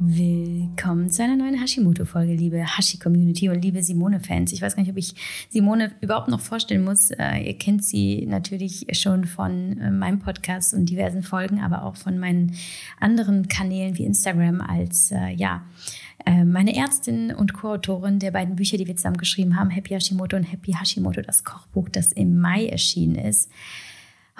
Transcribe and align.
Willkommen 0.00 1.10
zu 1.10 1.24
einer 1.24 1.34
neuen 1.34 1.60
Hashimoto-Folge, 1.60 2.32
liebe 2.32 2.64
Hashi-Community 2.64 3.48
und 3.48 3.60
liebe 3.60 3.82
Simone-Fans. 3.82 4.52
Ich 4.52 4.62
weiß 4.62 4.76
gar 4.76 4.82
nicht, 4.84 4.92
ob 4.92 4.96
ich 4.96 5.12
Simone 5.50 5.90
überhaupt 6.00 6.28
noch 6.28 6.38
vorstellen 6.38 6.84
muss. 6.84 7.10
Äh, 7.10 7.38
ihr 7.48 7.58
kennt 7.58 7.84
sie 7.84 8.24
natürlich 8.24 8.86
schon 8.92 9.24
von 9.24 9.76
äh, 9.80 9.90
meinem 9.90 10.20
Podcast 10.20 10.72
und 10.72 10.88
diversen 10.88 11.24
Folgen, 11.24 11.60
aber 11.60 11.82
auch 11.82 11.96
von 11.96 12.16
meinen 12.16 12.54
anderen 13.00 13.48
Kanälen 13.48 13.98
wie 13.98 14.04
Instagram 14.04 14.60
als, 14.60 15.10
äh, 15.10 15.30
ja, 15.30 15.62
meine 16.44 16.76
Ärztin 16.76 17.32
und 17.32 17.54
Co-Autorin 17.54 18.18
der 18.18 18.32
beiden 18.32 18.56
Bücher, 18.56 18.76
die 18.76 18.86
wir 18.86 18.96
zusammen 18.96 19.16
geschrieben 19.16 19.58
haben, 19.58 19.70
Happy 19.70 19.94
Hashimoto 19.94 20.36
und 20.36 20.42
Happy 20.42 20.72
Hashimoto, 20.72 21.22
das 21.22 21.42
Kochbuch, 21.42 21.88
das 21.88 22.12
im 22.12 22.38
Mai 22.38 22.66
erschienen 22.66 23.14
ist. 23.14 23.50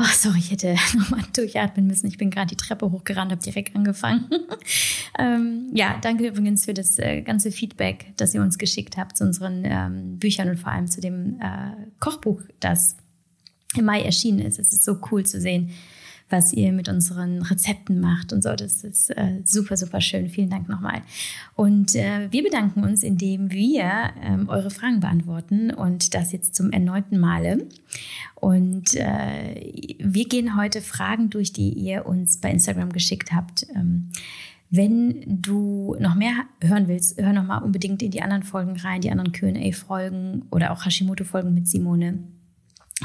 Oh, 0.00 0.04
sorry, 0.12 0.38
ich 0.38 0.50
hätte 0.52 0.76
nochmal 0.96 1.24
durchatmen 1.34 1.86
müssen. 1.86 2.06
Ich 2.06 2.18
bin 2.18 2.30
gerade 2.30 2.48
die 2.48 2.56
Treppe 2.56 2.90
hochgerannt, 2.90 3.32
habe 3.32 3.42
direkt 3.42 3.74
angefangen. 3.74 4.30
ähm, 5.18 5.70
ja, 5.72 5.98
danke 6.00 6.28
übrigens 6.28 6.64
für 6.64 6.74
das 6.74 6.98
äh, 6.98 7.22
ganze 7.22 7.50
Feedback, 7.50 8.12
das 8.16 8.34
ihr 8.34 8.42
uns 8.42 8.58
geschickt 8.58 8.96
habt 8.96 9.16
zu 9.16 9.24
unseren 9.24 9.62
ähm, 9.64 10.18
Büchern 10.18 10.50
und 10.50 10.58
vor 10.58 10.70
allem 10.70 10.88
zu 10.88 11.00
dem 11.00 11.40
äh, 11.40 11.72
Kochbuch, 11.98 12.42
das 12.60 12.96
im 13.76 13.86
Mai 13.86 14.02
erschienen 14.02 14.38
ist. 14.38 14.58
Es 14.58 14.72
ist 14.72 14.84
so 14.84 14.98
cool 15.10 15.26
zu 15.26 15.40
sehen, 15.40 15.70
was 16.30 16.52
ihr 16.52 16.72
mit 16.72 16.88
unseren 16.88 17.42
Rezepten 17.42 18.00
macht 18.00 18.32
und 18.32 18.42
so. 18.42 18.54
Das 18.54 18.84
ist 18.84 19.10
äh, 19.10 19.40
super, 19.44 19.76
super 19.76 20.00
schön. 20.00 20.28
Vielen 20.28 20.50
Dank 20.50 20.68
nochmal. 20.68 21.02
Und 21.54 21.94
äh, 21.94 22.28
wir 22.30 22.42
bedanken 22.42 22.84
uns, 22.84 23.02
indem 23.02 23.50
wir 23.50 24.10
ähm, 24.22 24.48
eure 24.48 24.70
Fragen 24.70 25.00
beantworten 25.00 25.70
und 25.70 26.14
das 26.14 26.32
jetzt 26.32 26.54
zum 26.54 26.70
erneuten 26.70 27.18
Male. 27.18 27.66
Und 28.34 28.94
äh, 28.94 29.96
wir 29.98 30.28
gehen 30.28 30.56
heute 30.56 30.82
Fragen 30.82 31.30
durch, 31.30 31.52
die 31.52 31.72
ihr 31.72 32.06
uns 32.06 32.38
bei 32.38 32.50
Instagram 32.50 32.92
geschickt 32.92 33.32
habt. 33.32 33.66
Ähm, 33.74 34.10
wenn 34.70 35.24
du 35.26 35.96
noch 35.98 36.14
mehr 36.14 36.44
hören 36.62 36.88
willst, 36.88 37.18
hör 37.18 37.32
noch 37.32 37.44
mal 37.44 37.58
unbedingt 37.58 38.02
in 38.02 38.10
die 38.10 38.20
anderen 38.20 38.42
Folgen 38.42 38.76
rein, 38.76 39.00
die 39.00 39.10
anderen 39.10 39.32
Q&A-Folgen 39.32 40.42
oder 40.50 40.72
auch 40.72 40.84
Hashimoto-Folgen 40.84 41.54
mit 41.54 41.68
Simone 41.68 42.18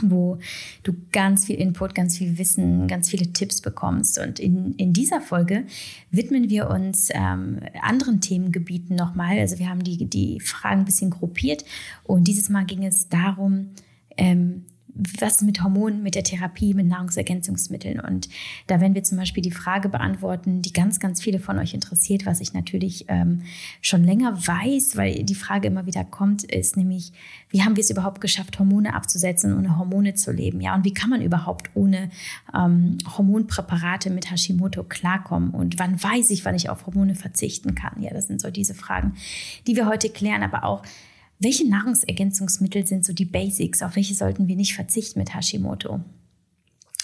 wo 0.01 0.39
du 0.83 0.93
ganz 1.11 1.45
viel 1.45 1.57
Input, 1.57 1.93
ganz 1.93 2.17
viel 2.17 2.37
Wissen, 2.37 2.87
ganz 2.87 3.09
viele 3.09 3.31
Tipps 3.31 3.61
bekommst. 3.61 4.19
Und 4.19 4.39
in, 4.39 4.73
in 4.75 4.93
dieser 4.93 5.21
Folge 5.21 5.65
widmen 6.11 6.49
wir 6.49 6.69
uns 6.69 7.09
ähm, 7.13 7.59
anderen 7.81 8.21
Themengebieten 8.21 8.95
nochmal. 8.95 9.39
Also 9.39 9.59
wir 9.59 9.69
haben 9.69 9.83
die, 9.83 10.05
die 10.05 10.39
Fragen 10.39 10.81
ein 10.81 10.85
bisschen 10.85 11.11
gruppiert 11.11 11.63
und 12.03 12.27
dieses 12.27 12.49
Mal 12.49 12.65
ging 12.65 12.83
es 12.85 13.07
darum, 13.09 13.69
ähm, 14.17 14.65
was 14.95 15.41
mit 15.41 15.63
Hormonen, 15.63 16.03
mit 16.03 16.15
der 16.15 16.23
Therapie, 16.23 16.73
mit 16.73 16.87
Nahrungsergänzungsmitteln. 16.87 17.99
Und 17.99 18.29
da 18.67 18.79
werden 18.79 18.93
wir 18.93 19.03
zum 19.03 19.17
Beispiel 19.17 19.41
die 19.41 19.51
Frage 19.51 19.89
beantworten, 19.89 20.61
die 20.61 20.73
ganz, 20.73 20.99
ganz 20.99 21.21
viele 21.21 21.39
von 21.39 21.57
euch 21.57 21.73
interessiert, 21.73 22.25
was 22.25 22.41
ich 22.41 22.53
natürlich 22.53 23.05
ähm, 23.07 23.41
schon 23.81 24.03
länger 24.03 24.35
weiß, 24.35 24.95
weil 24.95 25.23
die 25.23 25.35
Frage 25.35 25.67
immer 25.67 25.85
wieder 25.85 26.03
kommt, 26.03 26.43
ist 26.43 26.77
nämlich, 26.77 27.11
wie 27.49 27.63
haben 27.63 27.75
wir 27.75 27.81
es 27.81 27.89
überhaupt 27.89 28.21
geschafft, 28.21 28.59
Hormone 28.59 28.93
abzusetzen, 28.93 29.57
ohne 29.57 29.77
Hormone 29.77 30.13
zu 30.13 30.31
leben? 30.31 30.61
Ja, 30.61 30.75
und 30.75 30.85
wie 30.85 30.93
kann 30.93 31.09
man 31.09 31.21
überhaupt 31.21 31.71
ohne 31.73 32.09
ähm, 32.55 32.97
Hormonpräparate 33.17 34.09
mit 34.11 34.29
Hashimoto 34.29 34.83
klarkommen? 34.83 35.51
Und 35.51 35.79
wann 35.79 36.01
weiß 36.01 36.29
ich, 36.29 36.45
wann 36.45 36.55
ich 36.55 36.69
auf 36.69 36.85
Hormone 36.85 37.15
verzichten 37.15 37.73
kann? 37.73 38.01
Ja, 38.01 38.13
das 38.13 38.27
sind 38.27 38.41
so 38.41 38.51
diese 38.51 38.75
Fragen, 38.75 39.13
die 39.65 39.75
wir 39.75 39.87
heute 39.87 40.09
klären, 40.09 40.43
aber 40.43 40.63
auch 40.63 40.83
welche 41.43 41.67
Nahrungsergänzungsmittel 41.67 42.85
sind 42.85 43.05
so 43.05 43.13
die 43.13 43.25
Basics? 43.25 43.81
Auf 43.81 43.95
welche 43.95 44.13
sollten 44.13 44.47
wir 44.47 44.55
nicht 44.55 44.75
verzichten 44.75 45.19
mit 45.19 45.35
Hashimoto? 45.35 45.99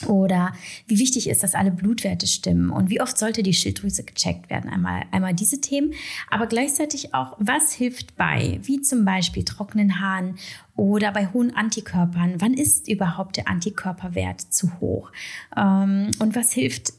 Oder 0.08 0.54
wie 0.88 1.00
wichtig 1.00 1.28
ist, 1.28 1.44
dass 1.44 1.56
alle 1.56 1.72
Blutwerte 1.72 2.26
stimmen 2.26 2.70
und 2.70 2.90
wie 2.90 3.02
oft 3.02 3.18
sollte 3.18 3.44
die 3.44 3.54
Schilddrüse 3.54 4.04
gecheckt 4.04 4.50
werden? 4.50 4.70
Einmal, 4.70 5.04
einmal 5.12 5.34
diese 5.34 5.60
Themen, 5.60 5.94
aber 6.30 6.48
gleichzeitig 6.48 7.14
auch, 7.14 7.36
was 7.40 7.74
hilft 7.74 8.16
bei, 8.16 8.60
wie 8.64 8.82
zum 8.82 9.04
Beispiel 9.04 9.44
trockenen 9.44 10.00
Haaren 10.00 10.36
oder 10.76 11.12
bei 11.12 11.28
hohen 11.28 11.54
Antikörpern? 11.54 12.36
Wann 12.40 12.54
ist 12.54 12.88
überhaupt 12.88 13.36
der 13.36 13.50
Antikörperwert 13.50 14.40
zu 14.40 14.80
hoch? 14.80 15.12
Ähm, 15.58 16.12
und 16.20 16.36
was 16.36 16.54
hilft 16.54 16.94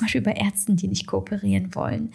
zum 0.00 0.06
Beispiel 0.06 0.22
bei 0.22 0.32
Ärzten, 0.32 0.76
die 0.76 0.88
nicht 0.88 1.06
kooperieren 1.06 1.74
wollen. 1.74 2.10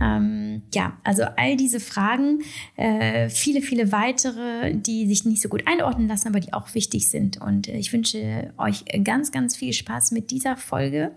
Ähm, 0.00 0.62
ja, 0.74 0.96
also 1.04 1.22
all 1.36 1.56
diese 1.56 1.78
Fragen, 1.78 2.40
äh, 2.76 3.28
viele, 3.28 3.62
viele 3.62 3.92
weitere, 3.92 4.74
die 4.74 5.06
sich 5.06 5.24
nicht 5.24 5.40
so 5.40 5.48
gut 5.48 5.62
einordnen 5.66 6.08
lassen, 6.08 6.28
aber 6.28 6.40
die 6.40 6.52
auch 6.52 6.74
wichtig 6.74 7.08
sind. 7.08 7.40
Und 7.40 7.68
ich 7.68 7.92
wünsche 7.92 8.52
euch 8.58 8.84
ganz, 9.04 9.30
ganz 9.30 9.56
viel 9.56 9.72
Spaß 9.72 10.10
mit 10.10 10.32
dieser 10.32 10.56
Folge. 10.56 11.12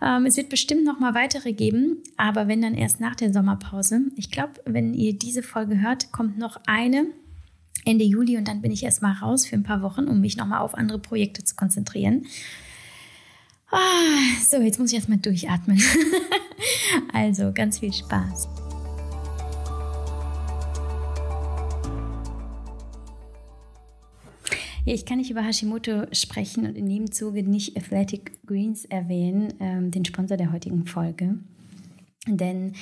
Ähm, 0.00 0.24
es 0.24 0.38
wird 0.38 0.48
bestimmt 0.48 0.84
noch 0.84 0.98
mal 0.98 1.14
weitere 1.14 1.52
geben, 1.52 1.98
aber 2.16 2.48
wenn 2.48 2.62
dann 2.62 2.74
erst 2.74 3.00
nach 3.00 3.14
der 3.14 3.32
Sommerpause. 3.32 4.00
Ich 4.16 4.30
glaube, 4.30 4.54
wenn 4.64 4.94
ihr 4.94 5.12
diese 5.18 5.42
Folge 5.42 5.80
hört, 5.82 6.12
kommt 6.12 6.38
noch 6.38 6.60
eine. 6.66 7.06
Ende 7.84 8.04
Juli 8.04 8.38
und 8.38 8.48
dann 8.48 8.62
bin 8.62 8.70
ich 8.70 8.84
erstmal 8.84 9.14
raus 9.14 9.44
für 9.44 9.56
ein 9.56 9.64
paar 9.64 9.82
Wochen, 9.82 10.06
um 10.06 10.20
mich 10.20 10.36
nochmal 10.36 10.60
auf 10.60 10.74
andere 10.74 10.98
Projekte 10.98 11.44
zu 11.44 11.56
konzentrieren. 11.56 12.26
Ah, 13.72 14.38
so, 14.46 14.58
jetzt 14.58 14.78
muss 14.78 14.90
ich 14.90 14.96
erstmal 14.96 15.16
durchatmen. 15.16 15.80
also, 17.12 17.52
ganz 17.54 17.78
viel 17.78 17.92
Spaß. 17.92 18.48
Ich 24.84 25.06
kann 25.06 25.18
nicht 25.18 25.30
über 25.30 25.42
Hashimoto 25.42 26.06
sprechen 26.12 26.66
und 26.66 26.76
in 26.76 26.86
dem 26.86 27.12
Zuge 27.12 27.42
nicht 27.44 27.76
Athletic 27.76 28.44
Greens 28.46 28.84
erwähnen, 28.84 29.54
ähm, 29.58 29.90
den 29.90 30.04
Sponsor 30.04 30.36
der 30.36 30.52
heutigen 30.52 30.84
Folge. 30.84 31.38
Denn 32.28 32.74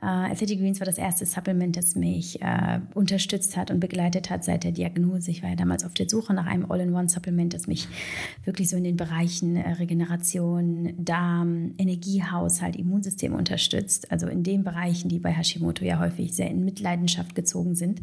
äh, 0.00 0.06
Athletic 0.06 0.58
Greens 0.58 0.80
war 0.80 0.86
das 0.86 0.96
erste 0.96 1.26
Supplement, 1.26 1.76
das 1.76 1.96
mich 1.96 2.40
äh, 2.40 2.80
unterstützt 2.94 3.54
hat 3.54 3.70
und 3.70 3.78
begleitet 3.78 4.30
hat 4.30 4.42
seit 4.42 4.64
der 4.64 4.72
Diagnose. 4.72 5.30
Ich 5.30 5.42
war 5.42 5.50
ja 5.50 5.56
damals 5.56 5.84
auf 5.84 5.92
der 5.92 6.08
Suche 6.08 6.32
nach 6.32 6.46
einem 6.46 6.70
All-in-One-Supplement, 6.70 7.52
das 7.52 7.66
mich 7.66 7.88
wirklich 8.46 8.70
so 8.70 8.76
in 8.78 8.84
den 8.84 8.96
Bereichen 8.96 9.56
äh, 9.56 9.72
Regeneration, 9.72 10.94
Darm, 10.96 11.74
Energiehaushalt, 11.76 12.74
Immunsystem 12.74 13.34
unterstützt. 13.34 14.10
Also 14.10 14.28
in 14.28 14.42
den 14.42 14.64
Bereichen, 14.64 15.10
die 15.10 15.18
bei 15.18 15.30
Hashimoto 15.30 15.84
ja 15.84 15.98
häufig 15.98 16.32
sehr 16.32 16.50
in 16.50 16.64
Mitleidenschaft 16.64 17.34
gezogen 17.34 17.74
sind. 17.74 18.00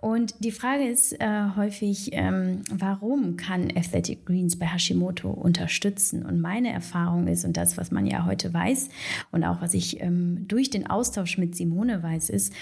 Und 0.00 0.34
die 0.40 0.50
Frage 0.50 0.88
ist 0.88 1.12
äh, 1.20 1.50
häufig, 1.54 2.10
ähm, 2.12 2.62
warum 2.72 3.36
kann 3.36 3.70
Athletic 3.76 4.26
Greens 4.26 4.58
bei 4.58 4.66
Hashimoto 4.66 5.30
unterstützen? 5.30 6.26
Und 6.26 6.40
meine 6.40 6.72
Erfahrung 6.72 7.28
ist, 7.28 7.44
und 7.44 7.56
das, 7.56 7.76
was 7.76 7.92
man 7.92 8.04
ja 8.04 8.26
heute 8.26 8.52
weiß 8.52 8.88
und 9.30 9.44
auch 9.44 9.62
was 9.62 9.74
ich 9.74 10.00
ähm, 10.08 10.46
durch 10.48 10.70
den 10.70 10.88
Austausch 10.88 11.38
mit 11.38 11.54
Simone 11.54 12.02
weiß, 12.02 12.30
ist, 12.30 12.52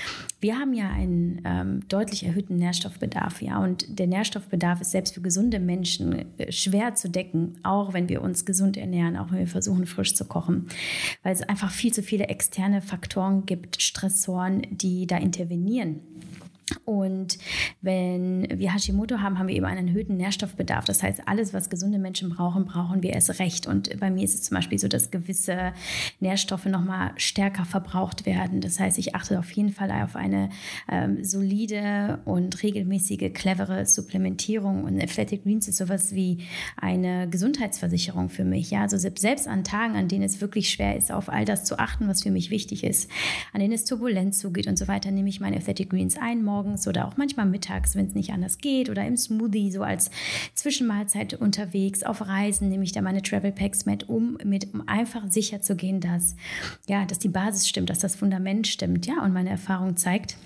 wir 0.41 0.59
haben 0.59 0.73
ja 0.75 0.91
einen 0.91 1.41
ähm, 1.45 1.89
deutlich 1.89 2.25
erhöhten 2.25 2.57
Nährstoffbedarf, 2.57 3.43
ja, 3.43 3.59
und 3.59 3.99
der 3.99 4.07
Nährstoffbedarf 4.07 4.81
ist 4.81 4.91
selbst 4.91 5.15
für 5.15 5.21
gesunde 5.21 5.61
Menschen 5.61 6.39
äh, 6.39 6.53
schwer 6.53 6.95
zu 6.95 7.09
decken, 7.09 7.59
auch 7.63 7.93
wenn 7.93 8.09
wir 8.09 8.23
uns 8.23 8.45
gesund 8.45 8.77
ernähren, 8.77 9.17
auch 9.17 9.31
wenn 9.31 9.39
wir 9.39 9.47
versuchen, 9.47 9.87
frisch 9.87 10.15
zu 10.15 10.25
kochen, 10.25 10.67
weil 11.23 11.33
es 11.33 11.43
einfach 11.43 11.71
viel 11.71 11.93
zu 11.93 12.03
viele 12.03 12.29
externe 12.29 12.83
Faktoren 12.83 13.47
gibt, 13.47 13.81
Stressoren, 13.81 14.63
die 14.71 15.07
da 15.07 15.17
intervenieren. 15.17 16.01
Und 16.85 17.39
wenn 17.81 18.49
wir 18.59 18.75
Hashimoto 18.75 19.19
haben, 19.21 19.39
haben 19.39 19.47
wir 19.47 19.55
eben 19.55 19.67
einen 19.67 19.89
erhöhten 19.89 20.17
Nährstoffbedarf. 20.17 20.85
Das 20.85 21.03
heißt, 21.03 21.23
alles, 21.27 21.55
was 21.55 21.71
gesunde 21.71 21.99
Menschen 21.99 22.31
brauchen, 22.31 22.65
brauchen 22.65 23.03
wir 23.05 23.13
erst 23.13 23.39
recht. 23.39 23.69
Und 23.69 24.01
bei 24.01 24.11
mir 24.11 24.25
ist 24.25 24.35
es 24.35 24.43
zum 24.43 24.57
Beispiel 24.57 24.79
so, 24.79 24.89
dass 24.89 25.13
gewisse 25.13 25.73
Nährstoffe 26.19 26.67
nochmal 26.67 27.13
stärker 27.17 27.65
verbraucht 27.65 28.27
werden. 28.27 28.61
Das 28.61 28.81
heißt, 28.81 28.99
ich 28.99 29.15
achte 29.15 29.39
auf 29.39 29.51
jeden 29.53 29.73
Fall 29.73 29.93
auf 29.93 30.17
eine 30.17 30.51
ähm, 30.91 31.23
solide 31.23 32.19
und 32.25 32.63
regelmäßige, 32.65 33.33
clevere 33.33 33.87
Supplementierung. 33.87 34.83
Und 34.83 35.01
Athletic 35.01 35.45
Greens 35.45 35.69
ist 35.69 35.77
sowas 35.77 36.17
wie 36.17 36.39
eine 36.77 37.29
Gesundheitsversicherung 37.29 38.29
für 38.29 38.45
mich. 38.45 38.73
Ja, 38.73 38.83
also 38.83 38.99
selbst 38.99 39.47
an 39.47 39.63
Tagen, 39.63 39.95
an 39.95 40.09
denen 40.09 40.25
es 40.25 40.41
wirklich 40.41 40.71
schwer 40.71 40.97
ist, 40.97 41.13
auf 41.13 41.29
all 41.29 41.45
das 41.45 41.65
zu 41.65 41.79
achten, 41.79 42.09
was 42.09 42.25
für 42.25 42.33
mich 42.33 42.51
wichtig 42.51 42.83
ist, 42.83 43.09
an 43.53 43.61
denen 43.61 43.73
es 43.73 43.85
turbulent 43.85 44.35
zugeht 44.35 44.67
und 44.67 44.77
so 44.77 44.89
weiter, 44.89 45.13
nehme 45.13 45.29
ich 45.29 45.39
meine 45.39 45.57
Athletic 45.57 45.91
Greens 45.91 46.17
ein 46.21 46.43
morgens 46.57 46.89
oder 46.89 47.07
auch 47.07 47.19
manchmal 47.19 47.45
mittags, 47.45 47.97
wenn 47.97 48.07
es 48.07 48.15
nicht 48.15 48.33
anders 48.33 48.57
geht 48.57 48.89
oder 48.89 49.07
im 49.07 49.17
Smoothie 49.19 49.71
so 49.71 49.83
als 49.83 50.11
Zwischenmahlzeit 50.55 51.35
unterwegs. 51.35 52.03
Auf 52.03 52.27
Reisen 52.27 52.71
nehme 52.71 52.85
ich 52.85 52.93
da 52.93 53.03
meine 53.03 53.21
Travel 53.21 53.53
Packs 53.53 53.85
mit, 53.85 54.09
um, 54.09 54.39
mit, 54.43 54.73
um 54.73 54.89
einfach 54.89 55.31
sicher 55.31 55.61
zu 55.61 55.77
gehen, 55.77 56.01
dass, 56.01 56.35
ja, 56.89 57.05
dass 57.05 57.19
die 57.19 57.29
Basis 57.29 57.69
stimmt, 57.69 57.91
dass 57.91 57.99
das 57.99 58.17
Fundament 58.17 58.67
stimmt. 58.67 59.07
Ja, 59.07 59.23
und 59.23 59.35
meine 59.35 59.51
Erfahrung 59.51 59.99
zeigt, 59.99 60.37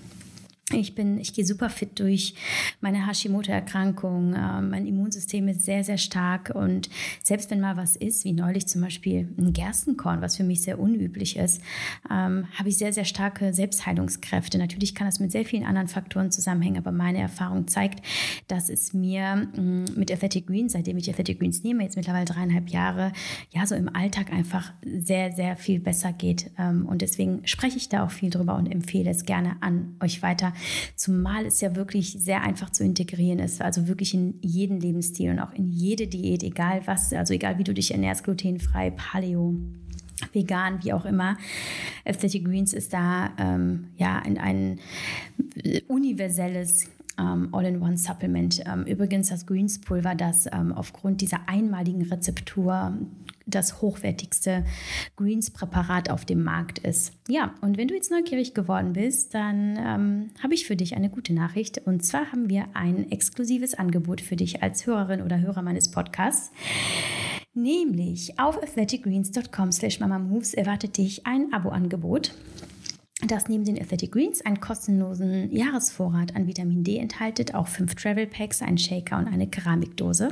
Ich 0.73 0.95
bin, 0.95 1.19
ich 1.19 1.33
gehe 1.33 1.45
super 1.45 1.69
fit 1.69 1.99
durch 1.99 2.35
meine 2.79 3.07
Hashimoto-Erkrankung. 3.07 4.33
Ähm, 4.35 4.69
mein 4.69 4.85
Immunsystem 4.85 5.47
ist 5.47 5.63
sehr, 5.63 5.83
sehr 5.83 5.97
stark 5.97 6.51
und 6.53 6.89
selbst 7.23 7.51
wenn 7.51 7.59
mal 7.59 7.77
was 7.77 7.95
ist, 7.95 8.23
wie 8.25 8.33
neulich 8.33 8.67
zum 8.67 8.81
Beispiel 8.81 9.29
ein 9.37 9.53
Gerstenkorn, 9.53 10.21
was 10.21 10.37
für 10.37 10.43
mich 10.43 10.61
sehr 10.61 10.79
unüblich 10.79 11.37
ist, 11.37 11.61
ähm, 12.09 12.47
habe 12.57 12.69
ich 12.69 12.77
sehr, 12.77 12.93
sehr 12.93 13.05
starke 13.05 13.53
Selbstheilungskräfte. 13.53 14.57
Natürlich 14.57 14.95
kann 14.95 15.07
das 15.07 15.19
mit 15.19 15.31
sehr 15.31 15.45
vielen 15.45 15.65
anderen 15.65 15.87
Faktoren 15.87 16.31
zusammenhängen, 16.31 16.77
aber 16.77 16.91
meine 16.91 17.19
Erfahrung 17.19 17.67
zeigt, 17.67 18.05
dass 18.47 18.69
es 18.69 18.93
mir 18.93 19.47
mm, 19.55 19.85
mit 19.95 20.11
Athletic 20.11 20.47
Greens, 20.47 20.73
seitdem 20.73 20.97
ich 20.97 21.09
Athletic 21.09 21.39
Greens 21.39 21.63
nehme, 21.63 21.83
jetzt 21.83 21.97
mittlerweile 21.97 22.25
dreieinhalb 22.25 22.69
Jahre, 22.69 23.11
ja, 23.51 23.65
so 23.65 23.75
im 23.75 23.93
Alltag 23.93 24.31
einfach 24.31 24.73
sehr, 24.85 25.31
sehr 25.33 25.57
viel 25.57 25.79
besser 25.79 26.13
geht. 26.13 26.51
Ähm, 26.57 26.85
und 26.85 27.01
deswegen 27.01 27.45
spreche 27.45 27.77
ich 27.77 27.89
da 27.89 28.05
auch 28.05 28.11
viel 28.11 28.29
drüber 28.29 28.55
und 28.55 28.67
empfehle 28.67 29.09
es 29.09 29.25
gerne 29.25 29.57
an 29.61 29.95
euch 29.99 30.21
weiter 30.21 30.53
Zumal 30.95 31.45
es 31.45 31.61
ja 31.61 31.75
wirklich 31.75 32.13
sehr 32.13 32.41
einfach 32.43 32.69
zu 32.69 32.83
integrieren 32.83 33.39
ist, 33.39 33.61
also 33.61 33.87
wirklich 33.87 34.13
in 34.13 34.35
jeden 34.41 34.79
Lebensstil 34.79 35.31
und 35.31 35.39
auch 35.39 35.53
in 35.53 35.71
jede 35.71 36.07
Diät, 36.07 36.43
egal 36.43 36.81
was, 36.85 37.13
also 37.13 37.33
egal 37.33 37.57
wie 37.57 37.63
du 37.63 37.73
dich 37.73 37.91
ernährst, 37.91 38.23
glutenfrei, 38.23 38.91
Paleo, 38.91 39.55
vegan, 40.33 40.83
wie 40.83 40.93
auch 40.93 41.05
immer. 41.05 41.37
Aesthetic 42.05 42.45
Greens 42.45 42.73
ist 42.73 42.93
da 42.93 43.31
ähm, 43.37 43.87
ja 43.97 44.19
ein, 44.19 44.37
ein 44.37 44.79
universelles 45.87 46.85
All-in-One-Supplement. 47.51 48.63
Ähm, 48.65 48.83
übrigens 48.85 49.29
das 49.29 49.45
Greens-Pulver, 49.45 50.15
das 50.15 50.47
ähm, 50.51 50.71
aufgrund 50.71 51.21
dieser 51.21 51.47
einmaligen 51.47 52.03
Rezeptur 52.03 52.93
das 53.45 53.81
hochwertigste 53.81 54.63
Greens-Präparat 55.17 56.09
auf 56.09 56.25
dem 56.25 56.43
Markt 56.43 56.79
ist. 56.79 57.13
Ja, 57.27 57.53
und 57.61 57.77
wenn 57.77 57.87
du 57.87 57.95
jetzt 57.95 58.11
neugierig 58.11 58.53
geworden 58.53 58.93
bist, 58.93 59.33
dann 59.33 59.77
ähm, 59.77 60.29
habe 60.41 60.53
ich 60.53 60.65
für 60.65 60.75
dich 60.75 60.95
eine 60.95 61.09
gute 61.09 61.33
Nachricht. 61.33 61.79
Und 61.85 62.03
zwar 62.05 62.31
haben 62.31 62.49
wir 62.49 62.67
ein 62.73 63.11
exklusives 63.11 63.73
Angebot 63.73 64.21
für 64.21 64.35
dich 64.35 64.63
als 64.63 64.85
Hörerin 64.85 65.21
oder 65.21 65.39
Hörer 65.39 65.61
meines 65.61 65.91
Podcasts. 65.91 66.51
Nämlich 67.53 68.39
auf 68.39 68.61
athleticgreens.com 68.61 69.71
slash 69.71 69.99
mamamoves 69.99 70.53
erwartet 70.53 70.97
dich 70.97 71.27
ein 71.27 71.51
Abo-Angebot 71.51 72.33
das 73.27 73.47
neben 73.47 73.63
den 73.63 73.79
Athletic 73.79 74.11
Greens 74.11 74.41
einen 74.41 74.59
kostenlosen 74.59 75.51
Jahresvorrat 75.51 76.35
an 76.35 76.47
Vitamin 76.47 76.83
D 76.83 76.97
enthält, 76.97 77.53
auch 77.53 77.67
fünf 77.67 77.95
Travel 77.95 78.27
Packs, 78.27 78.61
einen 78.61 78.77
Shaker 78.77 79.17
und 79.17 79.27
eine 79.27 79.47
Keramikdose. 79.47 80.29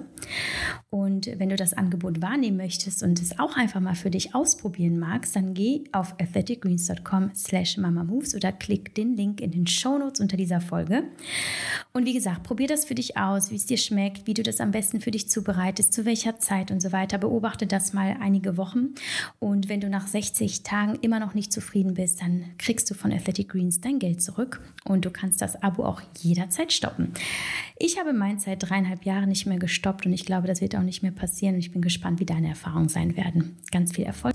Und 0.89 1.27
wenn 1.37 1.49
du 1.49 1.55
das 1.55 1.73
Angebot 1.73 2.21
wahrnehmen 2.21 2.57
möchtest 2.57 3.03
und 3.03 3.21
es 3.21 3.37
auch 3.37 3.55
einfach 3.55 3.79
mal 3.79 3.95
für 3.95 4.09
dich 4.09 4.33
ausprobieren 4.33 4.97
magst, 4.97 5.35
dann 5.35 5.53
geh 5.53 5.83
auf 5.91 6.15
athleticgreens.com 6.19 7.31
slash 7.35 7.77
mamamoves 7.77 8.33
oder 8.35 8.51
klick 8.51 8.95
den 8.95 9.15
Link 9.15 9.41
in 9.41 9.51
den 9.51 9.67
Show 9.67 9.97
Notes 9.97 10.19
unter 10.19 10.37
dieser 10.37 10.61
Folge. 10.61 11.03
Und 11.93 12.05
wie 12.05 12.13
gesagt, 12.13 12.43
probier 12.43 12.67
das 12.67 12.85
für 12.85 12.95
dich 12.95 13.17
aus, 13.17 13.51
wie 13.51 13.55
es 13.55 13.65
dir 13.65 13.77
schmeckt, 13.77 14.25
wie 14.25 14.33
du 14.33 14.41
das 14.41 14.59
am 14.59 14.71
besten 14.71 15.01
für 15.01 15.11
dich 15.11 15.29
zubereitest, 15.29 15.93
zu 15.93 16.05
welcher 16.05 16.37
Zeit 16.39 16.71
und 16.71 16.81
so 16.81 16.91
weiter. 16.91 17.17
Beobachte 17.17 17.67
das 17.67 17.93
mal 17.93 18.17
einige 18.19 18.57
Wochen. 18.57 18.95
Und 19.39 19.69
wenn 19.69 19.81
du 19.81 19.89
nach 19.89 20.07
60 20.07 20.63
Tagen 20.63 20.97
immer 21.01 21.19
noch 21.19 21.33
nicht 21.33 21.53
zufrieden 21.53 21.93
bist, 21.93 22.21
dann 22.21 22.45
kriegst 22.57 22.78
kriegst 22.79 22.91
du 22.91 22.95
von 22.95 23.11
Athletic 23.11 23.49
Greens 23.49 23.81
dein 23.81 23.99
Geld 23.99 24.21
zurück 24.21 24.61
und 24.85 25.03
du 25.03 25.09
kannst 25.11 25.41
das 25.41 25.61
Abo 25.61 25.83
auch 25.83 26.01
jederzeit 26.17 26.71
stoppen. 26.71 27.11
Ich 27.77 27.99
habe 27.99 28.13
mein 28.13 28.39
seit 28.39 28.69
dreieinhalb 28.69 29.03
Jahren 29.03 29.27
nicht 29.27 29.45
mehr 29.45 29.59
gestoppt 29.59 30.05
und 30.05 30.13
ich 30.13 30.25
glaube, 30.25 30.47
das 30.47 30.61
wird 30.61 30.77
auch 30.77 30.81
nicht 30.81 31.03
mehr 31.03 31.11
passieren. 31.11 31.57
Ich 31.57 31.73
bin 31.73 31.81
gespannt, 31.81 32.21
wie 32.21 32.25
deine 32.25 32.47
Erfahrungen 32.47 32.87
sein 32.87 33.17
werden. 33.17 33.57
Ganz 33.69 33.93
viel 33.93 34.05
Erfolg. 34.05 34.33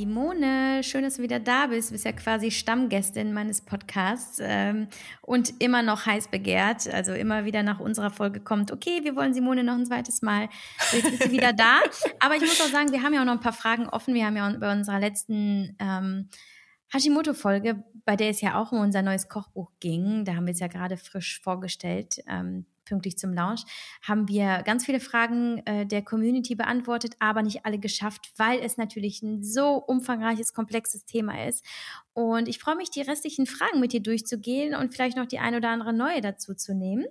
Simone, 0.00 0.82
schön, 0.82 1.02
dass 1.02 1.16
du 1.16 1.22
wieder 1.22 1.40
da 1.40 1.66
bist. 1.66 1.90
Du 1.90 1.92
bist 1.92 2.06
ja 2.06 2.12
quasi 2.12 2.50
Stammgästin 2.50 3.34
meines 3.34 3.60
Podcasts 3.60 4.38
ähm, 4.40 4.88
und 5.20 5.60
immer 5.60 5.82
noch 5.82 6.06
heiß 6.06 6.28
begehrt. 6.28 6.88
Also 6.88 7.12
immer 7.12 7.44
wieder 7.44 7.62
nach 7.62 7.80
unserer 7.80 8.08
Folge 8.08 8.40
kommt, 8.40 8.72
okay, 8.72 9.00
wir 9.02 9.14
wollen 9.14 9.34
Simone 9.34 9.62
noch 9.62 9.74
ein 9.74 9.84
zweites 9.84 10.22
Mal. 10.22 10.48
Jetzt 10.92 11.10
bist 11.10 11.24
du 11.26 11.30
wieder 11.30 11.52
da. 11.52 11.80
Aber 12.18 12.34
ich 12.34 12.40
muss 12.40 12.58
auch 12.62 12.72
sagen, 12.72 12.92
wir 12.92 13.02
haben 13.02 13.12
ja 13.12 13.20
auch 13.20 13.26
noch 13.26 13.34
ein 13.34 13.40
paar 13.40 13.52
Fragen 13.52 13.90
offen. 13.90 14.14
Wir 14.14 14.24
haben 14.24 14.38
ja 14.38 14.50
bei 14.58 14.72
unserer 14.72 15.00
letzten 15.00 15.76
ähm, 15.78 16.30
Hashimoto-Folge, 16.94 17.84
bei 18.06 18.16
der 18.16 18.30
es 18.30 18.40
ja 18.40 18.58
auch 18.58 18.72
um 18.72 18.80
unser 18.80 19.02
neues 19.02 19.28
Kochbuch 19.28 19.70
ging, 19.80 20.24
da 20.24 20.34
haben 20.34 20.46
wir 20.46 20.54
es 20.54 20.60
ja 20.60 20.68
gerade 20.68 20.96
frisch 20.96 21.42
vorgestellt, 21.42 22.22
ähm, 22.26 22.64
pünktlich 22.90 23.16
zum 23.16 23.32
Launch, 23.32 23.62
haben 24.02 24.26
wir 24.28 24.62
ganz 24.64 24.84
viele 24.84 24.98
Fragen 24.98 25.64
äh, 25.64 25.86
der 25.86 26.02
Community 26.02 26.56
beantwortet, 26.56 27.14
aber 27.20 27.42
nicht 27.42 27.64
alle 27.64 27.78
geschafft, 27.78 28.32
weil 28.36 28.58
es 28.60 28.76
natürlich 28.76 29.22
ein 29.22 29.44
so 29.44 29.76
umfangreiches, 29.76 30.52
komplexes 30.52 31.04
Thema 31.04 31.46
ist. 31.46 31.64
Und 32.12 32.48
ich 32.48 32.58
freue 32.58 32.74
mich, 32.76 32.90
die 32.90 33.02
restlichen 33.02 33.46
Fragen 33.46 33.78
mit 33.78 33.92
dir 33.92 34.02
durchzugehen 34.02 34.74
und 34.74 34.92
vielleicht 34.92 35.16
noch 35.16 35.26
die 35.26 35.38
ein 35.38 35.54
oder 35.54 35.70
andere 35.70 35.92
neue 35.92 36.20
dazu 36.20 36.54
zu 36.54 36.74
nehmen. 36.74 37.06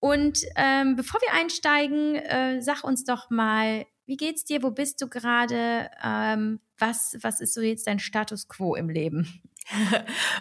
Und 0.00 0.40
ähm, 0.56 0.96
bevor 0.96 1.20
wir 1.20 1.32
einsteigen, 1.40 2.16
äh, 2.16 2.60
sag 2.60 2.82
uns 2.82 3.04
doch 3.04 3.30
mal, 3.30 3.86
wie 4.04 4.16
geht's 4.16 4.44
dir? 4.44 4.64
Wo 4.64 4.72
bist 4.72 5.00
du 5.00 5.08
gerade? 5.08 5.88
Ähm, 6.04 6.58
was, 6.76 7.16
was 7.22 7.40
ist 7.40 7.54
so 7.54 7.60
jetzt 7.60 7.86
dein 7.86 8.00
Status 8.00 8.48
quo 8.48 8.74
im 8.74 8.88
Leben? 8.88 9.40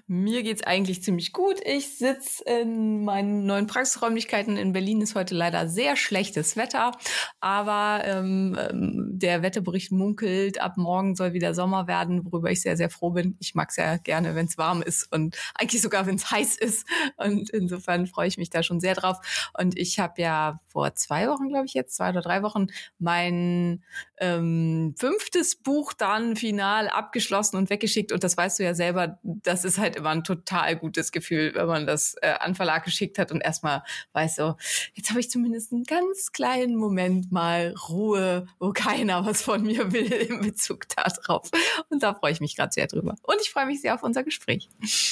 Mir 0.08 0.44
geht's 0.44 0.64
eigentlich 0.64 1.04
ziemlich 1.04 1.32
gut. 1.32 1.60
Ich 1.64 1.98
sitze 1.98 2.44
in 2.44 3.04
meinen 3.04 3.46
neuen 3.46 3.68
Praxisräumlichkeiten. 3.68 4.58
In 4.58 4.74
Berlin 4.74 5.02
ist 5.02 5.16
heute 5.16 5.36
leider 5.36 5.68
sehr 5.68 5.96
schlechtes 5.96 6.58
Wetter, 6.58 6.92
aber 7.40 8.02
ähm, 8.06 8.58
ähm, 8.60 9.10
der 9.14 9.42
Wetterbericht 9.42 9.92
munkelt, 9.92 10.60
ab 10.60 10.78
morgen 10.78 11.16
soll 11.16 11.34
wieder 11.34 11.54
Sommer 11.54 11.88
werden, 11.88 12.26
worüber 12.26 12.52
ich 12.52 12.62
sehr, 12.62 12.78
sehr 12.78 12.90
froh 12.90 13.12
bin. 13.12 13.38
Ich 13.40 13.56
mag's 13.56 13.78
ja 13.78 13.98
gerne, 13.98 14.36
wenn 14.36 14.48
es 14.48 14.58
warm 14.58 14.82
ist 14.82 15.12
und 15.12 15.38
eigentlich 15.56 15.82
sogar, 15.82 16.06
wenn 16.06 16.16
es 16.16 16.32
heiß 16.32 16.58
ist. 16.58 16.88
Und 17.18 17.50
insofern 17.50 18.08
freue 18.08 18.28
ich 18.28 18.38
mich 18.38 18.50
da 18.50 18.64
schon 18.64 18.80
sehr 18.80 18.96
drauf. 18.96 19.18
Und 19.58 19.78
ich 19.78 20.00
habe 20.00 20.22
ja 20.22 20.60
vor 20.68 20.96
zwei 20.96 21.28
Wochen, 21.28 21.50
glaube 21.50 21.66
ich 21.66 21.74
jetzt, 21.74 21.96
zwei 21.96 22.10
oder 22.10 22.22
drei 22.22 22.44
Wochen, 22.44 22.68
mein 23.00 23.84
ähm, 24.18 24.96
fünftes 24.98 25.56
Buch 25.56 25.94
dann 25.94 26.36
final 26.36 26.88
abgeschlossen 26.90 27.58
und 27.58 27.70
weggeschickt. 27.70 28.12
Und 28.12 28.24
das 28.24 28.38
weißt 28.38 28.60
du 28.60 28.64
ja 28.64 28.74
selber, 28.74 29.11
das 29.24 29.66
ist 29.66 29.78
halt 29.78 29.96
immer 29.96 30.10
ein 30.10 30.24
total 30.24 30.76
gutes 30.76 31.12
Gefühl, 31.12 31.54
wenn 31.56 31.68
man 31.68 31.88
das 31.88 32.16
äh, 32.22 32.34
an 32.40 32.56
Verlag 32.56 32.86
geschickt 32.86 33.18
hat 33.18 33.32
und 33.32 33.42
erstmal 33.42 33.84
weiß 34.14 34.36
so, 34.36 34.56
jetzt 34.94 35.10
habe 35.10 35.20
ich 35.20 35.30
zumindest 35.30 35.72
einen 35.72 35.84
ganz 35.84 36.32
kleinen 36.32 36.76
Moment 36.76 37.32
mal 37.32 37.76
Ruhe, 37.90 38.48
wo 38.60 38.72
keiner 38.72 39.26
was 39.26 39.42
von 39.42 39.64
mir 39.64 39.92
will 39.92 40.12
in 40.30 40.42
Bezug 40.42 40.88
darauf. 40.90 41.50
Und 41.90 42.04
da 42.04 42.14
freue 42.14 42.32
ich 42.32 42.42
mich 42.42 42.56
gerade 42.56 42.72
sehr 42.72 42.88
drüber. 42.88 43.16
Und 43.24 43.38
ich 43.42 43.52
freue 43.52 43.66
mich 43.66 43.82
sehr 43.82 43.96
auf 43.96 44.04
unser 44.04 44.24
Gespräch. 44.24 44.70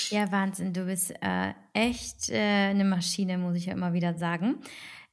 Ja, 0.09 0.31
Wahnsinn. 0.31 0.73
Du 0.73 0.85
bist 0.85 1.13
äh, 1.21 1.53
echt 1.73 2.29
äh, 2.29 2.37
eine 2.39 2.85
Maschine, 2.85 3.37
muss 3.37 3.57
ich 3.57 3.67
ja 3.67 3.73
immer 3.73 3.93
wieder 3.93 4.13
sagen. 4.15 4.55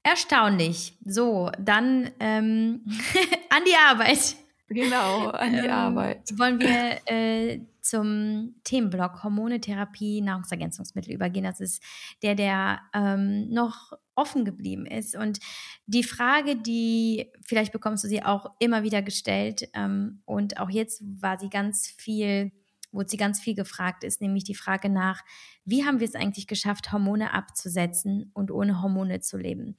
Erstaunlich. 0.02 0.94
So, 1.04 1.50
dann 1.58 2.10
ähm, 2.20 2.82
an 3.50 3.62
die 3.66 3.76
Arbeit. 3.76 4.36
Genau, 4.68 5.28
an 5.30 5.52
die 5.52 5.58
ähm, 5.58 5.70
Arbeit. 5.70 6.38
Wollen 6.38 6.60
wir 6.60 6.98
äh, 7.06 7.60
zum 7.88 8.54
Themenblock 8.64 9.22
Hormone, 9.22 9.60
Therapie, 9.60 10.20
Nahrungsergänzungsmittel 10.20 11.12
übergehen. 11.12 11.44
Das 11.44 11.60
ist 11.60 11.82
der, 12.22 12.34
der 12.34 12.80
ähm, 12.94 13.48
noch 13.48 13.92
offen 14.16 14.44
geblieben 14.44 14.86
ist. 14.86 15.14
Und 15.14 15.38
die 15.86 16.02
Frage, 16.02 16.56
die 16.56 17.30
vielleicht 17.42 17.72
bekommst 17.72 18.02
du 18.02 18.08
sie 18.08 18.22
auch 18.22 18.46
immer 18.58 18.82
wieder 18.82 19.02
gestellt 19.02 19.68
ähm, 19.74 20.22
und 20.24 20.58
auch 20.58 20.70
jetzt 20.70 21.02
war 21.04 21.38
sie 21.38 21.50
ganz 21.50 21.86
viel, 21.86 22.50
wurde 22.92 23.10
sie 23.10 23.18
ganz 23.18 23.40
viel 23.40 23.54
gefragt, 23.54 24.04
ist 24.04 24.22
nämlich 24.22 24.44
die 24.44 24.54
Frage 24.54 24.88
nach, 24.88 25.22
wie 25.64 25.84
haben 25.84 26.00
wir 26.00 26.08
es 26.08 26.14
eigentlich 26.14 26.46
geschafft, 26.46 26.92
Hormone 26.92 27.34
abzusetzen 27.34 28.30
und 28.32 28.50
ohne 28.50 28.82
Hormone 28.82 29.20
zu 29.20 29.36
leben? 29.36 29.76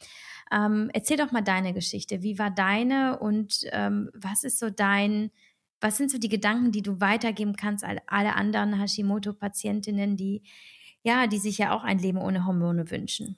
Ähm, 0.51 0.91
erzähl 0.93 1.17
doch 1.17 1.31
mal 1.31 1.41
deine 1.41 1.73
Geschichte. 1.73 2.21
Wie 2.21 2.37
war 2.37 2.51
deine 2.51 3.19
und 3.19 3.61
ähm, 3.71 4.11
was 4.13 4.43
ist 4.43 4.59
so 4.59 4.69
dein 4.69 5.31
was 5.79 5.97
sind 5.97 6.11
so 6.11 6.17
die 6.17 6.29
Gedanken, 6.29 6.71
die 6.71 6.81
du 6.81 6.99
weitergeben 6.99 7.55
kannst 7.55 7.83
an 7.83 7.99
alle 8.07 8.35
anderen 8.35 8.79
Hashimoto-Patientinnen, 8.79 10.17
die 10.17 10.41
ja, 11.03 11.27
die 11.27 11.37
sich 11.37 11.57
ja 11.57 11.73
auch 11.73 11.83
ein 11.83 11.99
Leben 11.99 12.17
ohne 12.17 12.45
Hormone 12.45 12.91
wünschen? 12.91 13.37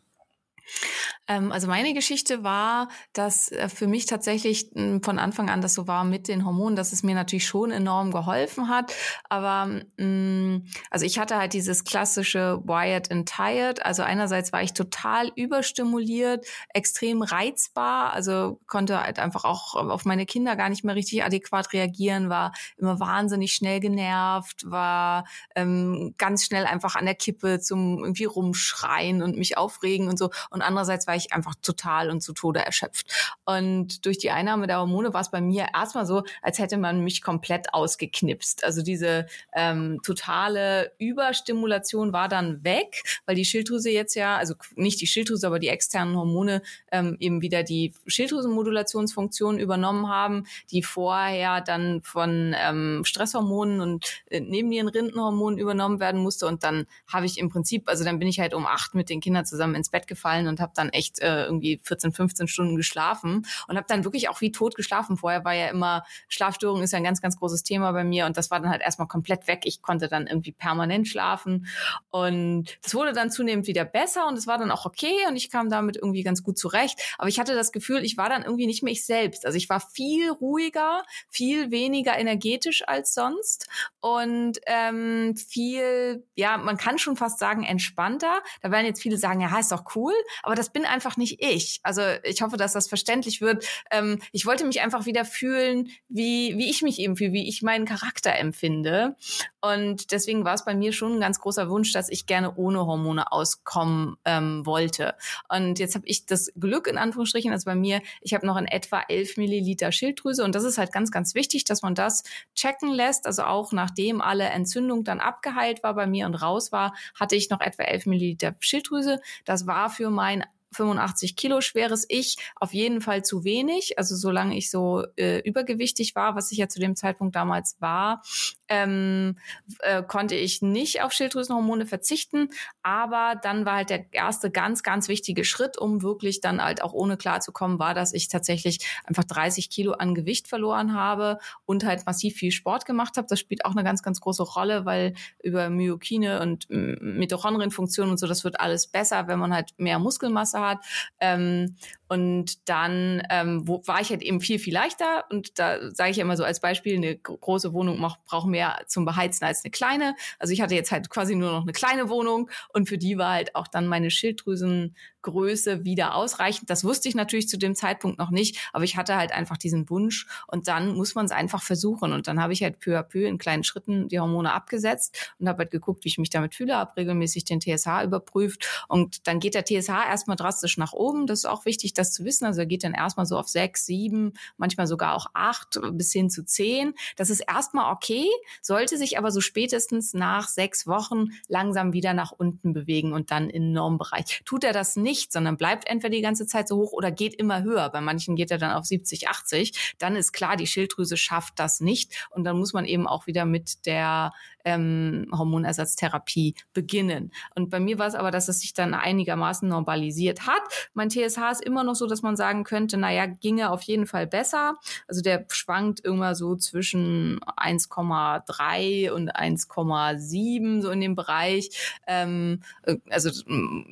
Ähm, 1.30 1.52
also 1.52 1.68
meine 1.68 1.94
Geschichte 1.94 2.44
war, 2.44 2.90
dass 3.14 3.52
äh, 3.52 3.70
für 3.70 3.88
mich 3.88 4.08
tatsächlich 4.08 4.72
hm, 4.74 5.04
von 5.04 5.20
Anfang 5.20 5.50
an 5.50 5.62
das 5.62 5.76
so 5.76 5.88
war 5.88 6.04
mit 6.04 6.28
den 6.28 6.44
Hormonen, 6.44 6.76
dass 6.76 6.92
es 6.92 7.04
mir 7.04 7.14
natürlich 7.16 7.46
schon 7.46 7.72
enorm 7.72 8.12
geholfen 8.12 8.68
hat. 8.68 8.94
Aber 9.30 9.68
mh, 9.68 9.84
hm, 9.98 10.66
also 10.90 11.06
ich 11.06 11.20
hatte 11.20 11.38
halt 11.38 11.54
dieses 11.54 11.84
klassische 11.84 12.60
Wired 12.66 13.12
and 13.12 13.30
Tired. 13.30 13.86
Also 13.86 14.02
einerseits 14.02 14.52
war 14.52 14.64
ich 14.64 14.74
total 14.74 15.32
überstimuliert, 15.36 16.46
extrem 16.74 17.22
reizbar, 17.22 18.12
also 18.14 18.60
konnte 18.66 19.02
halt 19.04 19.20
einfach 19.20 19.46
auch 19.46 19.76
auf 19.76 20.06
meine 20.06 20.26
Kinder 20.26 20.56
gar 20.56 20.70
nicht 20.70 20.84
mehr 20.84 20.96
richtig 20.96 21.24
adäquat 21.24 21.72
reagieren, 21.74 22.30
war 22.30 22.54
immer 22.78 23.00
wahnsinnig 23.00 23.54
schnell 23.54 23.80
genervt, 23.80 24.64
war 24.70 25.26
ähm, 25.56 26.16
ganz 26.18 26.46
schnell 26.46 26.66
einfach 26.66 26.96
an 26.96 27.06
der 27.06 27.16
Kippe 27.16 27.60
zum 27.60 28.00
irgendwie 28.00 28.26
rumschreien 28.26 29.22
und 29.22 29.38
mich 29.38 29.58
aufregen 29.58 30.08
und 30.08 30.18
so. 30.18 30.32
Und 30.50 30.64
andererseits 30.64 31.06
war 31.06 31.16
ich 31.16 31.19
einfach 31.32 31.56
total 31.62 32.10
und 32.10 32.22
zu 32.22 32.34
Tode 32.34 32.60
erschöpft. 32.60 33.08
Und 33.46 34.06
durch 34.06 34.18
die 34.18 34.32
Einnahme 34.32 34.68
der 34.68 34.80
Hormone 34.80 35.14
war 35.14 35.22
es 35.22 35.32
bei 35.32 35.42
mir 35.42 35.68
erstmal 35.74 36.06
so, 36.06 36.24
als 36.42 36.60
hätte 36.60 36.78
man 36.78 37.04
mich 37.04 37.22
komplett 37.22 37.74
ausgeknipst. 37.74 38.64
Also 38.64 38.82
diese 38.82 39.28
ähm, 39.54 40.00
totale 40.04 40.92
Überstimulation 40.98 42.14
war 42.14 42.28
dann 42.28 42.64
weg, 42.64 43.04
weil 43.26 43.36
die 43.36 43.46
Schilddrüse 43.46 43.90
jetzt 43.90 44.16
ja, 44.16 44.38
also 44.38 44.56
nicht 44.76 45.02
die 45.02 45.08
Schilddrüse, 45.08 45.48
aber 45.48 45.60
die 45.60 45.68
externen 45.68 46.16
Hormone 46.16 46.62
ähm, 46.92 47.18
eben 47.20 47.42
wieder 47.42 47.64
die 47.64 47.94
Schilddrüsenmodulationsfunktion 48.08 49.60
übernommen 49.60 50.08
haben, 50.08 50.46
die 50.72 50.84
vorher 50.84 51.62
dann 51.62 52.02
von 52.02 52.56
ähm, 52.58 53.02
Stresshormonen 53.06 53.82
und 53.82 54.24
äh, 54.30 54.40
Nebennierenrindenhormonen 54.40 55.60
übernommen 55.60 56.00
werden 56.00 56.22
musste. 56.22 56.48
Und 56.48 56.64
dann 56.64 56.86
habe 57.12 57.26
ich 57.26 57.38
im 57.38 57.50
Prinzip, 57.50 57.88
also 57.88 58.04
dann 58.04 58.20
bin 58.20 58.28
ich 58.28 58.40
halt 58.40 58.54
um 58.54 58.66
acht 58.66 58.96
mit 58.96 59.10
den 59.10 59.22
Kindern 59.22 59.46
zusammen 59.46 59.76
ins 59.76 59.90
Bett 59.90 60.08
gefallen 60.08 60.48
und 60.48 60.60
habe 60.60 60.72
dann 60.76 60.90
echt 60.90 61.09
äh, 61.22 61.46
irgendwie 61.46 61.80
14, 61.84 62.12
15 62.12 62.48
Stunden 62.48 62.76
geschlafen 62.76 63.46
und 63.68 63.78
habe 63.78 63.88
dann 63.88 64.04
wirklich 64.04 64.30
auch 64.30 64.42
wie 64.42 64.52
tot 64.52 64.76
geschlafen. 64.76 65.18
Vorher 65.18 65.44
war 65.44 65.54
ja 65.54 65.68
immer, 65.68 66.04
Schlafstörung 66.28 66.82
ist 66.82 66.92
ja 66.92 66.98
ein 66.98 67.04
ganz, 67.04 67.22
ganz 67.22 67.38
großes 67.38 67.64
Thema 67.64 67.92
bei 67.92 68.04
mir 68.04 68.26
und 68.26 68.38
das 68.38 68.52
war 68.52 68.60
dann 68.60 68.70
halt 68.70 68.82
erstmal 68.82 69.08
komplett 69.08 69.48
weg. 69.48 69.62
Ich 69.64 69.82
konnte 69.82 70.08
dann 70.08 70.28
irgendwie 70.28 70.52
permanent 70.52 71.08
schlafen 71.08 71.68
und 72.12 72.78
das 72.84 72.94
wurde 72.94 73.14
dann 73.14 73.32
zunehmend 73.32 73.68
wieder 73.68 73.86
besser 73.86 74.28
und 74.28 74.38
es 74.38 74.48
war 74.48 74.58
dann 74.58 74.72
auch 74.72 74.86
okay 74.86 75.16
und 75.28 75.36
ich 75.36 75.50
kam 75.50 75.70
damit 75.70 75.98
irgendwie 75.98 76.24
ganz 76.24 76.44
gut 76.44 76.58
zurecht. 76.58 77.00
Aber 77.18 77.30
ich 77.30 77.40
hatte 77.40 77.56
das 77.56 77.72
Gefühl, 77.72 78.04
ich 78.04 78.18
war 78.18 78.30
dann 78.30 78.44
irgendwie 78.44 78.68
nicht 78.68 78.84
mehr 78.84 78.94
ich 78.94 79.06
selbst. 79.06 79.46
Also 79.46 79.58
ich 79.58 79.70
war 79.70 79.80
viel 79.80 80.30
ruhiger, 80.30 81.04
viel 81.30 81.72
weniger 81.72 82.18
energetisch 82.18 82.88
als 82.88 83.14
sonst 83.14 83.68
und 84.02 84.60
ähm, 84.66 85.36
viel, 85.36 86.24
ja, 86.36 86.58
man 86.58 86.78
kann 86.78 86.98
schon 86.98 87.16
fast 87.16 87.40
sagen, 87.40 87.64
entspannter. 87.64 88.42
Da 88.62 88.72
werden 88.72 88.86
jetzt 88.86 89.02
viele 89.02 89.18
sagen, 89.18 89.42
ja, 89.42 89.60
ist 89.60 89.72
doch 89.72 89.96
cool, 89.96 90.14
aber 90.44 90.56
das 90.56 90.72
bin 90.72 90.86
einfach 90.86 90.99
nicht 91.18 91.42
ich. 91.42 91.80
Also 91.84 92.02
ich 92.24 92.42
hoffe, 92.42 92.58
dass 92.58 92.74
das 92.74 92.88
verständlich 92.88 93.42
wird. 93.42 93.66
Ähm, 93.92 94.20
ich 94.32 94.46
wollte 94.46 94.66
mich 94.66 94.82
einfach 94.82 95.06
wieder 95.06 95.26
fühlen, 95.26 95.90
wie, 96.08 96.58
wie 96.58 96.70
ich 96.70 96.82
mich 96.82 97.00
eben 97.00 97.16
fühle, 97.16 97.34
wie 97.34 97.48
ich 97.48 97.62
meinen 97.62 97.86
Charakter 97.86 98.36
empfinde. 98.36 99.16
Und 99.62 100.12
deswegen 100.12 100.46
war 100.46 100.54
es 100.54 100.66
bei 100.66 100.74
mir 100.74 100.94
schon 100.94 101.16
ein 101.16 101.20
ganz 101.20 101.40
großer 101.40 101.70
Wunsch, 101.70 101.92
dass 101.92 102.10
ich 102.10 102.26
gerne 102.26 102.56
ohne 102.56 102.86
Hormone 102.86 103.32
auskommen 103.32 104.16
ähm, 104.26 104.66
wollte. 104.66 105.16
Und 105.50 105.80
jetzt 105.80 105.96
habe 105.96 106.08
ich 106.08 106.26
das 106.26 106.52
Glück, 106.60 106.88
in 106.88 106.98
Anführungsstrichen, 106.98 107.52
also 107.52 107.66
bei 107.66 107.76
mir, 107.76 108.02
ich 108.22 108.34
habe 108.34 108.46
noch 108.46 108.58
in 108.58 108.68
etwa 108.68 109.02
11 109.08 109.38
Milliliter 109.38 109.92
Schilddrüse 109.92 110.44
und 110.44 110.56
das 110.56 110.64
ist 110.64 110.78
halt 110.78 110.92
ganz, 110.92 111.12
ganz 111.12 111.36
wichtig, 111.36 111.66
dass 111.66 111.82
man 111.82 111.96
das 111.96 112.24
checken 112.56 112.92
lässt. 112.92 113.26
Also 113.26 113.44
auch 113.44 113.72
nachdem 113.72 114.22
alle 114.22 114.46
Entzündung 114.46 115.04
dann 115.04 115.20
abgeheilt 115.20 115.84
war 115.84 115.94
bei 115.94 116.08
mir 116.08 116.26
und 116.26 116.36
raus 116.36 116.72
war, 116.72 116.94
hatte 117.20 117.36
ich 117.36 117.50
noch 117.50 117.62
etwa 117.62 117.84
11 117.84 118.06
Milliliter 118.06 118.56
Schilddrüse. 118.60 119.22
Das 119.46 119.68
war 119.68 119.90
für 119.90 120.10
mein 120.10 120.46
85 120.72 121.36
Kilo 121.36 121.62
schweres 121.62 122.06
Ich 122.10 122.38
auf 122.56 122.74
jeden 122.74 123.02
Fall 123.02 123.24
zu 123.24 123.44
wenig. 123.44 123.98
Also 123.98 124.16
solange 124.16 124.58
ich 124.58 124.70
so 124.70 125.04
äh, 125.18 125.40
übergewichtig 125.40 126.16
war, 126.16 126.36
was 126.36 126.52
ich 126.52 126.58
ja 126.58 126.68
zu 126.70 126.80
dem 126.80 126.96
Zeitpunkt 126.96 127.36
damals 127.36 127.78
war, 127.80 128.22
ähm, 128.68 129.38
äh, 129.80 130.04
konnte 130.04 130.36
ich 130.36 130.62
nicht 130.62 131.02
auf 131.02 131.12
Schilddrüsenhormone 131.12 131.86
verzichten. 131.86 132.50
Aber 132.84 133.36
dann 133.42 133.66
war 133.66 133.78
halt 133.78 133.90
der 133.90 134.06
erste 134.12 134.52
ganz, 134.52 134.84
ganz 134.84 135.08
wichtige 135.08 135.44
Schritt, 135.44 135.78
um 135.78 136.02
wirklich 136.02 136.42
dann 136.42 136.64
halt 136.64 136.84
auch 136.84 136.94
ohne 136.94 137.18
klarzukommen, 137.18 137.80
war, 137.80 137.94
dass 137.94 138.14
ich 138.14 138.28
tatsächlich 138.28 138.80
einfach 139.06 139.24
30 139.24 139.70
Kilo 139.70 139.94
an 139.94 140.14
Gewicht 140.14 140.48
verloren 140.48 140.94
habe 140.94 141.40
und 141.66 141.84
halt 141.84 142.06
massiv 142.06 142.36
viel 142.36 142.52
Sport 142.52 142.86
gemacht 142.86 143.18
habe. 143.18 143.28
Das 143.28 143.40
spielt 143.40 143.66
auch 143.66 143.72
eine 143.72 143.84
ganz, 143.84 144.04
ganz 144.04 144.22
große 144.22 144.44
Rolle, 144.44 144.86
weil 144.86 145.14
über 145.42 145.70
Myokine 145.70 146.42
und 146.42 146.68
Mitochondrienfunktion 146.70 148.10
und 148.10 148.18
so, 148.18 148.28
das 148.28 148.44
wird 148.44 148.60
alles 148.60 148.88
besser, 148.88 149.28
wenn 149.28 149.40
man 149.40 149.54
halt 149.54 149.72
mehr 149.78 150.00
Muskelmasse 150.00 150.59
hat. 150.62 150.80
Ähm, 151.20 151.76
und 152.10 152.68
dann 152.68 153.22
ähm, 153.30 153.68
wo, 153.68 153.82
war 153.86 154.02
ich 154.02 154.10
halt 154.10 154.24
eben 154.24 154.42
viel, 154.42 154.60
viel 154.60 154.74
leichter. 154.74 155.26
Und 155.30 155.60
da 155.60 155.92
sage 155.92 156.12
ich 156.12 156.18
immer 156.18 156.36
so 156.36 156.44
als 156.44 156.60
Beispiel, 156.60 156.98
eine 156.98 157.16
große 157.16 157.72
Wohnung 157.72 158.00
braucht 158.26 158.48
mehr 158.48 158.82
zum 158.88 159.06
Beheizen 159.06 159.46
als 159.46 159.64
eine 159.64 159.72
kleine. 159.72 160.16
Also 160.40 160.52
ich 160.52 160.62
hatte 160.62 160.76
jetzt 160.76 160.92
halt 160.92 161.10
quasi 161.10 161.36
nur 161.36 161.52
noch 161.52 161.62
eine 161.62 161.72
kleine 161.72 162.10
Wohnung 162.10 162.50
und 162.74 162.90
für 162.90 162.98
die 162.98 163.18
war 163.18 163.34
halt 163.34 163.56
auch 163.56 163.68
dann 163.68 163.88
meine 163.88 164.10
Schilddrüsen 164.10 164.96
Größe 165.22 165.84
wieder 165.84 166.16
ausreichend. 166.16 166.70
Das 166.70 166.84
wusste 166.84 167.10
ich 167.10 167.16
natürlich 167.16 167.50
zu 167.50 167.58
dem 167.58 167.76
Zeitpunkt 167.76 168.18
noch 168.18 168.32
nicht, 168.32 168.58
aber 168.72 168.84
ich 168.84 168.96
hatte 168.96 169.16
halt 169.16 169.32
einfach 169.32 169.58
diesen 169.58 169.90
Wunsch 169.90 170.28
und 170.48 170.68
dann 170.68 170.96
muss 170.96 171.16
man 171.16 171.26
es 171.26 171.32
einfach 171.32 171.62
versuchen. 171.62 172.14
Und 172.14 172.28
dann 172.28 172.42
habe 172.42 172.54
ich 172.54 172.64
halt 172.64 172.80
peu 172.80 172.98
à 172.98 173.04
peu 173.04 173.28
in 173.28 173.38
kleinen 173.38 173.64
Schritten 173.64 174.08
die 174.08 174.20
Hormone 174.20 174.54
abgesetzt 174.54 175.34
und 175.40 175.50
habe 175.50 175.60
halt 175.60 175.72
geguckt, 175.72 176.06
wie 176.06 176.10
ich 176.10 176.18
mich 176.18 176.30
damit 176.30 176.56
fühle, 176.56 176.76
habe 176.78 176.96
regelmäßig 176.96 177.46
den 177.46 177.60
TSH 177.60 178.04
überprüft 178.04 178.86
und 178.88 179.28
dann 179.28 179.40
geht 179.40 179.56
der 179.56 179.66
TSH 179.66 179.90
erstmal 179.90 180.38
drastisch 180.38 180.78
nach 180.78 180.94
oben. 180.94 181.28
Das 181.28 181.40
ist 181.40 181.46
auch 181.46 181.66
wichtig, 181.66 181.94
das 182.00 182.14
zu 182.14 182.26
wissen. 182.26 182.46
Also 182.46 182.62
er 182.62 182.66
geht 182.66 182.84
dann 182.84 182.94
erstmal 182.94 183.26
so 183.26 183.38
auf 183.38 183.48
sechs, 183.48 183.86
sieben, 183.86 184.34
manchmal 184.58 184.88
sogar 184.88 185.16
auch 185.16 185.28
acht 185.34 185.80
bis 185.92 186.12
hin 186.12 186.30
zu 186.30 186.44
zehn. 186.44 186.94
Das 187.16 187.30
ist 187.30 187.42
erstmal 187.42 187.94
okay, 187.94 188.26
sollte 188.62 188.98
sich 188.98 189.18
aber 189.18 189.32
so 189.32 189.42
spätestens 189.42 190.14
nach 190.14 190.48
sechs 190.48 190.88
Wochen 190.88 191.28
langsam 191.48 191.94
wieder 191.94 192.14
nach 192.14 192.32
unten 192.32 192.74
bewegen 192.74 193.14
und 193.14 193.32
dann 193.32 193.50
in 193.50 193.72
Normbereich. 193.72 194.42
Tut 194.46 194.64
er 194.64 194.74
das 194.74 194.96
nicht, 194.96 195.32
sondern 195.32 195.58
bleibt 195.58 195.90
entweder 195.90 196.16
die 196.16 196.22
ganze 196.22 196.48
Zeit 196.48 196.68
so 196.68 196.78
hoch 196.78 196.94
oder 196.94 197.12
geht 197.12 197.36
immer 197.36 197.64
höher. 197.64 197.90
Bei 197.90 198.02
manchen 198.02 198.36
geht 198.36 198.52
er 198.52 198.58
dann 198.58 198.72
auf 198.72 198.86
70, 198.86 199.28
80. 199.28 199.96
Dann 200.00 200.16
ist 200.16 200.32
klar, 200.32 200.56
die 200.56 200.68
Schilddrüse 200.68 201.18
schafft 201.18 201.60
das 201.60 201.80
nicht. 201.80 202.28
Und 202.32 202.44
dann 202.44 202.58
muss 202.58 202.74
man 202.74 202.86
eben 202.86 203.08
auch 203.08 203.28
wieder 203.28 203.46
mit 203.46 203.86
der 203.86 204.32
ähm, 204.66 205.28
Hormonersatztherapie 205.32 206.56
beginnen. 206.74 207.32
Und 207.56 207.70
bei 207.70 207.80
mir 207.80 207.98
war 208.00 208.08
es 208.08 208.16
aber, 208.16 208.32
dass 208.32 208.48
es 208.48 208.62
sich 208.62 208.74
dann 208.74 208.94
einigermaßen 208.94 209.68
normalisiert 209.68 210.48
hat. 210.48 210.62
Mein 210.94 211.10
TSH 211.10 211.52
ist 211.52 211.64
immer 211.64 211.84
noch 211.84 211.89
so, 211.96 212.08
dass 212.08 212.22
man 212.22 212.36
sagen 212.36 212.64
könnte, 212.64 212.98
naja, 212.98 213.26
ginge 213.26 213.72
auf 213.72 213.82
jeden 213.84 214.08
Fall 214.08 214.28
besser. 214.28 214.76
Also 215.08 215.22
der 215.22 215.46
schwankt 215.50 216.00
immer 216.02 216.36
so 216.36 216.56
zwischen 216.56 217.40
1,3 217.58 219.12
und 219.12 219.36
1,7 219.36 220.82
so 220.82 220.90
in 220.90 221.02
dem 221.02 221.16
Bereich. 221.16 221.70
Ähm, 222.08 222.62
äh, 222.84 222.98
also 223.10 223.30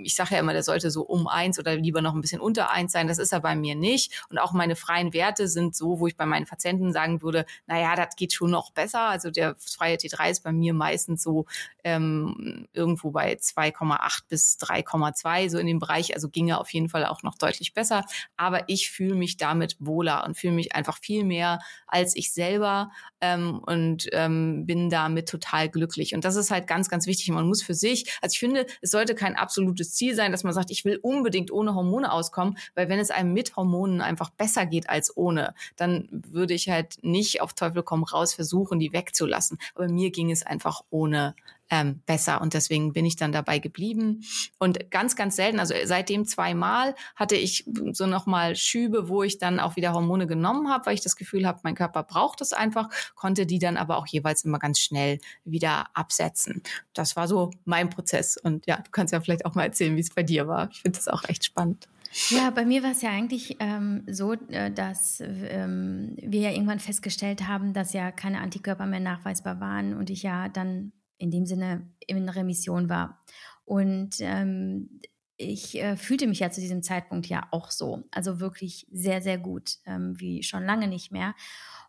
ich 0.04 0.16
sage 0.16 0.36
ja 0.36 0.39
immer, 0.39 0.54
der 0.54 0.63
sollte 0.63 0.92
so 0.92 1.04
um 1.04 1.27
eins 1.27 1.60
oder 1.60 1.75
lieber 1.75 2.01
noch 2.01 2.13
ein 2.13 2.22
bisschen 2.22 2.42
unter 2.42 2.72
eins 2.72 2.92
sein. 2.92 3.08
Das 3.08 3.18
ist 3.18 3.34
er 3.34 3.39
bei 3.39 3.56
mir 3.56 3.75
nicht. 3.75 4.25
Und 4.30 4.38
auch 4.38 4.51
meine 4.54 4.75
freien 4.75 5.13
Werte 5.13 5.48
sind 5.48 5.75
so, 5.75 6.00
wo 6.00 6.08
ich 6.08 6.16
bei 6.16 6.25
meinen 6.25 6.46
Patienten 6.46 6.92
sagen 6.94 7.22
würde, 7.22 7.46
naja, 7.66 7.96
das 7.96 8.16
geht 8.16 8.34
schon 8.34 8.51
noch 8.51 8.72
besser. 8.72 9.01
Also 9.01 9.32
der 9.32 9.56
freie 9.60 9.98
T3 9.98 10.32
ist 10.32 10.44
bei 10.44 10.51
mir 10.51 10.74
meistens 10.74 11.24
so 11.24 11.46
ähm, 11.84 12.68
irgendwo 12.74 13.12
bei 13.12 13.34
2,8 13.34 14.24
bis 14.30 14.58
3,2, 14.60 15.50
so 15.50 15.58
in 15.58 15.68
dem 15.68 15.80
Bereich. 15.80 16.13
Also 16.13 16.30
ginge 16.30 16.60
auf 16.60 16.72
jeden 16.74 16.89
Fall 16.89 17.06
auch 17.06 17.24
noch 17.24 17.36
deutlich 17.36 17.74
besser. 17.74 17.87
Aber 18.36 18.63
ich 18.67 18.89
fühle 18.89 19.15
mich 19.15 19.38
damit 19.38 19.75
wohler 19.79 20.25
und 20.25 20.38
fühle 20.38 20.53
mich 20.53 20.75
einfach 20.75 20.98
viel 21.00 21.24
mehr 21.24 21.60
als 21.88 22.15
ich 22.15 22.34
selber 22.34 22.91
ähm, 23.22 23.60
und 23.65 24.08
ähm, 24.12 24.65
bin 24.65 24.89
damit 24.89 25.29
total 25.29 25.70
glücklich. 25.70 26.13
Und 26.13 26.25
das 26.25 26.36
ist 26.36 26.51
halt 26.51 26.67
ganz, 26.67 26.89
ganz 26.89 27.08
wichtig. 27.08 27.29
Man 27.29 27.48
muss 27.48 27.63
für 27.63 27.74
sich, 27.74 28.12
also 28.22 28.34
ich 28.34 28.39
finde, 28.39 28.65
es 28.82 28.91
sollte 28.91 29.15
kein 29.15 29.36
absolutes 29.36 29.94
Ziel 29.94 30.15
sein, 30.15 30.32
dass 30.32 30.44
man 30.44 30.53
sagt, 30.53 30.72
ich 30.72 30.86
will 30.86 31.00
unbedingt 31.01 31.51
ohne 31.51 31.75
Hormone 31.75 32.12
auskommen, 32.12 32.58
weil 32.75 32.89
wenn 32.89 33.00
es 33.00 33.12
einem 33.12 33.34
mit 33.34 33.56
Hormonen 33.56 34.01
einfach 34.01 34.29
besser 34.29 34.65
geht 34.65 34.89
als 34.89 35.15
ohne, 35.15 35.53
dann 35.75 36.08
würde 36.12 36.53
ich 36.53 36.70
halt 36.70 36.98
nicht 37.01 37.41
auf 37.41 37.53
Teufel 37.53 37.84
komm 37.84 38.03
raus 38.03 38.34
versuchen, 38.34 38.79
die 38.79 38.94
wegzulassen. 38.94 39.58
Aber 39.75 39.88
mir 39.88 40.12
ging 40.12 40.32
es 40.32 40.46
einfach 40.46 40.82
ohne 40.89 41.36
ähm, 41.69 42.01
besser. 42.05 42.41
Und 42.41 42.53
deswegen 42.53 42.93
bin 42.93 43.05
ich 43.05 43.15
dann 43.15 43.31
dabei 43.31 43.59
geblieben. 43.59 44.24
Und 44.57 44.91
ganz, 44.91 45.15
ganz 45.15 45.36
selten, 45.36 45.59
also 45.59 45.74
seitdem 45.86 46.25
zweimal 46.25 46.95
hatte 47.15 47.36
ich 47.36 47.65
so 47.91 48.05
nochmal 48.05 48.55
Schübe, 48.55 49.09
wo 49.09 49.24
ich 49.24 49.38
dann 49.38 49.59
auch 49.59 49.75
wieder 49.75 49.93
Hormone 49.93 50.27
genommen 50.27 50.69
habe, 50.69 50.86
weil 50.86 50.93
ich 50.93 51.01
das 51.01 51.15
Gefühl 51.15 51.45
habe, 51.45 51.59
mein 51.63 51.75
Körper 51.75 52.03
braucht 52.03 52.41
es 52.41 52.53
einfach, 52.53 52.89
konnte 53.15 53.45
die 53.45 53.59
dann 53.59 53.77
aber 53.77 53.97
auch 53.97 54.07
jeweils 54.07 54.43
immer 54.43 54.59
ganz 54.59 54.79
schnell 54.79 55.19
wieder 55.43 55.88
absetzen. 55.93 56.63
Das 56.93 57.15
war 57.15 57.27
so 57.27 57.51
mein 57.65 57.89
Prozess. 57.89 58.38
Und 58.38 58.65
ja, 58.67 58.77
du 58.77 58.91
kannst 58.91 59.13
ja 59.13 59.21
vielleicht 59.21 59.45
auch 59.45 59.55
mal 59.55 59.63
erzählen, 59.63 59.95
wie 59.95 60.01
es 60.01 60.13
bei 60.13 60.24
dir 60.24 60.47
war. 60.47 60.69
Ich 60.71 60.81
finde 60.81 60.97
das 60.97 61.07
auch 61.07 61.24
echt 61.27 61.45
spannend. 61.45 61.88
Ja, 62.29 62.50
bei 62.50 62.65
mir 62.65 62.83
war 62.83 62.91
es 62.91 63.01
ja 63.01 63.12
eigentlich 63.12 63.57
ähm, 63.59 64.03
so, 64.07 64.33
äh, 64.33 64.71
dass 64.71 65.21
ähm, 65.21 66.15
wir 66.17 66.41
ja 66.41 66.51
irgendwann 66.51 66.79
festgestellt 66.79 67.47
haben, 67.47 67.74
dass 67.74 67.93
ja 67.93 68.12
keine 68.12 68.39
Antikörper 68.39 68.86
mehr 68.86 69.00
nachweisbar 69.00 69.59
waren 69.59 69.93
und 69.93 70.09
ich 70.09 70.24
ja 70.24 70.50
dann 70.50 70.93
in 71.17 71.31
dem 71.31 71.45
Sinne 71.45 71.89
in 72.05 72.29
Remission 72.29 72.89
war. 72.89 73.24
Und 73.65 74.15
ähm, 74.19 75.01
ich 75.38 75.77
äh, 75.77 75.95
fühlte 75.95 76.27
mich 76.27 76.39
ja 76.39 76.50
zu 76.50 76.62
diesem 76.62 76.81
Zeitpunkt 76.81 77.27
ja 77.27 77.47
auch 77.51 77.69
so, 77.69 78.03
also 78.12 78.39
wirklich 78.39 78.88
sehr, 78.91 79.21
sehr 79.21 79.38
gut, 79.38 79.77
ähm, 79.86 80.19
wie 80.19 80.41
schon 80.41 80.65
lange 80.65 80.88
nicht 80.88 81.12
mehr. 81.12 81.36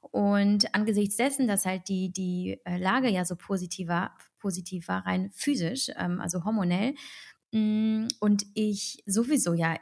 Und 0.03 0.75
angesichts 0.75 1.17
dessen, 1.17 1.49
dass 1.49 1.65
halt 1.65 1.89
die, 1.89 2.13
die 2.13 2.61
äh, 2.65 2.77
Lage 2.77 3.09
ja 3.09 3.25
so 3.25 3.37
positiv 3.37 3.89
war, 3.89 4.17
positiv 4.39 4.89
war 4.89 5.07
rein 5.07 5.31
physisch, 5.33 5.91
ähm, 5.97 6.21
also 6.21 6.45
hormonell, 6.45 6.95
mh, 7.53 7.61
mm, 7.61 8.09
und 8.21 8.47
ich 8.55 9.03
sowieso 9.07 9.55
ja 9.55 9.77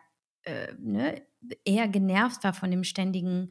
äh, 0.44 0.72
ne, 0.78 1.22
eher 1.64 1.88
genervt 1.88 2.44
war 2.44 2.52
von 2.52 2.70
dem 2.70 2.84
ständigen 2.84 3.50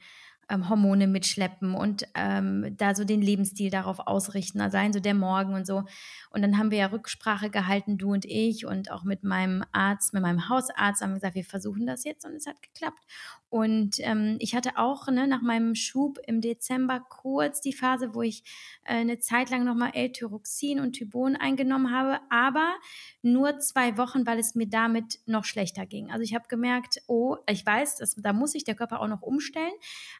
ähm, 0.49 0.69
Hormone 0.69 1.07
mitschleppen 1.07 1.73
und 1.75 2.07
ähm, 2.15 2.75
da 2.77 2.95
so 2.95 3.03
den 3.03 3.21
Lebensstil 3.21 3.69
darauf 3.69 3.99
ausrichten, 3.99 4.61
also 4.61 4.73
sein 4.73 4.93
so 4.93 4.99
der 4.99 5.13
Morgen 5.13 5.53
und 5.53 5.65
so. 5.67 5.83
Und 6.29 6.41
dann 6.41 6.57
haben 6.57 6.71
wir 6.71 6.77
ja 6.77 6.87
Rücksprache 6.87 7.49
gehalten, 7.49 7.97
du 7.97 8.11
und 8.11 8.25
ich 8.25 8.65
und 8.65 8.91
auch 8.91 9.03
mit 9.03 9.23
meinem 9.23 9.63
Arzt, 9.71 10.13
mit 10.13 10.21
meinem 10.21 10.49
Hausarzt 10.49 11.01
haben 11.01 11.11
wir 11.11 11.15
gesagt, 11.15 11.35
wir 11.35 11.45
versuchen 11.45 11.85
das 11.85 12.03
jetzt 12.03 12.25
und 12.25 12.33
es 12.33 12.45
hat 12.47 12.61
geklappt. 12.61 13.03
Und 13.49 13.97
ähm, 13.99 14.37
ich 14.39 14.55
hatte 14.55 14.77
auch 14.77 15.07
ne, 15.07 15.27
nach 15.27 15.41
meinem 15.41 15.75
Schub 15.75 16.19
im 16.27 16.41
Dezember 16.41 16.99
kurz 16.99 17.61
die 17.61 17.73
Phase, 17.73 18.13
wo 18.13 18.21
ich 18.21 18.43
äh, 18.83 18.95
eine 18.95 19.19
Zeit 19.19 19.49
lang 19.49 19.63
nochmal 19.63 19.91
L-Tyroxin 19.93 20.79
und 20.79 20.93
Tybon 20.93 21.35
eingenommen 21.35 21.91
habe, 21.91 22.19
aber 22.29 22.75
nur 23.21 23.59
zwei 23.59 23.97
Wochen, 23.97 24.25
weil 24.25 24.39
es 24.39 24.55
mir 24.55 24.67
damit 24.67 25.19
noch 25.25 25.45
schlechter 25.45 25.85
ging. 25.85 26.11
Also 26.11 26.23
ich 26.23 26.35
habe 26.35 26.47
gemerkt, 26.47 27.01
oh, 27.07 27.37
ich 27.49 27.65
weiß, 27.65 27.97
dass, 27.97 28.15
da 28.15 28.33
muss 28.33 28.51
sich 28.51 28.63
der 28.63 28.75
Körper 28.75 28.99
auch 28.99 29.07
noch 29.07 29.21
umstellen, 29.21 29.73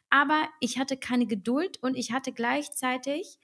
aber 0.08 0.48
ich 0.60 0.78
hatte 0.78 0.96
keine 0.96 1.26
Geduld 1.26 1.82
und 1.82 1.96
ich 1.96 2.12
hatte 2.12 2.32
gleichzeitig 2.32 3.38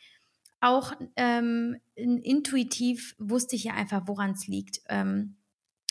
auch 0.63 0.93
ähm, 1.17 1.81
intuitiv 1.97 3.17
wusste 3.19 3.57
ich 3.57 3.65
ja 3.65 3.75
einfach, 3.75 4.03
woran 4.07 4.31
es 4.31 4.47
liegt. 4.47 4.81
Ähm, 4.89 5.37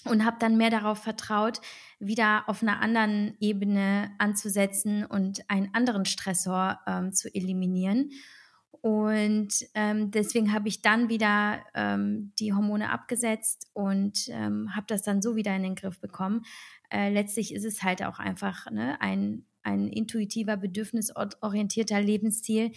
und 0.05 0.25
habe 0.25 0.37
dann 0.39 0.57
mehr 0.57 0.69
darauf 0.69 0.99
vertraut, 0.99 1.61
wieder 1.99 2.43
auf 2.47 2.61
einer 2.61 2.81
anderen 2.81 3.35
Ebene 3.39 4.11
anzusetzen 4.17 5.05
und 5.05 5.49
einen 5.49 5.73
anderen 5.73 6.05
Stressor 6.05 6.79
ähm, 6.87 7.13
zu 7.13 7.33
eliminieren. 7.33 8.11
Und 8.81 9.49
ähm, 9.75 10.09
deswegen 10.09 10.53
habe 10.53 10.67
ich 10.67 10.81
dann 10.81 11.07
wieder 11.07 11.59
ähm, 11.75 12.33
die 12.39 12.51
Hormone 12.51 12.89
abgesetzt 12.89 13.69
und 13.73 14.27
ähm, 14.29 14.75
habe 14.75 14.87
das 14.87 15.03
dann 15.03 15.21
so 15.21 15.35
wieder 15.35 15.55
in 15.55 15.61
den 15.61 15.75
Griff 15.75 15.99
bekommen. 15.99 16.41
Äh, 16.89 17.13
letztlich 17.13 17.53
ist 17.53 17.63
es 17.63 17.83
halt 17.83 18.03
auch 18.03 18.17
einfach 18.17 18.71
ne, 18.71 18.99
ein, 18.99 19.45
ein 19.63 19.87
intuitiver, 19.87 20.57
bedürfnisorientierter 20.57 22.01
Lebensstil, 22.01 22.71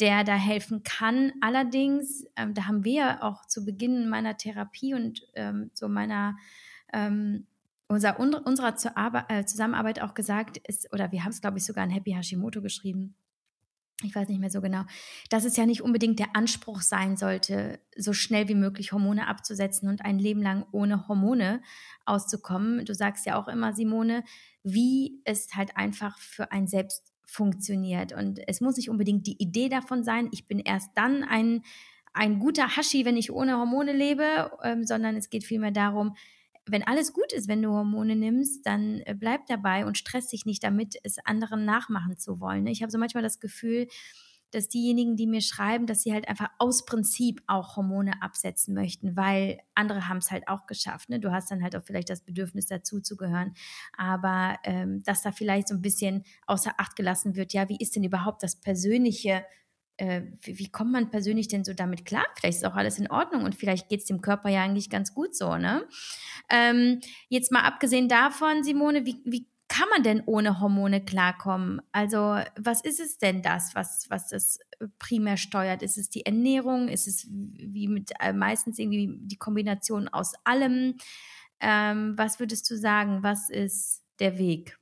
der 0.00 0.24
da 0.24 0.34
helfen 0.34 0.82
kann. 0.82 1.32
Allerdings, 1.40 2.24
ähm, 2.36 2.54
da 2.54 2.66
haben 2.66 2.84
wir 2.84 3.22
auch 3.22 3.46
zu 3.46 3.64
Beginn 3.64 4.08
meiner 4.08 4.36
Therapie 4.36 4.94
und 4.94 5.26
ähm, 5.34 5.70
so 5.74 5.88
meiner 5.88 6.36
ähm, 6.92 7.46
unser, 7.90 8.20
unserer 8.20 8.74
äh, 9.28 9.44
Zusammenarbeit 9.44 10.00
auch 10.00 10.14
gesagt, 10.14 10.58
ist, 10.58 10.92
oder 10.92 11.10
wir 11.10 11.24
haben 11.24 11.32
es, 11.32 11.40
glaube 11.40 11.58
ich, 11.58 11.64
sogar 11.64 11.82
an 11.82 11.90
Happy 11.90 12.12
Hashimoto 12.12 12.62
geschrieben. 12.62 13.16
Ich 14.02 14.14
weiß 14.14 14.28
nicht 14.28 14.40
mehr 14.40 14.50
so 14.50 14.60
genau, 14.60 14.84
dass 15.28 15.44
es 15.44 15.56
ja 15.56 15.66
nicht 15.66 15.82
unbedingt 15.82 16.18
der 16.18 16.34
Anspruch 16.34 16.80
sein 16.80 17.16
sollte, 17.16 17.80
so 17.96 18.12
schnell 18.12 18.48
wie 18.48 18.54
möglich 18.54 18.92
Hormone 18.92 19.26
abzusetzen 19.26 19.88
und 19.88 20.04
ein 20.04 20.18
Leben 20.18 20.42
lang 20.42 20.64
ohne 20.72 21.08
Hormone 21.08 21.62
auszukommen. 22.06 22.84
Du 22.84 22.94
sagst 22.94 23.26
ja 23.26 23.40
auch 23.40 23.48
immer, 23.48 23.74
Simone, 23.74 24.24
wie 24.62 25.20
es 25.24 25.48
halt 25.54 25.76
einfach 25.76 26.18
für 26.18 26.50
ein 26.52 26.66
selbst 26.66 27.12
funktioniert. 27.26 28.12
Und 28.12 28.40
es 28.48 28.60
muss 28.60 28.76
nicht 28.76 28.90
unbedingt 28.90 29.26
die 29.26 29.40
Idee 29.40 29.68
davon 29.68 30.02
sein, 30.02 30.28
ich 30.32 30.48
bin 30.48 30.58
erst 30.58 30.90
dann 30.96 31.22
ein, 31.22 31.62
ein 32.12 32.40
guter 32.40 32.76
Hashi, 32.76 33.04
wenn 33.04 33.16
ich 33.16 33.30
ohne 33.30 33.56
Hormone 33.56 33.92
lebe, 33.92 34.50
ähm, 34.62 34.84
sondern 34.84 35.16
es 35.16 35.30
geht 35.30 35.44
vielmehr 35.44 35.70
darum, 35.70 36.16
wenn 36.70 36.86
alles 36.86 37.12
gut 37.12 37.32
ist, 37.32 37.48
wenn 37.48 37.62
du 37.62 37.70
Hormone 37.70 38.16
nimmst, 38.16 38.66
dann 38.66 39.00
äh, 39.04 39.14
bleib 39.14 39.46
dabei 39.46 39.86
und 39.86 39.98
stress 39.98 40.28
dich 40.28 40.46
nicht 40.46 40.62
damit, 40.62 40.96
es 41.02 41.18
anderen 41.24 41.64
nachmachen 41.64 42.16
zu 42.16 42.40
wollen. 42.40 42.66
Ich 42.66 42.82
habe 42.82 42.90
so 42.90 42.98
manchmal 42.98 43.22
das 43.22 43.40
Gefühl, 43.40 43.88
dass 44.50 44.68
diejenigen, 44.68 45.16
die 45.16 45.26
mir 45.26 45.40
schreiben, 45.40 45.86
dass 45.86 46.02
sie 46.02 46.12
halt 46.12 46.28
einfach 46.28 46.48
aus 46.58 46.84
Prinzip 46.84 47.42
auch 47.46 47.76
Hormone 47.76 48.20
absetzen 48.20 48.74
möchten, 48.74 49.16
weil 49.16 49.60
andere 49.74 50.08
haben 50.08 50.18
es 50.18 50.30
halt 50.30 50.48
auch 50.48 50.66
geschafft. 50.66 51.08
Ne? 51.08 51.20
Du 51.20 51.30
hast 51.30 51.50
dann 51.50 51.62
halt 51.62 51.76
auch 51.76 51.84
vielleicht 51.84 52.10
das 52.10 52.24
Bedürfnis 52.24 52.66
dazu 52.66 53.00
zu 53.00 53.16
gehören, 53.16 53.54
aber 53.96 54.58
ähm, 54.64 55.02
dass 55.04 55.22
da 55.22 55.32
vielleicht 55.32 55.68
so 55.68 55.74
ein 55.74 55.82
bisschen 55.82 56.24
außer 56.46 56.74
Acht 56.78 56.96
gelassen 56.96 57.36
wird, 57.36 57.52
ja, 57.52 57.68
wie 57.68 57.78
ist 57.78 57.94
denn 57.94 58.04
überhaupt 58.04 58.42
das 58.42 58.56
persönliche 58.56 59.44
äh, 60.00 60.22
wie, 60.40 60.58
wie, 60.58 60.70
kommt 60.70 60.92
man 60.92 61.10
persönlich 61.10 61.48
denn 61.48 61.64
so 61.64 61.74
damit 61.74 62.06
klar? 62.06 62.24
Vielleicht 62.36 62.58
ist 62.58 62.64
auch 62.64 62.74
alles 62.74 62.98
in 62.98 63.10
Ordnung 63.10 63.44
und 63.44 63.54
vielleicht 63.54 63.88
geht 63.88 64.00
es 64.00 64.06
dem 64.06 64.22
Körper 64.22 64.48
ja 64.48 64.62
eigentlich 64.62 64.88
ganz 64.88 65.14
gut 65.14 65.36
so, 65.36 65.56
ne? 65.56 65.86
Ähm, 66.48 67.00
jetzt 67.28 67.52
mal 67.52 67.62
abgesehen 67.62 68.08
davon, 68.08 68.64
Simone, 68.64 69.04
wie, 69.04 69.20
wie 69.24 69.46
kann 69.68 69.88
man 69.90 70.02
denn 70.02 70.22
ohne 70.26 70.58
Hormone 70.58 71.04
klarkommen? 71.04 71.80
Also, 71.92 72.38
was 72.58 72.82
ist 72.82 72.98
es 72.98 73.18
denn 73.18 73.42
das, 73.42 73.74
was, 73.74 74.06
was 74.08 74.28
das 74.28 74.58
primär 74.98 75.36
steuert? 75.36 75.82
Ist 75.82 75.98
es 75.98 76.08
die 76.08 76.26
Ernährung? 76.26 76.88
Ist 76.88 77.06
es 77.06 77.28
wie 77.30 77.86
mit 77.86 78.10
äh, 78.20 78.32
meistens 78.32 78.78
irgendwie 78.78 79.16
die 79.20 79.36
Kombination 79.36 80.08
aus 80.08 80.32
allem? 80.44 80.96
Ähm, 81.60 82.14
was 82.16 82.40
würdest 82.40 82.68
du 82.70 82.76
sagen? 82.76 83.22
Was 83.22 83.50
ist 83.50 84.02
der 84.18 84.38
Weg? 84.38 84.78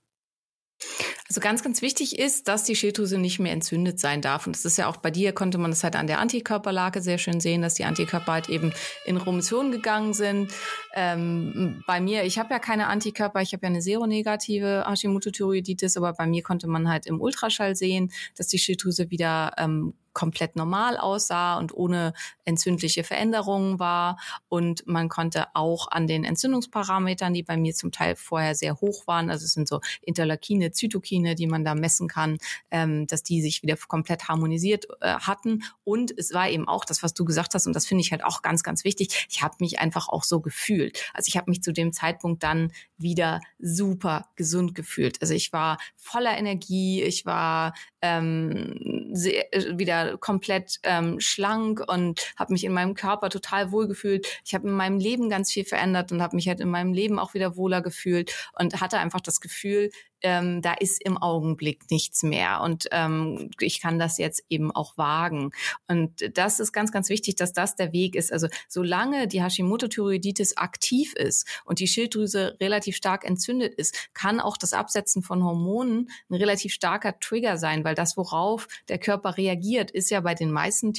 Also 1.28 1.42
ganz, 1.42 1.62
ganz 1.62 1.82
wichtig 1.82 2.18
ist, 2.18 2.48
dass 2.48 2.64
die 2.64 2.74
Schilddrüse 2.74 3.18
nicht 3.18 3.38
mehr 3.38 3.52
entzündet 3.52 4.00
sein 4.00 4.22
darf. 4.22 4.46
Und 4.46 4.56
das 4.56 4.64
ist 4.64 4.78
ja 4.78 4.86
auch 4.88 4.96
bei 4.96 5.10
dir, 5.10 5.32
konnte 5.32 5.58
man 5.58 5.70
das 5.70 5.84
halt 5.84 5.94
an 5.94 6.06
der 6.06 6.20
Antikörperlage 6.20 7.02
sehr 7.02 7.18
schön 7.18 7.38
sehen, 7.38 7.60
dass 7.60 7.74
die 7.74 7.84
Antikörper 7.84 8.32
halt 8.32 8.48
eben 8.48 8.72
in 9.04 9.18
Remission 9.18 9.70
gegangen 9.70 10.14
sind. 10.14 10.54
Ähm, 10.94 11.84
bei 11.86 12.00
mir, 12.00 12.24
ich 12.24 12.38
habe 12.38 12.54
ja 12.54 12.58
keine 12.58 12.86
Antikörper, 12.86 13.42
ich 13.42 13.52
habe 13.52 13.64
ja 13.64 13.68
eine 13.68 13.82
seronegative 13.82 14.86
Hashimoto-Thyreoiditis, 14.88 15.98
aber 15.98 16.14
bei 16.14 16.26
mir 16.26 16.42
konnte 16.42 16.66
man 16.66 16.88
halt 16.88 17.06
im 17.06 17.20
Ultraschall 17.20 17.76
sehen, 17.76 18.10
dass 18.34 18.46
die 18.46 18.58
Schilddrüse 18.58 19.10
wieder 19.10 19.52
ähm, 19.58 19.92
komplett 20.18 20.56
normal 20.56 20.96
aussah 20.96 21.58
und 21.58 21.72
ohne 21.72 22.12
entzündliche 22.44 23.04
Veränderungen 23.04 23.78
war. 23.78 24.18
Und 24.48 24.84
man 24.84 25.08
konnte 25.08 25.46
auch 25.54 25.86
an 25.92 26.08
den 26.08 26.24
Entzündungsparametern, 26.24 27.32
die 27.32 27.44
bei 27.44 27.56
mir 27.56 27.72
zum 27.72 27.92
Teil 27.92 28.16
vorher 28.16 28.56
sehr 28.56 28.80
hoch 28.80 29.06
waren, 29.06 29.30
also 29.30 29.44
es 29.44 29.52
sind 29.52 29.68
so 29.68 29.80
Interleukine, 30.02 30.72
Zytokine, 30.72 31.36
die 31.36 31.46
man 31.46 31.64
da 31.64 31.76
messen 31.76 32.08
kann, 32.08 32.38
ähm, 32.72 33.06
dass 33.06 33.22
die 33.22 33.40
sich 33.42 33.62
wieder 33.62 33.76
komplett 33.76 34.26
harmonisiert 34.26 34.88
äh, 35.00 35.14
hatten. 35.14 35.62
Und 35.84 36.10
es 36.18 36.34
war 36.34 36.48
eben 36.50 36.66
auch 36.66 36.84
das, 36.84 37.04
was 37.04 37.14
du 37.14 37.24
gesagt 37.24 37.54
hast, 37.54 37.68
und 37.68 37.76
das 37.76 37.86
finde 37.86 38.02
ich 38.02 38.10
halt 38.10 38.24
auch 38.24 38.42
ganz, 38.42 38.64
ganz 38.64 38.82
wichtig. 38.82 39.28
Ich 39.30 39.40
habe 39.42 39.54
mich 39.60 39.78
einfach 39.78 40.08
auch 40.08 40.24
so 40.24 40.40
gefühlt. 40.40 40.98
Also 41.14 41.28
ich 41.28 41.36
habe 41.36 41.48
mich 41.48 41.62
zu 41.62 41.72
dem 41.72 41.92
Zeitpunkt 41.92 42.42
dann 42.42 42.72
wieder 42.96 43.40
super 43.60 44.30
gesund 44.34 44.74
gefühlt. 44.74 45.22
Also 45.22 45.32
ich 45.34 45.52
war 45.52 45.78
voller 45.94 46.36
Energie, 46.36 47.04
ich 47.04 47.24
war 47.24 47.72
ähm, 48.02 49.10
sehr, 49.12 49.52
äh, 49.54 49.78
komplett 50.16 50.78
ähm, 50.82 51.20
schlank 51.20 51.82
und 51.86 52.32
habe 52.36 52.52
mich 52.52 52.64
in 52.64 52.72
meinem 52.72 52.94
Körper 52.94 53.28
total 53.28 53.72
wohl 53.72 53.88
gefühlt. 53.88 54.26
Ich 54.44 54.54
habe 54.54 54.68
in 54.68 54.74
meinem 54.74 54.98
Leben 54.98 55.28
ganz 55.28 55.52
viel 55.52 55.64
verändert 55.64 56.12
und 56.12 56.22
habe 56.22 56.36
mich 56.36 56.48
halt 56.48 56.60
in 56.60 56.70
meinem 56.70 56.92
Leben 56.92 57.18
auch 57.18 57.34
wieder 57.34 57.56
wohler 57.56 57.82
gefühlt 57.82 58.34
und 58.58 58.80
hatte 58.80 58.98
einfach 58.98 59.20
das 59.20 59.40
Gefühl, 59.40 59.90
ähm, 60.22 60.62
da 60.62 60.74
ist 60.74 61.02
im 61.04 61.18
Augenblick 61.18 61.90
nichts 61.90 62.22
mehr 62.22 62.60
und 62.62 62.88
ähm, 62.92 63.50
ich 63.60 63.80
kann 63.80 63.98
das 63.98 64.18
jetzt 64.18 64.42
eben 64.48 64.70
auch 64.70 64.96
wagen. 64.96 65.50
Und 65.86 66.36
das 66.36 66.60
ist 66.60 66.72
ganz, 66.72 66.92
ganz 66.92 67.08
wichtig, 67.08 67.36
dass 67.36 67.52
das 67.52 67.76
der 67.76 67.92
Weg 67.92 68.14
ist. 68.14 68.32
Also 68.32 68.48
solange 68.68 69.28
die 69.28 69.42
Hashimoto-Thyreoiditis 69.42 70.56
aktiv 70.56 71.14
ist 71.14 71.46
und 71.64 71.80
die 71.80 71.86
Schilddrüse 71.86 72.56
relativ 72.60 72.96
stark 72.96 73.24
entzündet 73.24 73.74
ist, 73.74 74.10
kann 74.14 74.40
auch 74.40 74.56
das 74.56 74.72
Absetzen 74.72 75.22
von 75.22 75.44
Hormonen 75.44 76.10
ein 76.28 76.34
relativ 76.34 76.72
starker 76.72 77.18
Trigger 77.18 77.56
sein, 77.56 77.84
weil 77.84 77.94
das, 77.94 78.16
worauf 78.16 78.68
der 78.88 78.98
Körper 78.98 79.36
reagiert, 79.36 79.90
ist 79.90 80.10
ja 80.10 80.20
bei 80.20 80.34
den 80.34 80.50
meisten 80.50 80.92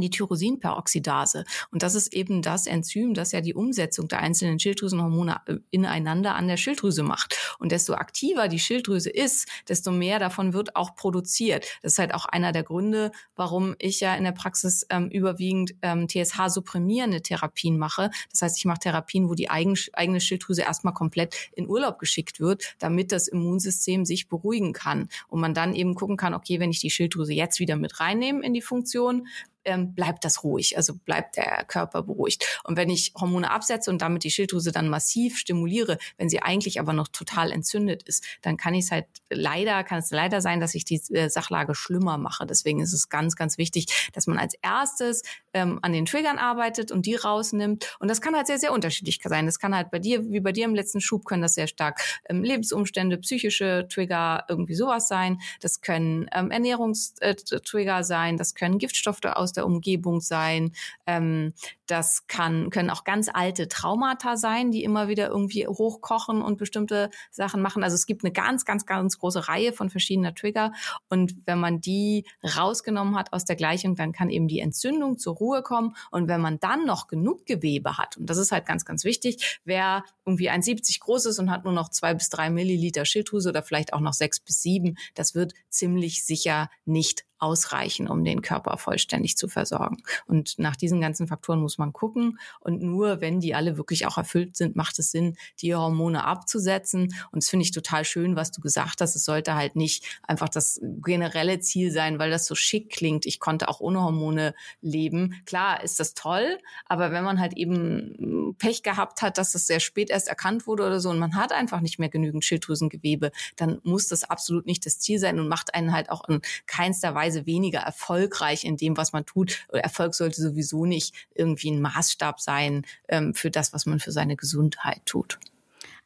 die 0.00 0.10
Tyrosinperoxidase. 0.10 1.44
Und 1.70 1.82
das 1.82 1.94
ist 1.94 2.14
eben 2.14 2.42
das 2.42 2.66
Enzym, 2.66 3.14
das 3.14 3.32
ja 3.32 3.40
die 3.40 3.54
Umsetzung 3.54 4.08
der 4.08 4.20
einzelnen 4.20 4.58
Schilddrüsenhormone 4.58 5.40
äh, 5.46 5.56
ineinander 5.70 6.34
an 6.34 6.48
der 6.48 6.56
Schilddrüse 6.56 7.02
macht. 7.02 7.56
Und 7.58 7.72
desto 7.72 7.94
aktiver 7.94 8.48
die 8.48 8.58
Schilddrüse 8.58 9.10
ist, 9.10 9.48
desto 9.68 9.90
mehr 9.90 10.18
davon 10.18 10.52
wird 10.52 10.76
auch 10.76 10.94
produziert. 10.94 11.66
Das 11.82 11.92
ist 11.92 11.98
halt 11.98 12.14
auch 12.14 12.26
einer 12.26 12.52
der 12.52 12.62
Gründe, 12.62 13.12
warum 13.34 13.74
ich 13.78 14.00
ja 14.00 14.14
in 14.14 14.24
der 14.24 14.32
Praxis 14.32 14.86
ähm, 14.90 15.08
überwiegend 15.08 15.74
ähm, 15.82 16.08
TSH-supprimierende 16.08 17.22
Therapien 17.22 17.78
mache. 17.78 18.10
Das 18.30 18.42
heißt, 18.42 18.58
ich 18.58 18.64
mache 18.64 18.80
Therapien, 18.80 19.28
wo 19.28 19.34
die 19.34 19.50
eigen, 19.50 19.76
eigene 19.92 20.20
Schilddrüse 20.20 20.62
erstmal 20.62 20.94
komplett 20.94 21.50
in 21.52 21.68
Urlaub 21.68 21.98
geschickt 21.98 22.40
wird, 22.40 22.74
damit 22.78 23.12
das 23.12 23.28
Immunsystem 23.28 24.04
sich 24.04 24.28
beruhigen 24.28 24.72
kann. 24.72 25.08
Und 25.28 25.40
man 25.40 25.54
dann 25.54 25.74
eben 25.74 25.94
gucken 25.94 26.16
kann, 26.16 26.34
okay, 26.34 26.60
wenn 26.60 26.70
ich 26.70 26.80
die 26.80 26.90
Schilddrüse 26.90 27.32
jetzt 27.32 27.60
wieder 27.60 27.76
mit 27.76 28.00
reinnehme 28.00 28.44
in 28.44 28.54
die 28.54 28.62
Funktion, 28.62 29.26
ähm, 29.66 29.94
bleibt 29.94 30.24
das 30.24 30.42
ruhig, 30.44 30.76
also 30.76 30.94
bleibt 30.94 31.36
der 31.36 31.64
Körper 31.64 32.02
beruhigt. 32.02 32.60
Und 32.64 32.76
wenn 32.76 32.88
ich 32.88 33.12
Hormone 33.14 33.50
absetze 33.50 33.90
und 33.90 34.00
damit 34.00 34.24
die 34.24 34.30
Schilddrüse 34.30 34.72
dann 34.72 34.88
massiv 34.88 35.36
stimuliere, 35.36 35.98
wenn 36.16 36.28
sie 36.28 36.40
eigentlich 36.40 36.80
aber 36.80 36.92
noch 36.92 37.08
total 37.08 37.52
entzündet 37.52 38.02
ist, 38.04 38.24
dann 38.42 38.56
kann 38.56 38.74
ich 38.74 38.86
es 38.86 38.90
halt 38.90 39.06
leider, 39.28 39.84
kann 39.84 39.98
es 39.98 40.10
leider 40.10 40.40
sein, 40.40 40.60
dass 40.60 40.74
ich 40.74 40.84
die 40.84 41.00
äh, 41.12 41.28
Sachlage 41.28 41.74
schlimmer 41.74 42.16
mache. 42.16 42.46
Deswegen 42.46 42.80
ist 42.80 42.92
es 42.92 43.08
ganz, 43.08 43.36
ganz 43.36 43.58
wichtig, 43.58 44.10
dass 44.12 44.26
man 44.26 44.38
als 44.38 44.54
erstes 44.62 45.22
ähm, 45.52 45.78
an 45.82 45.92
den 45.92 46.06
Triggern 46.06 46.38
arbeitet 46.38 46.92
und 46.92 47.06
die 47.06 47.16
rausnimmt. 47.16 47.96
Und 47.98 48.08
das 48.08 48.20
kann 48.20 48.36
halt 48.36 48.46
sehr, 48.46 48.58
sehr 48.58 48.72
unterschiedlich 48.72 49.20
sein. 49.22 49.46
Das 49.46 49.58
kann 49.58 49.74
halt 49.74 49.90
bei 49.90 49.98
dir, 49.98 50.30
wie 50.30 50.40
bei 50.40 50.52
dir 50.52 50.64
im 50.64 50.74
letzten 50.74 51.00
Schub, 51.00 51.24
können 51.24 51.42
das 51.42 51.54
sehr 51.54 51.66
stark 51.66 52.00
ähm, 52.28 52.44
Lebensumstände, 52.44 53.18
psychische 53.18 53.88
Trigger, 53.90 54.44
irgendwie 54.48 54.74
sowas 54.74 55.08
sein. 55.08 55.40
Das 55.60 55.80
können 55.80 56.28
ähm, 56.32 56.50
Ernährungstrigger 56.50 58.04
sein. 58.04 58.36
Das 58.36 58.54
können 58.54 58.78
Giftstoffe 58.78 59.24
aus 59.24 59.52
der 59.56 59.66
Umgebung 59.66 60.20
sein. 60.20 60.72
Ähm, 61.06 61.52
das 61.86 62.26
kann, 62.26 62.70
können 62.70 62.90
auch 62.90 63.04
ganz 63.04 63.28
alte 63.32 63.68
Traumata 63.68 64.36
sein, 64.36 64.70
die 64.70 64.82
immer 64.82 65.08
wieder 65.08 65.28
irgendwie 65.28 65.66
hochkochen 65.66 66.42
und 66.42 66.58
bestimmte 66.58 67.10
Sachen 67.30 67.62
machen. 67.62 67.84
Also 67.84 67.94
es 67.94 68.06
gibt 68.06 68.24
eine 68.24 68.32
ganz, 68.32 68.64
ganz, 68.64 68.86
ganz 68.86 69.18
große 69.18 69.48
Reihe 69.48 69.72
von 69.72 69.90
verschiedener 69.90 70.34
Trigger. 70.34 70.72
Und 71.08 71.36
wenn 71.46 71.60
man 71.60 71.80
die 71.80 72.24
rausgenommen 72.56 73.16
hat 73.16 73.32
aus 73.32 73.44
der 73.44 73.56
Gleichung, 73.56 73.94
dann 73.94 74.12
kann 74.12 74.30
eben 74.30 74.48
die 74.48 74.60
Entzündung 74.60 75.18
zur 75.18 75.36
Ruhe 75.36 75.62
kommen. 75.62 75.94
Und 76.10 76.28
wenn 76.28 76.40
man 76.40 76.58
dann 76.58 76.84
noch 76.84 77.06
genug 77.06 77.46
Gewebe 77.46 77.98
hat, 77.98 78.16
und 78.16 78.28
das 78.28 78.38
ist 78.38 78.52
halt 78.52 78.66
ganz, 78.66 78.84
ganz 78.84 79.04
wichtig, 79.04 79.60
wer 79.64 80.04
irgendwie 80.24 80.50
1,70 80.50 81.00
groß 81.00 81.26
ist 81.26 81.38
und 81.38 81.50
hat 81.50 81.64
nur 81.64 81.72
noch 81.72 81.90
zwei 81.90 82.14
bis 82.14 82.28
drei 82.28 82.50
Milliliter 82.50 83.04
Schilddrüse 83.04 83.50
oder 83.50 83.62
vielleicht 83.62 83.92
auch 83.92 84.00
noch 84.00 84.12
sechs 84.12 84.40
bis 84.40 84.60
sieben, 84.60 84.96
das 85.14 85.34
wird 85.34 85.54
ziemlich 85.68 86.24
sicher 86.24 86.68
nicht 86.84 87.24
ausreichen, 87.38 88.08
um 88.08 88.24
den 88.24 88.42
Körper 88.42 88.76
vollständig 88.78 89.36
zu 89.36 89.48
versorgen. 89.48 90.02
Und 90.26 90.58
nach 90.58 90.76
diesen 90.76 91.00
ganzen 91.00 91.26
Faktoren 91.26 91.60
muss 91.60 91.78
man 91.78 91.92
gucken. 91.92 92.38
Und 92.60 92.82
nur 92.82 93.20
wenn 93.20 93.40
die 93.40 93.54
alle 93.54 93.76
wirklich 93.76 94.06
auch 94.06 94.16
erfüllt 94.16 94.56
sind, 94.56 94.76
macht 94.76 94.98
es 94.98 95.10
Sinn, 95.10 95.36
die 95.60 95.74
Hormone 95.74 96.24
abzusetzen. 96.24 97.14
Und 97.30 97.42
das 97.42 97.48
finde 97.48 97.64
ich 97.64 97.72
total 97.72 98.04
schön, 98.04 98.36
was 98.36 98.50
du 98.50 98.60
gesagt 98.60 99.00
hast. 99.00 99.16
Es 99.16 99.24
sollte 99.24 99.54
halt 99.54 99.76
nicht 99.76 100.04
einfach 100.22 100.48
das 100.48 100.80
generelle 101.02 101.60
Ziel 101.60 101.90
sein, 101.90 102.18
weil 102.18 102.30
das 102.30 102.46
so 102.46 102.54
schick 102.54 102.90
klingt. 102.90 103.26
Ich 103.26 103.40
konnte 103.40 103.68
auch 103.68 103.80
ohne 103.80 104.02
Hormone 104.02 104.54
leben. 104.80 105.42
Klar 105.46 105.82
ist 105.82 106.00
das 106.00 106.14
toll, 106.14 106.58
aber 106.86 107.12
wenn 107.12 107.24
man 107.24 107.40
halt 107.40 107.56
eben 107.56 108.54
Pech 108.58 108.82
gehabt 108.82 109.22
hat, 109.22 109.38
dass 109.38 109.52
das 109.52 109.66
sehr 109.66 109.80
spät 109.80 110.10
erst 110.10 110.28
erkannt 110.28 110.66
wurde 110.66 110.86
oder 110.86 111.00
so 111.00 111.10
und 111.10 111.18
man 111.18 111.36
hat 111.36 111.52
einfach 111.52 111.80
nicht 111.80 111.98
mehr 111.98 112.08
genügend 112.08 112.44
Schilddrüsengewebe, 112.44 113.30
dann 113.56 113.80
muss 113.82 114.08
das 114.08 114.24
absolut 114.24 114.66
nicht 114.66 114.86
das 114.86 114.98
Ziel 114.98 115.18
sein 115.18 115.38
und 115.38 115.48
macht 115.48 115.74
einen 115.74 115.92
halt 115.92 116.10
auch 116.10 116.28
in 116.28 116.40
keinster 116.66 117.14
Weise 117.14 117.25
Weise 117.26 117.46
weniger 117.46 117.80
erfolgreich 117.80 118.64
in 118.64 118.76
dem, 118.76 118.96
was 118.96 119.12
man 119.12 119.26
tut. 119.26 119.66
Erfolg 119.68 120.14
sollte 120.14 120.40
sowieso 120.40 120.86
nicht 120.86 121.14
irgendwie 121.34 121.70
ein 121.70 121.80
Maßstab 121.80 122.40
sein 122.40 122.86
ähm, 123.08 123.34
für 123.34 123.50
das, 123.50 123.72
was 123.72 123.86
man 123.86 123.98
für 123.98 124.12
seine 124.12 124.36
Gesundheit 124.36 125.02
tut. 125.06 125.38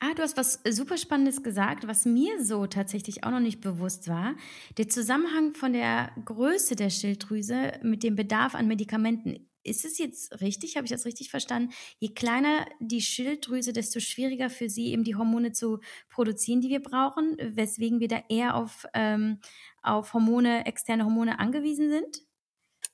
Ah, 0.03 0.15
du 0.15 0.23
hast 0.23 0.39
was 0.39 0.61
super 0.71 0.97
Spannendes 0.97 1.43
gesagt, 1.43 1.87
was 1.87 2.07
mir 2.07 2.43
so 2.43 2.67
tatsächlich 2.67 3.23
auch 3.23 3.31
noch 3.31 3.41
nicht 3.41 3.61
bewusst 3.61 4.09
war. 4.09 4.35
Der 4.79 4.89
Zusammenhang 4.89 5.55
von 5.55 5.75
der 5.75 6.11
Größe 6.25 6.75
der 6.75 6.89
Schilddrüse 6.89 7.73
mit 7.83 8.03
dem 8.03 8.17
Bedarf 8.17 8.55
an 8.55 8.67
Medikamenten. 8.67 9.47
Ist 9.63 9.85
es 9.85 9.99
jetzt 9.99 10.41
richtig? 10.41 10.77
Habe 10.77 10.87
ich 10.87 10.91
das 10.91 11.05
richtig 11.05 11.29
verstanden? 11.29 11.75
Je 11.99 12.09
kleiner 12.09 12.65
die 12.81 13.03
Schilddrüse, 13.03 13.75
desto 13.75 14.01
schwieriger 14.01 14.49
für 14.49 14.71
sie 14.71 14.87
eben 14.87 15.05
die 15.05 15.17
Hormone 15.17 15.53
zu 15.53 15.81
produzieren, 16.09 16.63
die 16.63 16.71
wir 16.71 16.81
brauchen, 16.81 17.37
weswegen 17.39 18.01
wir 18.01 18.09
da 18.09 18.23
eher 18.31 18.55
auf, 18.55 18.87
ähm, 18.95 19.39
auf 19.83 20.15
Hormone, 20.15 20.67
externe 20.67 21.05
Hormone 21.05 21.39
angewiesen 21.39 21.89
sind? 21.91 22.23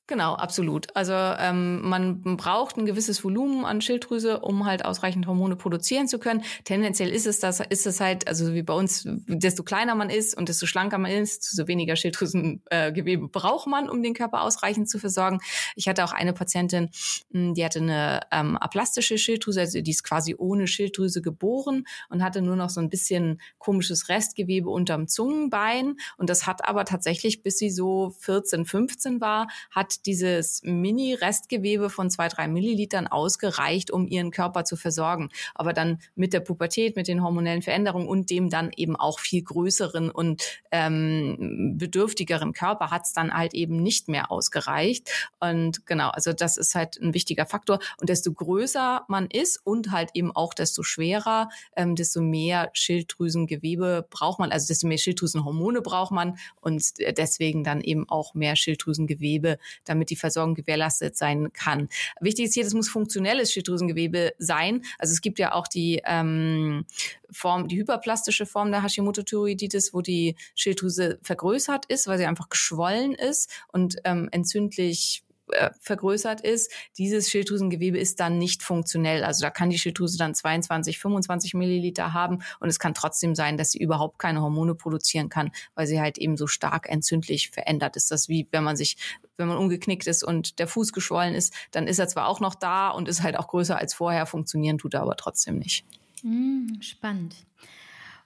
Genau, 0.09 0.35
absolut. 0.35 0.95
Also 0.95 1.14
ähm, 1.14 1.81
man 1.83 2.23
braucht 2.37 2.77
ein 2.77 2.87
gewisses 2.87 3.25
Volumen 3.25 3.64
an 3.64 3.81
Schilddrüse, 3.81 4.38
um 4.38 4.64
halt 4.64 4.85
ausreichend 4.85 5.27
Hormone 5.27 5.57
produzieren 5.57 6.07
zu 6.07 6.21
können. 6.21 6.45
Tendenziell 6.62 7.11
ist 7.11 7.27
es 7.27 7.40
das, 7.40 7.59
ist 7.59 7.88
es 7.88 7.99
halt, 8.01 8.29
also 8.29 8.55
wie 8.55 8.62
bei 8.62 8.73
uns, 8.73 9.03
desto 9.27 9.64
kleiner 9.64 9.97
man 9.97 10.09
ist 10.09 10.37
und 10.37 10.49
desto 10.49 10.66
schlanker 10.66 10.99
man 10.99 11.11
ist, 11.11 11.51
desto 11.51 11.66
weniger 11.66 11.97
Schilddrüsengewebe 11.97 13.25
äh, 13.25 13.29
braucht 13.29 13.66
man, 13.66 13.90
um 13.90 14.01
den 14.01 14.14
Körper 14.14 14.42
ausreichend 14.42 14.88
zu 14.88 15.01
versorgen. 15.01 15.40
Ich 15.75 15.88
hatte 15.88 16.05
auch 16.05 16.12
eine 16.12 16.33
Patientin, 16.33 16.90
hm, 17.33 17.55
die 17.55 17.64
hatte 17.64 17.81
eine 17.81 18.21
ähm, 18.31 18.57
aplastische 18.59 19.19
Schilddrüse, 19.19 19.59
also 19.59 19.81
die 19.81 19.90
ist 19.90 20.05
quasi 20.05 20.37
ohne 20.38 20.69
Schilddrüse 20.69 21.21
geboren 21.21 21.85
und 22.11 22.23
hatte 22.23 22.42
nur 22.42 22.55
noch 22.55 22.71
so 22.71 22.81
ein 22.81 22.90
bisschen 22.90 23.40
komisches 23.59 24.09
Restgewebe 24.09 24.71
unterm 24.71 25.09
Zungenbein. 25.09 25.97
Und 26.16 26.31
das 26.31 26.47
hat 26.47 26.69
aber 26.69 26.85
tatsächlich, 26.85 27.42
bis 27.42 27.59
sie 27.59 27.71
so 27.71 28.14
14, 28.21 28.66
15 28.66 29.21
war, 29.21 29.49
hat 29.73 29.96
dieses 30.03 30.63
Mini-Restgewebe 30.65 31.91
von 31.91 32.11
zwei, 32.11 32.29
drei 32.29 32.49
Millilitern 32.49 33.07
ausgereicht, 33.07 33.91
um 33.91 34.07
ihren 34.07 34.31
Körper 34.31 34.65
zu 34.65 34.77
versorgen. 34.77 35.31
Aber 35.55 35.73
dann 35.73 35.99
mit 36.15 36.33
der 36.33 36.41
Pubertät, 36.41 36.97
mit 36.97 37.09
den 37.09 37.23
hormonellen 37.23 37.63
Veränderungen 37.63 38.09
und 38.09 38.31
dem 38.31 38.51
dann 38.51 38.71
eben 38.77 38.97
auch 38.97 39.19
viel 39.19 39.43
größeren 39.43 40.11
und 40.11 40.43
ähm, 40.71 41.77
bedürftigeren 41.79 42.53
Körper 42.53 42.91
hat 42.91 43.05
es 43.05 43.13
dann 43.13 43.33
halt 43.33 43.55
eben 43.55 43.83
nicht 43.83 44.09
mehr 44.09 44.31
ausgereicht. 44.31 45.11
Und 45.41 45.87
genau, 45.87 46.09
also 46.11 46.33
das 46.33 46.57
ist 46.57 46.75
halt 46.75 46.99
ein 47.01 47.15
wichtiger 47.15 47.47
Faktor. 47.47 47.79
Und 48.01 48.09
desto 48.09 48.33
größer 48.33 49.05
man 49.09 49.27
ist 49.27 49.61
und 49.65 49.91
halt 49.91 50.11
eben 50.15 50.35
auch 50.35 50.55
desto 50.55 50.83
schwerer, 50.83 51.49
ähm, 51.77 51.95
desto 51.95 52.21
mehr 52.21 52.71
Schilddrüsengewebe 52.73 54.07
braucht 54.11 54.39
man, 54.39 54.53
also 54.53 54.67
desto 54.67 54.87
mehr 54.87 54.99
Schilddrüsenhormone 54.99 55.83
braucht 55.83 56.13
man 56.13 56.39
und 56.61 56.83
deswegen 56.99 57.65
dann 57.65 57.81
eben 57.81 58.09
auch 58.09 58.35
mehr 58.35 58.57
Schilddrüsengewebe, 58.57 59.59
damit 59.88 60.11
die 60.11 60.16
Versorgung 60.16 60.55
gewährleistet 60.55 61.16
sein 61.16 61.53
kann. 61.53 61.88
Wichtig 62.20 62.46
ist 62.46 62.55
hier, 62.55 62.64
das 62.64 62.75
muss 62.75 62.88
funktionelles 62.88 63.53
Schilddrüsengewebe 63.53 64.35
sein. 64.38 64.83
Also 64.99 65.12
es 65.12 65.20
gibt 65.20 65.38
ja 65.38 65.53
auch 65.53 65.66
die 65.66 66.03
ähm, 66.05 66.85
Form, 67.31 67.68
die 67.68 67.79
hyperplastische 67.79 68.46
Form 68.46 68.70
der 68.70 68.83
Hashimoto-Thyreoiditis, 68.83 69.92
wo 69.92 70.01
die 70.01 70.37
Schilddrüse 70.55 71.18
vergrößert 71.22 71.87
ist, 71.87 72.07
weil 72.07 72.18
sie 72.18 72.27
einfach 72.27 72.49
geschwollen 72.49 73.14
ist 73.14 73.51
und 73.72 73.96
ähm, 74.05 74.29
entzündlich 74.33 75.26
äh, 75.53 75.71
vergrößert 75.81 76.41
ist, 76.41 76.73
dieses 76.99 77.31
Schilddrüsengewebe 77.31 77.99
ist 77.99 78.21
dann 78.21 78.39
nicht 78.39 78.63
funktionell. 78.63 79.25
Also 79.25 79.43
da 79.43 79.51
kann 79.51 79.71
die 79.71 79.79
Schilddrüse 79.79 80.19
dann 80.19 80.35
22, 80.35 80.99
25 80.99 81.55
Milliliter 81.55 82.13
haben 82.13 82.43
und 82.61 82.69
es 82.69 82.79
kann 82.79 82.95
trotzdem 82.95 83.35
sein, 83.35 83.57
dass 83.57 83.71
sie 83.71 83.79
überhaupt 83.79 84.19
keine 84.19 84.43
Hormone 84.43 84.75
produzieren 84.75 85.29
kann, 85.29 85.51
weil 85.75 85.87
sie 85.87 86.01
halt 86.01 86.19
eben 86.19 86.37
so 86.37 86.47
stark 86.47 86.89
entzündlich 86.89 87.51
verändert 87.51 87.97
ist. 87.97 88.11
Das 88.11 88.29
wie 88.29 88.49
wenn 88.51 88.65
man 88.65 88.77
sich, 88.77 88.97
wenn 89.37 89.49
man 89.49 89.59
umgeknickt 89.59 90.07
ist 90.07 90.25
und 90.25 90.59
der 90.59 90.69
Fuß 90.69 90.93
geschwollen 90.93 91.35
ist, 91.35 91.55
dann 91.71 91.87
ist 91.87 91.99
er 91.99 92.09
zwar 92.09 92.29
auch 92.29 92.41
noch 92.41 92.55
da 92.55 92.89
und 92.91 93.09
ist 93.09 93.23
halt 93.23 93.39
auch 93.39 93.49
größer 93.49 93.79
als 93.79 93.95
vorher, 93.95 94.27
funktionieren 94.27 94.79
tut 94.79 94.95
er 94.95 95.03
aber 95.03 95.17
trotzdem 95.17 95.59
nicht. 95.59 95.85
Hm, 96.23 96.79
spannend. 96.81 97.35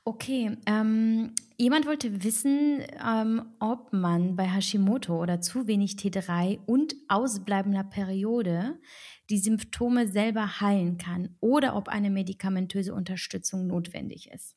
Okay, 0.04 0.56
ähm, 0.66 1.34
jemand 1.58 1.86
wollte 1.86 2.24
wissen, 2.24 2.82
ähm, 3.06 3.42
ob 3.58 3.92
man 3.92 4.34
bei 4.34 4.44
Hashimoto 4.44 5.20
oder 5.20 5.42
zu 5.42 5.66
wenig 5.66 5.92
T3 5.92 6.58
und 6.64 6.94
ausbleibender 7.08 7.84
Periode 7.84 8.80
die 9.28 9.38
Symptome 9.38 10.08
selber 10.08 10.60
heilen 10.60 10.96
kann 10.96 11.36
oder 11.40 11.76
ob 11.76 11.88
eine 11.88 12.10
medikamentöse 12.10 12.94
Unterstützung 12.94 13.66
notwendig 13.66 14.30
ist. 14.30 14.56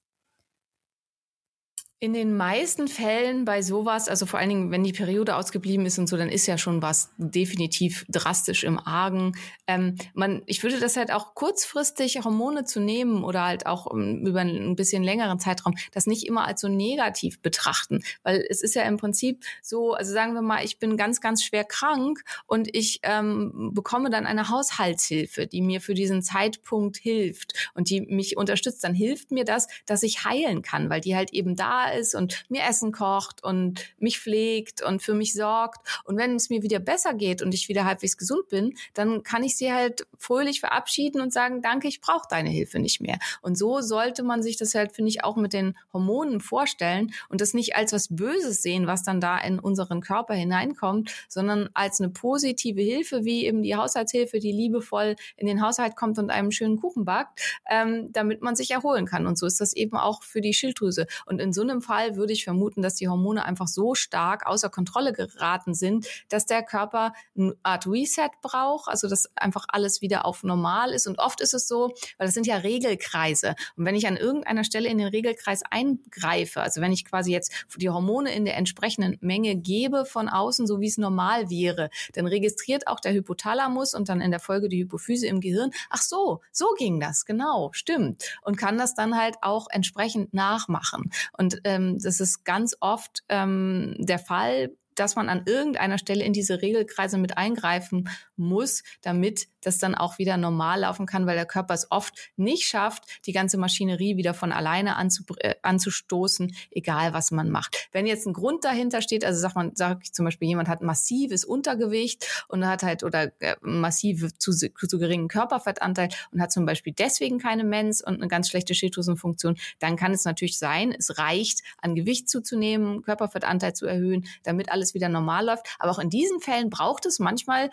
In 2.04 2.12
den 2.12 2.36
meisten 2.36 2.90
Fällen 2.90 3.46
bei 3.46 3.62
sowas, 3.62 4.10
also 4.10 4.26
vor 4.26 4.38
allen 4.38 4.50
Dingen, 4.50 4.72
wenn 4.72 4.84
die 4.84 4.92
Periode 4.92 5.38
ausgeblieben 5.38 5.86
ist 5.86 5.98
und 6.00 6.08
so, 6.08 6.18
dann 6.18 6.28
ist 6.28 6.46
ja 6.48 6.58
schon 6.58 6.82
was 6.82 7.14
definitiv 7.16 8.06
drastisch 8.10 8.66
im 8.66 8.78
Argen. 8.78 9.38
Ähm, 9.68 9.96
man, 10.14 10.42
ich 10.46 10.64
würde 10.64 10.82
das 10.82 10.98
halt 10.98 11.14
auch 11.14 11.34
kurzfristig 11.34 12.20
Hormone 12.26 12.66
zu 12.66 12.82
nehmen 12.82 13.24
oder 13.24 13.46
halt 13.46 13.68
auch 13.68 13.86
um, 13.86 14.02
ähm, 14.02 14.28
über 14.28 14.42
ein 14.42 14.76
bisschen 14.76 15.02
längeren 15.02 15.40
Zeitraum, 15.40 15.76
das 15.94 16.06
nicht 16.06 16.28
immer 16.28 16.46
als 16.46 16.60
so 16.60 16.68
negativ 16.68 17.40
betrachten, 17.40 18.04
weil 18.24 18.46
es 18.50 18.62
ist 18.62 18.76
ja 18.76 18.82
im 18.82 18.98
Prinzip 18.98 19.42
so, 19.62 19.94
also 19.94 20.12
sagen 20.12 20.34
wir 20.34 20.42
mal, 20.42 20.66
ich 20.66 20.80
bin 20.80 20.98
ganz, 20.98 21.22
ganz 21.22 21.42
schwer 21.42 21.64
krank 21.64 22.26
und 22.48 22.68
ich 22.76 23.00
ähm, 23.04 23.72
bekomme 23.74 24.10
dann 24.10 24.26
eine 24.26 24.50
Haushaltshilfe, 24.50 25.48
die 25.48 25.62
mir 25.62 25.80
für 25.80 25.94
diesen 25.94 26.22
Zeitpunkt 26.22 26.98
hilft 26.98 27.54
und 27.76 27.90
die 27.90 28.02
mich 28.02 28.36
unterstützt, 28.36 28.84
dann 28.84 28.94
hilft 28.94 29.32
mir 29.32 29.46
das, 29.46 29.70
dass 29.86 30.04
ich 30.04 30.26
heilen 30.26 30.64
kann, 30.64 30.90
weil 30.90 31.00
die 31.00 31.16
halt 31.16 31.32
eben 31.32 31.56
da 31.56 31.93
ist 31.96 32.16
und 32.16 32.46
mir 32.50 32.64
Essen 32.64 32.92
kocht 32.92 33.44
und 33.44 33.82
mich 34.00 34.20
pflegt 34.20 34.82
und 34.82 35.02
für 35.02 35.14
mich 35.14 35.34
sorgt. 35.34 35.88
Und 36.06 36.18
wenn 36.18 36.36
es 36.36 36.50
mir 36.50 36.64
wieder 36.64 36.80
besser 36.80 37.14
geht 37.14 37.42
und 37.42 37.54
ich 37.54 37.70
wieder 37.70 37.86
halbwegs 37.86 38.18
gesund 38.18 38.50
bin, 38.50 38.76
dann 38.94 39.24
kann 39.24 39.44
ich 39.44 39.58
sie 39.58 39.72
halt 39.72 40.08
fröhlich 40.18 40.60
verabschieden 40.60 41.22
und 41.22 41.34
sagen, 41.34 41.62
danke, 41.62 41.88
ich 41.88 42.02
brauche 42.02 42.28
deine 42.30 42.50
Hilfe 42.50 42.80
nicht 42.80 43.02
mehr. 43.02 43.20
Und 43.42 43.58
so 43.58 43.82
sollte 43.82 44.24
man 44.24 44.42
sich 44.42 44.58
das 44.58 44.76
halt, 44.76 44.94
finde 44.94 45.10
ich, 45.10 45.24
auch 45.24 45.36
mit 45.36 45.54
den 45.54 45.78
Hormonen 45.92 46.40
vorstellen 46.40 47.14
und 47.30 47.42
das 47.42 47.54
nicht 47.54 47.76
als 47.76 47.94
was 47.94 48.08
Böses 48.10 48.62
sehen, 48.62 48.88
was 48.88 49.04
dann 49.04 49.22
da 49.22 49.38
in 49.40 49.60
unseren 49.60 50.02
Körper 50.02 50.34
hineinkommt, 50.34 51.12
sondern 51.28 51.70
als 51.74 52.00
eine 52.00 52.10
positive 52.10 52.82
Hilfe, 52.82 53.26
wie 53.26 53.46
eben 53.46 53.64
die 53.64 53.76
Haushaltshilfe, 53.76 54.40
die 54.40 54.52
liebevoll 54.52 55.16
in 55.38 55.48
den 55.48 55.62
Haushalt 55.62 55.96
kommt 55.96 56.18
und 56.20 56.30
einem 56.30 56.52
schönen 56.52 56.78
Kuchen 56.78 57.06
backt, 57.06 57.40
ähm, 57.70 58.12
damit 58.12 58.42
man 58.42 58.56
sich 58.56 58.72
erholen 58.72 59.06
kann. 59.06 59.28
Und 59.28 59.38
so 59.38 59.46
ist 59.46 59.62
das 59.62 59.74
eben 59.74 59.98
auch 59.98 60.24
für 60.24 60.42
die 60.42 60.54
Schilddrüse. 60.54 61.08
Und 61.26 61.40
in 61.40 61.54
so 61.54 61.62
einem 61.62 61.73
Fall 61.82 62.16
würde 62.16 62.34
ich 62.34 62.44
vermuten, 62.44 62.82
dass 62.82 62.96
die 62.96 63.08
Hormone 63.08 63.46
einfach 63.46 63.68
so 63.68 63.96
stark 63.96 64.46
außer 64.46 64.70
Kontrolle 64.70 65.14
geraten 65.14 65.74
sind, 65.74 66.08
dass 66.30 66.46
der 66.46 66.64
Körper 66.64 67.14
eine 67.38 67.56
Art 67.64 67.88
Reset 67.88 68.30
braucht, 68.42 68.88
also 68.90 69.08
dass 69.08 69.30
einfach 69.36 69.66
alles 69.70 70.02
wieder 70.02 70.26
auf 70.26 70.44
normal 70.44 70.92
ist. 70.92 71.08
Und 71.08 71.20
oft 71.20 71.42
ist 71.42 71.54
es 71.54 71.68
so, 71.68 71.94
weil 72.18 72.28
das 72.28 72.34
sind 72.34 72.48
ja 72.48 72.58
Regelkreise. 72.58 73.56
Und 73.76 73.86
wenn 73.86 73.96
ich 73.96 74.08
an 74.08 74.18
irgendeiner 74.18 74.64
Stelle 74.64 74.90
in 74.90 74.98
den 74.98 75.08
Regelkreis 75.08 75.62
eingreife, 75.70 76.62
also 76.62 76.82
wenn 76.82 76.92
ich 76.92 77.06
quasi 77.06 77.32
jetzt 77.32 77.52
die 77.78 77.90
Hormone 77.90 78.34
in 78.34 78.46
der 78.46 78.58
entsprechenden 78.58 79.18
Menge 79.22 79.56
gebe 79.56 80.06
von 80.06 80.30
außen, 80.30 80.68
so 80.68 80.80
wie 80.80 80.88
es 80.88 80.98
normal 80.98 81.50
wäre, 81.50 81.90
dann 82.14 82.28
registriert 82.28 82.88
auch 82.88 83.00
der 83.00 83.14
Hypothalamus 83.14 83.94
und 83.94 84.10
dann 84.10 84.22
in 84.22 84.32
der 84.32 84.40
Folge 84.40 84.70
die 84.70 84.84
Hypophyse 84.84 85.28
im 85.28 85.42
Gehirn, 85.42 85.72
ach 85.90 86.02
so, 86.02 86.42
so 86.52 86.68
ging 86.78 87.00
das, 87.00 87.26
genau, 87.26 87.70
stimmt. 87.74 88.24
Und 88.42 88.58
kann 88.58 88.78
das 88.78 88.96
dann 88.96 89.18
halt 89.18 89.36
auch 89.42 89.68
entsprechend 89.70 90.34
nachmachen. 90.34 91.12
Und 91.38 91.63
ähm, 91.64 91.98
das 92.02 92.20
ist 92.20 92.44
ganz 92.44 92.76
oft 92.80 93.24
ähm, 93.30 93.96
der 94.00 94.20
Fall 94.20 94.72
dass 94.96 95.16
man 95.16 95.30
an 95.30 95.44
irgendeiner 95.46 95.98
Stelle 95.98 96.24
in 96.24 96.34
diese 96.34 96.62
Regelkreise 96.62 97.18
mit 97.18 97.38
eingreifen 97.38 98.10
muss, 98.36 98.84
damit 99.02 99.48
das 99.62 99.78
dann 99.78 99.96
auch 99.96 100.18
wieder 100.18 100.38
normal 100.38 100.82
laufen 100.82 101.06
kann, 101.06 101.26
weil 101.26 101.36
der 101.36 101.46
Körper 101.46 101.74
es 101.74 101.90
oft 101.92 102.14
nicht 102.36 102.68
schafft, 102.68 103.04
die 103.26 103.32
ganze 103.32 103.58
Maschinerie 103.58 104.18
wieder 104.18 104.34
von 104.34 104.52
alleine 104.52 104.96
äh, 105.40 105.56
anzustoßen, 105.62 106.56
egal 106.72 107.14
was 107.14 107.32
man 107.32 107.50
macht. 107.50 107.90
Wenn 107.92 108.06
jetzt 108.06 108.26
ein 108.28 108.34
Grund 108.34 108.64
dahinter 108.64 109.02
steht, 109.02 109.26
also 109.26 109.40
sagt 109.40 109.56
man, 109.56 109.72
sag 109.76 110.00
ich 110.04 110.14
zum 110.14 110.26
Beispiel, 110.26 110.48
jemand 110.48 110.68
hat 110.68 110.82
massives 110.82 111.46
Untergewicht 111.46 112.46
und 112.48 112.66
hat 112.68 112.84
halt 112.84 113.04
oder 113.04 113.32
äh, 113.42 113.56
massive 113.62 114.38
zu, 114.38 114.52
zu 114.52 115.00
geringen 115.00 115.28
Körperfettanteil 115.28 116.10
und 116.32 116.42
hat 116.42 116.52
zum 116.52 116.66
Beispiel 116.66 116.94
deswegen 116.94 117.40
keine 117.40 117.64
Mens 117.64 118.04
und 118.04 118.16
eine 118.16 118.28
ganz 118.28 118.50
schlechte 118.50 118.74
Schilddrüsenfunktion, 118.74 119.58
dann 119.80 119.96
kann 119.96 120.12
es 120.12 120.26
natürlich 120.26 120.58
sein, 120.58 120.94
es 120.98 121.18
reicht, 121.18 121.62
an 121.78 121.96
Gewicht 121.96 122.30
zuzunehmen, 122.30 123.02
Körperfettanteil 123.02 123.74
zu 123.74 123.86
erhöhen, 123.86 124.26
damit 124.44 124.72
alles 124.84 124.94
wieder 124.94 125.10
normal 125.10 125.46
läuft. 125.46 125.66
Aber 125.80 125.92
auch 125.92 126.00
in 126.00 126.10
diesen 126.10 126.42
Fällen 126.42 126.70
braucht 126.70 127.06
es 127.06 127.20
manchmal 127.20 127.70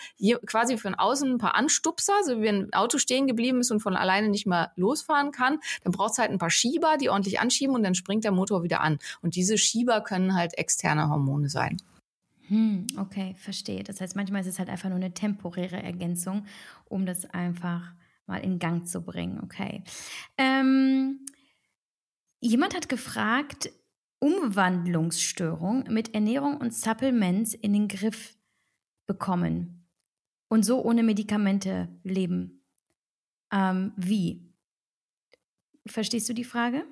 quasi 0.47 0.79
von 0.79 0.95
außen 0.95 1.33
ein 1.33 1.39
paar 1.39 1.57
Anstupser, 1.57 2.13
so 2.25 2.41
wie 2.41 2.49
ein 2.49 2.73
Auto 2.73 2.99
stehen 2.99 3.27
geblieben 3.27 3.61
ist 3.61 3.71
und 3.71 3.81
von 3.81 3.97
alleine 3.97 4.29
nicht 4.29 4.47
mehr 4.47 4.71
losfahren 4.77 5.33
kann. 5.33 5.59
Dann 5.83 5.93
braucht 5.93 6.13
es 6.13 6.19
halt 6.19 6.31
ein 6.31 6.39
paar 6.39 6.51
Schieber, 6.51 6.97
die 6.97 7.11
ordentlich 7.11 7.41
anschieben 7.41 7.75
und 7.75 7.83
dann 7.83 7.95
springt 7.95 8.23
der 8.25 8.33
Motor 8.33 8.63
wieder 8.63 8.81
an. 8.81 8.99
Und 9.23 9.35
diese 9.35 9.59
Schieber 9.59 10.01
können 10.03 10.35
halt 10.35 10.57
externe 10.57 11.09
Hormone 11.09 11.49
sein. 11.49 11.79
Hm, 12.49 12.87
okay, 12.99 13.35
verstehe. 13.39 13.83
Das 13.85 14.01
heißt, 14.01 14.17
manchmal 14.17 14.41
ist 14.43 14.49
es 14.49 14.59
halt 14.59 14.69
einfach 14.69 14.89
nur 14.89 14.99
eine 14.99 15.15
temporäre 15.15 15.83
Ergänzung, 15.83 16.47
um 16.85 17.07
das 17.07 17.25
einfach 17.27 17.93
mal 18.27 18.39
in 18.39 18.59
Gang 18.59 18.87
zu 18.87 19.03
bringen. 19.03 19.41
Okay. 19.43 19.83
Ähm, 20.37 21.27
jemand 22.41 22.75
hat 22.75 22.89
gefragt, 22.89 23.71
Umwandlungsstörung 24.21 25.85
mit 25.89 26.15
Ernährung 26.15 26.59
und 26.59 26.75
Supplements 26.75 27.55
in 27.55 27.73
den 27.73 27.89
Griff 27.89 28.37
bekommen 29.07 29.89
und 30.49 30.65
so 30.65 30.85
ohne 30.85 31.03
Medikamente 31.03 31.89
leben. 32.05 32.63
Ähm, 33.51 33.93
wie? 33.97 34.53
Verstehst 35.87 36.29
du 36.29 36.35
die 36.35 36.45
Frage? 36.45 36.85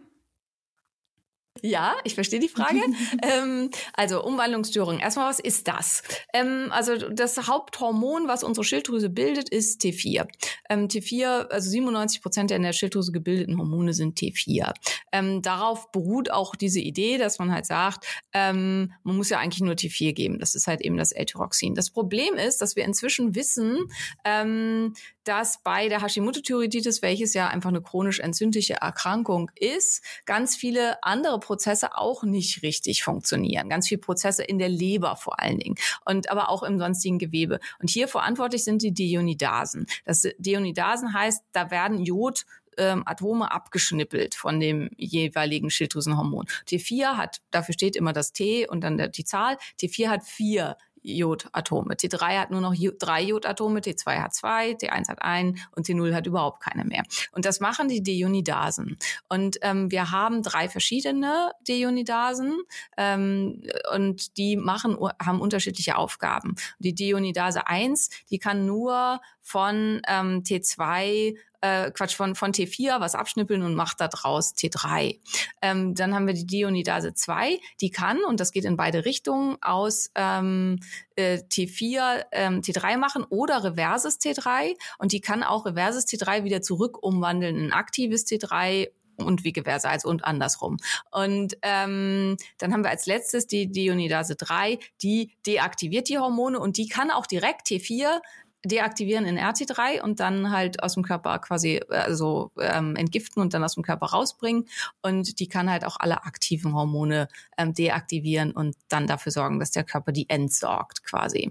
Ja, 1.62 1.94
ich 2.04 2.14
verstehe 2.14 2.40
die 2.40 2.48
Frage. 2.48 2.80
ähm, 3.22 3.70
also 3.94 4.22
Umwandlungsstörung. 4.22 4.98
Erstmal, 4.98 5.28
was 5.28 5.40
ist 5.40 5.68
das? 5.68 6.02
Ähm, 6.32 6.68
also 6.70 6.96
das 6.96 7.48
Haupthormon, 7.48 8.28
was 8.28 8.44
unsere 8.44 8.64
Schilddrüse 8.64 9.10
bildet, 9.10 9.48
ist 9.48 9.82
T4. 9.82 10.26
Ähm, 10.68 10.88
T4, 10.88 11.48
also 11.48 11.70
97 11.70 12.22
Prozent 12.22 12.50
der 12.50 12.56
in 12.56 12.62
der 12.62 12.72
Schilddrüse 12.72 13.12
gebildeten 13.12 13.58
Hormone 13.58 13.92
sind 13.92 14.18
T4. 14.18 14.72
Ähm, 15.12 15.42
darauf 15.42 15.90
beruht 15.92 16.30
auch 16.30 16.54
diese 16.54 16.80
Idee, 16.80 17.18
dass 17.18 17.38
man 17.38 17.52
halt 17.52 17.66
sagt, 17.66 18.06
ähm, 18.32 18.92
man 19.02 19.16
muss 19.16 19.30
ja 19.30 19.38
eigentlich 19.38 19.62
nur 19.62 19.74
T4 19.74 20.12
geben. 20.12 20.38
Das 20.38 20.54
ist 20.54 20.66
halt 20.66 20.80
eben 20.80 20.96
das 20.96 21.12
L-Tyroxin. 21.12 21.74
Das 21.74 21.90
Problem 21.90 22.34
ist, 22.34 22.60
dass 22.60 22.76
wir 22.76 22.84
inzwischen 22.84 23.34
wissen, 23.34 23.90
ähm, 24.24 24.94
dass 25.28 25.62
bei 25.62 25.88
der 25.88 26.00
Hashimoto-Thyreoiditis, 26.02 27.02
welches 27.02 27.34
ja 27.34 27.48
einfach 27.48 27.68
eine 27.68 27.82
chronisch 27.82 28.18
entzündliche 28.18 28.74
Erkrankung 28.74 29.50
ist, 29.54 30.02
ganz 30.24 30.56
viele 30.56 31.02
andere 31.04 31.38
Prozesse 31.38 31.98
auch 31.98 32.22
nicht 32.22 32.62
richtig 32.62 33.04
funktionieren. 33.04 33.68
Ganz 33.68 33.88
viele 33.88 34.00
Prozesse 34.00 34.42
in 34.42 34.58
der 34.58 34.70
Leber 34.70 35.16
vor 35.16 35.38
allen 35.38 35.58
Dingen 35.58 35.76
und 36.06 36.30
aber 36.30 36.48
auch 36.48 36.62
im 36.62 36.78
sonstigen 36.78 37.18
Gewebe. 37.18 37.60
Und 37.78 37.90
hier 37.90 38.08
verantwortlich 38.08 38.64
sind 38.64 38.80
die 38.80 38.94
Deonidasen. 38.94 39.86
Das 40.06 40.26
Deonidasen 40.38 41.12
heißt, 41.12 41.44
da 41.52 41.70
werden 41.70 42.02
Jod 42.02 42.46
ähm, 42.78 43.02
Atome 43.04 43.50
abgeschnippelt 43.50 44.34
von 44.34 44.60
dem 44.60 44.88
jeweiligen 44.96 45.68
Schilddrüsenhormon. 45.68 46.46
T4 46.68 47.16
hat, 47.16 47.42
dafür 47.50 47.74
steht 47.74 47.96
immer 47.96 48.12
das 48.12 48.32
T 48.32 48.66
und 48.66 48.82
dann 48.82 49.10
die 49.12 49.24
Zahl. 49.24 49.58
T4 49.80 50.08
hat 50.08 50.24
vier 50.24 50.76
Jodatome. 51.16 51.94
T3 51.94 52.38
hat 52.38 52.50
nur 52.50 52.60
noch 52.60 52.74
drei 52.98 53.22
Jodatome, 53.22 53.80
T2 53.80 54.22
hat 54.22 54.34
zwei, 54.34 54.72
T1 54.72 55.08
hat 55.08 55.22
einen 55.22 55.58
und 55.74 55.86
T0 55.86 56.14
hat 56.14 56.26
überhaupt 56.26 56.62
keine 56.62 56.84
mehr. 56.84 57.02
Und 57.32 57.44
das 57.44 57.60
machen 57.60 57.88
die 57.88 58.02
Deunidasen. 58.02 58.98
Und 59.28 59.58
ähm, 59.62 59.90
wir 59.90 60.10
haben 60.10 60.42
drei 60.42 60.68
verschiedene 60.68 61.52
Deunidasen 61.66 62.56
ähm, 62.96 63.62
und 63.94 64.36
die 64.36 64.56
machen, 64.56 64.96
haben 65.22 65.40
unterschiedliche 65.40 65.96
Aufgaben. 65.96 66.54
Die 66.78 66.94
Deunidase 66.94 67.66
1, 67.66 68.10
die 68.30 68.38
kann 68.38 68.66
nur 68.66 69.20
von 69.40 70.02
ähm, 70.06 70.42
T2 70.42 71.36
äh, 71.60 71.90
Quatsch, 71.90 72.14
von, 72.14 72.34
von 72.34 72.52
T4 72.52 73.00
was 73.00 73.14
abschnippeln 73.14 73.62
und 73.62 73.74
macht 73.74 74.00
daraus 74.00 74.54
T3. 74.54 75.18
Ähm, 75.62 75.94
dann 75.94 76.14
haben 76.14 76.26
wir 76.26 76.34
die 76.34 76.46
Deonidase 76.46 77.14
2, 77.14 77.58
die 77.80 77.90
kann, 77.90 78.22
und 78.24 78.40
das 78.40 78.52
geht 78.52 78.64
in 78.64 78.76
beide 78.76 79.04
Richtungen, 79.04 79.56
aus 79.60 80.10
ähm, 80.14 80.80
äh, 81.16 81.38
T4 81.38 82.24
ähm, 82.32 82.60
T3 82.60 82.96
machen 82.96 83.24
oder 83.28 83.64
reverses 83.64 84.20
T3 84.20 84.74
und 84.98 85.12
die 85.12 85.20
kann 85.20 85.42
auch 85.42 85.66
reverses 85.66 86.06
T3 86.06 86.44
wieder 86.44 86.62
zurück 86.62 87.02
umwandeln 87.02 87.56
in 87.56 87.72
aktives 87.72 88.26
T3 88.26 88.88
und 89.24 89.44
wie 89.44 89.52
versa, 89.52 89.88
also 89.90 90.08
und 90.08 90.24
andersrum. 90.24 90.76
Und 91.10 91.56
ähm, 91.62 92.36
dann 92.58 92.72
haben 92.72 92.84
wir 92.84 92.90
als 92.90 93.06
letztes 93.06 93.46
die 93.46 93.70
Deonidase 93.70 94.36
3, 94.36 94.78
die 95.02 95.32
deaktiviert 95.46 96.08
die 96.08 96.18
Hormone 96.18 96.58
und 96.58 96.76
die 96.76 96.88
kann 96.88 97.10
auch 97.10 97.26
direkt 97.26 97.66
T4 97.66 98.20
deaktivieren 98.64 99.24
in 99.24 99.38
RT3 99.38 100.02
und 100.02 100.18
dann 100.18 100.50
halt 100.50 100.82
aus 100.82 100.94
dem 100.94 101.04
Körper 101.04 101.38
quasi 101.38 101.80
also 101.88 102.50
ähm, 102.60 102.96
entgiften 102.96 103.40
und 103.40 103.54
dann 103.54 103.62
aus 103.62 103.74
dem 103.74 103.84
Körper 103.84 104.06
rausbringen. 104.06 104.66
Und 105.00 105.38
die 105.38 105.48
kann 105.48 105.70
halt 105.70 105.84
auch 105.84 105.96
alle 106.00 106.24
aktiven 106.24 106.74
Hormone 106.74 107.28
ähm, 107.56 107.72
deaktivieren 107.72 108.50
und 108.50 108.74
dann 108.88 109.06
dafür 109.06 109.30
sorgen, 109.30 109.60
dass 109.60 109.70
der 109.70 109.84
Körper 109.84 110.10
die 110.10 110.28
entsorgt 110.28 111.04
quasi. 111.04 111.50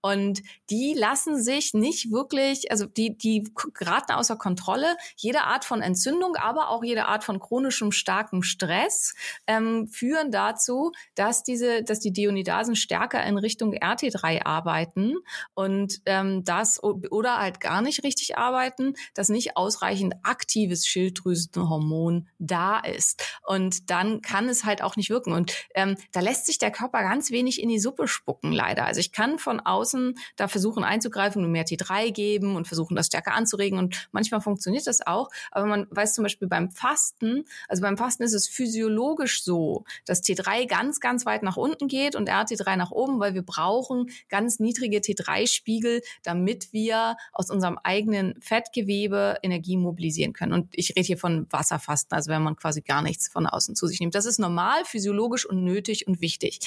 Und 0.00 0.42
die 0.70 0.94
lassen 0.94 1.40
sich 1.40 1.74
nicht 1.74 2.10
wirklich, 2.10 2.70
also 2.72 2.86
die, 2.86 3.16
die 3.16 3.48
geraten 3.74 4.12
außer 4.12 4.36
Kontrolle. 4.36 4.96
Jede 5.16 5.42
Art 5.42 5.64
von 5.64 5.80
Entzündung, 5.80 6.34
aber 6.36 6.70
auch 6.70 6.82
jede 6.82 7.06
Art 7.06 7.22
von 7.22 7.38
chronischem 7.38 7.92
starkem 7.92 8.42
Stress 8.42 9.14
ähm, 9.46 9.86
führen 9.88 10.32
dazu, 10.32 10.92
dass 11.14 11.44
diese, 11.44 11.84
dass 11.84 12.00
die 12.00 12.12
Deonidasen 12.12 12.74
stärker 12.74 13.22
in 13.24 13.38
Richtung 13.38 13.72
RT3 13.74 14.44
arbeiten 14.44 15.14
und 15.54 16.00
ähm, 16.06 16.42
das 16.48 16.82
oder 16.82 17.38
halt 17.38 17.60
gar 17.60 17.82
nicht 17.82 18.04
richtig 18.04 18.38
arbeiten, 18.38 18.94
dass 19.14 19.28
nicht 19.28 19.56
ausreichend 19.56 20.14
aktives 20.22 20.86
Schilddrüsenhormon 20.86 22.28
da 22.38 22.78
ist. 22.80 23.22
Und 23.46 23.90
dann 23.90 24.22
kann 24.22 24.48
es 24.48 24.64
halt 24.64 24.82
auch 24.82 24.96
nicht 24.96 25.10
wirken. 25.10 25.32
Und 25.32 25.52
ähm, 25.74 25.96
da 26.12 26.20
lässt 26.20 26.46
sich 26.46 26.58
der 26.58 26.70
Körper 26.70 27.00
ganz 27.02 27.30
wenig 27.30 27.62
in 27.62 27.68
die 27.68 27.78
Suppe 27.78 28.08
spucken, 28.08 28.52
leider. 28.52 28.86
Also 28.86 29.00
ich 29.00 29.12
kann 29.12 29.38
von 29.38 29.60
außen 29.60 30.14
da 30.36 30.48
versuchen 30.48 30.84
einzugreifen 30.84 31.44
und 31.44 31.52
mehr 31.52 31.66
T3 31.66 32.12
geben 32.12 32.56
und 32.56 32.66
versuchen, 32.66 32.96
das 32.96 33.06
stärker 33.06 33.34
anzuregen. 33.34 33.78
Und 33.78 34.08
manchmal 34.12 34.40
funktioniert 34.40 34.86
das 34.86 35.06
auch. 35.06 35.28
Aber 35.50 35.66
man 35.66 35.86
weiß 35.90 36.14
zum 36.14 36.22
Beispiel 36.24 36.48
beim 36.48 36.70
Fasten, 36.70 37.44
also 37.68 37.82
beim 37.82 37.96
Fasten 37.98 38.22
ist 38.22 38.34
es 38.34 38.48
physiologisch 38.48 39.42
so, 39.42 39.84
dass 40.06 40.22
T3 40.22 40.66
ganz, 40.66 41.00
ganz 41.00 41.26
weit 41.26 41.42
nach 41.42 41.56
unten 41.56 41.88
geht 41.88 42.16
und 42.16 42.30
RT3 42.30 42.76
nach 42.76 42.90
oben, 42.90 43.20
weil 43.20 43.34
wir 43.34 43.42
brauchen 43.42 44.10
ganz 44.28 44.58
niedrige 44.58 44.98
T3-Spiegel, 44.98 46.02
damit 46.22 46.37
damit 46.38 46.72
wir 46.72 47.16
aus 47.32 47.50
unserem 47.50 47.78
eigenen 47.82 48.34
Fettgewebe 48.40 49.36
Energie 49.42 49.76
mobilisieren 49.76 50.32
können. 50.32 50.52
Und 50.52 50.68
ich 50.72 50.90
rede 50.90 51.06
hier 51.06 51.18
von 51.18 51.46
Wasserfasten, 51.50 52.14
also 52.14 52.30
wenn 52.30 52.42
man 52.42 52.56
quasi 52.56 52.80
gar 52.80 53.02
nichts 53.02 53.28
von 53.28 53.46
außen 53.46 53.74
zu 53.74 53.86
sich 53.86 53.98
nimmt. 54.00 54.14
Das 54.14 54.24
ist 54.24 54.38
normal, 54.38 54.84
physiologisch 54.84 55.44
und 55.44 55.64
nötig 55.64 56.06
und 56.06 56.20
wichtig. 56.20 56.60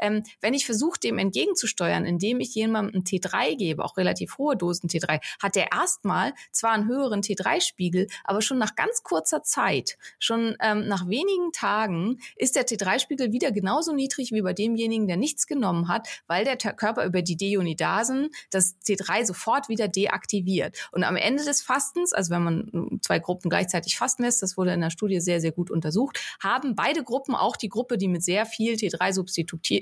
Ähm, 0.00 0.24
wenn 0.40 0.54
ich 0.54 0.66
versuche, 0.66 0.98
dem 0.98 1.18
entgegenzusteuern, 1.18 2.04
indem 2.04 2.40
ich 2.40 2.54
jemandem 2.54 3.02
T3 3.02 3.56
gebe, 3.56 3.84
auch 3.84 3.96
relativ 3.96 4.38
hohe 4.38 4.56
Dosen 4.56 4.88
T3, 4.88 5.20
hat 5.40 5.54
der 5.54 5.70
erstmal 5.72 6.32
zwar 6.50 6.72
einen 6.72 6.88
höheren 6.88 7.22
T3-Spiegel, 7.22 8.08
aber 8.24 8.42
schon 8.42 8.58
nach 8.58 8.74
ganz 8.74 9.02
kurzer 9.04 9.42
Zeit, 9.44 9.98
schon 10.18 10.56
ähm, 10.60 10.88
nach 10.88 11.08
wenigen 11.08 11.52
Tagen, 11.52 12.18
ist 12.36 12.56
der 12.56 12.66
T3-Spiegel 12.66 13.32
wieder 13.32 13.52
genauso 13.52 13.92
niedrig 13.92 14.32
wie 14.32 14.42
bei 14.42 14.52
demjenigen, 14.52 15.06
der 15.06 15.16
nichts 15.16 15.46
genommen 15.46 15.86
hat, 15.86 16.08
weil 16.26 16.44
der 16.44 16.56
Körper 16.56 17.04
über 17.04 17.22
die 17.22 17.36
Deonidasen 17.36 18.30
das 18.50 18.76
T3 18.80 19.11
3 19.12 19.24
sofort 19.24 19.68
wieder 19.68 19.88
deaktiviert. 19.88 20.88
Und 20.92 21.04
am 21.04 21.16
Ende 21.16 21.44
des 21.44 21.62
Fastens, 21.62 22.12
also 22.12 22.30
wenn 22.30 22.42
man 22.42 23.00
zwei 23.02 23.18
Gruppen 23.18 23.48
gleichzeitig 23.50 23.96
fasten 23.96 24.22
lässt, 24.22 24.42
das 24.42 24.56
wurde 24.56 24.72
in 24.72 24.80
der 24.80 24.90
Studie 24.90 25.20
sehr, 25.20 25.40
sehr 25.40 25.52
gut 25.52 25.70
untersucht, 25.70 26.20
haben 26.42 26.74
beide 26.74 27.02
Gruppen, 27.02 27.34
auch 27.34 27.56
die 27.56 27.68
Gruppe, 27.68 27.98
die 27.98 28.08
mit 28.08 28.22
sehr 28.22 28.46
viel 28.46 28.74
T3 28.74 29.12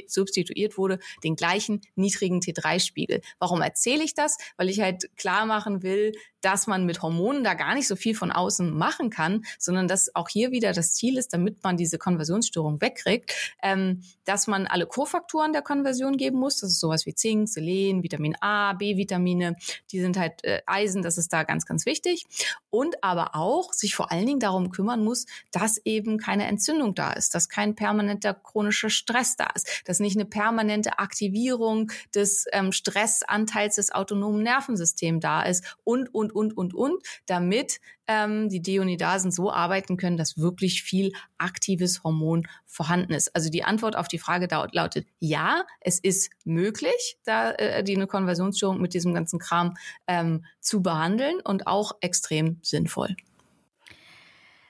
substituiert 0.08 0.78
wurde, 0.78 0.98
den 1.22 1.36
gleichen 1.36 1.80
niedrigen 1.94 2.40
T3-Spiegel. 2.40 3.20
Warum 3.38 3.62
erzähle 3.62 4.04
ich 4.04 4.14
das? 4.14 4.36
Weil 4.56 4.68
ich 4.68 4.80
halt 4.80 5.10
klar 5.16 5.46
machen 5.46 5.82
will, 5.82 6.12
dass 6.40 6.66
man 6.66 6.86
mit 6.86 7.02
Hormonen 7.02 7.44
da 7.44 7.54
gar 7.54 7.74
nicht 7.74 7.88
so 7.88 7.96
viel 7.96 8.14
von 8.14 8.32
außen 8.32 8.76
machen 8.76 9.10
kann, 9.10 9.44
sondern 9.58 9.88
dass 9.88 10.14
auch 10.14 10.28
hier 10.28 10.50
wieder 10.50 10.72
das 10.72 10.94
Ziel 10.94 11.18
ist, 11.18 11.32
damit 11.32 11.62
man 11.62 11.76
diese 11.76 11.98
Konversionsstörung 11.98 12.80
wegkriegt, 12.80 13.32
ähm, 13.62 14.02
dass 14.24 14.46
man 14.46 14.66
alle 14.66 14.86
Kofaktoren 14.86 15.52
der 15.52 15.62
Konversion 15.62 16.16
geben 16.16 16.38
muss. 16.38 16.60
Das 16.60 16.70
ist 16.70 16.80
sowas 16.80 17.06
wie 17.06 17.14
Zink, 17.14 17.48
Selen, 17.48 18.02
Vitamin 18.02 18.36
A, 18.40 18.72
B-Vitamine, 18.74 19.56
die 19.90 20.00
sind 20.00 20.16
halt 20.16 20.44
äh, 20.44 20.62
Eisen, 20.66 21.02
das 21.02 21.18
ist 21.18 21.32
da 21.32 21.42
ganz, 21.42 21.66
ganz 21.66 21.86
wichtig. 21.86 22.24
Und 22.70 23.02
aber 23.02 23.34
auch 23.34 23.72
sich 23.72 23.94
vor 23.94 24.12
allen 24.12 24.26
Dingen 24.26 24.40
darum 24.40 24.70
kümmern 24.70 25.02
muss, 25.02 25.26
dass 25.50 25.78
eben 25.84 26.18
keine 26.18 26.46
Entzündung 26.46 26.94
da 26.94 27.12
ist, 27.12 27.34
dass 27.34 27.48
kein 27.48 27.74
permanenter 27.74 28.34
chronischer 28.34 28.90
Stress 28.90 29.36
da 29.36 29.48
ist, 29.54 29.82
dass 29.84 30.00
nicht 30.00 30.16
eine 30.16 30.24
permanente 30.24 30.98
Aktivierung 30.98 31.90
des 32.14 32.46
ähm, 32.52 32.72
Stressanteils 32.72 33.76
des 33.76 33.92
autonomen 33.92 34.42
Nervensystems 34.42 35.20
da 35.20 35.42
ist 35.42 35.76
und, 35.84 36.14
und, 36.14 36.29
und, 36.32 36.56
und, 36.56 36.74
und, 36.74 37.02
damit 37.26 37.80
ähm, 38.06 38.48
die 38.48 38.62
Deonidasen 38.62 39.30
so 39.30 39.50
arbeiten 39.52 39.96
können, 39.96 40.16
dass 40.16 40.38
wirklich 40.38 40.82
viel 40.82 41.12
aktives 41.38 42.02
Hormon 42.04 42.46
vorhanden 42.66 43.12
ist. 43.12 43.34
Also 43.34 43.50
die 43.50 43.64
Antwort 43.64 43.96
auf 43.96 44.08
die 44.08 44.18
Frage 44.18 44.48
lautet 44.72 45.06
ja, 45.18 45.64
es 45.80 45.98
ist 45.98 46.30
möglich, 46.44 47.18
da 47.24 47.52
äh, 47.52 47.84
die 47.84 47.96
eine 47.96 48.06
Konversionsstörung 48.06 48.80
mit 48.80 48.94
diesem 48.94 49.14
ganzen 49.14 49.38
Kram 49.38 49.74
ähm, 50.06 50.44
zu 50.60 50.82
behandeln 50.82 51.40
und 51.44 51.66
auch 51.66 51.92
extrem 52.00 52.58
sinnvoll. 52.62 53.16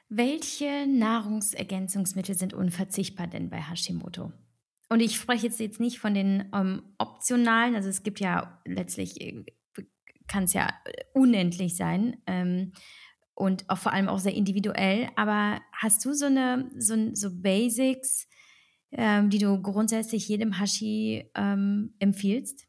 Welche 0.08 0.86
Nahrungsergänzungsmittel 0.88 2.36
sind 2.36 2.52
unverzichtbar 2.52 3.28
denn 3.28 3.48
bei 3.48 3.58
Hashimoto? 3.58 4.32
Und 4.88 4.98
ich 4.98 5.14
spreche 5.14 5.46
jetzt, 5.46 5.60
jetzt 5.60 5.78
nicht 5.78 6.00
von 6.00 6.14
den 6.14 6.50
ähm, 6.52 6.82
optionalen, 6.98 7.76
also 7.76 7.88
es 7.88 8.02
gibt 8.02 8.18
ja 8.18 8.60
letztlich, 8.64 9.20
äh, 9.20 9.44
kann 10.30 10.44
es 10.44 10.52
ja 10.52 10.72
unendlich 11.12 11.76
sein 11.76 12.16
ähm, 12.26 12.72
und 13.34 13.68
auch 13.68 13.78
vor 13.78 13.92
allem 13.92 14.08
auch 14.08 14.20
sehr 14.20 14.34
individuell, 14.34 15.08
aber 15.16 15.60
hast 15.72 16.04
du 16.04 16.12
so 16.12 16.26
eine, 16.26 16.70
so, 16.78 16.94
so 17.14 17.30
Basics, 17.32 18.28
ähm, 18.92 19.28
die 19.28 19.38
du 19.38 19.60
grundsätzlich 19.60 20.28
jedem 20.28 20.58
Hashi 20.58 21.28
ähm, 21.34 21.94
empfiehlst? 21.98 22.68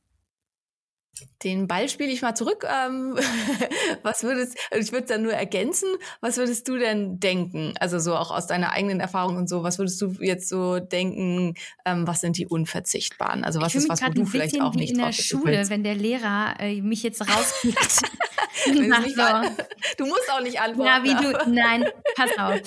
Den 1.43 1.67
Ball 1.67 1.89
spiele 1.89 2.11
ich 2.11 2.21
mal 2.21 2.35
zurück. 2.35 2.65
Ähm, 2.69 3.17
was 4.03 4.23
würdest, 4.23 4.57
also 4.69 4.83
ich 4.83 4.91
würde 4.91 5.07
dann 5.07 5.23
nur 5.23 5.33
ergänzen, 5.33 5.89
was 6.19 6.37
würdest 6.37 6.67
du 6.67 6.77
denn 6.77 7.19
denken? 7.19 7.73
Also 7.79 7.99
so 7.99 8.15
auch 8.15 8.31
aus 8.31 8.47
deiner 8.47 8.71
eigenen 8.71 8.99
Erfahrung 8.99 9.37
und 9.37 9.49
so, 9.49 9.63
was 9.63 9.79
würdest 9.79 10.01
du 10.01 10.15
jetzt 10.19 10.49
so 10.49 10.79
denken, 10.79 11.55
ähm, 11.85 12.07
was 12.07 12.21
sind 12.21 12.37
die 12.37 12.47
unverzichtbaren? 12.47 13.43
Also 13.43 13.61
was 13.61 13.75
ist 13.75 13.89
was, 13.89 14.01
wo 14.01 14.09
du 14.09 14.25
vielleicht 14.25 14.61
auch 14.61 14.75
nicht 14.75 14.91
in 14.91 14.99
der 14.99 15.11
Schule, 15.11 15.69
wenn 15.69 15.83
der 15.83 15.95
Lehrer 15.95 16.55
äh, 16.59 16.81
mich 16.81 17.03
jetzt 17.03 17.21
rauskickt. 17.21 18.01
du 19.97 20.05
musst 20.05 20.31
auch 20.31 20.41
nicht 20.41 20.59
antworten. 20.59 20.87
Ja, 20.87 21.03
wie 21.03 21.15
du, 21.15 21.51
nein, 21.51 21.85
pass 22.15 22.31
auf. 22.37 22.61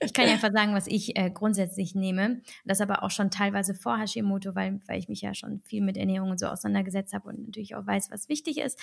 Ich 0.00 0.12
kann 0.12 0.26
ja 0.26 0.32
einfach 0.34 0.52
sagen, 0.52 0.74
was 0.74 0.86
ich 0.86 1.16
äh, 1.16 1.30
grundsätzlich 1.30 1.94
nehme. 1.94 2.40
Das 2.64 2.80
aber 2.80 3.02
auch 3.02 3.10
schon 3.10 3.30
teilweise 3.30 3.74
vor 3.74 3.98
Hashimoto, 3.98 4.54
weil, 4.54 4.80
weil 4.86 4.98
ich 4.98 5.08
mich 5.08 5.20
ja 5.20 5.34
schon 5.34 5.60
viel 5.64 5.82
mit 5.82 5.96
Ernährung 5.96 6.30
und 6.30 6.40
so 6.40 6.46
auseinandergesetzt 6.46 7.14
habe 7.14 7.28
und 7.28 7.46
natürlich 7.46 7.74
auch 7.74 7.83
weiß, 7.86 8.10
was 8.10 8.28
wichtig 8.28 8.58
ist. 8.58 8.78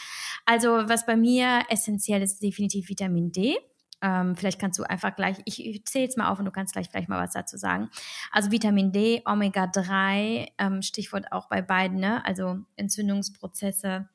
Also 0.45 0.69
was 0.69 1.05
bei 1.05 1.15
mir 1.15 1.63
essentiell 1.69 2.21
ist, 2.21 2.41
definitiv 2.41 2.89
Vitamin 2.89 3.31
D. 3.31 3.57
Ähm, 4.03 4.35
vielleicht 4.35 4.59
kannst 4.59 4.79
du 4.79 4.83
einfach 4.83 5.15
gleich, 5.15 5.37
ich, 5.45 5.63
ich 5.63 5.85
zähle 5.85 6.05
jetzt 6.05 6.17
mal 6.17 6.29
auf 6.29 6.39
und 6.39 6.45
du 6.45 6.51
kannst 6.51 6.73
gleich 6.73 6.89
vielleicht 6.89 7.09
mal 7.09 7.23
was 7.23 7.33
dazu 7.33 7.57
sagen. 7.57 7.89
Also 8.31 8.51
Vitamin 8.51 8.91
D, 8.91 9.21
Omega-3, 9.25 10.47
ähm, 10.57 10.81
Stichwort 10.81 11.31
auch 11.31 11.47
bei 11.49 11.61
beiden, 11.61 11.99
ne? 11.99 12.25
also 12.25 12.57
Entzündungsprozesse 12.77 14.09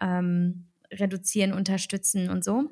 ähm, 0.00 0.68
reduzieren, 0.90 1.52
unterstützen 1.52 2.30
und 2.30 2.44
so 2.44 2.70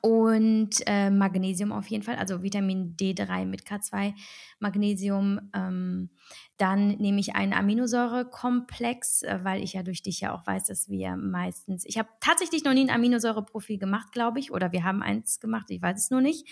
und 0.00 0.70
äh, 0.86 1.10
Magnesium 1.10 1.72
auf 1.72 1.86
jeden 1.88 2.02
Fall, 2.02 2.16
also 2.16 2.42
Vitamin 2.42 2.96
D3 2.96 3.44
mit 3.44 3.62
K2, 3.62 4.14
Magnesium. 4.60 5.50
Ähm, 5.54 6.10
dann 6.56 6.88
nehme 6.98 7.20
ich 7.20 7.34
einen 7.34 7.54
Aminosäurekomplex, 7.54 9.22
äh, 9.22 9.40
weil 9.42 9.62
ich 9.62 9.72
ja 9.72 9.82
durch 9.82 10.02
dich 10.02 10.20
ja 10.20 10.34
auch 10.34 10.46
weiß, 10.46 10.66
dass 10.66 10.88
wir 10.88 11.16
meistens, 11.16 11.84
ich 11.86 11.98
habe 11.98 12.08
tatsächlich 12.20 12.64
noch 12.64 12.74
nie 12.74 12.82
ein 12.82 12.94
Aminosäureprofil 12.94 13.78
gemacht, 13.78 14.12
glaube 14.12 14.38
ich, 14.38 14.52
oder 14.52 14.70
wir 14.70 14.84
haben 14.84 15.02
eins 15.02 15.40
gemacht, 15.40 15.66
ich 15.70 15.80
weiß 15.80 15.98
es 15.98 16.10
nur 16.10 16.20
nicht. 16.20 16.46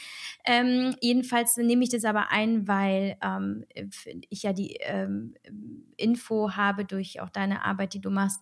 Ähm, 0.46 0.96
jedenfalls 1.00 1.56
nehme 1.58 1.84
ich 1.84 1.90
das 1.90 2.04
aber 2.04 2.32
ein, 2.32 2.66
weil 2.66 3.18
ähm, 3.22 3.64
ich 4.30 4.42
ja 4.42 4.52
die 4.52 4.78
ähm, 4.80 5.34
Info 5.96 6.52
habe 6.56 6.84
durch 6.84 7.20
auch 7.20 7.30
deine 7.30 7.64
Arbeit, 7.64 7.92
die 7.92 8.00
du 8.00 8.10
machst, 8.10 8.40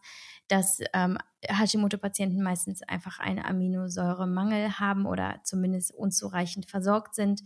dass 0.48 0.80
ähm, 0.92 1.18
Hashimoto-Patienten 1.48 2.42
meistens 2.42 2.82
einfach 2.82 3.18
einen 3.18 3.44
Aminosäuremangel 3.44 4.78
haben 4.78 5.06
oder 5.06 5.40
zumindest 5.44 5.92
unzureichend 5.92 6.66
versorgt 6.66 7.14
sind. 7.14 7.42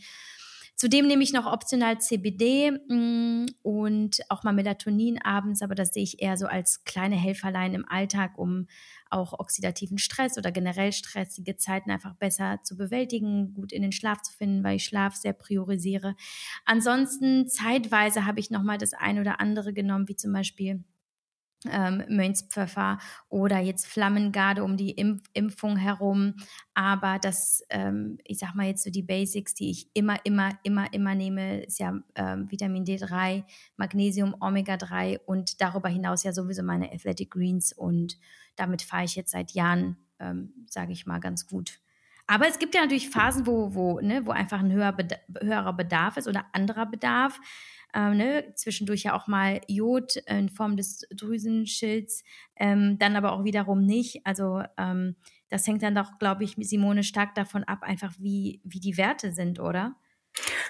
Zudem 0.80 1.06
nehme 1.06 1.22
ich 1.22 1.34
noch 1.34 1.44
optional 1.44 2.00
CBD 2.00 2.70
mm, 2.70 3.48
und 3.60 4.20
auch 4.30 4.44
mal 4.44 4.54
Melatonin 4.54 5.20
abends, 5.20 5.60
aber 5.60 5.74
das 5.74 5.92
sehe 5.92 6.02
ich 6.02 6.22
eher 6.22 6.38
so 6.38 6.46
als 6.46 6.84
kleine 6.84 7.16
Helferlein 7.16 7.74
im 7.74 7.86
Alltag, 7.86 8.38
um 8.38 8.66
auch 9.10 9.38
oxidativen 9.38 9.98
Stress 9.98 10.38
oder 10.38 10.50
generell 10.50 10.92
stressige 10.92 11.58
Zeiten 11.58 11.90
einfach 11.90 12.14
besser 12.14 12.60
zu 12.62 12.78
bewältigen, 12.78 13.52
gut 13.52 13.72
in 13.72 13.82
den 13.82 13.92
Schlaf 13.92 14.22
zu 14.22 14.32
finden, 14.32 14.64
weil 14.64 14.76
ich 14.76 14.86
Schlaf 14.86 15.16
sehr 15.16 15.34
priorisiere. 15.34 16.16
Ansonsten 16.64 17.46
zeitweise 17.46 18.24
habe 18.24 18.40
ich 18.40 18.50
noch 18.50 18.62
mal 18.62 18.78
das 18.78 18.94
ein 18.94 19.18
oder 19.18 19.38
andere 19.38 19.74
genommen, 19.74 20.08
wie 20.08 20.16
zum 20.16 20.32
Beispiel 20.32 20.82
ähm, 21.68 22.04
Mönchspfeffer 22.08 22.98
oder 23.28 23.58
jetzt 23.58 23.86
Flammengarde 23.86 24.64
um 24.64 24.76
die 24.76 24.90
Impf 24.90 25.22
Impfung 25.34 25.76
herum. 25.76 26.34
Aber 26.74 27.18
das, 27.18 27.64
ähm, 27.70 28.18
ich 28.24 28.38
sag 28.38 28.54
mal 28.54 28.66
jetzt 28.66 28.84
so 28.84 28.90
die 28.90 29.02
Basics, 29.02 29.54
die 29.54 29.70
ich 29.70 29.90
immer, 29.94 30.16
immer, 30.24 30.50
immer, 30.62 30.92
immer 30.92 31.14
nehme, 31.14 31.62
ist 31.62 31.78
ja 31.78 31.98
ähm, 32.14 32.50
Vitamin 32.50 32.84
D3, 32.84 33.44
Magnesium, 33.76 34.34
Omega-3 34.40 35.20
und 35.26 35.60
darüber 35.60 35.88
hinaus 35.88 36.22
ja 36.22 36.32
sowieso 36.32 36.62
meine 36.62 36.92
Athletic 36.92 37.30
Greens 37.30 37.72
und 37.72 38.18
damit 38.56 38.82
fahre 38.82 39.04
ich 39.04 39.16
jetzt 39.16 39.32
seit 39.32 39.52
Jahren, 39.52 39.96
ähm, 40.18 40.52
sage 40.68 40.92
ich 40.92 41.06
mal, 41.06 41.20
ganz 41.20 41.46
gut. 41.46 41.80
Aber 42.26 42.46
es 42.46 42.60
gibt 42.60 42.76
ja 42.76 42.82
natürlich 42.82 43.10
Phasen, 43.10 43.44
wo, 43.44 43.74
wo, 43.74 43.98
ne, 44.00 44.24
wo 44.24 44.30
einfach 44.30 44.60
ein 44.60 44.70
höher 44.70 44.92
Bedarf, 44.92 45.20
höherer 45.40 45.72
Bedarf 45.72 46.16
ist 46.16 46.28
oder 46.28 46.46
anderer 46.52 46.86
Bedarf 46.86 47.40
ähm, 47.94 48.16
ne, 48.16 48.52
zwischendurch 48.54 49.04
ja 49.04 49.16
auch 49.16 49.26
mal 49.26 49.60
Jod 49.68 50.16
in 50.26 50.48
Form 50.48 50.76
des 50.76 51.06
Drüsenschilds, 51.14 52.24
ähm, 52.56 52.98
dann 52.98 53.16
aber 53.16 53.32
auch 53.32 53.44
wiederum 53.44 53.84
nicht. 53.84 54.24
Also 54.24 54.62
ähm, 54.78 55.16
das 55.48 55.66
hängt 55.66 55.82
dann 55.82 55.94
doch, 55.94 56.18
glaube 56.18 56.44
ich, 56.44 56.54
Simone 56.58 57.02
stark 57.02 57.34
davon 57.34 57.64
ab, 57.64 57.82
einfach 57.82 58.14
wie, 58.18 58.60
wie 58.64 58.80
die 58.80 58.96
Werte 58.96 59.32
sind, 59.32 59.60
oder? 59.60 59.96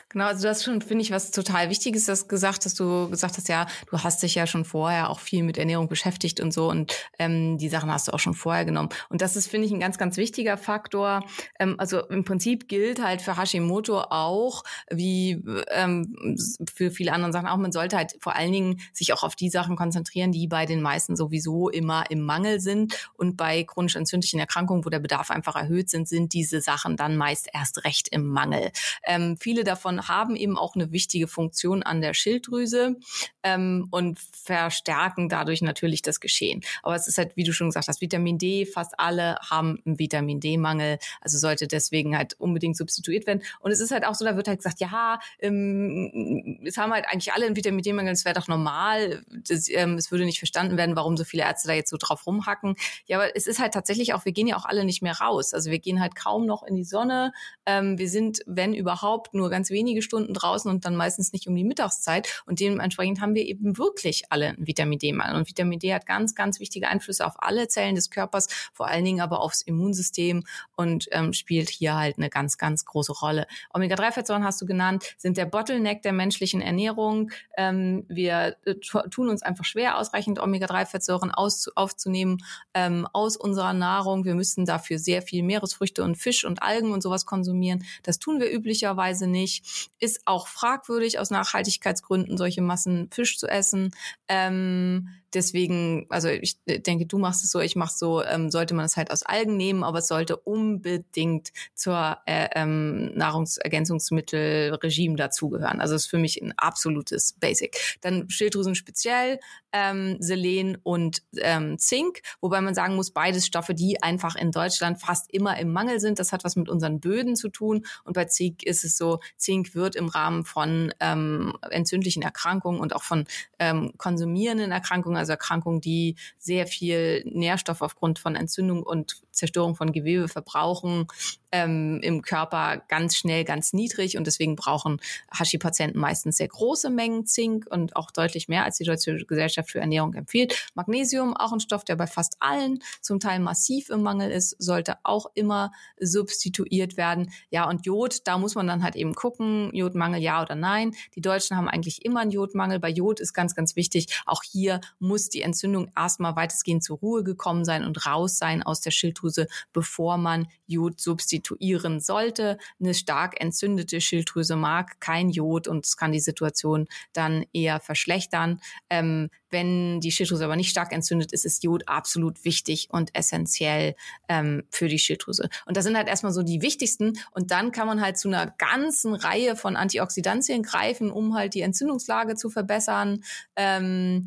Genau, 0.09 0.27
also 0.27 0.43
das 0.43 0.65
schon, 0.65 0.83
finde 0.83 1.03
ich, 1.03 1.11
was 1.11 1.31
total 1.31 1.71
Wichtiges, 1.71 2.05
das 2.05 2.29
gesagt, 2.29 2.65
dass 2.65 2.75
du 2.75 3.09
gesagt 3.11 3.37
hast, 3.37 3.49
ja, 3.49 3.67
du 3.91 3.99
hast 4.03 4.23
dich 4.23 4.35
ja 4.35 4.47
schon 4.47 4.65
vorher 4.65 5.11
auch 5.11 5.21
viel 5.21 5.43
mit 5.43 5.59
Ernährung 5.59 5.89
beschäftigt 5.89 6.41
und 6.41 6.53
so 6.53 6.69
und 6.71 6.95
ähm, 7.19 7.59
die 7.59 7.69
Sachen 7.69 7.91
hast 7.93 8.09
du 8.09 8.13
auch 8.13 8.19
schon 8.19 8.35
vorher 8.35 8.65
genommen. 8.65 8.89
Und 9.09 9.21
das 9.21 9.37
ist, 9.37 9.49
finde 9.49 9.67
ich, 9.67 9.73
ein 9.73 9.81
ganz, 9.81 9.99
ganz 9.99 10.17
wichtiger 10.17 10.57
Faktor. 10.57 11.25
Ähm, 11.59 11.77
also 11.79 12.01
im 12.07 12.25
Prinzip 12.25 12.69
gilt 12.69 13.03
halt 13.03 13.23
für 13.23 13.37
Hashimoto 13.37 14.01
auch, 14.01 14.65
wie 14.91 15.43
ähm, 15.71 16.37
für 16.73 16.91
viele 16.91 17.13
andere 17.13 17.33
Sachen 17.33 17.49
auch, 17.49 17.57
man 17.57 17.73
sollte 17.73 17.97
halt 17.97 18.17
vor 18.21 18.35
allen 18.35 18.53
Dingen 18.53 18.81
sich 18.93 19.13
auch 19.13 19.23
auf 19.23 19.37
die 19.37 19.51
Sachen 19.51 19.77
konzentrieren, 19.77 20.33
die 20.33 20.47
bei 20.47 20.67
den 20.67 20.83
meisten 20.83 21.17
sowieso 21.17 21.69
immer 21.69 22.11
im 22.11 22.21
Mangel 22.21 22.61
sind. 22.61 23.11
Und 23.17 23.37
bei 23.37 23.65
chronisch 23.65 23.97
entzündlichen 23.97 24.41
Erkrankungen, 24.41 24.85
wo 24.85 24.91
der 24.91 24.99
Bedarf 24.99 25.31
einfach 25.31 25.57
erhöht 25.57 25.91
sind, 25.91 26.09
sind 26.09 26.33
diese 26.33 26.61
Sachen 26.61 26.97
dann 26.97 27.17
meist 27.17 27.49
erst 27.53 27.85
recht 27.85 28.09
im 28.09 28.27
Mangel. 28.27 28.71
Ähm, 29.05 29.37
viele 29.39 29.65
davon 29.65 29.90
haben 29.99 30.37
eben 30.37 30.57
auch 30.57 30.75
eine 30.75 30.93
wichtige 30.93 31.29
Funktion 31.29 31.83
an 31.83 32.01
der 32.01 32.15
Schilddrüse 32.15 32.97
ähm, 33.43 33.89
und 33.91 34.19
verstärken 34.19 35.29
dadurch 35.29 35.63
natürlich 35.63 36.03
das 36.03 36.21
Geschehen. 36.21 36.63
Aber 36.83 36.95
es 36.95 37.07
ist 37.07 37.19
halt, 37.19 37.37
wie 37.37 37.45
du 37.45 37.53
schon 37.53 37.69
gesagt 37.69 37.89
hast, 37.89 38.01
Vitamin 38.01 38.39
D, 38.39 38.67
fast 38.67 38.99
alle 38.99 39.37
haben 39.49 39.81
einen 39.85 39.99
Vitamin 39.99 40.41
D-Mangel, 40.41 40.99
also 41.21 41.39
sollte 41.39 41.67
deswegen 41.67 42.17
halt 42.17 42.35
unbedingt 42.39 42.77
substituiert 42.77 43.27
werden. 43.27 43.43
Und 43.61 43.71
es 43.71 43.81
ist 43.81 43.91
halt 43.91 44.05
auch 44.05 44.15
so, 44.15 44.25
da 44.25 44.37
wird 44.37 44.49
halt 44.49 44.59
gesagt, 44.59 44.81
ja, 44.81 45.19
ähm, 45.39 46.61
es 46.65 46.77
haben 46.77 46.93
halt 46.93 47.07
eigentlich 47.09 47.33
alle 47.33 47.47
einen 47.47 47.57
Vitamin 47.57 47.83
D-Mangel, 47.83 48.13
es 48.13 48.25
wäre 48.25 48.39
doch 48.39 48.49
normal, 48.49 49.25
das, 49.49 49.69
ähm, 49.69 49.95
es 49.95 50.11
würde 50.11 50.25
nicht 50.25 50.39
verstanden 50.39 50.77
werden, 50.77 50.97
warum 50.97 51.17
so 51.17 51.25
viele 51.25 51.43
Ärzte 51.43 51.69
da 51.69 51.75
jetzt 51.75 51.91
so 51.91 51.97
drauf 51.99 52.27
rumhacken. 52.27 52.77
Ja, 53.07 53.19
aber 53.19 53.37
es 53.37 53.47
ist 53.47 53.59
halt 53.59 53.75
tatsächlich 53.75 54.15
auch, 54.15 54.25
wir 54.25 54.33
gehen 54.33 54.47
ja 54.47 54.57
auch 54.57 54.65
alle 54.65 54.85
nicht 54.85 55.03
mehr 55.03 55.19
raus. 55.19 55.55
Also 55.55 55.71
wir 55.71 55.79
gehen 55.79 56.01
halt 56.01 56.15
kaum 56.15 56.47
noch 56.47 56.63
in 56.63 56.75
die 56.75 56.85
Sonne. 56.85 57.33
Ähm, 57.67 57.99
wir 57.99 58.09
sind, 58.09 58.41
wenn 58.47 58.75
überhaupt, 58.75 59.35
nur 59.35 59.51
ganz 59.51 59.70
wenig 59.71 59.91
wenige 59.91 60.03
Stunden 60.03 60.35
draußen 60.35 60.71
und 60.71 60.85
dann 60.85 60.95
meistens 60.95 61.33
nicht 61.33 61.49
um 61.49 61.55
die 61.55 61.65
Mittagszeit. 61.65 62.43
Und 62.47 62.61
dementsprechend 62.61 63.21
haben 63.21 63.35
wir 63.35 63.45
eben 63.45 63.79
wirklich 63.79 64.25
alle 64.31 64.49
einen 64.49 64.67
Vitamin 64.67 64.99
D-Mangel. 64.99 65.37
Und 65.37 65.49
Vitamin 65.49 65.79
D 65.79 65.93
hat 65.95 66.07
ganz, 66.07 66.35
ganz 66.35 66.61
wichtige 66.61 66.89
Einflüsse 66.89 67.27
auf 67.27 67.35
alle 67.39 67.67
Zellen 67.69 67.95
des 67.95 68.11
Körpers, 68.11 68.49
vor 68.73 68.89
allen 68.89 69.05
Dingen 69.05 69.21
aber 69.21 69.41
aufs 69.41 69.63
Immunsystem 69.63 70.45
und 70.77 71.09
ähm, 71.13 71.33
spielt 71.33 71.71
hier 71.71 71.97
halt 71.97 72.19
eine 72.19 72.31
ganz, 72.31 72.59
ganz 72.59 72.85
große 72.85 73.13
Rolle. 73.13 73.47
Omega-3-Fettsäuren 73.73 74.45
hast 74.45 74.61
du 74.61 74.67
genannt, 74.67 75.15
sind 75.19 75.37
der 75.37 75.47
Bottleneck 75.47 76.03
der 76.03 76.13
menschlichen 76.13 76.61
Ernährung. 76.61 77.31
Ähm, 77.57 78.05
wir 78.09 78.57
äh, 78.65 78.75
tun 78.75 79.29
uns 79.29 79.43
einfach 79.43 79.65
schwer, 79.65 79.99
ausreichend 79.99 80.39
Omega-3-Fettsäuren 80.41 81.33
aufzunehmen 81.33 82.39
ähm, 82.75 83.09
aus 83.13 83.37
unserer 83.37 83.73
Nahrung. 83.73 84.25
Wir 84.25 84.35
müssen 84.35 84.67
dafür 84.67 84.99
sehr 84.99 85.23
viel 85.23 85.43
Meeresfrüchte 85.43 86.05
und 86.05 86.17
Fisch 86.17 86.45
und 86.45 86.63
Algen 86.63 86.93
und 86.93 87.03
sowas 87.03 87.27
konsumieren. 87.27 87.85
Das 88.03 88.19
tun 88.19 88.41
wir 88.41 88.53
üblicherweise 88.53 89.27
nicht. 89.27 89.60
Ist 89.99 90.23
auch 90.27 90.49
fragwürdig 90.49 91.19
aus 91.19 91.31
Nachhaltigkeitsgründen, 91.31 92.37
solche 92.37 92.63
Massen 92.63 93.11
Fisch 93.11 93.39
zu 93.39 93.47
essen. 93.47 93.95
Ähm, 94.29 95.09
deswegen, 95.35 96.07
also 96.09 96.29
ich 96.29 96.59
denke, 96.65 97.07
du 97.07 97.19
machst 97.19 97.45
es 97.45 97.51
so, 97.51 97.61
ich 97.61 97.77
mach's 97.77 97.99
so, 97.99 98.23
ähm, 98.23 98.51
sollte 98.51 98.75
man 98.75 98.85
es 98.85 98.97
halt 98.97 99.11
aus 99.11 99.23
Algen 99.23 99.57
nehmen, 99.57 99.85
aber 99.85 99.99
es 99.99 100.09
sollte 100.09 100.37
unbedingt 100.37 101.51
zur 101.75 102.19
äh, 102.27 102.49
ähm, 102.55 103.13
Nahrungsergänzungsmittelregime 103.15 105.17
dazugehören. 105.17 105.81
Also 105.81 105.95
ist 105.95 106.07
für 106.07 106.19
mich 106.19 106.41
ein 106.43 106.53
absolutes 106.57 107.35
Basic. 107.35 107.77
Dann 108.01 108.29
Schilddrüsen 108.31 108.75
speziell, 108.75 109.39
ähm, 109.73 110.17
Selen 110.21 110.79
und 110.83 111.23
ähm, 111.37 111.79
Zink, 111.79 112.23
wobei 112.41 112.61
man 112.61 112.75
sagen 112.75 112.97
muss, 112.97 113.13
beides 113.13 113.47
Stoffe, 113.47 113.75
die 113.75 114.03
einfach 114.03 114.37
in 114.37 114.51
Deutschland 114.51 115.01
fast 115.01 115.33
immer 115.33 115.59
im 115.59 115.73
Mangel 115.73 116.01
sind. 116.01 116.19
Das 116.19 116.33
hat 116.33 116.45
was 116.45 116.57
mit 116.57 116.69
unseren 116.69 117.01
Böden 117.01 117.37
zu 117.37 117.49
tun. 117.49 117.85
Und 118.05 118.15
bei 118.15 118.25
Zink 118.25 118.63
ist 118.63 118.85
es 118.85 118.97
so, 118.97 119.21
Zink 119.37 119.75
wird 119.75 119.97
im 119.97 120.09
Rahmen 120.09 120.45
von 120.45 120.93
ähm, 121.01 121.55
entzündlichen 121.71 122.23
Erkrankungen 122.23 122.81
und 122.81 122.95
auch 122.95 123.03
von 123.03 123.25
ähm, 123.59 123.93
konsumierenden 123.97 124.73
Erkrankungen, 124.73 125.17
also 125.21 125.33
Erkrankungen, 125.33 125.81
die 125.81 126.17
sehr 126.39 126.67
viel 126.67 127.23
Nährstoff 127.25 127.83
aufgrund 127.83 128.19
von 128.19 128.35
Entzündung 128.35 128.83
und 128.83 129.23
Zerstörung 129.41 129.75
von 129.75 129.93
Gewebe 129.93 130.29
verbrauchen, 130.29 131.07
ähm, 131.53 131.99
im 132.03 132.23
Körper 132.23 132.83
ganz 132.89 133.17
schnell 133.17 133.45
ganz 133.45 133.73
niedrig 133.73 134.17
und 134.17 134.27
deswegen 134.27 134.55
brauchen 134.55 135.01
Hashi-Patienten 135.33 135.99
meistens 135.99 136.37
sehr 136.37 136.49
große 136.49 136.91
Mengen 136.91 137.27
Zink 137.27 137.67
und 137.69 137.97
auch 137.97 138.11
deutlich 138.11 138.49
mehr, 138.49 138.65
als 138.65 138.77
die 138.77 138.85
Deutsche 138.85 139.25
Gesellschaft 139.27 139.71
für 139.71 139.81
Ernährung 139.81 140.15
empfiehlt. 140.15 140.71
Magnesium, 140.75 141.37
auch 141.37 141.53
ein 141.53 141.61
Stoff, 141.61 141.85
der 141.85 141.97
bei 141.97 142.07
fast 142.07 142.37
allen 142.41 142.81
zum 143.01 143.19
Teil 143.19 143.41
massiv 143.41 143.91
im 143.91 144.03
Mangel 144.03 144.31
ist, 144.31 144.55
sollte 144.59 144.99
auch 145.03 145.27
immer 145.35 145.73
substituiert 145.99 146.97
werden. 146.97 147.33
Ja, 147.51 147.69
und 147.69 147.87
Jod, 147.87 148.27
da 148.27 148.39
muss 148.39 148.55
man 148.55 148.67
dann 148.67 148.83
halt 148.83 148.97
eben 148.97 149.15
gucken, 149.15 149.71
Jodmangel 149.75 150.21
ja 150.21 150.43
oder 150.43 150.55
nein. 150.55 150.95
Die 151.15 151.21
Deutschen 151.21 151.57
haben 151.57 151.69
eigentlich 151.69 152.05
immer 152.05 152.21
einen 152.21 152.31
Jodmangel. 152.31 152.79
Bei 152.79 152.91
Jod 152.91 153.21
ist 153.21 153.33
ganz, 153.33 153.55
ganz 153.55 153.77
wichtig, 153.77 154.23
auch 154.27 154.43
hier 154.43 154.81
muss 154.99 155.29
die 155.29 155.43
Entzündung 155.43 155.91
erstmal 155.97 156.37
weitestgehend 156.37 156.85
zur 156.85 156.99
Ruhe 156.99 157.25
gekommen 157.25 157.65
sein 157.65 157.85
und 157.85 158.07
raus 158.07 158.39
sein 158.39 158.63
aus 158.63 158.81
der 158.81 158.91
Schilddrüse, 158.91 159.30
bevor 159.73 160.17
man 160.17 160.49
Jod 160.67 161.01
substituieren 161.01 162.01
sollte. 162.01 162.59
Eine 162.81 162.95
stark 162.95 163.41
entzündete 163.41 164.01
Schilddrüse 164.01 164.57
mag 164.57 165.01
kein 165.01 165.31
Jod 165.31 165.69
und 165.69 165.85
es 165.85 165.97
kann 165.97 166.13
die 166.13 166.21
Situation 166.21 166.87
dann 167.13 167.45
eher 167.53 167.81
verschlechtern. 167.81 168.61
Ähm, 168.89 169.31
wenn 169.51 170.01
die 170.01 170.13
Schilddrüse 170.13 170.45
aber 170.45 170.57
nicht 170.57 170.71
stark 170.71 170.93
entzündet 170.93 171.33
ist, 171.33 171.45
ist 171.45 171.65
Jod 171.65 171.89
absolut 171.89 172.45
wichtig 172.45 172.89
und 172.91 173.15
essentiell 173.15 173.95
ähm, 174.29 174.63
für 174.71 174.89
die 174.89 174.99
Schilddrüse. 174.99 175.49
Und 175.67 175.77
das 175.77 175.85
sind 175.85 175.97
halt 175.97 176.09
erstmal 176.09 176.33
so 176.33 176.43
die 176.43 176.63
wichtigsten. 176.63 177.19
Und 177.33 177.51
dann 177.51 177.73
kann 177.73 177.87
man 177.87 178.01
halt 178.01 178.17
zu 178.19 178.29
einer 178.29 178.47
ganzen 178.47 179.15
Reihe 179.15 179.57
von 179.57 179.77
Antioxidantien 179.77 180.63
greifen, 180.63 181.11
um 181.11 181.35
halt 181.35 181.55
die 181.55 181.63
Entzündungslage 181.63 182.37
zu 182.37 182.49
verbessern. 182.49 183.25
Ähm, 183.57 184.27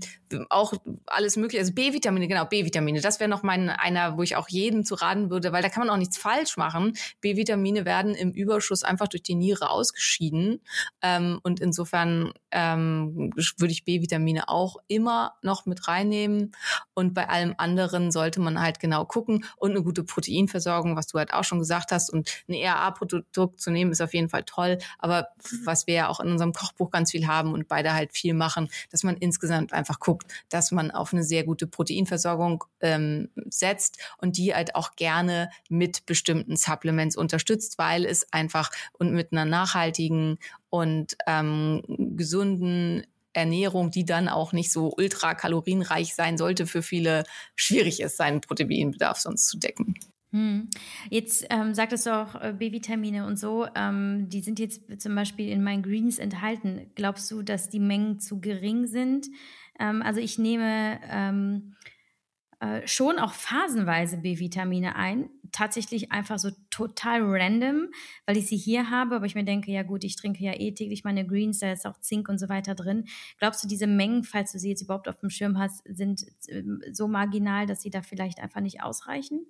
auch 0.50 0.74
alles 1.06 1.38
mögliche, 1.38 1.62
also 1.62 1.74
B-Vitamine, 1.74 2.28
genau, 2.28 2.46
B-Vitamine. 2.46 3.02
Das 3.02 3.20
wäre 3.20 3.30
noch 3.30 3.44
mein 3.44 3.70
einer, 3.70 4.18
wo 4.18 4.24
ich 4.24 4.36
auch 4.36 4.50
zu 4.86 4.96
raten 4.96 5.30
würde, 5.30 5.52
weil 5.52 5.62
da 5.62 5.70
kann 5.70 5.86
man 5.86 5.90
auch 5.90 5.98
nichts 5.98 6.18
falsch 6.18 6.58
machen. 6.58 6.94
B-Vitamine 7.22 7.86
werden 7.86 8.16
im 8.16 8.32
Überschuss 8.32 8.84
einfach 8.84 9.08
durch 9.08 9.24
die 9.24 9.36
Niere 9.36 9.70
ausgeschieden. 9.70 10.62
Ähm, 11.02 11.40
und 11.44 11.60
insofern 11.60 12.34
ähm, 12.52 13.32
würde 13.58 13.72
ich 13.72 13.84
B-Vitamine 13.84 14.50
auch 14.50 14.78
immer 14.88 15.34
noch 15.42 15.66
mit 15.66 15.88
reinnehmen. 15.88 16.56
Und 16.94 17.14
bei 17.14 17.28
allem 17.30 17.56
anderen 17.58 18.12
sollte 18.12 18.40
man 18.40 18.62
halt 18.62 18.80
genau 18.80 19.06
gucken 19.06 19.46
und 19.58 19.72
eine 19.72 19.84
gute 19.84 20.04
Proteinversorgung, 20.04 20.96
was 20.96 21.08
du 21.08 21.18
halt 21.18 21.34
auch 21.34 21.44
schon 21.44 21.60
gesagt 21.60 21.92
hast. 21.92 22.12
Und 22.12 22.30
ein 22.48 22.54
ERA-Produkt 22.54 23.60
zu 23.60 23.72
nehmen, 23.72 23.92
ist 23.92 24.02
auf 24.02 24.14
jeden 24.14 24.30
Fall 24.30 24.44
toll. 24.44 24.78
Aber 25.00 25.28
was 25.66 25.88
wir 25.88 25.94
ja 25.94 26.08
auch 26.10 26.20
in 26.20 26.30
unserem 26.30 26.54
Kochbuch 26.54 26.92
ganz 26.92 27.12
viel 27.12 27.28
haben 27.28 27.54
und 27.54 27.68
beide 27.68 27.94
halt 27.94 28.14
viel 28.14 28.34
machen, 28.34 28.70
dass 28.92 29.04
man 29.04 29.18
insgesamt 29.18 29.74
einfach 29.74 30.00
guckt, 30.00 30.32
dass 30.50 30.72
man 30.72 30.92
auf 30.92 31.14
eine 31.14 31.24
sehr 31.24 31.44
gute 31.44 31.68
Proteinversorgung 31.68 32.64
ähm, 32.82 33.30
setzt 33.50 33.98
und 34.18 34.38
die 34.38 34.54
halt 34.54 34.73
auch 34.76 34.96
gerne 34.96 35.50
mit 35.70 36.06
bestimmten 36.06 36.56
Supplements 36.56 37.16
unterstützt, 37.16 37.78
weil 37.78 38.06
es 38.06 38.32
einfach 38.32 38.72
und 38.94 39.12
mit 39.12 39.32
einer 39.32 39.46
nachhaltigen 39.46 40.38
und 40.70 41.18
ähm, 41.28 41.84
gesunden 41.88 43.06
Ernährung, 43.34 43.92
die 43.92 44.06
dann 44.06 44.30
auch 44.30 44.54
nicht 44.54 44.72
so 44.72 44.94
ultra 44.96 45.34
kalorienreich 45.34 46.14
sein 46.14 46.38
sollte, 46.38 46.68
für 46.68 46.82
viele 46.82 47.24
schwierig 47.56 48.02
ist, 48.02 48.18
seinen 48.18 48.42
Proteinbedarf 48.42 49.18
sonst 49.18 49.48
zu 49.48 49.58
decken. 49.58 49.96
Hm. 50.32 50.70
Jetzt 51.12 51.46
ähm, 51.52 51.76
sagtest 51.76 52.08
du 52.08 52.12
auch 52.12 52.34
äh, 52.42 52.56
B-Vitamine 52.58 53.28
und 53.28 53.38
so, 53.38 53.68
ähm, 53.76 54.30
die 54.30 54.42
sind 54.42 54.58
jetzt 54.60 54.82
zum 55.00 55.14
Beispiel 55.14 55.50
in 55.50 55.64
meinen 55.64 55.84
Greens 55.84 56.18
enthalten. 56.18 56.90
Glaubst 56.96 57.30
du, 57.30 57.44
dass 57.44 57.70
die 57.70 57.80
Mengen 57.80 58.20
zu 58.20 58.40
gering 58.40 58.88
sind? 58.88 59.28
Ähm, 59.80 60.02
also 60.02 60.20
ich 60.20 60.40
nehme 60.40 61.00
ähm, 61.08 61.76
äh, 62.64 62.88
schon 62.88 63.20
auch 63.20 63.34
phasenweise 63.34 64.16
B-Vitamine 64.16 64.96
ein, 64.96 65.30
tatsächlich 65.52 66.14
einfach 66.14 66.40
so 66.40 66.50
total 66.70 67.22
random, 67.22 67.90
weil 68.26 68.38
ich 68.38 68.48
sie 68.48 68.56
hier 68.56 68.90
habe, 68.90 69.16
aber 69.16 69.26
ich 69.26 69.36
mir 69.36 69.44
denke, 69.44 69.70
ja 69.70 69.84
gut, 69.84 70.06
ich 70.06 70.16
trinke 70.16 70.42
ja 70.42 70.54
eh 70.54 70.72
täglich 70.72 71.04
meine 71.04 71.28
Greens, 71.28 71.60
da 71.60 71.74
ist 71.74 71.86
auch 71.86 72.00
Zink 72.00 72.30
und 72.30 72.38
so 72.38 72.48
weiter 72.48 72.74
drin. 72.74 73.04
Glaubst 73.38 73.66
du, 73.66 73.68
diese 73.68 73.86
Mengen, 73.86 74.24
falls 74.24 74.54
du 74.54 74.60
sie 74.60 74.70
jetzt 74.70 74.82
überhaupt 74.82 75.10
auf 75.10 75.20
dem 75.20 75.30
Schirm 75.30 75.60
hast, 75.60 75.84
sind 75.86 76.26
ähm, 76.48 76.82
so 76.94 77.10
marginal, 77.10 77.66
dass 77.66 77.82
sie 77.82 77.90
da 77.90 78.02
vielleicht 78.02 78.40
einfach 78.40 78.62
nicht 78.62 78.82
ausreichen? 78.82 79.46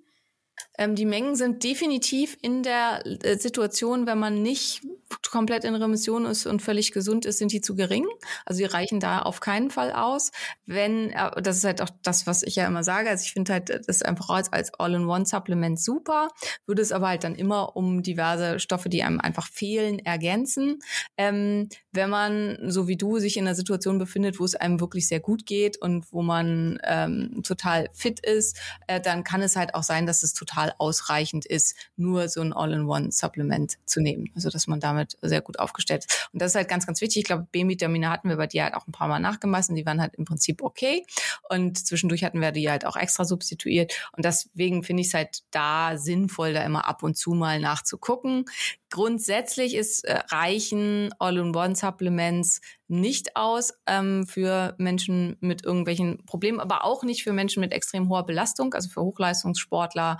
Ähm, 0.76 0.94
die 0.94 1.04
Mengen 1.04 1.36
sind 1.36 1.62
definitiv 1.62 2.36
in 2.42 2.62
der 2.62 3.04
äh, 3.04 3.38
Situation, 3.38 4.06
wenn 4.06 4.18
man 4.18 4.42
nicht 4.42 4.82
komplett 5.30 5.64
in 5.64 5.74
Remission 5.74 6.24
ist 6.24 6.46
und 6.46 6.62
völlig 6.62 6.92
gesund 6.92 7.24
ist, 7.26 7.38
sind 7.38 7.52
die 7.52 7.60
zu 7.60 7.76
gering. 7.76 8.06
Also 8.44 8.58
die 8.58 8.64
reichen 8.64 9.00
da 9.00 9.20
auf 9.20 9.40
keinen 9.40 9.70
Fall 9.70 9.92
aus. 9.92 10.32
Wenn, 10.66 11.10
äh, 11.10 11.42
das 11.42 11.58
ist 11.58 11.64
halt 11.64 11.82
auch 11.82 11.90
das, 12.02 12.26
was 12.26 12.42
ich 12.42 12.56
ja 12.56 12.66
immer 12.66 12.82
sage. 12.82 13.10
Also 13.10 13.24
ich 13.24 13.32
finde 13.32 13.52
halt, 13.52 13.68
das 13.68 13.86
ist 13.86 14.04
einfach 14.04 14.30
als, 14.30 14.52
als 14.52 14.74
All-in-One-Supplement 14.74 15.78
super, 15.80 16.28
würde 16.66 16.82
es 16.82 16.92
aber 16.92 17.08
halt 17.08 17.24
dann 17.24 17.34
immer 17.34 17.76
um 17.76 18.02
diverse 18.02 18.58
Stoffe, 18.58 18.88
die 18.88 19.02
einem 19.02 19.20
einfach 19.20 19.48
fehlen, 19.48 19.98
ergänzen. 20.00 20.80
Ähm, 21.16 21.68
wenn 21.92 22.10
man, 22.10 22.58
so 22.66 22.88
wie 22.88 22.96
du, 22.96 23.18
sich 23.18 23.36
in 23.36 23.46
einer 23.46 23.54
Situation 23.54 23.98
befindet, 23.98 24.40
wo 24.40 24.44
es 24.44 24.56
einem 24.56 24.80
wirklich 24.80 25.06
sehr 25.06 25.20
gut 25.20 25.46
geht 25.46 25.76
und 25.80 26.12
wo 26.12 26.22
man 26.22 26.78
ähm, 26.84 27.42
total 27.44 27.88
fit 27.92 28.20
ist, 28.20 28.58
äh, 28.88 29.00
dann 29.00 29.22
kann 29.22 29.42
es 29.42 29.56
halt 29.56 29.74
auch 29.74 29.82
sein, 29.82 30.06
dass 30.06 30.22
es 30.22 30.32
total 30.32 30.43
ausreichend 30.78 31.46
ist, 31.46 31.76
nur 31.96 32.28
so 32.28 32.40
ein 32.40 32.52
All-in-One-Supplement 32.52 33.76
zu 33.86 34.00
nehmen. 34.00 34.30
Also 34.34 34.50
dass 34.50 34.66
man 34.66 34.80
damit 34.80 35.16
sehr 35.22 35.40
gut 35.40 35.58
aufgestellt 35.58 36.04
ist. 36.06 36.28
Und 36.32 36.40
das 36.40 36.52
ist 36.52 36.56
halt 36.56 36.68
ganz, 36.68 36.86
ganz 36.86 37.00
wichtig. 37.00 37.18
Ich 37.18 37.24
glaube, 37.24 37.46
B-Vitamine 37.50 38.10
hatten 38.10 38.28
wir 38.28 38.36
bei 38.36 38.46
dir 38.46 38.64
halt 38.64 38.74
auch 38.74 38.86
ein 38.86 38.92
paar 38.92 39.08
Mal 39.08 39.20
nachgemessen. 39.20 39.74
Die 39.74 39.86
waren 39.86 40.00
halt 40.00 40.14
im 40.16 40.24
Prinzip 40.24 40.62
okay. 40.62 41.04
Und 41.48 41.78
zwischendurch 41.78 42.24
hatten 42.24 42.40
wir 42.40 42.52
die 42.52 42.70
halt 42.70 42.86
auch 42.86 42.96
extra 42.96 43.24
substituiert. 43.24 43.94
Und 44.12 44.24
deswegen 44.24 44.82
finde 44.82 45.02
ich 45.02 45.08
es 45.08 45.14
halt 45.14 45.42
da 45.50 45.96
sinnvoll, 45.96 46.52
da 46.52 46.62
immer 46.62 46.86
ab 46.86 47.02
und 47.02 47.16
zu 47.16 47.32
mal 47.32 47.60
nachzugucken. 47.60 48.44
Grundsätzlich 48.90 49.74
ist 49.74 50.04
äh, 50.04 50.20
reichen 50.28 51.12
All-in-One-Supplements 51.18 52.60
nicht 52.94 53.36
aus 53.36 53.74
ähm, 53.86 54.26
für 54.26 54.74
Menschen 54.78 55.36
mit 55.40 55.64
irgendwelchen 55.64 56.24
Problemen, 56.26 56.60
aber 56.60 56.84
auch 56.84 57.02
nicht 57.02 57.22
für 57.22 57.32
Menschen 57.32 57.60
mit 57.60 57.72
extrem 57.72 58.08
hoher 58.08 58.24
Belastung, 58.24 58.72
also 58.74 58.88
für 58.88 59.02
Hochleistungssportler 59.02 60.18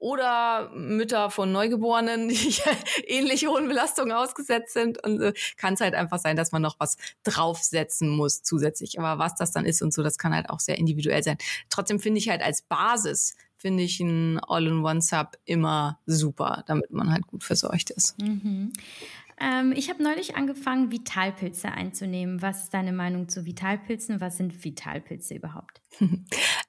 oder 0.00 0.70
Mütter 0.74 1.30
von 1.30 1.52
Neugeborenen, 1.52 2.28
die 2.28 2.54
ähnlich 3.06 3.46
hohen 3.46 3.68
Belastungen 3.68 4.12
ausgesetzt 4.12 4.72
sind. 4.72 5.02
Und 5.04 5.20
äh, 5.20 5.32
kann 5.56 5.74
es 5.74 5.80
halt 5.80 5.94
einfach 5.94 6.18
sein, 6.18 6.36
dass 6.36 6.52
man 6.52 6.62
noch 6.62 6.76
was 6.78 6.96
draufsetzen 7.22 8.08
muss 8.08 8.42
zusätzlich. 8.42 8.98
Aber 8.98 9.22
was 9.22 9.34
das 9.36 9.52
dann 9.52 9.66
ist 9.66 9.82
und 9.82 9.92
so, 9.92 10.02
das 10.02 10.18
kann 10.18 10.34
halt 10.34 10.50
auch 10.50 10.60
sehr 10.60 10.78
individuell 10.78 11.22
sein. 11.22 11.38
Trotzdem 11.68 12.00
finde 12.00 12.18
ich 12.18 12.28
halt 12.28 12.42
als 12.42 12.62
Basis 12.62 13.36
finde 13.60 13.82
ich 13.82 14.00
ein 14.00 14.40
All-in-One-Sub 14.40 15.36
immer 15.44 15.98
super, 16.06 16.64
damit 16.66 16.90
man 16.92 17.12
halt 17.12 17.26
gut 17.26 17.44
versorgt 17.44 17.90
ist. 17.90 18.18
Mhm. 18.18 18.72
Ähm, 19.40 19.72
ich 19.74 19.88
habe 19.88 20.02
neulich 20.02 20.36
angefangen, 20.36 20.92
Vitalpilze 20.92 21.72
einzunehmen. 21.72 22.42
Was 22.42 22.64
ist 22.64 22.74
deine 22.74 22.92
Meinung 22.92 23.28
zu 23.28 23.46
Vitalpilzen? 23.46 24.20
Was 24.20 24.36
sind 24.36 24.64
Vitalpilze 24.64 25.34
überhaupt? 25.34 25.80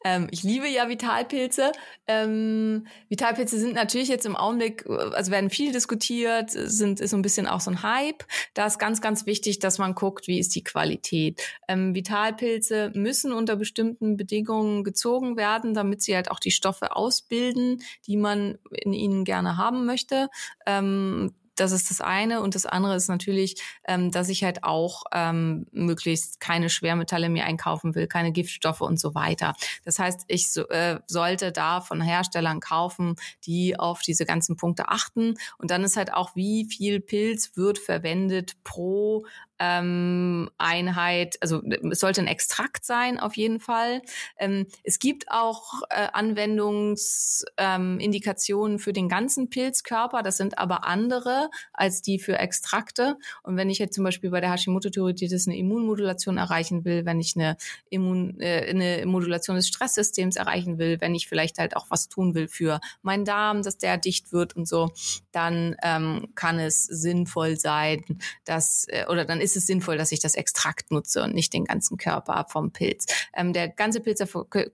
ähm, 0.06 0.28
ich 0.32 0.44
liebe 0.44 0.70
ja 0.70 0.88
Vitalpilze. 0.88 1.74
Ähm, 2.08 2.88
Vitalpilze 3.10 3.60
sind 3.60 3.74
natürlich 3.74 4.08
jetzt 4.08 4.26
im 4.26 4.38
Augenblick, 4.38 4.86
also 4.88 5.32
werden 5.32 5.50
viel 5.50 5.74
diskutiert, 5.74 6.52
sind 6.52 7.02
ist 7.02 7.12
so 7.12 7.18
ein 7.18 7.22
bisschen 7.22 7.46
auch 7.46 7.60
so 7.60 7.72
ein 7.72 7.84
Hype. 7.84 8.24
Da 8.54 8.66
ist 8.66 8.80
ganz, 8.80 9.02
ganz 9.02 9.26
wichtig, 9.26 9.60
dass 9.60 9.78
man 9.78 9.94
guckt, 9.94 10.28
wie 10.28 10.40
ist 10.40 10.56
die 10.56 10.64
Qualität. 10.64 11.42
Ähm, 11.68 11.94
Vitalpilze 11.94 12.92
müssen 12.96 13.34
unter 13.34 13.58
bestimmten 13.58 14.16
Bedingungen 14.16 14.86
gezogen 14.86 15.36
werden, 15.36 15.74
damit 15.74 16.02
sie 16.02 16.16
halt 16.16 16.32
auch 16.32 16.40
die 16.40 16.52
Stoffe 16.52 16.96
ausbilden, 16.96 17.84
die 18.08 18.16
man 18.16 18.58
in 18.72 18.94
ihnen 18.94 19.26
gerne 19.26 19.58
haben 19.58 19.86
möchte. 19.86 20.30
Ähm, 20.66 21.34
das 21.56 21.72
ist 21.72 21.90
das 21.90 22.02
eine. 22.02 22.42
Und 22.42 22.56
das 22.56 22.66
andere 22.66 22.96
ist 22.96 23.08
natürlich, 23.08 23.62
ähm, 23.88 24.12
dass 24.12 24.30
ich 24.30 24.44
halt 24.44 24.64
auch 24.64 25.04
ähm, 25.14 25.68
möglichst 25.72 26.40
keine 26.40 26.70
Schwermetalle 26.70 27.30
mehr 27.30 27.46
einkaufen 27.46 27.96
will, 27.96 28.08
keine 28.08 28.32
Giftstoffe 28.32 28.82
und 28.82 29.00
so 29.00 29.16
weiter. 29.16 29.54
Das 29.84 30.00
heißt, 30.00 30.22
ich 30.28 30.52
so, 30.52 30.68
äh, 30.70 31.00
sollte 31.08 31.52
da 31.52 31.82
von 31.82 32.02
Herstellern 32.02 32.60
kaufen, 32.60 33.16
die 33.46 33.78
auf 33.78 34.02
diese 34.02 34.26
ganzen 34.26 34.56
Punkte 34.56 34.90
achten. 34.90 35.36
Und 35.58 35.72
dann 35.72 35.84
ist 35.84 35.98
halt 35.98 36.14
auch, 36.14 36.36
wie 36.36 36.66
viel 36.66 37.00
Pilz 37.00 37.52
wird 37.56 37.80
verwendet 37.80 38.54
pro 38.64 39.26
ähm, 39.62 40.50
Einheit, 40.58 41.38
also 41.40 41.62
es 41.92 42.00
sollte 42.00 42.22
ein 42.22 42.28
Extrakt 42.28 42.84
sein 42.84 43.20
auf 43.20 43.38
jeden 43.38 43.60
Fall. 43.60 44.02
Ähm, 44.38 44.66
es 44.84 44.98
gibt 44.98 45.30
auch 45.30 45.84
äh, 45.92 46.08
Anwendungsindikationen 46.12 48.78
ähm, 48.78 48.80
für 48.80 48.92
den 48.92 49.08
ganzen 49.08 49.52
Pilzkörper, 49.52 50.24
das 50.24 50.38
sind 50.38 50.58
aber 50.58 50.86
andere 50.86 51.52
als 51.74 52.02
die 52.02 52.18
für 52.18 52.40
Extrakte. 52.40 53.18
Und 53.44 53.56
wenn 53.56 53.70
ich 53.70 53.78
jetzt 53.78 53.94
zum 53.94 54.04
Beispiel 54.04 54.32
bei 54.32 54.42
der 54.42 54.52
Hashimoto-Thyreoiditis 54.52 55.48
eine 55.48 55.58
Immunmodulation 55.58 56.38
erreichen 56.38 56.84
will, 56.84 57.06
wenn 57.06 57.20
ich 57.20 57.36
eine, 57.36 57.56
Immun, 57.92 58.40
äh, 58.40 58.68
eine 58.68 59.06
Modulation 59.06 59.58
des 59.58 59.68
Stresssystems 59.68 60.38
erreichen 60.38 60.80
will, 60.80 61.00
wenn 61.02 61.14
ich 61.14 61.28
vielleicht 61.28 61.60
halt 61.60 61.76
auch 61.76 61.86
was 61.90 62.10
tun 62.10 62.34
will 62.34 62.48
für 62.48 62.80
meinen 63.04 63.26
Darm, 63.26 63.62
dass 63.62 63.78
der 63.78 64.00
dicht 64.00 64.34
wird 64.34 64.56
und 64.56 64.68
so, 64.68 64.90
dann 65.32 65.76
ähm, 65.84 66.30
kann 66.34 66.58
es 66.58 66.86
sinnvoll 66.86 67.60
sein, 67.60 68.04
dass 68.46 68.88
äh, 68.88 69.06
oder 69.08 69.26
dann 69.26 69.40
ist 69.40 69.51
ist 69.52 69.64
es 69.64 69.68
sinnvoll, 69.68 69.98
dass 69.98 70.12
ich 70.12 70.20
das 70.20 70.36
Extrakt 70.36 70.92
nutze 70.92 71.24
und 71.24 71.34
nicht 71.34 71.54
den 71.54 71.66
ganzen 71.66 71.98
Körper 71.98 72.46
vom 72.50 72.72
Pilz. 72.72 73.06
Ähm, 73.36 73.54
der 73.54 73.70
ganze 73.70 74.00
Pilz, 74.00 74.24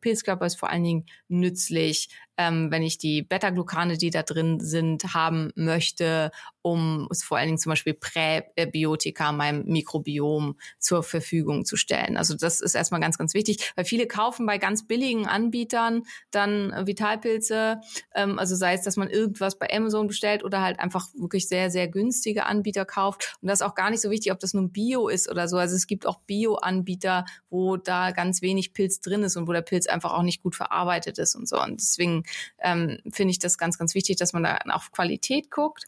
Pilzkörper 0.01 0.45
ist 0.45 0.59
vor 0.59 0.69
allen 0.69 0.83
Dingen 0.83 1.05
nützlich, 1.27 2.09
ähm, 2.37 2.71
wenn 2.71 2.83
ich 2.83 2.97
die 2.97 3.23
Beta-Glucane, 3.23 3.97
die 3.97 4.09
da 4.09 4.23
drin 4.23 4.59
sind, 4.59 5.13
haben 5.13 5.51
möchte, 5.55 6.31
um 6.61 7.07
es 7.09 7.23
vor 7.23 7.37
allen 7.37 7.47
Dingen 7.47 7.57
zum 7.57 7.71
Beispiel 7.71 7.93
Präbiotika 7.93 9.31
meinem 9.31 9.63
Mikrobiom 9.65 10.57
zur 10.79 11.01
Verfügung 11.01 11.65
zu 11.65 11.77
stellen. 11.77 12.17
Also 12.17 12.35
das 12.35 12.59
ist 12.61 12.75
erstmal 12.75 12.99
ganz, 12.99 13.17
ganz 13.17 13.33
wichtig, 13.33 13.71
weil 13.75 13.85
viele 13.85 14.05
kaufen 14.05 14.45
bei 14.45 14.57
ganz 14.57 14.85
billigen 14.85 15.27
Anbietern 15.27 16.03
dann 16.31 16.73
Vitalpilze, 16.85 17.81
ähm, 18.13 18.37
also 18.37 18.55
sei 18.55 18.73
es, 18.73 18.81
dass 18.81 18.97
man 18.97 19.09
irgendwas 19.09 19.57
bei 19.57 19.67
Amazon 19.71 20.07
bestellt 20.07 20.43
oder 20.43 20.61
halt 20.61 20.79
einfach 20.79 21.07
wirklich 21.15 21.47
sehr, 21.47 21.71
sehr 21.71 21.87
günstige 21.87 22.45
Anbieter 22.45 22.85
kauft. 22.85 23.37
Und 23.41 23.47
das 23.47 23.61
ist 23.61 23.65
auch 23.65 23.75
gar 23.75 23.89
nicht 23.89 24.01
so 24.01 24.11
wichtig, 24.11 24.31
ob 24.31 24.39
das 24.39 24.53
nun 24.53 24.71
Bio 24.71 25.07
ist 25.07 25.29
oder 25.29 25.47
so. 25.47 25.57
Also 25.57 25.75
es 25.75 25.87
gibt 25.87 26.05
auch 26.05 26.19
Bio-Anbieter, 26.27 27.25
wo 27.49 27.77
da 27.77 28.11
ganz 28.11 28.41
wenig 28.41 28.73
Pilz 28.73 28.99
drin 28.99 29.23
ist 29.23 29.37
und 29.37 29.47
wo 29.47 29.53
der 29.53 29.61
Pilz 29.61 29.87
einfach 29.87 30.11
auch 30.11 30.23
nicht 30.23 30.43
gut 30.43 30.55
verarbeitet 30.55 31.17
ist 31.17 31.35
und 31.35 31.47
so. 31.47 31.61
Und 31.61 31.79
deswegen 31.79 32.23
ähm, 32.59 32.99
finde 33.11 33.31
ich 33.31 33.39
das 33.39 33.57
ganz, 33.57 33.77
ganz 33.77 33.95
wichtig, 33.95 34.17
dass 34.17 34.33
man 34.33 34.43
da 34.43 34.57
auf 34.69 34.91
Qualität 34.91 35.51
guckt. 35.51 35.85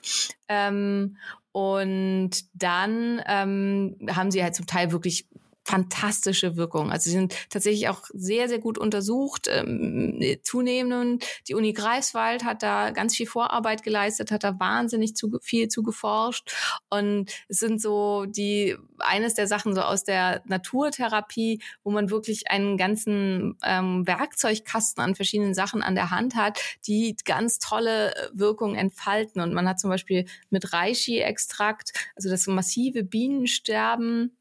Ähm, 0.47 1.17
und 1.51 2.31
dann 2.53 3.21
ähm, 3.25 3.97
haben 4.11 4.31
sie 4.31 4.43
halt 4.43 4.55
zum 4.55 4.67
Teil 4.67 4.91
wirklich 4.91 5.25
fantastische 5.69 6.55
Wirkung. 6.55 6.91
Also 6.91 7.11
sie 7.11 7.15
sind 7.15 7.35
tatsächlich 7.51 7.89
auch 7.89 8.01
sehr, 8.11 8.49
sehr 8.49 8.57
gut 8.57 8.79
untersucht. 8.79 9.47
Ähm, 9.47 10.19
zunehmend, 10.41 11.23
die 11.47 11.53
Uni 11.53 11.73
Greifswald 11.73 12.43
hat 12.43 12.63
da 12.63 12.89
ganz 12.89 13.15
viel 13.15 13.27
Vorarbeit 13.27 13.83
geleistet, 13.83 14.31
hat 14.31 14.43
da 14.43 14.59
wahnsinnig 14.59 15.15
zu, 15.15 15.37
viel 15.43 15.67
zu 15.67 15.83
geforscht. 15.83 16.51
Und 16.89 17.31
es 17.49 17.59
sind 17.59 17.79
so 17.79 18.25
die, 18.25 18.77
eines 18.97 19.35
der 19.35 19.45
Sachen 19.45 19.75
so 19.75 19.81
aus 19.81 20.03
der 20.03 20.41
Naturtherapie, 20.47 21.61
wo 21.83 21.91
man 21.91 22.09
wirklich 22.09 22.49
einen 22.49 22.75
ganzen 22.75 23.55
ähm, 23.63 24.07
Werkzeugkasten 24.07 25.03
an 25.03 25.13
verschiedenen 25.13 25.53
Sachen 25.53 25.83
an 25.83 25.93
der 25.93 26.09
Hand 26.09 26.33
hat, 26.33 26.59
die 26.87 27.15
ganz 27.25 27.59
tolle 27.59 28.11
Wirkung 28.33 28.73
entfalten. 28.73 29.39
Und 29.39 29.53
man 29.53 29.69
hat 29.69 29.79
zum 29.79 29.91
Beispiel 29.91 30.25
mit 30.49 30.73
Reishi-Extrakt, 30.73 31.91
also 32.15 32.27
das 32.27 32.47
massive 32.47 33.03
Bienensterben, 33.03 34.35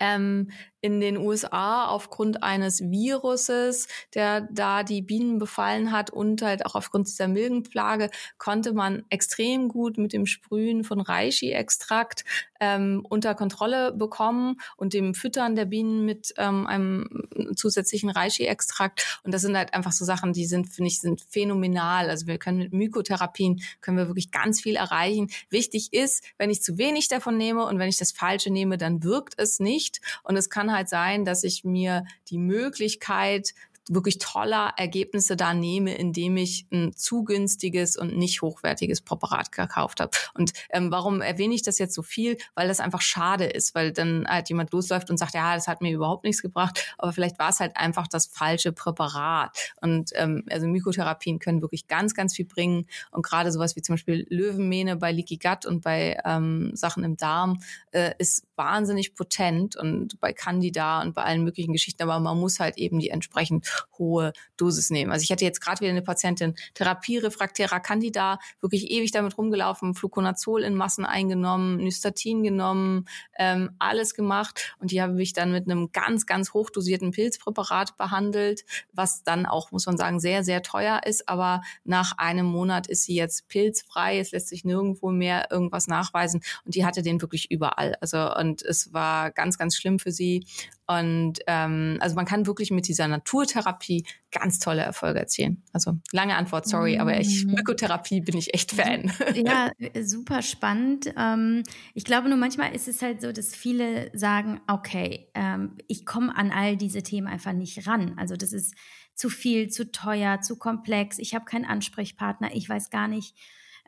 ähm, 0.00 0.50
in 0.84 1.00
den 1.00 1.16
USA 1.16 1.86
aufgrund 1.86 2.42
eines 2.42 2.82
Viruses, 2.82 3.88
der 4.12 4.42
da 4.42 4.82
die 4.82 5.00
Bienen 5.00 5.38
befallen 5.38 5.92
hat 5.92 6.10
und 6.10 6.42
halt 6.42 6.66
auch 6.66 6.74
aufgrund 6.74 7.06
dieser 7.06 7.26
Milbenplage 7.26 8.10
konnte 8.36 8.74
man 8.74 9.02
extrem 9.08 9.68
gut 9.68 9.96
mit 9.96 10.12
dem 10.12 10.26
Sprühen 10.26 10.84
von 10.84 11.00
Reishi-Extrakt 11.00 12.26
ähm, 12.60 13.06
unter 13.08 13.34
Kontrolle 13.34 13.92
bekommen 13.92 14.56
und 14.76 14.92
dem 14.92 15.14
Füttern 15.14 15.56
der 15.56 15.64
Bienen 15.64 16.04
mit 16.04 16.34
ähm, 16.36 16.66
einem 16.66 17.54
zusätzlichen 17.56 18.10
Reishi-Extrakt. 18.10 19.20
Und 19.24 19.32
das 19.32 19.40
sind 19.40 19.56
halt 19.56 19.72
einfach 19.72 19.92
so 19.92 20.04
Sachen, 20.04 20.34
die 20.34 20.44
sind, 20.44 20.68
finde 20.68 20.88
ich, 20.88 21.00
sind 21.00 21.22
phänomenal. 21.30 22.10
Also 22.10 22.26
wir 22.26 22.36
können 22.36 22.58
mit 22.58 22.72
Mykotherapien 22.74 23.62
können 23.80 23.96
wir 23.96 24.08
wirklich 24.08 24.30
ganz 24.30 24.60
viel 24.60 24.76
erreichen. 24.76 25.30
Wichtig 25.48 25.94
ist, 25.94 26.24
wenn 26.36 26.50
ich 26.50 26.62
zu 26.62 26.76
wenig 26.76 27.08
davon 27.08 27.38
nehme 27.38 27.64
und 27.64 27.78
wenn 27.78 27.88
ich 27.88 27.96
das 27.96 28.12
Falsche 28.12 28.50
nehme, 28.50 28.76
dann 28.76 29.02
wirkt 29.02 29.34
es 29.38 29.60
nicht. 29.60 30.02
Und 30.22 30.36
es 30.36 30.50
kann 30.50 30.73
halt 30.74 30.88
sein, 30.88 31.24
dass 31.24 31.44
ich 31.44 31.64
mir 31.64 32.04
die 32.28 32.38
Möglichkeit 32.38 33.54
wirklich 33.88 34.18
toller 34.18 34.72
Ergebnisse 34.76 35.36
da 35.36 35.52
nehme, 35.52 35.94
indem 35.94 36.36
ich 36.36 36.66
ein 36.72 36.92
zu 36.94 37.24
günstiges 37.24 37.96
und 37.96 38.16
nicht 38.16 38.42
hochwertiges 38.42 39.02
Präparat 39.02 39.52
gekauft 39.52 40.00
habe. 40.00 40.10
Und 40.34 40.52
ähm, 40.70 40.90
warum 40.90 41.20
erwähne 41.20 41.54
ich 41.54 41.62
das 41.62 41.78
jetzt 41.78 41.94
so 41.94 42.02
viel? 42.02 42.38
Weil 42.54 42.68
das 42.68 42.80
einfach 42.80 43.02
schade 43.02 43.44
ist, 43.44 43.74
weil 43.74 43.92
dann 43.92 44.26
halt 44.26 44.48
jemand 44.48 44.72
losläuft 44.72 45.10
und 45.10 45.18
sagt, 45.18 45.34
ja, 45.34 45.54
das 45.54 45.68
hat 45.68 45.82
mir 45.82 45.92
überhaupt 45.92 46.24
nichts 46.24 46.40
gebracht, 46.40 46.94
aber 46.98 47.12
vielleicht 47.12 47.38
war 47.38 47.50
es 47.50 47.60
halt 47.60 47.76
einfach 47.76 48.08
das 48.08 48.26
falsche 48.26 48.72
Präparat. 48.72 49.56
Und 49.80 50.10
ähm, 50.14 50.44
also 50.50 50.66
Mykotherapien 50.66 51.38
können 51.38 51.60
wirklich 51.60 51.86
ganz, 51.86 52.14
ganz 52.14 52.34
viel 52.34 52.46
bringen. 52.46 52.86
Und 53.10 53.24
gerade 53.24 53.52
sowas 53.52 53.76
wie 53.76 53.82
zum 53.82 53.94
Beispiel 53.94 54.26
Löwenmähne 54.30 54.96
bei 54.96 55.12
Leaky 55.12 55.36
Gut 55.36 55.66
und 55.66 55.82
bei 55.82 56.18
ähm, 56.24 56.70
Sachen 56.74 57.04
im 57.04 57.16
Darm 57.16 57.60
äh, 57.90 58.12
ist 58.18 58.46
wahnsinnig 58.56 59.14
potent 59.14 59.76
und 59.76 60.20
bei 60.20 60.32
Candida 60.32 61.02
und 61.02 61.14
bei 61.14 61.22
allen 61.22 61.44
möglichen 61.44 61.72
Geschichten, 61.72 62.02
aber 62.02 62.20
man 62.20 62.38
muss 62.38 62.60
halt 62.60 62.78
eben 62.78 62.98
die 62.98 63.10
entsprechend 63.10 63.86
hohe 63.98 64.32
Dosis 64.56 64.90
nehmen. 64.90 65.12
Also 65.12 65.22
ich 65.22 65.30
hatte 65.30 65.44
jetzt 65.44 65.60
gerade 65.60 65.80
wieder 65.80 65.90
eine 65.90 66.02
Patientin, 66.02 66.54
Therapie 66.74 67.18
refraktärer 67.18 67.80
Candida, 67.80 68.38
wirklich 68.60 68.90
ewig 68.90 69.10
damit 69.10 69.36
rumgelaufen, 69.36 69.94
Fluconazol 69.94 70.62
in 70.62 70.74
Massen 70.74 71.04
eingenommen, 71.04 71.78
Nystatin 71.78 72.42
genommen, 72.42 73.06
ähm, 73.38 73.70
alles 73.78 74.14
gemacht 74.14 74.74
und 74.78 74.90
die 74.90 75.02
habe 75.02 75.20
ich 75.22 75.32
dann 75.32 75.52
mit 75.52 75.68
einem 75.68 75.92
ganz, 75.92 76.26
ganz 76.26 76.52
hochdosierten 76.52 77.10
Pilzpräparat 77.10 77.96
behandelt, 77.96 78.64
was 78.92 79.22
dann 79.22 79.46
auch, 79.46 79.72
muss 79.72 79.86
man 79.86 79.96
sagen, 79.96 80.20
sehr, 80.20 80.44
sehr 80.44 80.62
teuer 80.62 81.00
ist, 81.04 81.28
aber 81.28 81.62
nach 81.84 82.18
einem 82.18 82.46
Monat 82.46 82.86
ist 82.86 83.04
sie 83.04 83.14
jetzt 83.14 83.48
pilzfrei, 83.48 84.18
es 84.18 84.32
lässt 84.32 84.48
sich 84.48 84.64
nirgendwo 84.64 85.10
mehr 85.10 85.48
irgendwas 85.50 85.86
nachweisen 85.86 86.42
und 86.64 86.74
die 86.74 86.84
hatte 86.84 87.02
den 87.02 87.20
wirklich 87.20 87.50
überall. 87.50 87.96
Also 88.00 88.18
und 88.44 88.62
es 88.62 88.92
war 88.92 89.30
ganz, 89.30 89.58
ganz 89.58 89.76
schlimm 89.76 89.98
für 89.98 90.12
sie 90.12 90.44
und 90.86 91.38
ähm, 91.46 91.96
also 92.00 92.14
man 92.14 92.26
kann 92.26 92.46
wirklich 92.46 92.70
mit 92.70 92.88
dieser 92.88 93.08
Naturtherapie 93.08 94.04
ganz 94.30 94.58
tolle 94.58 94.82
Erfolge 94.82 95.18
erzielen. 95.18 95.62
Also 95.72 95.94
lange 96.12 96.36
Antwort, 96.36 96.68
sorry, 96.68 96.98
aber 96.98 97.18
ich 97.18 97.46
mhm. 97.46 97.52
Mykotherapie 97.52 98.20
bin 98.20 98.36
ich 98.36 98.52
echt 98.52 98.72
Fan. 98.72 99.10
Ja, 99.34 99.70
super 100.02 100.42
spannend. 100.42 101.12
Ähm, 101.16 101.62
ich 101.94 102.04
glaube 102.04 102.28
nur 102.28 102.36
manchmal 102.36 102.74
ist 102.74 102.86
es 102.88 103.00
halt 103.00 103.22
so, 103.22 103.32
dass 103.32 103.54
viele 103.54 104.10
sagen, 104.12 104.60
okay, 104.66 105.28
ähm, 105.34 105.78
ich 105.88 106.04
komme 106.04 106.36
an 106.36 106.50
all 106.50 106.76
diese 106.76 107.02
Themen 107.02 107.28
einfach 107.28 107.52
nicht 107.52 107.86
ran. 107.86 108.14
Also 108.18 108.36
das 108.36 108.52
ist 108.52 108.74
zu 109.14 109.30
viel, 109.30 109.68
zu 109.68 109.90
teuer, 109.90 110.40
zu 110.40 110.56
komplex. 110.56 111.18
Ich 111.18 111.34
habe 111.34 111.46
keinen 111.46 111.64
Ansprechpartner. 111.64 112.54
Ich 112.54 112.68
weiß 112.68 112.90
gar 112.90 113.08
nicht, 113.08 113.34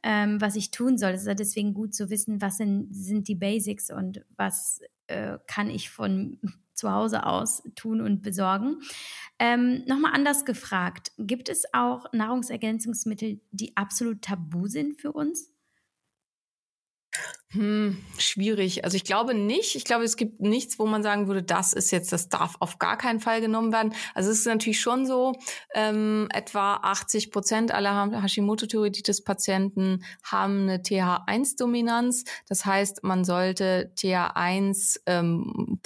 ähm, 0.08 0.40
was 0.40 0.54
ich 0.54 0.70
tun 0.70 0.98
soll. 0.98 1.10
Es 1.10 1.22
ist 1.22 1.26
ja 1.26 1.34
deswegen 1.34 1.74
gut 1.74 1.92
zu 1.92 2.10
wissen, 2.10 2.40
was 2.40 2.58
sind, 2.58 2.94
sind 2.94 3.26
die 3.26 3.34
Basics 3.34 3.90
und 3.90 4.24
was 4.36 4.80
äh, 5.08 5.38
kann 5.48 5.68
ich 5.68 5.90
von 5.90 6.38
zu 6.74 6.92
Hause 6.92 7.26
aus 7.26 7.64
tun 7.74 8.00
und 8.00 8.22
besorgen. 8.22 8.76
Ähm, 9.40 9.82
Nochmal 9.86 10.12
anders 10.14 10.44
gefragt, 10.44 11.10
gibt 11.18 11.48
es 11.48 11.64
auch 11.72 12.06
Nahrungsergänzungsmittel, 12.12 13.40
die 13.50 13.76
absolut 13.76 14.22
tabu 14.22 14.68
sind 14.68 15.00
für 15.00 15.10
uns? 15.10 15.50
Hm, 17.52 17.96
schwierig. 18.18 18.84
Also 18.84 18.96
ich 18.96 19.04
glaube 19.04 19.32
nicht. 19.32 19.76
Ich 19.76 19.84
glaube, 19.84 20.04
es 20.04 20.16
gibt 20.16 20.40
nichts, 20.40 20.78
wo 20.80 20.86
man 20.86 21.02
sagen 21.02 21.26
würde, 21.26 21.42
das 21.42 21.72
ist 21.72 21.92
jetzt, 21.92 22.12
das 22.12 22.28
darf 22.28 22.56
auf 22.58 22.78
gar 22.78 22.98
keinen 22.98 23.20
Fall 23.20 23.40
genommen 23.40 23.72
werden. 23.72 23.94
Also 24.14 24.30
es 24.30 24.40
ist 24.40 24.46
natürlich 24.46 24.80
schon 24.80 25.06
so, 25.06 25.32
ähm, 25.72 26.28
etwa 26.34 26.74
80 26.82 27.30
Prozent 27.30 27.72
aller 27.72 28.20
Hashimoto-Thyreoiditis-Patienten 28.20 30.04
haben 30.24 30.62
eine 30.62 30.82
TH1-Dominanz. 30.82 32.24
Das 32.48 32.66
heißt, 32.66 33.04
man 33.04 33.24
sollte 33.24 33.92
TH1 33.96 35.00
ähm, 35.06 35.78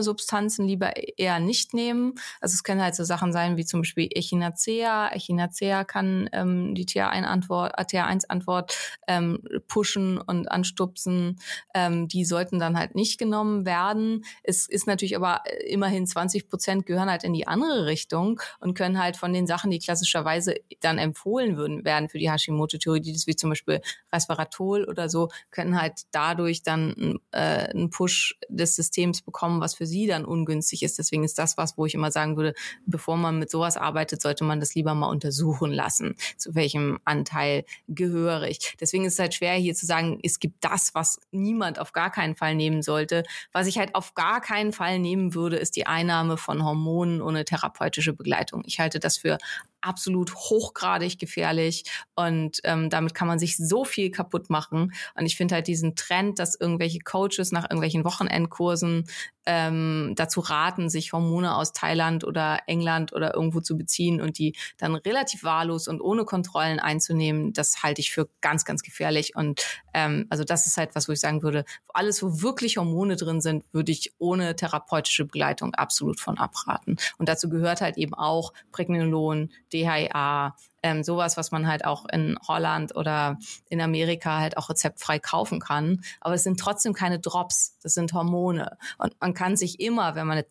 Substanzen 0.00 0.66
lieber 0.66 0.92
eher 1.16 1.38
nicht 1.38 1.74
nehmen. 1.74 2.14
Also 2.40 2.54
es 2.54 2.64
können 2.64 2.82
halt 2.82 2.96
so 2.96 3.04
Sachen 3.04 3.32
sein 3.32 3.56
wie 3.56 3.64
zum 3.64 3.80
Beispiel 3.80 4.08
Echinacea. 4.10 5.12
Echinacea 5.12 5.84
kann 5.84 6.28
ähm, 6.32 6.74
die 6.74 6.86
TH1-Antwort, 6.86 7.72
äh, 7.78 7.84
TH1-Antwort 7.84 8.76
ähm, 9.06 9.38
pushen 9.68 10.18
und 10.18 10.50
anstupsen 10.74 11.38
ähm, 11.74 12.08
die 12.08 12.24
sollten 12.24 12.58
dann 12.58 12.78
halt 12.78 12.94
nicht 12.94 13.18
genommen 13.18 13.64
werden. 13.64 14.24
Es 14.42 14.68
ist 14.68 14.86
natürlich 14.86 15.16
aber 15.16 15.42
äh, 15.44 15.66
immerhin 15.66 16.06
20 16.06 16.48
Prozent 16.48 16.86
gehören 16.86 17.10
halt 17.10 17.24
in 17.24 17.32
die 17.32 17.46
andere 17.46 17.86
Richtung 17.86 18.40
und 18.60 18.74
können 18.74 19.00
halt 19.00 19.16
von 19.16 19.32
den 19.32 19.46
Sachen, 19.46 19.70
die 19.70 19.78
klassischerweise 19.78 20.56
dann 20.80 20.98
empfohlen 20.98 21.56
würden, 21.56 21.84
werden 21.84 22.08
für 22.08 22.18
die 22.18 22.30
Hashimoto-Thyreoiditis, 22.30 23.26
wie 23.26 23.36
zum 23.36 23.50
Beispiel 23.50 23.80
Resveratrol 24.12 24.84
oder 24.84 25.08
so, 25.08 25.28
können 25.50 25.80
halt 25.80 26.02
dadurch 26.12 26.62
dann 26.62 27.18
äh, 27.32 27.38
einen 27.38 27.90
Push 27.90 28.36
des 28.48 28.76
Systems 28.76 29.22
bekommen, 29.22 29.60
was 29.60 29.74
für 29.74 29.86
sie 29.86 30.06
dann 30.06 30.24
ungünstig 30.24 30.82
ist. 30.82 30.98
Deswegen 30.98 31.24
ist 31.24 31.38
das 31.38 31.56
was, 31.56 31.76
wo 31.76 31.86
ich 31.86 31.94
immer 31.94 32.10
sagen 32.10 32.36
würde, 32.36 32.54
bevor 32.86 33.16
man 33.16 33.38
mit 33.38 33.50
sowas 33.50 33.76
arbeitet, 33.76 34.22
sollte 34.22 34.44
man 34.44 34.60
das 34.60 34.74
lieber 34.74 34.94
mal 34.94 35.08
untersuchen 35.08 35.72
lassen, 35.72 36.16
zu 36.36 36.54
welchem 36.54 36.98
Anteil 37.04 37.64
gehöre 37.88 38.44
ich. 38.44 38.76
Deswegen 38.80 39.04
ist 39.04 39.14
es 39.14 39.18
halt 39.18 39.34
schwer 39.34 39.54
hier 39.54 39.74
zu 39.74 39.86
sagen, 39.86 40.18
es 40.22 40.38
gibt 40.38 40.63
das, 40.64 40.94
was 40.94 41.18
niemand 41.30 41.78
auf 41.78 41.92
gar 41.92 42.10
keinen 42.10 42.36
Fall 42.36 42.54
nehmen 42.54 42.82
sollte. 42.82 43.22
Was 43.52 43.66
ich 43.66 43.78
halt 43.78 43.94
auf 43.94 44.14
gar 44.14 44.40
keinen 44.40 44.72
Fall 44.72 44.98
nehmen 44.98 45.34
würde, 45.34 45.56
ist 45.56 45.76
die 45.76 45.86
Einnahme 45.86 46.36
von 46.36 46.64
Hormonen 46.64 47.20
ohne 47.20 47.44
therapeutische 47.44 48.12
Begleitung. 48.12 48.62
Ich 48.66 48.80
halte 48.80 48.98
das 49.00 49.18
für 49.18 49.38
absolut 49.84 50.34
hochgradig 50.34 51.18
gefährlich 51.18 51.84
und 52.14 52.60
ähm, 52.64 52.90
damit 52.90 53.14
kann 53.14 53.28
man 53.28 53.38
sich 53.38 53.56
so 53.56 53.84
viel 53.84 54.10
kaputt 54.10 54.50
machen. 54.50 54.92
Und 55.14 55.26
ich 55.26 55.36
finde 55.36 55.56
halt 55.56 55.66
diesen 55.66 55.96
Trend, 55.96 56.38
dass 56.38 56.58
irgendwelche 56.58 57.00
Coaches 57.00 57.52
nach 57.52 57.64
irgendwelchen 57.64 58.04
Wochenendkursen 58.04 59.06
ähm, 59.46 60.12
dazu 60.16 60.40
raten, 60.40 60.88
sich 60.88 61.12
Hormone 61.12 61.54
aus 61.54 61.72
Thailand 61.72 62.24
oder 62.24 62.60
England 62.66 63.12
oder 63.12 63.34
irgendwo 63.34 63.60
zu 63.60 63.76
beziehen 63.76 64.20
und 64.20 64.38
die 64.38 64.54
dann 64.78 64.94
relativ 64.94 65.44
wahllos 65.44 65.88
und 65.88 66.00
ohne 66.00 66.24
Kontrollen 66.24 66.80
einzunehmen, 66.80 67.52
das 67.52 67.82
halte 67.82 68.00
ich 68.00 68.10
für 68.10 68.28
ganz, 68.40 68.64
ganz 68.64 68.82
gefährlich. 68.82 69.36
Und 69.36 69.64
ähm, 69.92 70.26
also 70.30 70.44
das 70.44 70.66
ist 70.66 70.76
halt 70.76 70.94
was, 70.94 71.08
wo 71.08 71.12
ich 71.12 71.20
sagen 71.20 71.42
würde, 71.42 71.64
alles, 71.88 72.22
wo 72.22 72.42
wirklich 72.42 72.78
Hormone 72.78 73.16
drin 73.16 73.40
sind, 73.40 73.64
würde 73.72 73.92
ich 73.92 74.12
ohne 74.18 74.56
therapeutische 74.56 75.24
Begleitung 75.24 75.74
absolut 75.74 76.20
von 76.20 76.38
abraten. 76.38 76.96
Und 77.18 77.28
dazu 77.28 77.48
gehört 77.48 77.80
halt 77.80 77.98
eben 77.98 78.14
auch 78.14 78.52
Pregnenolon, 78.72 79.50
DHA, 79.74 80.54
ähm, 80.82 81.02
sowas, 81.02 81.36
was 81.36 81.50
man 81.50 81.66
halt 81.66 81.84
auch 81.84 82.06
in 82.10 82.38
Holland 82.46 82.94
oder 82.94 83.38
in 83.68 83.80
Amerika 83.80 84.38
halt 84.38 84.56
auch 84.56 84.70
rezeptfrei 84.70 85.18
kaufen 85.18 85.60
kann. 85.60 86.02
Aber 86.20 86.34
es 86.34 86.44
sind 86.44 86.60
trotzdem 86.60 86.92
keine 86.92 87.18
Drops, 87.18 87.78
das 87.82 87.94
sind 87.94 88.12
Hormone. 88.12 88.76
Und 88.98 89.14
man 89.20 89.34
kann 89.34 89.56
sich 89.56 89.80
immer, 89.80 90.14
wenn 90.14 90.26
man 90.26 90.44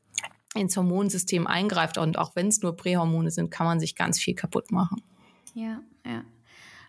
ins 0.56 0.78
Hormonsystem 0.78 1.48
eingreift 1.48 1.98
und 1.98 2.18
auch 2.18 2.36
wenn 2.36 2.48
es 2.48 2.62
nur 2.62 2.76
Prähormone 2.76 3.32
sind, 3.32 3.50
kann 3.50 3.66
man 3.66 3.80
sich 3.80 3.96
ganz 3.96 4.20
viel 4.20 4.36
kaputt 4.36 4.72
machen. 4.72 5.02
Ja, 5.54 5.82
ja. 6.06 6.24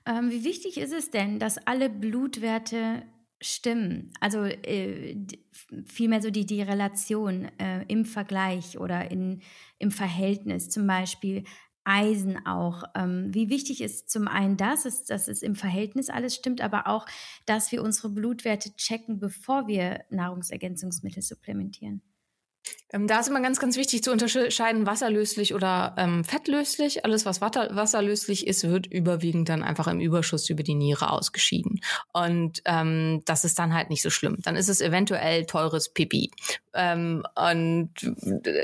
Ähm, 0.07 0.31
wie 0.31 0.45
wichtig 0.45 0.77
ist 0.79 0.93
es 0.93 1.11
denn, 1.11 1.39
dass 1.39 1.59
alle 1.67 1.89
Blutwerte 1.89 3.03
stimmen? 3.41 4.13
Also 4.21 4.45
äh, 4.45 5.17
vielmehr 5.87 6.21
so 6.21 6.31
die, 6.31 6.45
die 6.45 6.63
Relation 6.63 7.49
äh, 7.59 7.85
im 7.89 8.05
Vergleich 8.05 8.79
oder 8.79 9.11
in, 9.11 9.41
im 9.79 9.91
Verhältnis. 9.91 10.69
Zum 10.69 10.87
Beispiel 10.87 11.45
Eisen 11.85 12.47
auch. 12.47 12.85
Ähm, 12.95 13.33
wie 13.33 13.49
wichtig 13.49 13.81
ist 13.81 14.11
zum 14.11 14.27
einen 14.29 14.57
das, 14.57 14.87
ist, 14.87 15.11
dass 15.11 15.29
es 15.29 15.43
im 15.43 15.55
Verhältnis 15.55 16.11
alles 16.11 16.35
stimmt, 16.35 16.61
aber 16.61 16.87
auch, 16.87 17.07
dass 17.47 17.73
wir 17.73 17.83
unsere 17.83 18.09
Blutwerte 18.09 18.75
checken, 18.77 19.21
bevor 19.21 19.67
wir 19.69 20.05
Nahrungsergänzungsmittel 20.11 21.23
supplementieren. 21.23 22.03
Ähm, 22.95 23.09
da 23.09 23.19
ist 23.19 23.29
immer 23.29 23.41
ganz, 23.41 23.59
ganz 23.59 23.77
wichtig 23.77 24.05
zu 24.05 24.13
unterscheiden, 24.13 24.87
wasserlöslich 24.87 25.53
oder 25.55 25.95
ähm, 25.99 26.23
fettlöslich. 26.23 27.05
Alles, 27.05 27.27
was 27.27 27.41
wasserlöslich 27.41 28.47
ist, 28.47 28.69
wird 28.69 28.87
überwiegend 28.87 29.49
dann 29.49 29.65
einfach 29.65 29.89
im 29.89 30.01
Überschuss 30.01 30.49
über 30.49 30.63
die 30.63 30.75
Niere 30.75 31.11
ausgeschieden. 31.11 31.81
Und 32.13 32.63
ähm, 32.67 33.23
das 33.25 33.45
ist 33.45 33.59
dann 33.59 33.75
halt 33.75 33.91
nicht 33.91 34.03
so 34.03 34.11
schlimm. 34.11 34.37
Dann 34.43 34.55
ist 34.55 34.69
es 34.69 34.81
eventuell 34.81 35.45
teures 35.45 35.93
Pipi. 35.93 36.31
Ähm, 36.73 37.25
und 37.35 37.91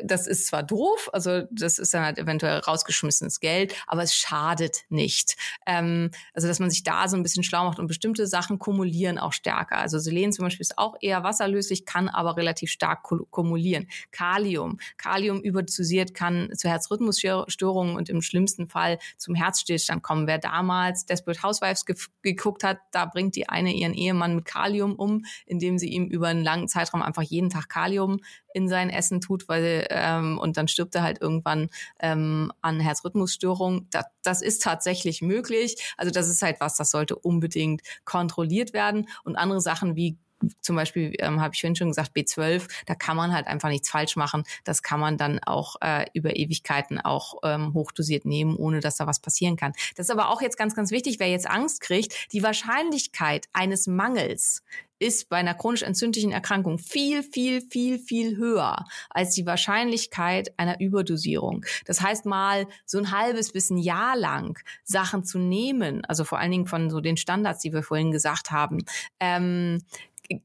das 0.02 0.26
ist 0.26 0.46
zwar 0.46 0.62
doof, 0.62 1.10
also 1.12 1.42
das 1.50 1.78
ist 1.78 1.94
dann 1.94 2.04
halt 2.04 2.18
eventuell 2.18 2.58
rausgeschmissenes 2.58 3.40
Geld, 3.40 3.74
aber 3.86 4.02
es 4.02 4.14
schadet 4.14 4.82
nicht. 4.88 5.36
Ähm, 5.66 6.10
also 6.34 6.48
dass 6.48 6.58
man 6.58 6.70
sich 6.70 6.82
da 6.82 7.08
so 7.08 7.16
ein 7.16 7.22
bisschen 7.22 7.44
schlau 7.44 7.64
macht 7.64 7.78
und 7.78 7.86
bestimmte 7.86 8.26
Sachen 8.26 8.58
kumulieren 8.58 9.18
auch 9.18 9.32
stärker. 9.32 9.78
Also 9.78 9.98
Selen 9.98 10.32
zum 10.32 10.44
Beispiel 10.44 10.62
ist 10.62 10.78
auch 10.78 10.96
eher 11.00 11.22
wasserlöslich, 11.22 11.84
kann 11.84 12.08
aber 12.08 12.36
relativ 12.36 12.70
stark 12.70 13.02
kumulieren. 13.30 13.88
Kalium. 14.20 14.78
Kalium 14.98 15.40
überdosiert 15.40 16.12
kann 16.12 16.50
zu 16.54 16.68
Herzrhythmusstörungen 16.68 17.96
und 17.96 18.10
im 18.10 18.20
schlimmsten 18.20 18.66
Fall 18.66 18.98
zum 19.16 19.34
Herzstillstand 19.34 20.02
kommen. 20.02 20.26
Wer 20.26 20.36
damals 20.36 21.06
Desperate 21.06 21.42
Housewives 21.42 21.86
ge 21.86 21.96
geguckt 22.20 22.62
hat, 22.62 22.80
da 22.92 23.06
bringt 23.06 23.34
die 23.34 23.48
eine 23.48 23.72
ihren 23.72 23.94
Ehemann 23.94 24.34
mit 24.34 24.44
Kalium 24.44 24.94
um, 24.94 25.24
indem 25.46 25.78
sie 25.78 25.88
ihm 25.88 26.04
über 26.04 26.28
einen 26.28 26.44
langen 26.44 26.68
Zeitraum 26.68 27.00
einfach 27.00 27.22
jeden 27.22 27.48
Tag 27.48 27.70
Kalium 27.70 28.20
in 28.52 28.68
sein 28.68 28.90
Essen 28.90 29.22
tut, 29.22 29.48
weil 29.48 29.86
ähm, 29.88 30.38
und 30.38 30.58
dann 30.58 30.68
stirbt 30.68 30.94
er 30.94 31.02
halt 31.02 31.22
irgendwann 31.22 31.70
ähm, 31.98 32.52
an 32.60 32.78
Herzrhythmusstörungen. 32.78 33.86
Das, 33.90 34.04
das 34.22 34.42
ist 34.42 34.62
tatsächlich 34.62 35.22
möglich. 35.22 35.94
Also 35.96 36.12
das 36.12 36.28
ist 36.28 36.42
halt 36.42 36.60
was, 36.60 36.76
das 36.76 36.90
sollte 36.90 37.16
unbedingt 37.16 37.80
kontrolliert 38.04 38.74
werden. 38.74 39.08
Und 39.24 39.36
andere 39.36 39.62
Sachen 39.62 39.96
wie 39.96 40.18
zum 40.60 40.76
Beispiel 40.76 41.14
ähm, 41.18 41.40
habe 41.40 41.54
ich 41.54 41.60
vorhin 41.60 41.76
schon 41.76 41.88
gesagt, 41.88 42.16
B12, 42.16 42.68
da 42.86 42.94
kann 42.94 43.16
man 43.16 43.32
halt 43.32 43.46
einfach 43.46 43.68
nichts 43.68 43.90
falsch 43.90 44.16
machen. 44.16 44.44
Das 44.64 44.82
kann 44.82 45.00
man 45.00 45.16
dann 45.16 45.40
auch 45.40 45.76
äh, 45.80 46.06
über 46.14 46.36
Ewigkeiten 46.36 47.00
auch 47.00 47.36
ähm, 47.42 47.74
hochdosiert 47.74 48.24
nehmen, 48.24 48.56
ohne 48.56 48.80
dass 48.80 48.96
da 48.96 49.06
was 49.06 49.20
passieren 49.20 49.56
kann. 49.56 49.72
Das 49.96 50.06
ist 50.06 50.10
aber 50.10 50.30
auch 50.30 50.42
jetzt 50.42 50.56
ganz, 50.56 50.74
ganz 50.74 50.90
wichtig, 50.90 51.18
wer 51.20 51.28
jetzt 51.28 51.48
Angst 51.48 51.80
kriegt, 51.80 52.32
die 52.32 52.42
Wahrscheinlichkeit 52.42 53.46
eines 53.52 53.86
Mangels 53.86 54.62
ist 55.00 55.30
bei 55.30 55.38
einer 55.38 55.54
chronisch 55.54 55.82
entzündlichen 55.82 56.30
Erkrankung 56.30 56.78
viel, 56.78 57.22
viel, 57.22 57.62
viel, 57.62 57.98
viel 57.98 58.36
höher 58.36 58.84
als 59.08 59.34
die 59.34 59.46
Wahrscheinlichkeit 59.46 60.52
einer 60.58 60.78
Überdosierung. 60.78 61.64
Das 61.86 62.02
heißt 62.02 62.26
mal 62.26 62.68
so 62.84 62.98
ein 62.98 63.10
halbes 63.10 63.50
bis 63.50 63.70
ein 63.70 63.78
Jahr 63.78 64.16
lang 64.16 64.58
Sachen 64.84 65.24
zu 65.24 65.38
nehmen, 65.38 66.04
also 66.04 66.24
vor 66.24 66.38
allen 66.38 66.50
Dingen 66.50 66.66
von 66.66 66.90
so 66.90 67.00
den 67.00 67.16
Standards, 67.16 67.60
die 67.60 67.72
wir 67.72 67.82
vorhin 67.82 68.12
gesagt 68.12 68.50
haben, 68.50 68.84
ähm, 69.18 69.82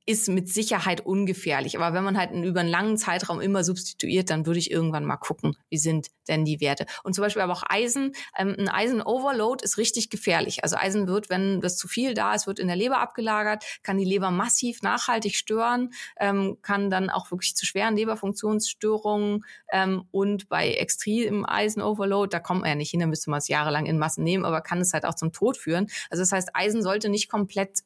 ist 0.05 0.29
mit 0.29 0.49
Sicherheit 0.49 1.01
ungefährlich. 1.01 1.77
Aber 1.77 1.95
wenn 1.95 2.03
man 2.03 2.17
halt 2.17 2.31
über 2.31 2.61
einen 2.61 2.69
langen 2.69 2.97
Zeitraum 2.97 3.39
immer 3.39 3.63
substituiert, 3.63 4.29
dann 4.29 4.45
würde 4.45 4.59
ich 4.59 4.71
irgendwann 4.71 5.05
mal 5.05 5.17
gucken, 5.17 5.55
wie 5.69 5.77
sind 5.77 6.07
denn 6.27 6.43
die 6.43 6.59
Werte. 6.59 6.87
Und 7.03 7.13
zum 7.13 7.21
Beispiel 7.21 7.43
aber 7.43 7.53
auch 7.53 7.63
Eisen. 7.67 8.13
Ähm, 8.37 8.55
ein 8.57 8.67
Eisen-Overload 8.67 9.63
ist 9.63 9.77
richtig 9.77 10.09
gefährlich. 10.09 10.63
Also 10.63 10.75
Eisen 10.75 11.07
wird, 11.07 11.29
wenn 11.29 11.61
das 11.61 11.77
zu 11.77 11.87
viel 11.87 12.15
da 12.15 12.33
ist, 12.33 12.47
wird 12.47 12.57
in 12.57 12.67
der 12.67 12.75
Leber 12.75 12.99
abgelagert, 12.99 13.63
kann 13.83 13.97
die 13.97 14.05
Leber 14.05 14.31
massiv 14.31 14.81
nachhaltig 14.81 15.35
stören, 15.35 15.91
ähm, 16.19 16.57
kann 16.63 16.89
dann 16.89 17.11
auch 17.11 17.29
wirklich 17.29 17.55
zu 17.55 17.65
schweren 17.65 17.95
Leberfunktionsstörungen 17.95 19.45
ähm, 19.71 20.05
und 20.09 20.49
bei 20.49 20.71
extremem 20.71 21.45
Eisen-Overload, 21.47 22.29
da 22.31 22.39
kommt 22.39 22.61
man 22.61 22.69
ja 22.69 22.75
nicht 22.75 22.91
hin, 22.91 23.01
da 23.01 23.05
müsste 23.05 23.29
man 23.29 23.37
es 23.37 23.47
jahrelang 23.47 23.85
in 23.85 23.99
Massen 23.99 24.23
nehmen, 24.23 24.45
aber 24.45 24.61
kann 24.61 24.81
es 24.81 24.93
halt 24.93 25.05
auch 25.05 25.15
zum 25.15 25.31
Tod 25.31 25.57
führen. 25.57 25.87
Also 26.09 26.23
das 26.23 26.31
heißt, 26.31 26.49
Eisen 26.53 26.81
sollte 26.81 27.09
nicht 27.09 27.29
komplett 27.29 27.83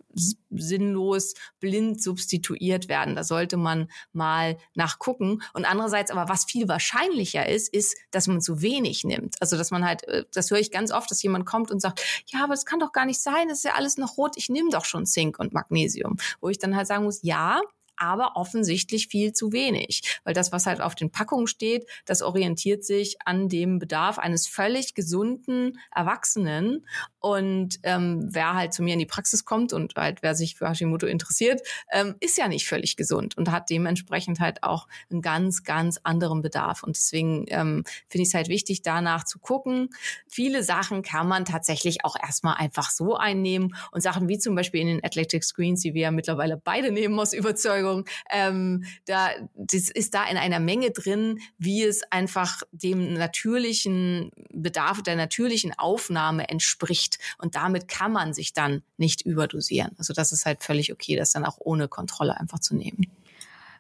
sinnlos, 0.50 1.34
blind 1.60 1.89
blind 1.90 2.02
substituiert 2.02 2.88
werden. 2.88 3.16
Da 3.16 3.24
sollte 3.24 3.58
man 3.58 3.90
mal 4.14 4.58
nachgucken. 4.76 5.42
Und 5.54 5.66
andererseits 5.66 6.12
aber, 6.12 6.30
was 6.30 6.46
viel 6.46 6.68
wahrscheinlicher 6.68 7.48
ist, 7.48 7.74
ist, 7.74 7.98
dass 8.12 8.28
man 8.28 8.42
zu 8.42 8.62
wenig 8.62 9.04
nimmt. 9.04 9.36
Also, 9.40 9.58
dass 9.58 9.72
man 9.72 9.86
halt, 9.86 10.08
äh, 10.08 10.26
das 10.34 10.52
höre 10.52 10.60
ich 10.60 10.72
ganz 10.72 10.92
oft, 10.92 11.10
dass 11.12 11.24
jemand 11.24 11.46
kommt 11.46 11.72
und 11.72 11.82
sagt, 11.82 12.02
ja, 12.28 12.44
aber 12.44 12.54
es 12.54 12.66
kann 12.66 12.80
doch 12.80 12.92
gar 12.92 13.06
nicht 13.06 13.22
sein, 13.22 13.48
das 13.50 13.60
ist 13.60 13.64
ja 13.66 13.74
alles 13.76 13.98
noch 13.98 14.18
rot, 14.18 14.34
ich 14.36 14.50
nehme 14.50 14.70
doch 14.70 14.86
schon 14.86 15.06
Zink 15.06 15.40
und 15.40 15.54
Magnesium. 15.54 16.18
Wo 16.42 16.50
ich 16.50 16.60
dann 16.60 16.76
halt 16.76 16.88
sagen 16.88 17.04
muss, 17.04 17.22
ja, 17.24 17.62
aber 18.00 18.36
offensichtlich 18.36 19.08
viel 19.08 19.34
zu 19.34 19.52
wenig, 19.52 20.20
weil 20.24 20.34
das, 20.34 20.52
was 20.52 20.66
halt 20.66 20.82
auf 20.82 20.96
den 20.96 21.12
Packungen 21.12 21.48
steht, 21.48 21.86
das 22.06 22.22
orientiert 22.22 22.84
sich 22.84 23.18
an 23.26 23.50
dem 23.50 23.80
Bedarf 23.80 24.18
eines 24.18 24.48
völlig 24.48 24.94
gesunden 24.94 25.80
Erwachsenen. 25.94 26.86
Und 27.20 27.80
ähm, 27.84 28.28
wer 28.32 28.54
halt 28.54 28.74
zu 28.74 28.82
mir 28.82 28.94
in 28.94 29.00
die 29.00 29.06
Praxis 29.06 29.44
kommt 29.44 29.74
und 29.74 29.96
halt 29.96 30.22
wer 30.22 30.36
sich 30.36 30.56
für 30.56 30.70
Hashimoto 30.70 31.06
interessiert, 31.06 31.62
ähm, 31.92 32.16
ist 32.20 32.38
ja 32.38 32.48
nicht 32.48 32.68
völlig 32.68 32.96
gesund 32.96 33.38
und 33.38 33.52
hat 33.52 33.70
dementsprechend 33.70 34.40
halt 34.40 34.64
auch 34.64 34.88
einen 35.12 35.22
ganz, 35.22 35.64
ganz 35.64 36.00
anderen 36.04 36.42
Bedarf. 36.42 36.84
Und 36.84 36.96
deswegen 36.96 37.46
ähm, 37.50 37.84
finde 38.08 38.24
ich 38.24 38.30
es 38.30 38.34
halt 38.34 38.48
wichtig, 38.48 38.82
danach 38.82 39.26
zu 39.26 39.40
gucken. 39.40 39.90
Viele 40.28 40.64
Sachen 40.64 41.02
kann 41.02 41.28
man 41.28 41.46
tatsächlich 41.46 42.06
auch 42.06 42.16
erstmal 42.22 42.56
einfach 42.56 42.90
so 42.90 43.16
einnehmen 43.16 43.76
und 43.92 44.02
Sachen 44.02 44.28
wie 44.30 44.38
zum 44.38 44.56
Beispiel 44.56 44.82
in 44.82 44.88
den 44.88 45.04
Athletic 45.04 45.44
Screens, 45.44 45.82
die 45.82 45.94
wir 45.94 46.04
ja 46.04 46.12
mittlerweile 46.12 46.58
beide 46.58 46.92
nehmen 46.92 47.20
aus 47.20 47.34
Überzeugung, 47.34 47.89
ähm, 48.32 48.84
da 49.06 49.30
das 49.56 49.90
ist 49.90 50.14
da 50.14 50.28
in 50.28 50.38
einer 50.38 50.60
Menge 50.60 50.92
drin, 50.92 51.40
wie 51.58 51.84
es 51.84 52.02
einfach 52.12 52.62
dem 52.72 53.14
natürlichen 53.14 54.32
Bedarf 54.52 55.02
der 55.04 55.16
natürlichen 55.16 55.78
Aufnahme 55.78 56.50
entspricht. 56.50 57.20
Und 57.38 57.56
damit 57.56 57.88
kann 57.88 58.12
man 58.12 58.34
sich 58.34 58.54
dann 58.54 58.82
nicht 58.98 59.22
überdosieren. 59.22 59.92
Also 59.98 60.14
das 60.14 60.32
ist 60.32 60.46
halt 60.46 60.64
völlig 60.64 60.92
okay, 60.92 61.16
das 61.16 61.32
dann 61.32 61.46
auch 61.46 61.58
ohne 61.60 61.88
Kontrolle 61.88 62.40
einfach 62.40 62.60
zu 62.60 62.76
nehmen. 62.76 63.08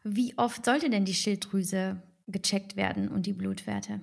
Wie 0.03 0.37
oft 0.37 0.65
sollte 0.65 0.89
denn 0.89 1.05
die 1.05 1.13
Schilddrüse 1.13 2.01
gecheckt 2.27 2.75
werden 2.75 3.09
und 3.09 3.25
die 3.25 3.33
Blutwerte? 3.33 4.01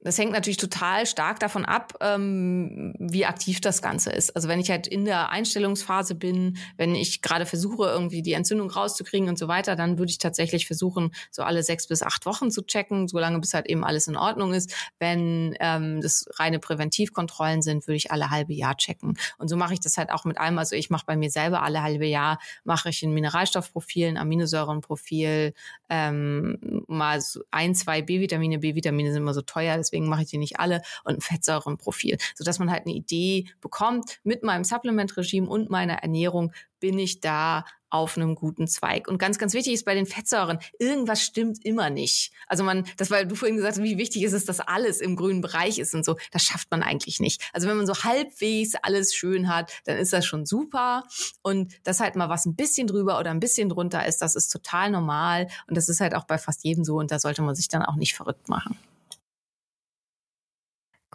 Das 0.00 0.18
hängt 0.18 0.32
natürlich 0.32 0.56
total 0.56 1.06
stark 1.06 1.40
davon 1.40 1.64
ab, 1.64 1.94
ähm, 2.00 2.94
wie 2.98 3.26
aktiv 3.26 3.60
das 3.60 3.82
Ganze 3.82 4.10
ist. 4.10 4.34
Also 4.34 4.48
wenn 4.48 4.60
ich 4.60 4.70
halt 4.70 4.86
in 4.86 5.04
der 5.04 5.30
Einstellungsphase 5.30 6.14
bin, 6.14 6.58
wenn 6.76 6.94
ich 6.94 7.22
gerade 7.22 7.46
versuche, 7.46 7.88
irgendwie 7.88 8.22
die 8.22 8.32
Entzündung 8.32 8.70
rauszukriegen 8.70 9.28
und 9.28 9.38
so 9.38 9.48
weiter, 9.48 9.76
dann 9.76 9.98
würde 9.98 10.10
ich 10.10 10.18
tatsächlich 10.18 10.66
versuchen, 10.66 11.12
so 11.30 11.42
alle 11.42 11.62
sechs 11.62 11.86
bis 11.86 12.02
acht 12.02 12.26
Wochen 12.26 12.50
zu 12.50 12.62
checken, 12.62 13.08
solange 13.08 13.38
bis 13.40 13.54
halt 13.54 13.66
eben 13.66 13.84
alles 13.84 14.08
in 14.08 14.16
Ordnung 14.16 14.54
ist. 14.54 14.74
Wenn 14.98 15.56
ähm, 15.60 16.00
das 16.00 16.26
reine 16.34 16.58
Präventivkontrollen 16.58 17.62
sind, 17.62 17.86
würde 17.86 17.96
ich 17.96 18.10
alle 18.10 18.30
halbe 18.30 18.54
Jahr 18.54 18.76
checken. 18.76 19.18
Und 19.38 19.48
so 19.48 19.56
mache 19.56 19.74
ich 19.74 19.80
das 19.80 19.96
halt 19.96 20.10
auch 20.10 20.24
mit 20.24 20.38
allem. 20.38 20.58
Also 20.58 20.76
ich 20.76 20.90
mache 20.90 21.06
bei 21.06 21.16
mir 21.16 21.30
selber 21.30 21.62
alle 21.62 21.82
halbe 21.82 22.06
Jahr, 22.06 22.38
mache 22.64 22.90
ich 22.90 23.02
ein 23.02 23.12
Mineralstoffprofil, 23.12 24.08
ein 24.08 24.16
Aminosäurenprofil, 24.16 25.54
ähm, 25.88 26.84
mal 26.86 27.20
so 27.20 27.42
ein, 27.50 27.74
zwei 27.74 28.02
B-Vitamine. 28.02 28.58
B-Vitamine 28.58 29.12
sind 29.12 29.22
immer 29.22 29.34
so 29.34 29.42
teuer, 29.42 29.77
deswegen 29.78 30.08
mache 30.08 30.22
ich 30.22 30.28
die 30.28 30.38
nicht 30.38 30.60
alle 30.60 30.82
und 31.04 31.16
ein 31.16 31.20
Fettsäurenprofil, 31.20 32.18
sodass 32.34 32.58
man 32.58 32.70
halt 32.70 32.86
eine 32.86 32.94
Idee 32.94 33.46
bekommt, 33.60 34.20
mit 34.22 34.42
meinem 34.42 34.64
Supplement-Regime 34.64 35.48
und 35.48 35.70
meiner 35.70 35.94
Ernährung 35.94 36.52
bin 36.80 36.98
ich 36.98 37.20
da 37.20 37.64
auf 37.90 38.16
einem 38.16 38.34
guten 38.34 38.68
Zweig. 38.68 39.08
Und 39.08 39.18
ganz, 39.18 39.38
ganz 39.38 39.54
wichtig 39.54 39.72
ist 39.72 39.84
bei 39.84 39.94
den 39.94 40.06
Fettsäuren, 40.06 40.58
irgendwas 40.78 41.22
stimmt 41.22 41.64
immer 41.64 41.90
nicht. 41.90 42.32
Also 42.46 42.62
man, 42.64 42.84
das 42.96 43.10
weil 43.10 43.26
du 43.26 43.34
vorhin 43.34 43.56
gesagt 43.56 43.76
hast, 43.76 43.82
wie 43.82 43.98
wichtig 43.98 44.24
ist 44.24 44.32
es, 44.32 44.44
dass 44.44 44.60
alles 44.60 45.00
im 45.00 45.16
grünen 45.16 45.40
Bereich 45.40 45.78
ist 45.78 45.94
und 45.94 46.04
so, 46.04 46.16
das 46.30 46.42
schafft 46.42 46.70
man 46.70 46.82
eigentlich 46.82 47.20
nicht. 47.20 47.48
Also 47.52 47.68
wenn 47.68 47.76
man 47.76 47.86
so 47.86 47.94
halbwegs 47.94 48.74
alles 48.82 49.14
schön 49.14 49.48
hat, 49.48 49.72
dann 49.84 49.96
ist 49.96 50.12
das 50.12 50.26
schon 50.26 50.44
super. 50.44 51.04
Und 51.42 51.74
das 51.84 52.00
halt 52.00 52.16
mal 52.16 52.28
was 52.28 52.46
ein 52.46 52.56
bisschen 52.56 52.86
drüber 52.86 53.18
oder 53.18 53.30
ein 53.30 53.40
bisschen 53.40 53.68
drunter 53.68 54.06
ist, 54.06 54.18
das 54.18 54.34
ist 54.34 54.48
total 54.50 54.90
normal. 54.90 55.48
Und 55.66 55.76
das 55.76 55.88
ist 55.88 56.00
halt 56.00 56.14
auch 56.14 56.24
bei 56.24 56.38
fast 56.38 56.64
jedem 56.64 56.84
so 56.84 56.98
und 56.98 57.10
da 57.10 57.18
sollte 57.18 57.42
man 57.42 57.54
sich 57.54 57.68
dann 57.68 57.82
auch 57.82 57.96
nicht 57.96 58.14
verrückt 58.14 58.48
machen. 58.48 58.76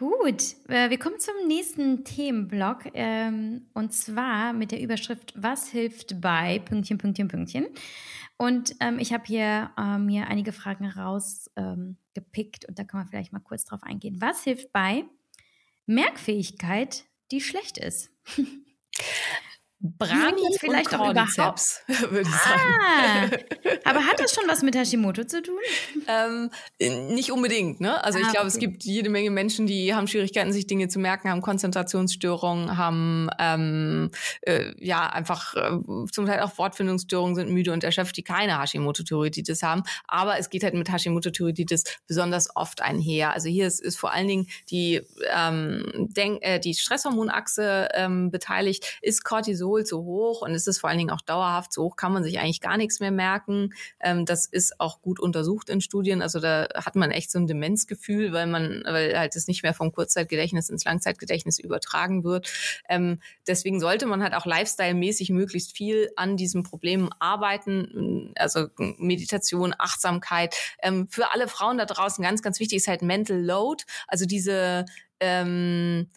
Gut, 0.04 0.58
äh, 0.68 0.90
wir 0.90 1.00
kommen 1.00 1.18
zum 1.18 1.48
nächsten 1.48 2.04
Themenblock 2.04 2.88
ähm, 2.94 3.68
und 3.74 3.94
zwar 3.94 4.52
mit 4.52 4.72
der 4.72 4.82
Überschrift 4.82 5.32
Was 5.38 5.70
hilft 5.70 6.20
bei 6.20 6.60
Pünktchen, 6.60 6.98
Pünktchen, 6.98 7.30
Pünktchen. 7.30 7.68
Und 8.36 8.76
ähm, 8.82 9.00
ich 9.00 9.14
habe 9.14 9.24
hier 9.26 9.72
äh, 9.78 9.98
mir 9.98 10.28
einige 10.28 10.52
Fragen 10.52 10.88
rausgepickt 10.88 11.56
ähm, 11.56 12.68
und 12.68 12.78
da 12.78 12.84
kann 12.84 13.00
man 13.00 13.08
vielleicht 13.08 13.32
mal 13.32 13.40
kurz 13.40 13.64
drauf 13.64 13.82
eingehen. 13.82 14.18
Was 14.20 14.44
hilft 14.44 14.74
bei 14.74 15.06
Merkfähigkeit, 15.86 17.06
die 17.32 17.40
schlecht 17.40 17.78
ist? 17.78 18.12
Brani 19.86 20.42
vielleicht 20.60 20.96
auch 20.96 21.12
überhaupt, 21.12 21.84
würde 21.88 22.22
ich 22.22 22.28
ah, 22.28 23.28
sagen. 23.28 23.44
aber 23.84 24.06
hat 24.06 24.18
das 24.18 24.34
schon 24.34 24.46
was 24.48 24.62
mit 24.62 24.78
Hashimoto 24.78 25.26
zu 25.26 25.42
tun? 25.42 25.60
Ähm, 26.06 26.50
nicht 26.80 27.32
unbedingt, 27.32 27.80
ne? 27.80 28.04
Also 28.04 28.20
ah, 28.20 28.22
ich 28.22 28.28
glaube, 28.28 28.48
okay. 28.48 28.56
es 28.56 28.60
gibt 28.60 28.84
jede 28.84 29.10
Menge 29.10 29.32
Menschen, 29.32 29.68
die 29.68 29.96
haben 29.96 30.08
Schwierigkeiten, 30.08 30.52
sich 30.52 30.68
Dinge 30.68 30.90
zu 30.90 31.00
merken, 31.00 31.30
haben 31.30 31.42
Konzentrationsstörungen, 31.42 32.78
haben 32.78 33.30
ähm, 33.40 34.12
äh, 34.42 34.74
ja 34.80 35.08
einfach 35.08 35.56
äh, 35.56 35.80
zum 36.12 36.26
Teil 36.26 36.42
auch 36.42 36.58
Wortfindungsstörungen, 36.58 37.36
sind 37.36 37.52
müde 37.52 37.72
und 37.72 37.86
erschöpft, 37.86 38.18
die 38.18 38.24
keine 38.24 38.60
Hashimoto-Thyreoiditis 38.60 39.64
haben. 39.64 39.84
Aber 40.08 40.38
es 40.38 40.50
geht 40.50 40.64
halt 40.64 40.74
mit 40.74 40.92
Hashimoto-Thyreoiditis 40.92 41.86
besonders 42.06 42.54
oft 42.56 42.82
einher. 42.82 43.34
Also 43.34 43.48
hier 43.48 43.66
ist, 43.66 43.82
ist 43.82 43.98
vor 43.98 44.12
allen 44.12 44.28
Dingen 44.28 44.48
die, 44.70 45.02
ähm, 45.34 46.10
Denk 46.16 46.40
äh, 46.42 46.60
die 46.60 46.74
Stresshormonachse 46.74 47.90
ähm, 47.94 48.30
beteiligt, 48.30 49.00
ist 49.02 49.24
Cortisol 49.24 49.73
Cortisol 49.74 49.86
zu 49.86 50.04
hoch 50.04 50.42
und 50.42 50.54
es 50.54 50.68
ist 50.68 50.80
vor 50.80 50.90
allen 50.90 51.00
Dingen 51.00 51.10
auch 51.10 51.22
dauerhaft 51.22 51.74
so 51.74 51.84
hoch, 51.84 51.96
kann 51.96 52.14
man 52.14 52.24
sich 52.24 52.40
eigentlich 52.40 52.62
gar 52.62 52.78
nichts 52.78 53.00
mehr 53.00 53.12
merken. 53.12 53.74
Ähm, 54.00 54.26
das 54.26 54.46
ist 54.46 54.80
auch 54.80 55.02
gut 55.02 55.20
untersucht 55.20 55.70
in 55.70 55.82
Studien. 55.82 56.22
Also 56.22 56.40
da 56.40 56.68
hat 56.76 56.96
man 56.96 57.12
echt 57.12 57.32
so 57.32 57.40
ein 57.40 57.48
Demenzgefühl, 57.48 58.34
weil 58.34 58.48
man, 58.48 58.84
weil 58.86 59.18
halt 59.18 59.36
es 59.36 59.48
nicht 59.48 59.64
mehr 59.64 59.74
vom 59.74 59.92
Kurzzeitgedächtnis 59.92 60.70
ins 60.70 60.86
Langzeitgedächtnis 60.86 61.60
übertragen 61.60 62.24
wird. 62.24 62.52
Ähm, 62.88 63.20
deswegen 63.48 63.80
sollte 63.80 64.06
man 64.06 64.22
halt 64.22 64.34
auch 64.34 64.46
lifestyle-mäßig 64.46 65.32
möglichst 65.32 65.76
viel 65.76 66.10
an 66.16 66.38
diesen 66.38 66.64
Problemen 66.64 67.10
arbeiten. 67.20 68.34
Also 68.36 68.68
Meditation, 68.78 69.74
Achtsamkeit. 69.78 70.56
Ähm, 70.82 71.08
für 71.10 71.32
alle 71.32 71.48
Frauen 71.48 71.78
da 71.78 71.86
draußen 71.86 72.24
ganz, 72.24 72.42
ganz 72.42 72.60
wichtig 72.60 72.78
ist 72.78 72.88
halt 72.88 73.02
Mental 73.02 73.40
Load. 73.40 73.84
Also 74.08 74.26
diese 74.26 74.86
ähm, 75.20 76.10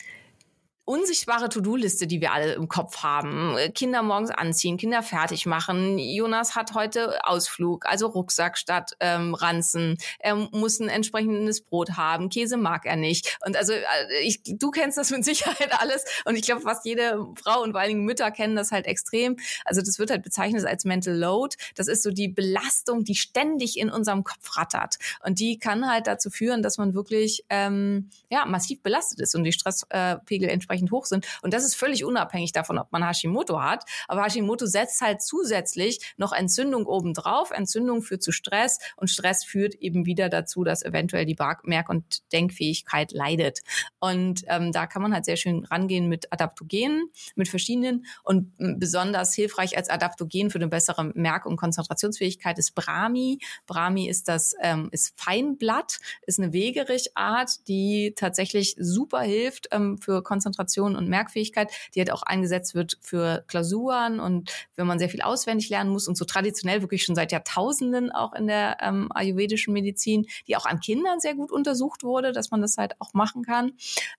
unsichtbare 0.87 1.49
To-Do-Liste, 1.49 2.07
die 2.07 2.21
wir 2.21 2.33
alle 2.33 2.55
im 2.55 2.69
Kopf 2.69 3.03
haben. 3.03 3.57
Kinder 3.75 4.03
morgens 4.03 4.31
anziehen, 4.31 4.77
Kinder 4.77 5.03
fertig 5.03 5.45
machen. 5.45 5.99
Jonas 5.99 6.55
hat 6.55 6.75
heute 6.75 7.19
Ausflug, 7.27 7.87
also 7.87 8.07
Rucksack 8.07 8.57
statt 8.57 8.93
ähm, 9.01 9.35
Ranzen. 9.35 9.99
Er 10.21 10.37
muss 10.37 10.79
ein 10.79 10.89
entsprechendes 10.89 11.61
Brot 11.61 11.97
haben. 11.97 12.29
Käse 12.29 12.57
mag 12.57 12.87
er 12.87 12.95
nicht. 12.95 13.37
Und 13.45 13.57
also 13.57 13.73
äh, 13.73 13.83
ich, 14.23 14.41
du 14.45 14.71
kennst 14.71 14.97
das 14.97 15.11
mit 15.11 15.25
Sicherheit 15.25 15.73
alles. 15.81 16.05
Und 16.25 16.37
ich 16.37 16.43
glaube, 16.43 16.63
fast 16.63 16.87
jede 16.87 17.27
Frau 17.35 17.63
und 17.63 17.73
vor 17.73 17.81
allen 17.81 17.91
Dingen 17.91 18.05
Mütter 18.05 18.31
kennen 18.31 18.55
das 18.55 18.71
halt 18.71 18.87
extrem. 18.87 19.37
Also 19.65 19.83
das 19.83 19.99
wird 19.99 20.11
halt 20.11 20.23
bezeichnet 20.23 20.65
als 20.67 20.85
Mental 20.85 21.17
Load. 21.17 21.57
Das 21.75 21.89
ist 21.89 22.05
so 22.05 22.13
die 22.13 22.29
Belastung, 22.29 23.03
die 23.03 23.17
ständig 23.17 23.77
in 23.77 23.91
unserem 23.91 24.23
Kopf 24.23 24.57
rattert. 24.57 24.99
Und 25.25 25.41
die 25.41 25.59
kann 25.59 25.91
halt 25.91 26.07
dazu 26.07 26.31
führen, 26.31 26.63
dass 26.63 26.79
man 26.79 26.95
wirklich 26.95 27.45
ähm, 27.51 28.09
ja 28.31 28.47
massiv 28.47 28.83
belastet 28.83 29.19
ist 29.19 29.35
und 29.35 29.43
die 29.43 29.53
Stresspegel 29.53 30.49
entsprechend 30.49 30.76
entsprechend 30.77 30.91
hoch 30.93 31.07
sind. 31.07 31.27
Und 31.43 31.55
das 31.55 31.65
ist 31.65 31.75
völlig 31.75 32.05
unabhängig 32.05 32.53
davon, 32.53 32.79
ob 32.79 32.93
man 32.93 33.07
Hashimoto 33.07 33.61
hat. 33.61 33.85
Aber 34.09 34.25
Hashimoto 34.25 34.67
setzt 34.67 35.01
halt 35.01 35.23
zusätzlich 35.23 36.15
noch 36.17 36.33
Entzündung 36.33 36.87
obendrauf. 36.87 37.51
Entzündung 37.51 38.03
führt 38.03 38.23
zu 38.23 38.33
Stress 38.33 38.79
und 38.97 39.09
Stress 39.09 39.45
führt 39.45 39.75
eben 39.77 40.07
wieder 40.07 40.29
dazu, 40.29 40.65
dass 40.65 40.85
eventuell 40.85 41.27
die 41.27 41.37
Merk- 41.65 41.89
und 41.89 42.33
Denkfähigkeit 42.33 43.13
leidet. 43.13 43.61
Und 43.99 44.45
ähm, 44.49 44.73
da 44.73 44.87
kann 44.87 45.03
man 45.03 45.15
halt 45.15 45.25
sehr 45.25 45.37
schön 45.37 45.65
rangehen 45.65 46.09
mit 46.09 46.33
Adaptogenen, 46.33 47.11
mit 47.35 47.49
verschiedenen 47.49 48.07
und 48.23 48.53
besonders 48.59 49.35
hilfreich 49.35 49.77
als 49.77 49.89
Adaptogen 49.89 50.51
für 50.51 50.59
eine 50.59 50.69
bessere 50.69 51.13
Merk- 51.15 51.47
und 51.47 51.57
Konzentrationsfähigkeit 51.57 52.59
ist 52.59 52.75
Brahmi. 52.75 53.39
Brahmi 53.67 54.09
ist 54.09 54.29
das 54.29 54.55
ähm, 54.61 54.89
ist 54.93 55.15
Feinblatt, 55.17 55.99
ist 56.27 56.39
eine 56.39 56.53
Wegerichart, 56.53 57.67
die 57.69 58.15
tatsächlich 58.17 58.77
super 58.79 59.21
hilft 59.21 59.69
ähm, 59.71 59.99
für 59.99 60.23
Konzentration 60.23 60.66
Konzentration 60.67 60.97
und 60.97 61.09
Merkfähigkeit, 61.09 61.71
die 61.95 62.01
halt 62.01 62.13
auch 62.13 62.23
eingesetzt 62.23 62.75
wird 62.75 62.99
für 63.01 63.45
Klausuren 63.47 64.21
und 64.21 64.53
wenn 64.75 64.87
man 64.87 64.99
sehr 64.99 65.09
viel 65.09 65.23
auswendig 65.23 65.69
lernen 65.69 65.91
muss 65.91 66.09
und 66.09 66.17
so 66.17 66.25
traditionell 66.25 66.83
wirklich 66.83 67.05
schon 67.05 67.15
seit 67.15 67.33
Jahrtausenden 67.33 68.11
auch 68.11 68.35
in 68.35 68.47
der 68.47 68.79
ähm, 68.81 69.09
ayurvedischen 69.15 69.73
Medizin, 69.73 70.27
die 70.47 70.57
auch 70.57 70.67
an 70.67 70.81
Kindern 70.81 71.21
sehr 71.21 71.35
gut 71.35 71.53
untersucht 71.53 72.03
wurde, 72.03 72.33
dass 72.33 72.51
man 72.51 72.61
das 72.61 72.77
halt 72.77 73.01
auch 73.01 73.15
machen 73.15 73.45
kann. 73.45 73.73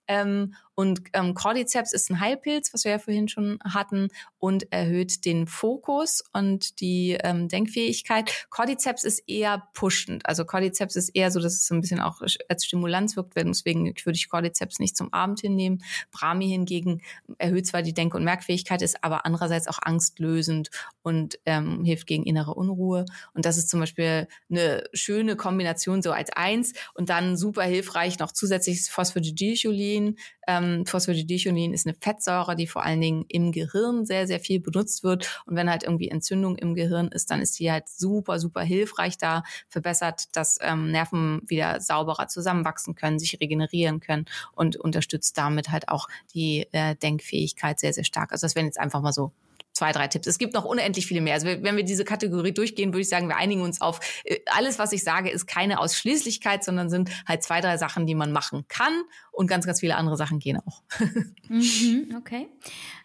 Ähm, 0.06 0.54
und 0.78 1.00
ähm, 1.12 1.34
Cordyceps 1.34 1.92
ist 1.92 2.08
ein 2.08 2.20
Heilpilz, 2.20 2.72
was 2.72 2.84
wir 2.84 2.92
ja 2.92 2.98
vorhin 3.00 3.26
schon 3.26 3.58
hatten, 3.64 4.10
und 4.38 4.72
erhöht 4.72 5.24
den 5.24 5.48
Fokus 5.48 6.22
und 6.32 6.80
die 6.80 7.18
ähm, 7.20 7.48
Denkfähigkeit. 7.48 8.46
Cordyceps 8.48 9.02
ist 9.02 9.24
eher 9.26 9.68
pushend. 9.74 10.24
Also 10.24 10.44
Cordyceps 10.44 10.94
ist 10.94 11.08
eher 11.08 11.32
so, 11.32 11.40
dass 11.40 11.54
es 11.54 11.68
ein 11.72 11.80
bisschen 11.80 11.98
auch 11.98 12.20
als 12.20 12.64
Stimulanz 12.64 13.16
wirkt. 13.16 13.36
Deswegen 13.36 13.86
würde 13.86 14.16
ich 14.16 14.28
Cordyceps 14.28 14.78
nicht 14.78 14.96
zum 14.96 15.12
Abend 15.12 15.40
hinnehmen. 15.40 15.82
Brahmi 16.12 16.37
Umami 16.38 16.48
hingegen 16.48 17.02
erhöht 17.38 17.66
zwar 17.66 17.82
die 17.82 17.94
Denk- 17.94 18.14
und 18.14 18.24
Merkfähigkeit, 18.24 18.82
ist 18.82 19.02
aber 19.02 19.26
andererseits 19.26 19.66
auch 19.66 19.78
angstlösend 19.80 20.70
und 21.02 21.38
ähm, 21.46 21.84
hilft 21.84 22.06
gegen 22.06 22.24
innere 22.24 22.54
Unruhe. 22.54 23.04
Und 23.34 23.44
das 23.44 23.56
ist 23.56 23.68
zum 23.68 23.80
Beispiel 23.80 24.28
eine 24.50 24.84
schöne 24.92 25.36
Kombination 25.36 26.02
so 26.02 26.12
als 26.12 26.30
eins 26.30 26.72
und 26.94 27.08
dann 27.08 27.36
super 27.36 27.62
hilfreich 27.62 28.18
noch 28.18 28.32
zusätzliches 28.32 28.88
Phosphatidylcholin. 28.88 30.16
Ähm, 30.46 30.86
Phosphatidylcholin 30.86 31.74
ist 31.74 31.86
eine 31.86 31.96
Fettsäure, 32.00 32.56
die 32.56 32.66
vor 32.66 32.84
allen 32.84 33.00
Dingen 33.00 33.24
im 33.28 33.52
Gehirn 33.52 34.06
sehr, 34.06 34.26
sehr 34.26 34.40
viel 34.40 34.60
benutzt 34.60 35.02
wird. 35.02 35.42
Und 35.46 35.56
wenn 35.56 35.70
halt 35.70 35.82
irgendwie 35.82 36.08
Entzündung 36.08 36.56
im 36.56 36.74
Gehirn 36.74 37.08
ist, 37.08 37.30
dann 37.30 37.40
ist 37.40 37.58
die 37.58 37.70
halt 37.70 37.88
super, 37.88 38.38
super 38.38 38.62
hilfreich 38.62 39.18
da, 39.18 39.42
verbessert, 39.68 40.36
dass 40.36 40.58
ähm, 40.62 40.90
Nerven 40.90 41.42
wieder 41.46 41.80
sauberer 41.80 42.28
zusammenwachsen 42.28 42.94
können, 42.94 43.18
sich 43.18 43.38
regenerieren 43.40 44.00
können 44.00 44.26
und 44.52 44.76
unterstützt 44.76 45.36
damit 45.36 45.70
halt 45.70 45.88
auch 45.88 46.08
die 46.34 46.66
äh, 46.72 46.94
Denkfähigkeit 46.96 47.78
sehr, 47.80 47.92
sehr 47.92 48.04
stark. 48.04 48.32
Also 48.32 48.46
das 48.46 48.54
wären 48.54 48.66
jetzt 48.66 48.78
einfach 48.78 49.00
mal 49.00 49.12
so 49.12 49.32
zwei, 49.78 49.92
drei 49.92 50.08
Tipps. 50.08 50.26
Es 50.26 50.38
gibt 50.38 50.54
noch 50.54 50.64
unendlich 50.64 51.06
viele 51.06 51.20
mehr. 51.20 51.34
Also 51.34 51.46
wenn 51.46 51.76
wir 51.76 51.84
diese 51.84 52.04
Kategorie 52.04 52.52
durchgehen, 52.52 52.92
würde 52.92 53.02
ich 53.02 53.08
sagen, 53.08 53.28
wir 53.28 53.36
einigen 53.36 53.62
uns 53.62 53.80
auf 53.80 54.00
äh, 54.24 54.38
alles, 54.46 54.78
was 54.78 54.92
ich 54.92 55.04
sage, 55.04 55.30
ist 55.30 55.46
keine 55.46 55.78
Ausschließlichkeit, 55.78 56.64
sondern 56.64 56.90
sind 56.90 57.10
halt 57.26 57.42
zwei, 57.42 57.60
drei 57.60 57.76
Sachen, 57.78 58.06
die 58.06 58.14
man 58.14 58.32
machen 58.32 58.64
kann 58.68 58.92
und 59.30 59.46
ganz, 59.46 59.66
ganz 59.66 59.80
viele 59.80 59.96
andere 59.96 60.16
Sachen 60.16 60.38
gehen 60.38 60.58
auch. 60.58 60.82
Mhm, 61.50 62.14
okay. 62.18 62.46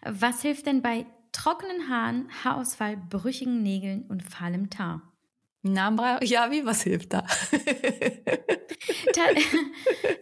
Was 0.02 0.42
hilft 0.42 0.66
denn 0.66 0.82
bei 0.82 1.06
trockenen 1.32 1.88
Haaren, 1.88 2.28
Haarausfall, 2.44 2.98
brüchigen 2.98 3.62
Nägeln 3.62 4.02
und 4.02 4.22
fahlem 4.22 4.68
Tar? 4.68 5.00
Namen, 5.64 6.18
ja, 6.22 6.50
wie, 6.50 6.64
was 6.64 6.82
hilft 6.82 7.14
da? 7.14 7.26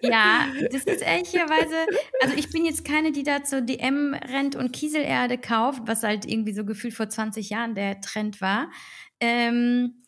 ja, 0.03 0.47
das 0.71 0.85
ist 0.85 1.03
ehrlicherweise, 1.03 1.75
also 2.23 2.37
ich 2.37 2.51
bin 2.51 2.65
jetzt 2.65 2.85
keine, 2.85 3.13
die 3.13 3.25
da 3.25 3.43
zur 3.43 3.61
DM 3.61 4.15
rennt 4.15 4.57
und 4.57 4.73
Kieselerde 4.73 5.39
kauft, 5.39 5.83
was 5.87 6.03
halt 6.03 6.27
irgendwie 6.27 6.55
so 6.55 6.65
gefühlt 6.65 6.95
vor 6.95 7.09
20 7.09 7.51
Jahren 7.51 7.75
der 7.75 8.01
Trend 8.01 8.41
war. 8.41 8.71
Ähm, 9.21 10.02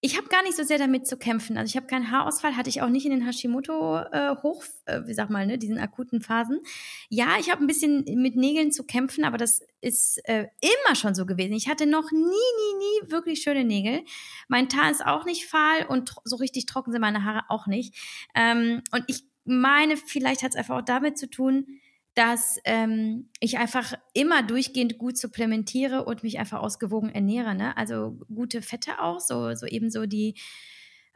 ich 0.00 0.16
habe 0.16 0.28
gar 0.28 0.42
nicht 0.44 0.56
so 0.56 0.62
sehr 0.62 0.78
damit 0.78 1.06
zu 1.08 1.16
kämpfen. 1.16 1.58
Also 1.58 1.70
ich 1.70 1.76
habe 1.76 1.88
keinen 1.88 2.10
Haarausfall, 2.10 2.56
hatte 2.56 2.70
ich 2.70 2.82
auch 2.82 2.88
nicht 2.88 3.04
in 3.04 3.10
den 3.10 3.26
Hashimoto 3.26 3.98
äh, 3.98 4.36
hoch, 4.42 4.64
äh, 4.84 5.00
wie 5.06 5.14
sag 5.14 5.28
mal, 5.28 5.46
ne, 5.46 5.58
diesen 5.58 5.78
akuten 5.78 6.20
Phasen. 6.20 6.60
Ja, 7.08 7.36
ich 7.40 7.50
habe 7.50 7.64
ein 7.64 7.66
bisschen 7.66 8.04
mit 8.04 8.36
Nägeln 8.36 8.70
zu 8.70 8.84
kämpfen, 8.84 9.24
aber 9.24 9.38
das 9.38 9.60
ist 9.80 10.20
äh, 10.28 10.46
immer 10.60 10.94
schon 10.94 11.16
so 11.16 11.26
gewesen. 11.26 11.54
Ich 11.54 11.68
hatte 11.68 11.86
noch 11.86 12.12
nie, 12.12 12.20
nie, 12.20 12.28
nie 12.28 13.10
wirklich 13.10 13.42
schöne 13.42 13.64
Nägel. 13.64 14.04
Mein 14.46 14.68
Tar 14.68 14.90
ist 14.90 15.04
auch 15.04 15.24
nicht 15.24 15.46
fahl 15.46 15.86
und 15.88 16.14
so 16.24 16.36
richtig 16.36 16.66
trocken 16.66 16.92
sind 16.92 17.00
meine 17.00 17.24
Haare 17.24 17.44
auch 17.48 17.66
nicht. 17.66 17.94
Ähm, 18.36 18.82
und 18.92 19.04
ich 19.08 19.24
meine, 19.44 19.96
vielleicht 19.96 20.42
hat 20.42 20.50
es 20.50 20.56
einfach 20.56 20.76
auch 20.76 20.84
damit 20.84 21.18
zu 21.18 21.28
tun, 21.28 21.80
dass 22.18 22.58
ähm, 22.64 23.28
ich 23.38 23.58
einfach 23.58 23.94
immer 24.12 24.42
durchgehend 24.42 24.98
gut 24.98 25.16
supplementiere 25.16 26.04
und 26.04 26.24
mich 26.24 26.40
einfach 26.40 26.58
ausgewogen 26.58 27.10
ernähre. 27.10 27.54
Ne? 27.54 27.76
Also 27.76 28.18
gute 28.34 28.60
Fette 28.60 29.00
auch, 29.00 29.20
so, 29.20 29.54
so 29.54 29.66
eben 29.66 29.88
so 29.88 30.04
die, 30.04 30.34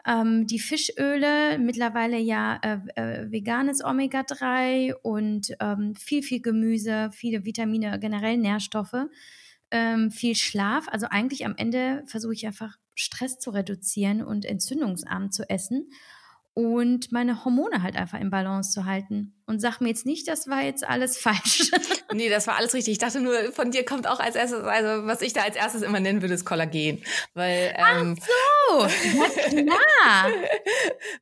ähm, 0.06 0.46
die 0.46 0.60
Fischöle, 0.60 1.58
mittlerweile 1.58 2.18
ja 2.18 2.60
äh, 2.62 2.78
äh, 2.94 3.32
veganes 3.32 3.82
Omega-3 3.84 4.94
und 5.02 5.52
ähm, 5.58 5.96
viel, 5.96 6.22
viel 6.22 6.40
Gemüse, 6.40 7.10
viele 7.12 7.44
Vitamine, 7.44 7.98
generell 7.98 8.36
Nährstoffe, 8.36 9.08
ähm, 9.72 10.12
viel 10.12 10.36
Schlaf. 10.36 10.86
Also 10.86 11.08
eigentlich 11.10 11.44
am 11.44 11.56
Ende 11.56 12.04
versuche 12.06 12.34
ich 12.34 12.46
einfach 12.46 12.78
Stress 12.94 13.40
zu 13.40 13.50
reduzieren 13.50 14.22
und 14.22 14.44
entzündungsarm 14.44 15.32
zu 15.32 15.50
essen 15.50 15.88
und 16.54 17.12
meine 17.12 17.44
Hormone 17.44 17.82
halt 17.82 17.96
einfach 17.96 18.20
im 18.20 18.30
Balance 18.30 18.72
zu 18.72 18.84
halten. 18.84 19.34
Und 19.46 19.60
sag 19.60 19.80
mir 19.80 19.88
jetzt 19.88 20.06
nicht, 20.06 20.28
das 20.28 20.48
war 20.48 20.62
jetzt 20.62 20.86
alles 20.86 21.16
falsch. 21.18 21.70
nee, 22.12 22.28
das 22.28 22.46
war 22.46 22.56
alles 22.56 22.74
richtig. 22.74 22.92
Ich 22.92 22.98
dachte 22.98 23.20
nur, 23.20 23.52
von 23.52 23.70
dir 23.70 23.84
kommt 23.84 24.06
auch 24.06 24.20
als 24.20 24.36
erstes, 24.36 24.62
also 24.62 25.06
was 25.06 25.22
ich 25.22 25.32
da 25.32 25.42
als 25.42 25.56
erstes 25.56 25.82
immer 25.82 26.00
nennen 26.00 26.20
würde, 26.20 26.34
ist 26.34 26.44
Kollagen. 26.44 27.02
Weil, 27.34 27.74
ähm, 27.76 28.18
Ach 28.20 28.26
so, 28.68 28.86
ja 29.56 29.64
klar. 29.64 30.30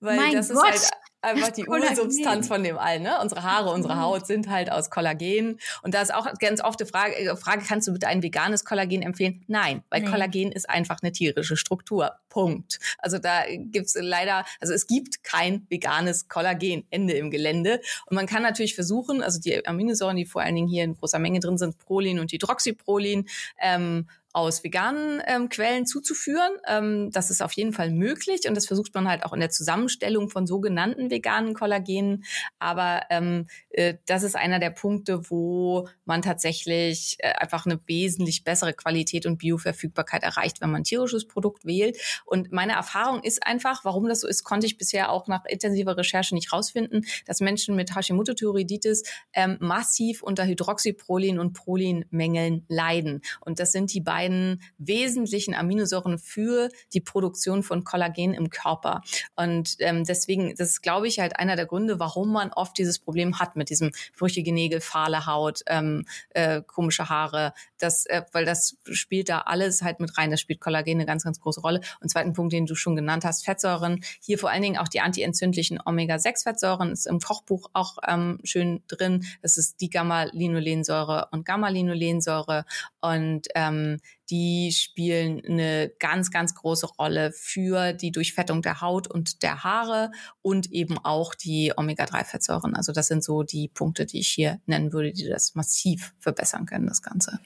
weil 0.01 0.17
mein 0.17 0.33
das 0.35 0.49
Gott. 0.49 0.75
ist 0.75 0.91
halt 0.91 1.00
einfach 1.23 1.51
die 1.51 1.67
Ursubstanz 1.67 2.49
von 2.49 2.63
dem 2.65 2.79
allen. 2.79 3.03
Ne? 3.03 3.19
Unsere 3.21 3.43
Haare, 3.43 3.71
unsere. 3.71 4.01
Haut 4.01 4.27
sind 4.27 4.49
halt 4.49 4.71
aus 4.71 4.89
Kollagen. 4.89 5.59
Und 5.83 5.95
da 5.95 6.03
ist 6.03 6.15
auch 6.15 6.27
ganz 6.39 6.63
oft 6.63 6.81
die 6.81 6.85
Frage, 6.85 7.17
äh, 7.17 7.37
Frage 7.37 7.65
kannst 7.67 7.89
du 7.89 7.93
bitte 7.93 8.07
ein 8.07 8.23
veganes 8.23 8.65
Kollagen 8.65 9.03
empfehlen? 9.03 9.45
Nein, 9.49 9.83
weil 9.91 10.03
nee. 10.03 10.09
Kollagen 10.09 10.53
ist 10.53 10.71
einfach 10.71 10.99
eine 11.03 11.13
tierische 11.13 11.57
Struktur. 11.57 12.13
Punkt. 12.31 12.79
Also 12.99 13.19
da 13.19 13.43
gibt's 13.49 13.97
leider, 13.99 14.45
also 14.61 14.73
es 14.73 14.87
gibt 14.87 15.25
kein 15.25 15.67
veganes 15.69 16.29
Kollagen, 16.29 16.87
Ende 16.91 17.15
im 17.15 17.31
Gelände. 17.31 17.81
Und 18.07 18.15
man 18.15 18.27
kann 18.27 18.43
natürlich 18.43 18.75
versuchen, 18.75 19.23
also 19.23 19.41
die 19.41 19.67
Aminosäuren, 19.67 20.17
die 20.17 20.25
vor 20.25 20.43
allen 20.43 20.55
Dingen 20.55 20.69
hier 20.69 20.85
in 20.85 20.95
großer 20.95 21.19
Menge 21.19 21.41
drin 21.41 21.59
sind, 21.59 21.77
Prolin 21.79 22.21
und 22.21 22.33
Hydroxyprolin, 22.33 23.27
ähm, 23.61 24.07
aus 24.33 24.63
veganen 24.63 25.21
ähm, 25.27 25.49
Quellen 25.49 25.87
zuzuführen. 25.87 26.53
Ähm, 26.67 27.11
das 27.11 27.31
ist 27.31 27.43
auf 27.43 27.53
jeden 27.53 27.73
Fall 27.73 27.91
möglich 27.91 28.49
und 28.49 28.55
das 28.55 28.67
versucht 28.67 28.95
man 28.95 29.09
halt 29.09 29.25
auch 29.25 29.33
in 29.33 29.41
der 29.41 29.51
Zusammenstellung 29.51 30.31
von 30.31 30.47
sogenannten 30.47 31.11
veganen 31.11 31.55
Kollagenen. 31.55 32.25
Aber 32.59 33.03
ähm, 33.11 33.49
äh, 33.71 33.95
das 34.07 34.23
ist 34.23 34.37
einer 34.37 34.61
der 34.61 34.71
Punkte, 34.71 35.29
wo 35.31 35.89
man 36.05 36.23
tatsächlich 36.23 37.17
äh, 37.19 37.33
einfach 37.33 37.67
eine 37.67 37.81
wesentlich 37.87 38.45
bessere 38.45 38.73
Qualität 38.73 39.27
und 39.27 39.39
Bioverfügbarkeit 39.39 40.23
erreicht, 40.23 40.61
wenn 40.61 40.71
man 40.71 40.85
tierisches 40.85 41.27
Produkt 41.27 41.65
wählt. 41.65 41.99
Und 42.25 42.53
meine 42.53 42.75
Erfahrung 42.75 43.23
ist 43.23 43.45
einfach, 43.45 43.85
warum 43.85 44.09
das 44.09 44.21
so 44.21 44.29
ist, 44.29 44.45
konnte 44.45 44.67
ich 44.67 44.79
bisher 44.79 45.11
auch 45.11 45.27
nach 45.27 45.45
intensiver 45.47 45.97
Recherche 45.97 46.35
nicht 46.35 46.53
rausfinden, 46.53 47.05
dass 47.27 47.41
Menschen 47.41 47.75
mit 47.75 47.97
Hashimoto-Thyreoiditis 47.97 49.03
ähm, 49.33 49.57
massiv 49.61 50.23
unter 50.23 50.47
Hydroxyprolin 50.47 51.41
und 51.41 51.53
Prolinmängeln 51.53 52.65
leiden. 52.69 53.23
Und 53.41 53.59
das 53.59 53.73
sind 53.73 53.93
die 53.93 54.01
beiden 54.01 54.20
beiden 54.21 54.61
wesentlichen 54.77 55.55
Aminosäuren 55.55 56.19
für 56.19 56.69
die 56.93 57.01
Produktion 57.01 57.63
von 57.63 57.85
Kollagen 57.85 58.35
im 58.35 58.51
Körper. 58.51 59.01
Und 59.35 59.77
ähm, 59.79 60.05
deswegen, 60.05 60.55
das 60.57 60.71
ist, 60.71 60.83
glaube 60.83 61.09
ich, 61.09 61.21
halt 61.21 61.39
einer 61.39 61.57
der 61.57 61.65
Gründe, 61.65 61.99
warum 61.99 62.33
man 62.33 62.53
oft 62.53 62.77
dieses 62.77 62.99
Problem 62.99 63.39
hat 63.39 63.57
mit 63.57 63.71
diesem 63.71 63.93
brüchige 64.19 64.53
Nägel, 64.53 64.83
fahle 64.83 65.25
Haut, 65.25 65.63
ähm, 65.67 66.05
äh, 66.31 66.61
komische 66.61 67.09
Haare. 67.09 67.55
Das, 67.79 68.05
äh, 68.07 68.23
weil 68.33 68.45
das 68.45 68.77
spielt 68.91 69.31
da 69.31 69.39
alles 69.39 69.81
halt 69.81 70.01
mit 70.01 70.19
rein. 70.19 70.31
Das 70.31 70.41
spielt 70.41 70.61
Kollagen 70.61 70.99
eine 70.99 71.07
ganz, 71.07 71.25
ganz 71.25 71.41
große 71.41 71.63
Rolle. 71.63 71.81
Und 72.01 72.11
zweiten 72.11 72.35
Punkt, 72.35 72.53
den 72.53 72.67
du 72.67 72.75
schon 72.75 72.97
genannt 72.97 73.25
hast, 73.25 73.47
Fettsäuren. 73.47 74.01
Hier 74.21 74.39
vor 74.39 74.51
allen 74.51 74.63
Dingen 74.63 74.77
auch 74.77 74.89
die 74.89 75.01
antientzündlichen 75.01 75.81
Omega-6-Fettsäuren 75.83 76.93
ist 76.93 77.07
im 77.07 77.21
Kochbuch 77.21 77.71
auch 77.73 77.97
ähm, 78.07 78.39
schön 78.45 78.83
drin. 78.87 79.25
Das 79.41 79.57
ist 79.57 79.81
die 79.81 79.89
Gamma-Linolensäure 79.89 81.29
und 81.31 81.47
Gamma-Linolensäure. 81.47 82.67
Und 83.01 83.49
ähm, 83.55 83.99
die 84.31 84.73
spielen 84.73 85.43
eine 85.45 85.91
ganz, 85.99 86.31
ganz 86.31 86.55
große 86.55 86.87
Rolle 86.87 87.33
für 87.33 87.93
die 87.93 88.13
Durchfettung 88.13 88.63
der 88.63 88.81
Haut 88.81 89.09
und 89.09 89.43
der 89.43 89.65
Haare 89.65 90.13
und 90.41 90.71
eben 90.71 90.99
auch 90.99 91.35
die 91.35 91.73
Omega-3-Fettsäuren. 91.77 92.77
Also 92.77 92.93
das 92.93 93.09
sind 93.09 93.25
so 93.25 93.43
die 93.43 93.69
Punkte, 93.69 94.07
die 94.07 94.21
ich 94.21 94.29
hier 94.29 94.61
nennen 94.67 94.93
würde, 94.93 95.13
die 95.13 95.29
das 95.29 95.55
massiv 95.55 96.15
verbessern 96.21 96.67
können, 96.67 96.87
das 96.87 97.03
Ganze. 97.03 97.41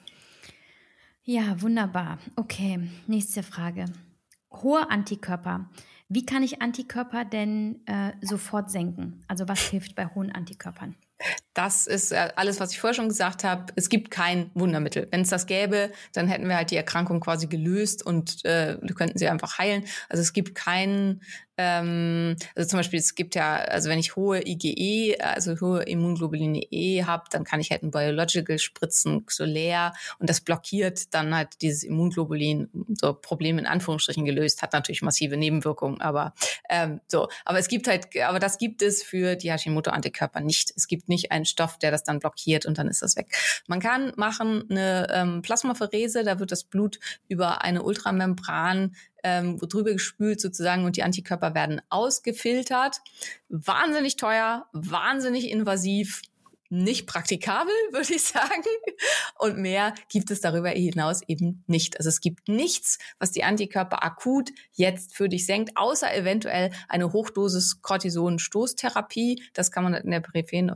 Ja, 1.23 1.59
wunderbar. 1.61 2.19
Okay, 2.35 2.87
nächste 3.07 3.41
Frage. 3.41 3.85
Hohe 4.51 4.89
Antikörper. 4.91 5.69
Wie 6.07 6.25
kann 6.25 6.43
ich 6.43 6.61
Antikörper 6.61 7.25
denn 7.25 7.85
äh, 7.87 8.11
sofort 8.21 8.69
senken? 8.69 9.23
Also 9.27 9.47
was 9.47 9.59
hilft 9.59 9.95
bei 9.95 10.05
hohen 10.05 10.31
Antikörpern? 10.31 10.95
Das 11.53 11.87
ist 11.87 12.11
äh, 12.11 12.29
alles, 12.35 12.59
was 12.59 12.71
ich 12.71 12.79
vorher 12.79 12.93
schon 12.93 13.07
gesagt 13.07 13.43
habe. 13.43 13.71
Es 13.75 13.89
gibt 13.89 14.11
kein 14.11 14.51
Wundermittel. 14.53 15.07
Wenn 15.11 15.21
es 15.21 15.29
das 15.29 15.45
gäbe, 15.45 15.91
dann 16.13 16.27
hätten 16.27 16.47
wir 16.47 16.57
halt 16.57 16.71
die 16.71 16.75
Erkrankung 16.75 17.21
quasi 17.21 17.47
gelöst 17.47 18.05
und 18.05 18.43
äh, 18.43 18.77
könnten 18.93 19.17
sie 19.17 19.27
einfach 19.29 19.57
heilen. 19.57 19.85
Also 20.09 20.21
es 20.21 20.33
gibt 20.33 20.55
kein 20.55 21.21
ähm, 21.57 22.35
also 22.55 22.69
zum 22.69 22.79
Beispiel, 22.79 22.99
es 22.99 23.15
gibt 23.15 23.35
ja, 23.35 23.55
also 23.55 23.89
wenn 23.89 23.99
ich 23.99 24.15
hohe 24.15 24.41
IgE, 24.45 25.17
also 25.19 25.59
hohe 25.59 25.83
Immunglobuline 25.83 26.61
E 26.71 27.03
habe, 27.03 27.25
dann 27.31 27.43
kann 27.43 27.59
ich 27.59 27.71
halt 27.71 27.83
ein 27.83 27.91
Biological 27.91 28.59
spritzen, 28.59 29.25
Xolär, 29.25 29.93
und 30.19 30.29
das 30.29 30.41
blockiert 30.41 31.13
dann 31.13 31.35
halt 31.35 31.61
dieses 31.61 31.83
Immunglobulin, 31.83 32.69
so 32.99 33.13
Problem 33.13 33.57
in 33.57 33.65
Anführungsstrichen 33.65 34.25
gelöst, 34.25 34.61
hat 34.61 34.73
natürlich 34.73 35.01
massive 35.01 35.37
Nebenwirkungen, 35.37 36.01
aber 36.01 36.33
ähm, 36.69 36.99
so. 37.07 37.27
Aber 37.45 37.59
es 37.59 37.67
gibt 37.67 37.87
halt, 37.87 38.07
aber 38.21 38.39
das 38.39 38.57
gibt 38.57 38.81
es 38.81 39.03
für 39.03 39.35
die 39.35 39.51
Hashimoto-Antikörper 39.51 40.41
nicht. 40.41 40.73
Es 40.75 40.87
gibt 40.87 41.09
nicht 41.09 41.31
einen 41.31 41.45
Stoff, 41.45 41.77
der 41.77 41.91
das 41.91 42.03
dann 42.03 42.19
blockiert 42.19 42.65
und 42.65 42.77
dann 42.77 42.87
ist 42.87 43.01
das 43.01 43.15
weg. 43.15 43.27
Man 43.67 43.79
kann 43.79 44.13
machen 44.15 44.65
eine 44.69 45.07
ähm, 45.11 45.41
Plasmapherese, 45.41 46.23
da 46.23 46.39
wird 46.39 46.51
das 46.51 46.63
Blut 46.63 46.99
über 47.27 47.61
eine 47.61 47.83
Ultramembran 47.83 48.95
ähm, 49.25 49.57
drüber 49.57 49.91
gespült 49.91 50.39
sozusagen 50.39 50.85
und 50.85 50.97
die 50.97 51.03
Antikörper 51.03 51.55
werden 51.55 51.81
ausgefiltert. 51.89 52.97
Wahnsinnig 53.49 54.17
teuer, 54.17 54.67
wahnsinnig 54.71 55.49
invasiv, 55.49 56.21
nicht 56.83 57.07
praktikabel, 57.07 57.73
würde 57.91 58.13
ich 58.13 58.23
sagen. 58.23 58.63
Und 59.39 59.57
mehr 59.57 59.93
gibt 60.09 60.31
es 60.31 60.41
darüber 60.41 60.69
hinaus 60.69 61.21
eben 61.27 61.63
nicht. 61.67 61.97
Also 61.97 62.09
es 62.09 62.21
gibt 62.21 62.47
nichts, 62.47 62.97
was 63.19 63.31
die 63.31 63.43
Antikörper 63.43 64.03
akut 64.03 64.51
jetzt 64.73 65.15
für 65.15 65.29
dich 65.29 65.45
senkt, 65.45 65.71
außer 65.75 66.13
eventuell 66.13 66.71
eine 66.87 67.11
Hochdosis 67.11 67.81
Cortison-Stoßtherapie. 67.81 69.43
Das 69.53 69.71
kann 69.71 69.83
man 69.83 69.93
in 69.93 70.11
der 70.11 70.19
peripheren 70.19 70.69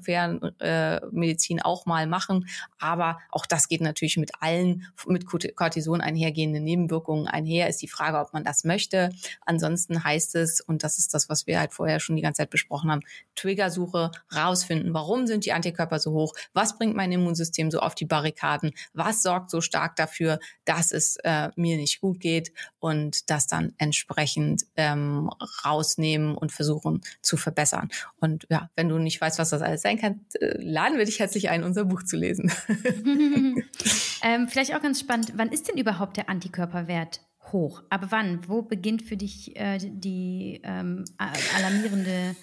äh, 0.60 1.02
Medizin 1.12 1.62
auch 1.62 1.86
mal 1.86 2.08
machen. 2.08 2.48
Aber 2.80 3.20
auch 3.32 3.46
das 3.46 3.68
geht 3.68 3.82
natürlich 3.82 4.18
mit 4.18 4.32
allen 4.40 4.88
mit 5.08 5.26
Cortison 5.56 6.02
einhergehenden 6.02 6.64
Nebenwirkungen 6.64 7.28
einher. 7.28 7.70
Ist 7.70 7.82
die 7.82 7.88
Frage, 7.88 8.20
ob 8.20 8.34
man 8.34 8.44
das 8.44 8.64
möchte. 8.64 9.10
Ansonsten 9.46 10.04
heißt 10.04 10.36
es, 10.36 10.62
und 10.62 10.84
das 10.84 11.00
ist 11.00 11.14
das, 11.14 11.30
was 11.30 11.48
wir 11.48 11.60
halt 11.60 11.74
vorher 11.74 12.00
schon 12.00 12.16
die 12.16 12.22
ganze 12.22 12.40
Zeit 12.40 12.50
besprochen 12.50 12.92
haben, 12.92 13.02
Triggersuche, 13.40 14.12
rausfinden, 14.36 14.94
warum 14.94 15.28
sind 15.28 15.46
die 15.46 15.54
Antikörper 15.54 16.00
so 16.00 16.12
hoch, 16.12 16.34
was 16.54 16.78
bringt 16.78 16.96
mein 16.96 17.12
Immunsystem 17.12 17.72
so 17.72 17.80
auf 17.80 17.96
die 17.96 18.06
Barrikaden, 18.06 18.72
was 18.94 19.24
sorgt 19.24 19.50
so 19.50 19.62
stark 19.62 19.96
dafür, 19.96 20.40
dass 20.66 20.92
es 20.92 21.18
äh, 21.24 21.50
mir 21.56 21.78
nicht 21.78 22.02
gut 22.02 22.20
geht 22.20 22.52
und 22.80 23.30
das 23.30 23.48
dann 23.48 23.74
entsprechend 23.78 24.66
ähm, 24.76 25.30
rausnehmen 25.66 26.36
und 26.36 26.52
versuchen 26.52 27.02
zu 27.22 27.38
verbessern. 27.38 27.90
Und 28.20 28.46
ja, 28.50 28.70
wenn 28.76 28.90
du 28.90 28.98
nicht 28.98 29.20
weißt, 29.22 29.40
was 29.40 29.50
das 29.50 29.62
alles 29.62 29.82
sein 29.82 30.00
kann, 30.00 30.26
äh, 30.40 30.62
laden 30.62 30.98
wir 30.98 31.06
dich 31.06 31.20
herzlich 31.20 31.50
ein, 31.50 31.64
unser 31.64 31.86
Buch 31.86 32.04
zu 32.04 32.18
lesen. 32.18 32.52
ähm, 34.24 34.48
vielleicht 34.48 34.76
auch 34.76 34.82
ganz 34.82 35.00
spannend, 35.00 35.34
wann 35.36 35.50
ist 35.50 35.68
denn 35.68 35.78
überhaupt 35.78 36.18
der 36.18 36.30
Antikörperwert 36.30 37.22
hoch? 37.52 37.84
Aber 37.90 38.12
wann? 38.12 38.48
Wo 38.48 38.62
beginnt 38.62 39.02
für 39.02 39.18
dich 39.18 39.56
äh, 39.56 39.78
die 39.80 40.62
ähm, 40.64 41.06
alarmierende 41.18 42.36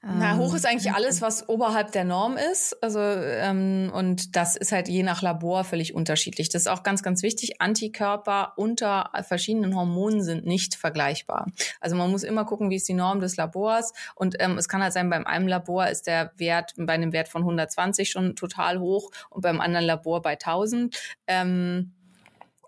na, 0.00 0.36
hoch 0.36 0.54
ist 0.54 0.64
eigentlich 0.64 0.92
alles, 0.92 1.20
was 1.22 1.48
oberhalb 1.48 1.90
der 1.90 2.04
Norm 2.04 2.36
ist. 2.36 2.76
Also 2.82 3.00
ähm, 3.00 3.90
und 3.92 4.36
das 4.36 4.54
ist 4.54 4.70
halt 4.70 4.88
je 4.88 5.02
nach 5.02 5.22
Labor 5.22 5.64
völlig 5.64 5.92
unterschiedlich. 5.92 6.48
Das 6.48 6.62
ist 6.62 6.68
auch 6.68 6.84
ganz, 6.84 7.02
ganz 7.02 7.24
wichtig. 7.24 7.60
Antikörper 7.60 8.52
unter 8.56 9.10
verschiedenen 9.26 9.74
Hormonen 9.74 10.22
sind 10.22 10.46
nicht 10.46 10.76
vergleichbar. 10.76 11.46
Also 11.80 11.96
man 11.96 12.12
muss 12.12 12.22
immer 12.22 12.44
gucken, 12.44 12.70
wie 12.70 12.76
ist 12.76 12.88
die 12.88 12.94
Norm 12.94 13.18
des 13.18 13.36
Labors. 13.36 13.92
Und 14.14 14.36
ähm, 14.38 14.56
es 14.56 14.68
kann 14.68 14.82
halt 14.84 14.92
sein, 14.92 15.10
beim 15.10 15.26
einem 15.26 15.48
Labor 15.48 15.88
ist 15.88 16.06
der 16.06 16.30
Wert 16.36 16.74
bei 16.76 16.92
einem 16.92 17.12
Wert 17.12 17.28
von 17.28 17.42
120 17.42 18.08
schon 18.08 18.36
total 18.36 18.78
hoch 18.78 19.10
und 19.30 19.42
beim 19.42 19.60
anderen 19.60 19.84
Labor 19.84 20.22
bei 20.22 20.32
1000. 20.32 20.96
Ähm, 21.26 21.92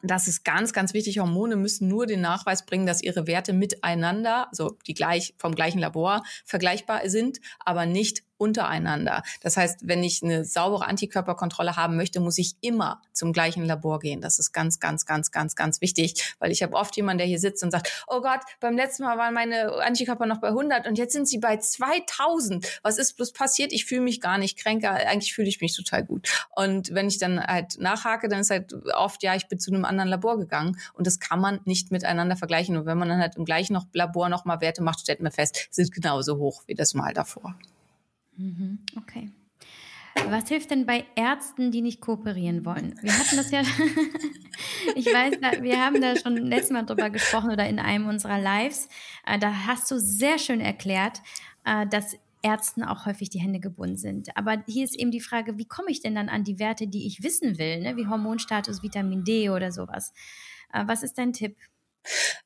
das 0.02 0.28
ist 0.28 0.44
ganz, 0.44 0.72
ganz 0.72 0.94
wichtig. 0.94 1.18
Hormone 1.18 1.56
müssen 1.56 1.88
nur 1.88 2.06
den 2.06 2.20
Nachweis 2.20 2.64
bringen, 2.64 2.86
dass 2.86 3.02
ihre 3.02 3.26
Werte 3.26 3.52
miteinander, 3.52 4.48
also 4.50 4.76
die 4.86 4.94
gleich 4.94 5.34
vom 5.38 5.54
gleichen 5.54 5.78
Labor 5.78 6.22
vergleichbar 6.44 7.08
sind, 7.08 7.40
aber 7.64 7.86
nicht 7.86 8.22
untereinander. 8.40 9.22
Das 9.42 9.56
heißt, 9.56 9.86
wenn 9.86 10.02
ich 10.02 10.22
eine 10.22 10.44
saubere 10.44 10.86
Antikörperkontrolle 10.86 11.76
haben 11.76 11.96
möchte, 11.96 12.20
muss 12.20 12.38
ich 12.38 12.54
immer 12.62 13.02
zum 13.12 13.32
gleichen 13.32 13.66
Labor 13.66 14.00
gehen. 14.00 14.20
Das 14.22 14.38
ist 14.38 14.52
ganz, 14.52 14.80
ganz, 14.80 15.04
ganz, 15.04 15.30
ganz, 15.30 15.54
ganz 15.54 15.80
wichtig, 15.82 16.34
weil 16.38 16.50
ich 16.50 16.62
habe 16.62 16.74
oft 16.74 16.96
jemanden, 16.96 17.18
der 17.18 17.26
hier 17.26 17.38
sitzt 17.38 17.62
und 17.62 17.70
sagt, 17.70 18.04
oh 18.06 18.22
Gott, 18.22 18.40
beim 18.60 18.76
letzten 18.76 19.04
Mal 19.04 19.18
waren 19.18 19.34
meine 19.34 19.74
Antikörper 19.82 20.24
noch 20.24 20.40
bei 20.40 20.48
100 20.48 20.86
und 20.86 20.96
jetzt 20.96 21.12
sind 21.12 21.28
sie 21.28 21.38
bei 21.38 21.58
2000. 21.58 22.80
Was 22.82 22.96
ist 22.98 23.16
bloß 23.16 23.32
passiert? 23.32 23.72
Ich 23.72 23.84
fühle 23.84 24.00
mich 24.00 24.20
gar 24.22 24.38
nicht 24.38 24.58
kränker. 24.58 24.92
Eigentlich 24.92 25.34
fühle 25.34 25.48
ich 25.48 25.60
mich 25.60 25.76
total 25.76 26.04
gut. 26.04 26.46
Und 26.56 26.94
wenn 26.94 27.08
ich 27.08 27.18
dann 27.18 27.44
halt 27.44 27.78
nachhake, 27.78 28.28
dann 28.28 28.40
ist 28.40 28.50
halt 28.50 28.72
oft, 28.94 29.22
ja, 29.22 29.34
ich 29.34 29.48
bin 29.48 29.58
zu 29.58 29.70
einem 29.70 29.84
anderen 29.84 30.08
Labor 30.08 30.38
gegangen 30.38 30.78
und 30.94 31.06
das 31.06 31.20
kann 31.20 31.40
man 31.40 31.60
nicht 31.64 31.90
miteinander 31.90 32.36
vergleichen. 32.36 32.78
Und 32.78 32.86
wenn 32.86 32.96
man 32.96 33.10
dann 33.10 33.20
halt 33.20 33.36
im 33.36 33.44
gleichen 33.44 33.78
Labor 33.92 34.30
nochmal 34.30 34.62
Werte 34.62 34.82
macht, 34.82 35.00
stellt 35.00 35.20
man 35.20 35.32
fest, 35.32 35.68
sind 35.70 35.92
genauso 35.92 36.38
hoch 36.38 36.62
wie 36.66 36.74
das 36.74 36.94
Mal 36.94 37.12
davor. 37.12 37.54
Mhm, 38.40 38.78
okay. 38.96 39.30
Was 40.28 40.48
hilft 40.48 40.70
denn 40.70 40.86
bei 40.86 41.04
Ärzten, 41.14 41.70
die 41.70 41.82
nicht 41.82 42.00
kooperieren 42.00 42.64
wollen? 42.64 42.94
Wir 43.00 43.16
hatten 43.16 43.36
das 43.36 43.50
ja, 43.50 43.60
ich 44.96 45.06
weiß, 45.06 45.62
wir 45.62 45.84
haben 45.84 46.00
da 46.00 46.16
schon 46.16 46.36
letztes 46.36 46.70
Mal 46.70 46.84
drüber 46.84 47.10
gesprochen 47.10 47.50
oder 47.50 47.68
in 47.68 47.78
einem 47.78 48.08
unserer 48.08 48.40
Lives. 48.40 48.88
Äh, 49.26 49.38
da 49.38 49.66
hast 49.66 49.90
du 49.90 50.00
sehr 50.00 50.38
schön 50.38 50.60
erklärt, 50.60 51.20
äh, 51.64 51.86
dass 51.86 52.16
Ärzten 52.42 52.82
auch 52.82 53.06
häufig 53.06 53.28
die 53.28 53.40
Hände 53.40 53.60
gebunden 53.60 53.98
sind. 53.98 54.36
Aber 54.36 54.62
hier 54.66 54.84
ist 54.84 54.98
eben 54.98 55.10
die 55.10 55.20
Frage, 55.20 55.58
wie 55.58 55.66
komme 55.66 55.90
ich 55.90 56.00
denn 56.00 56.14
dann 56.14 56.28
an 56.28 56.42
die 56.42 56.58
Werte, 56.58 56.88
die 56.88 57.06
ich 57.06 57.22
wissen 57.22 57.58
will, 57.58 57.80
ne? 57.80 57.96
wie 57.96 58.06
Hormonstatus, 58.06 58.82
Vitamin 58.82 59.24
D 59.24 59.50
oder 59.50 59.70
sowas? 59.70 60.12
Äh, 60.72 60.84
was 60.86 61.02
ist 61.02 61.18
dein 61.18 61.32
Tipp? 61.32 61.56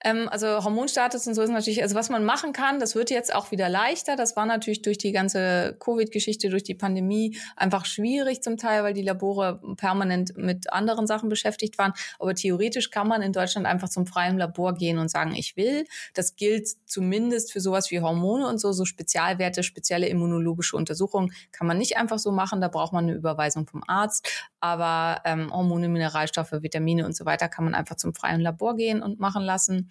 Ähm, 0.02 0.28
also 0.28 0.64
Hormonstatus 0.64 1.26
und 1.26 1.34
so 1.34 1.42
ist 1.42 1.50
natürlich, 1.50 1.82
also 1.82 1.94
was 1.94 2.10
man 2.10 2.24
machen 2.24 2.52
kann, 2.52 2.78
das 2.80 2.94
wird 2.94 3.10
jetzt 3.10 3.34
auch 3.34 3.50
wieder 3.50 3.68
leichter. 3.68 4.16
Das 4.16 4.36
war 4.36 4.46
natürlich 4.46 4.82
durch 4.82 4.98
die 4.98 5.12
ganze 5.12 5.76
Covid-Geschichte, 5.80 6.50
durch 6.50 6.62
die 6.62 6.74
Pandemie 6.74 7.38
einfach 7.56 7.84
schwierig 7.84 8.42
zum 8.42 8.56
Teil, 8.56 8.82
weil 8.82 8.94
die 8.94 9.02
Labore 9.02 9.60
permanent 9.76 10.36
mit 10.36 10.72
anderen 10.72 11.06
Sachen 11.06 11.28
beschäftigt 11.28 11.78
waren. 11.78 11.92
Aber 12.18 12.34
theoretisch 12.34 12.90
kann 12.90 13.08
man 13.08 13.22
in 13.22 13.32
Deutschland 13.32 13.66
einfach 13.66 13.88
zum 13.88 14.06
freien 14.06 14.38
Labor 14.38 14.74
gehen 14.74 14.98
und 14.98 15.10
sagen, 15.10 15.34
ich 15.34 15.56
will. 15.56 15.86
Das 16.14 16.36
gilt 16.36 16.68
zumindest 16.86 17.52
für 17.52 17.60
sowas 17.60 17.90
wie 17.90 18.00
Hormone 18.00 18.48
und 18.48 18.58
so, 18.58 18.72
so 18.72 18.84
Spezialwerte, 18.84 19.62
spezielle 19.62 20.08
immunologische 20.08 20.76
Untersuchungen 20.76 21.32
kann 21.52 21.66
man 21.66 21.78
nicht 21.78 21.96
einfach 21.96 22.18
so 22.18 22.32
machen. 22.32 22.60
Da 22.60 22.68
braucht 22.68 22.92
man 22.92 23.04
eine 23.04 23.14
Überweisung 23.14 23.66
vom 23.66 23.82
Arzt. 23.86 24.28
Aber 24.60 25.20
ähm, 25.24 25.52
Hormone, 25.52 25.88
Mineralstoffe, 25.88 26.52
Vitamine 26.52 27.04
und 27.04 27.14
so 27.14 27.24
weiter 27.24 27.48
kann 27.48 27.64
man 27.64 27.74
einfach 27.74 27.96
zum 27.96 28.14
freien 28.14 28.40
Labor 28.40 28.76
gehen 28.76 29.02
und 29.02 29.20
machen 29.20 29.43
lassen. 29.44 29.88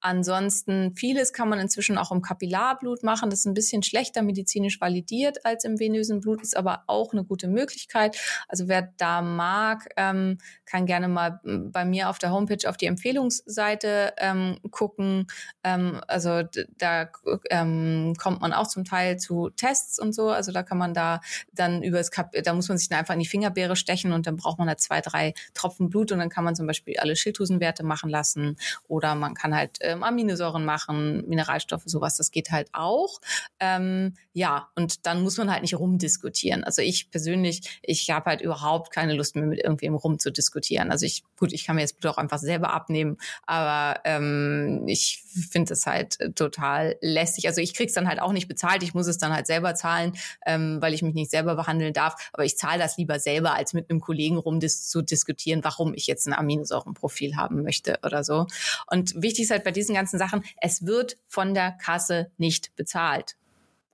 Ansonsten 0.00 0.94
vieles 0.94 1.32
kann 1.32 1.48
man 1.48 1.58
inzwischen 1.58 1.98
auch 1.98 2.12
im 2.12 2.22
Kapillarblut 2.22 3.02
machen. 3.02 3.30
Das 3.30 3.40
ist 3.40 3.46
ein 3.46 3.54
bisschen 3.54 3.82
schlechter 3.82 4.22
medizinisch 4.22 4.80
validiert 4.80 5.44
als 5.44 5.64
im 5.64 5.80
venösen 5.80 6.20
Blut, 6.20 6.42
ist 6.42 6.56
aber 6.56 6.84
auch 6.86 7.12
eine 7.12 7.24
gute 7.24 7.48
Möglichkeit. 7.48 8.16
Also 8.46 8.68
wer 8.68 8.92
da 8.96 9.22
mag, 9.22 9.88
ähm, 9.96 10.38
kann 10.66 10.86
gerne 10.86 11.08
mal 11.08 11.40
bei 11.42 11.84
mir 11.84 12.10
auf 12.10 12.18
der 12.18 12.30
Homepage 12.30 12.68
auf 12.68 12.76
die 12.76 12.86
Empfehlungsseite 12.86 14.14
ähm, 14.18 14.58
gucken. 14.70 15.26
Ähm, 15.64 16.00
also 16.06 16.42
da 16.76 17.10
ähm, 17.50 18.14
kommt 18.18 18.40
man 18.40 18.52
auch 18.52 18.68
zum 18.68 18.84
Teil 18.84 19.18
zu 19.18 19.50
Tests 19.50 19.98
und 19.98 20.14
so. 20.14 20.28
Also 20.28 20.52
da 20.52 20.62
kann 20.62 20.78
man 20.78 20.94
da 20.94 21.20
dann 21.52 21.82
über 21.82 21.98
das 21.98 22.10
Kap 22.10 22.32
da 22.32 22.54
muss 22.54 22.68
man 22.68 22.78
sich 22.78 22.88
dann 22.88 22.98
einfach 22.98 23.14
in 23.14 23.20
die 23.20 23.26
Fingerbeere 23.26 23.76
stechen 23.76 24.12
und 24.12 24.26
dann 24.26 24.36
braucht 24.36 24.58
man 24.58 24.68
da 24.68 24.76
zwei, 24.76 25.00
drei 25.00 25.34
Tropfen 25.54 25.88
Blut 25.88 26.12
und 26.12 26.18
dann 26.18 26.28
kann 26.28 26.44
man 26.44 26.54
zum 26.54 26.66
Beispiel 26.66 26.96
alle 26.98 27.16
Schilddrüsenwerte 27.16 27.84
machen 27.84 28.10
lassen 28.10 28.56
oder 28.88 29.14
man 29.14 29.34
kann 29.34 29.54
halt 29.54 29.78
ähm, 29.80 30.02
Aminosäuren 30.02 30.64
machen, 30.64 31.26
Mineralstoffe, 31.28 31.84
sowas, 31.86 32.16
das 32.16 32.30
geht 32.30 32.50
halt 32.50 32.68
auch. 32.72 33.20
Ähm, 33.60 34.14
ja, 34.32 34.68
und 34.74 35.06
dann 35.06 35.22
muss 35.22 35.36
man 35.36 35.50
halt 35.50 35.62
nicht 35.62 35.74
rumdiskutieren. 35.74 36.64
Also 36.64 36.82
ich 36.82 37.10
persönlich, 37.10 37.80
ich 37.82 38.10
habe 38.10 38.30
halt 38.30 38.40
überhaupt 38.40 38.92
keine 38.92 39.14
Lust 39.14 39.36
mehr 39.36 39.46
mit 39.46 39.62
irgendwem 39.62 39.94
rumzudiskutieren. 39.94 40.90
Also 40.90 41.06
ich, 41.06 41.24
gut, 41.36 41.52
ich 41.52 41.64
kann 41.64 41.76
mir 41.76 41.82
jetzt 41.82 42.04
auch 42.06 42.18
einfach 42.18 42.38
selber 42.38 42.72
abnehmen, 42.72 43.18
aber 43.46 44.00
ähm, 44.04 44.84
ich 44.86 45.22
finde 45.50 45.74
es 45.74 45.86
halt 45.86 46.18
total 46.36 46.96
lästig. 47.00 47.46
Also 47.46 47.60
ich 47.60 47.74
krieg's 47.74 47.92
dann 47.92 48.08
halt 48.08 48.20
auch 48.20 48.32
nicht 48.32 48.48
bezahlt, 48.48 48.82
ich 48.82 48.94
muss 48.94 49.06
es 49.06 49.18
dann 49.18 49.32
halt 49.32 49.46
selber 49.46 49.74
zahlen, 49.74 50.12
ähm, 50.46 50.78
weil 50.80 50.94
ich 50.94 51.02
mich 51.02 51.14
nicht 51.14 51.30
selber 51.30 51.54
behandeln 51.56 51.92
darf. 51.92 52.30
Aber 52.32 52.44
ich 52.44 52.56
zahle 52.56 52.78
das 52.78 52.96
lieber 52.96 53.18
selber, 53.18 53.54
als 53.54 53.74
mit 53.74 53.90
einem 53.90 54.00
Kollegen 54.00 54.38
rum 54.38 54.60
zu 54.60 55.02
diskutieren, 55.02 55.62
warum 55.62 55.94
ich 55.94 56.06
jetzt 56.06 56.26
ein 56.26 56.32
Aminosäurenprofil 56.32 57.36
haben 57.36 57.62
möchte 57.62 57.98
oder 58.02 58.24
so. 58.24 58.46
Und 58.86 59.14
wichtig 59.16 59.44
ist 59.44 59.50
halt 59.50 59.64
bei 59.64 59.72
diesen 59.72 59.94
ganzen 59.94 60.18
Sachen, 60.18 60.44
es 60.60 60.86
wird 60.86 61.16
von 61.26 61.54
der 61.54 61.72
Kasse 61.72 62.30
nicht 62.36 62.74
bezahlt. 62.76 63.37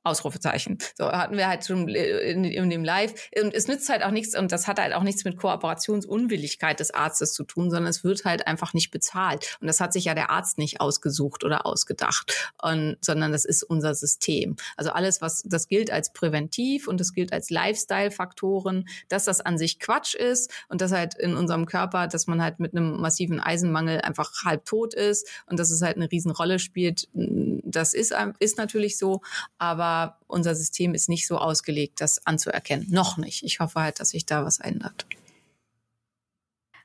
Ausrufezeichen. 0.05 0.79
So 0.97 1.07
hatten 1.07 1.37
wir 1.37 1.49
halt 1.49 1.65
schon 1.67 1.89
in, 1.89 2.45
in 2.45 2.71
dem 2.71 2.85
Live. 2.85 3.15
Und 3.41 3.55
es 3.55 3.67
nützt 3.69 3.89
halt 3.89 4.05
auch 4.05 4.11
nichts, 4.11 4.39
und 4.39 4.53
das 4.53 4.67
hat 4.67 4.79
halt 4.79 4.95
auch 4.95 5.03
nichts 5.03 5.25
mit 5.25 5.37
Kooperationsunwilligkeit 5.37 6.79
des 6.79 6.93
Arztes 6.93 7.33
zu 7.33 7.45
tun, 7.45 7.71
sondern 7.71 7.89
es 7.91 8.05
wird 8.05 8.25
halt 8.25 8.47
einfach 8.47 8.75
nicht 8.75 8.91
bezahlt. 8.91 9.57
Und 9.61 9.67
das 9.67 9.81
hat 9.81 9.93
sich 9.93 10.05
ja 10.05 10.15
der 10.15 10.31
Arzt 10.31 10.59
nicht 10.59 10.81
ausgesucht 10.81 11.43
oder 11.43 11.67
ausgedacht, 11.67 12.53
und, 12.63 12.97
sondern 13.01 13.33
das 13.33 13.45
ist 13.45 13.63
unser 13.63 13.95
System. 13.95 14.57
Also 14.77 14.91
alles, 14.91 15.23
was 15.23 15.43
das 15.47 15.69
gilt 15.69 15.91
als 15.91 16.13
präventiv 16.13 16.87
und 16.87 17.01
das 17.01 17.13
gilt 17.15 17.33
als 17.33 17.49
Lifestyle-Faktoren, 17.51 18.87
dass 19.09 19.25
das 19.25 19.41
an 19.41 19.57
sich 19.57 19.79
Quatsch 19.79 20.15
ist 20.15 20.53
und 20.69 20.81
dass 20.81 20.93
halt 20.93 21.15
in 21.15 21.35
unserem 21.35 21.65
Körper, 21.67 22.09
dass 22.09 22.27
man 22.27 22.43
halt 22.43 22.61
mit 22.61 22.73
einem 22.73 23.01
massiven 23.01 23.41
Eisenmangel 23.41 24.03
einfach 24.03 24.31
halb 24.45 24.67
tot 24.67 24.93
ist 24.93 25.29
und 25.47 25.59
dass 25.59 25.71
es 25.71 25.81
halt 25.81 25.97
eine 25.97 26.11
Riesenrolle 26.11 26.59
spielt, 26.59 27.09
das 27.13 27.95
ist, 27.95 28.15
ist 28.39 28.59
natürlich 28.59 28.99
so, 28.99 29.23
aber 29.59 29.94
unser 30.27 30.55
System 30.55 30.95
ist 30.95 31.09
nicht 31.09 31.27
so 31.27 31.39
ausgelegt, 31.39 32.01
das 32.01 32.27
anzuerkennen. 32.27 32.87
Noch 32.91 33.17
nicht. 33.17 33.43
Ich 33.43 33.61
hoffe 33.61 33.81
halt, 33.81 34.01
dass 34.01 34.11
sich 34.11 34.27
da 34.27 34.45
was 34.45 34.61
ändert. 34.61 35.07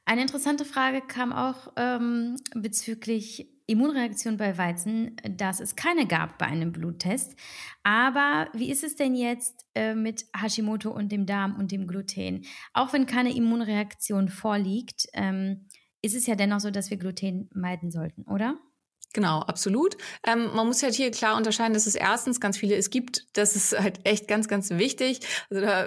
Eine 0.05 0.21
interessante 0.21 0.65
Frage 0.65 1.01
kam 1.01 1.31
auch 1.31 1.71
ähm, 1.75 2.35
bezüglich 2.55 3.47
Immunreaktion 3.67 4.37
bei 4.37 4.57
Weizen, 4.57 5.15
dass 5.37 5.59
es 5.59 5.75
keine 5.75 6.07
gab 6.07 6.39
bei 6.39 6.47
einem 6.47 6.71
Bluttest. 6.71 7.35
Aber 7.83 8.49
wie 8.53 8.71
ist 8.71 8.83
es 8.83 8.95
denn 8.95 9.13
jetzt 9.13 9.67
äh, 9.75 9.93
mit 9.93 10.25
Hashimoto 10.35 10.89
und 10.89 11.11
dem 11.11 11.27
Darm 11.27 11.55
und 11.55 11.71
dem 11.71 11.85
Gluten? 11.85 12.45
Auch 12.73 12.91
wenn 12.93 13.05
keine 13.05 13.35
Immunreaktion 13.35 14.29
vorliegt, 14.29 15.05
ähm, 15.13 15.67
ist 16.01 16.15
es 16.15 16.25
ja 16.25 16.35
dennoch 16.35 16.61
so, 16.61 16.71
dass 16.71 16.89
wir 16.89 16.97
Gluten 16.97 17.47
meiden 17.53 17.91
sollten, 17.91 18.23
oder? 18.23 18.57
Genau, 19.13 19.39
absolut. 19.39 19.97
Ähm, 20.23 20.51
man 20.53 20.67
muss 20.67 20.83
halt 20.83 20.93
hier 20.93 21.09
klar 21.09 21.35
unterscheiden, 21.35 21.73
dass 21.73 21.87
es 21.87 21.95
erstens 21.95 22.39
ganz 22.39 22.59
viele 22.59 22.75
es 22.75 22.91
gibt. 22.91 23.25
Das 23.33 23.55
ist 23.55 23.77
halt 23.77 24.01
echt 24.03 24.27
ganz, 24.27 24.47
ganz 24.47 24.69
wichtig. 24.69 25.21
Also 25.49 25.63
da 25.63 25.85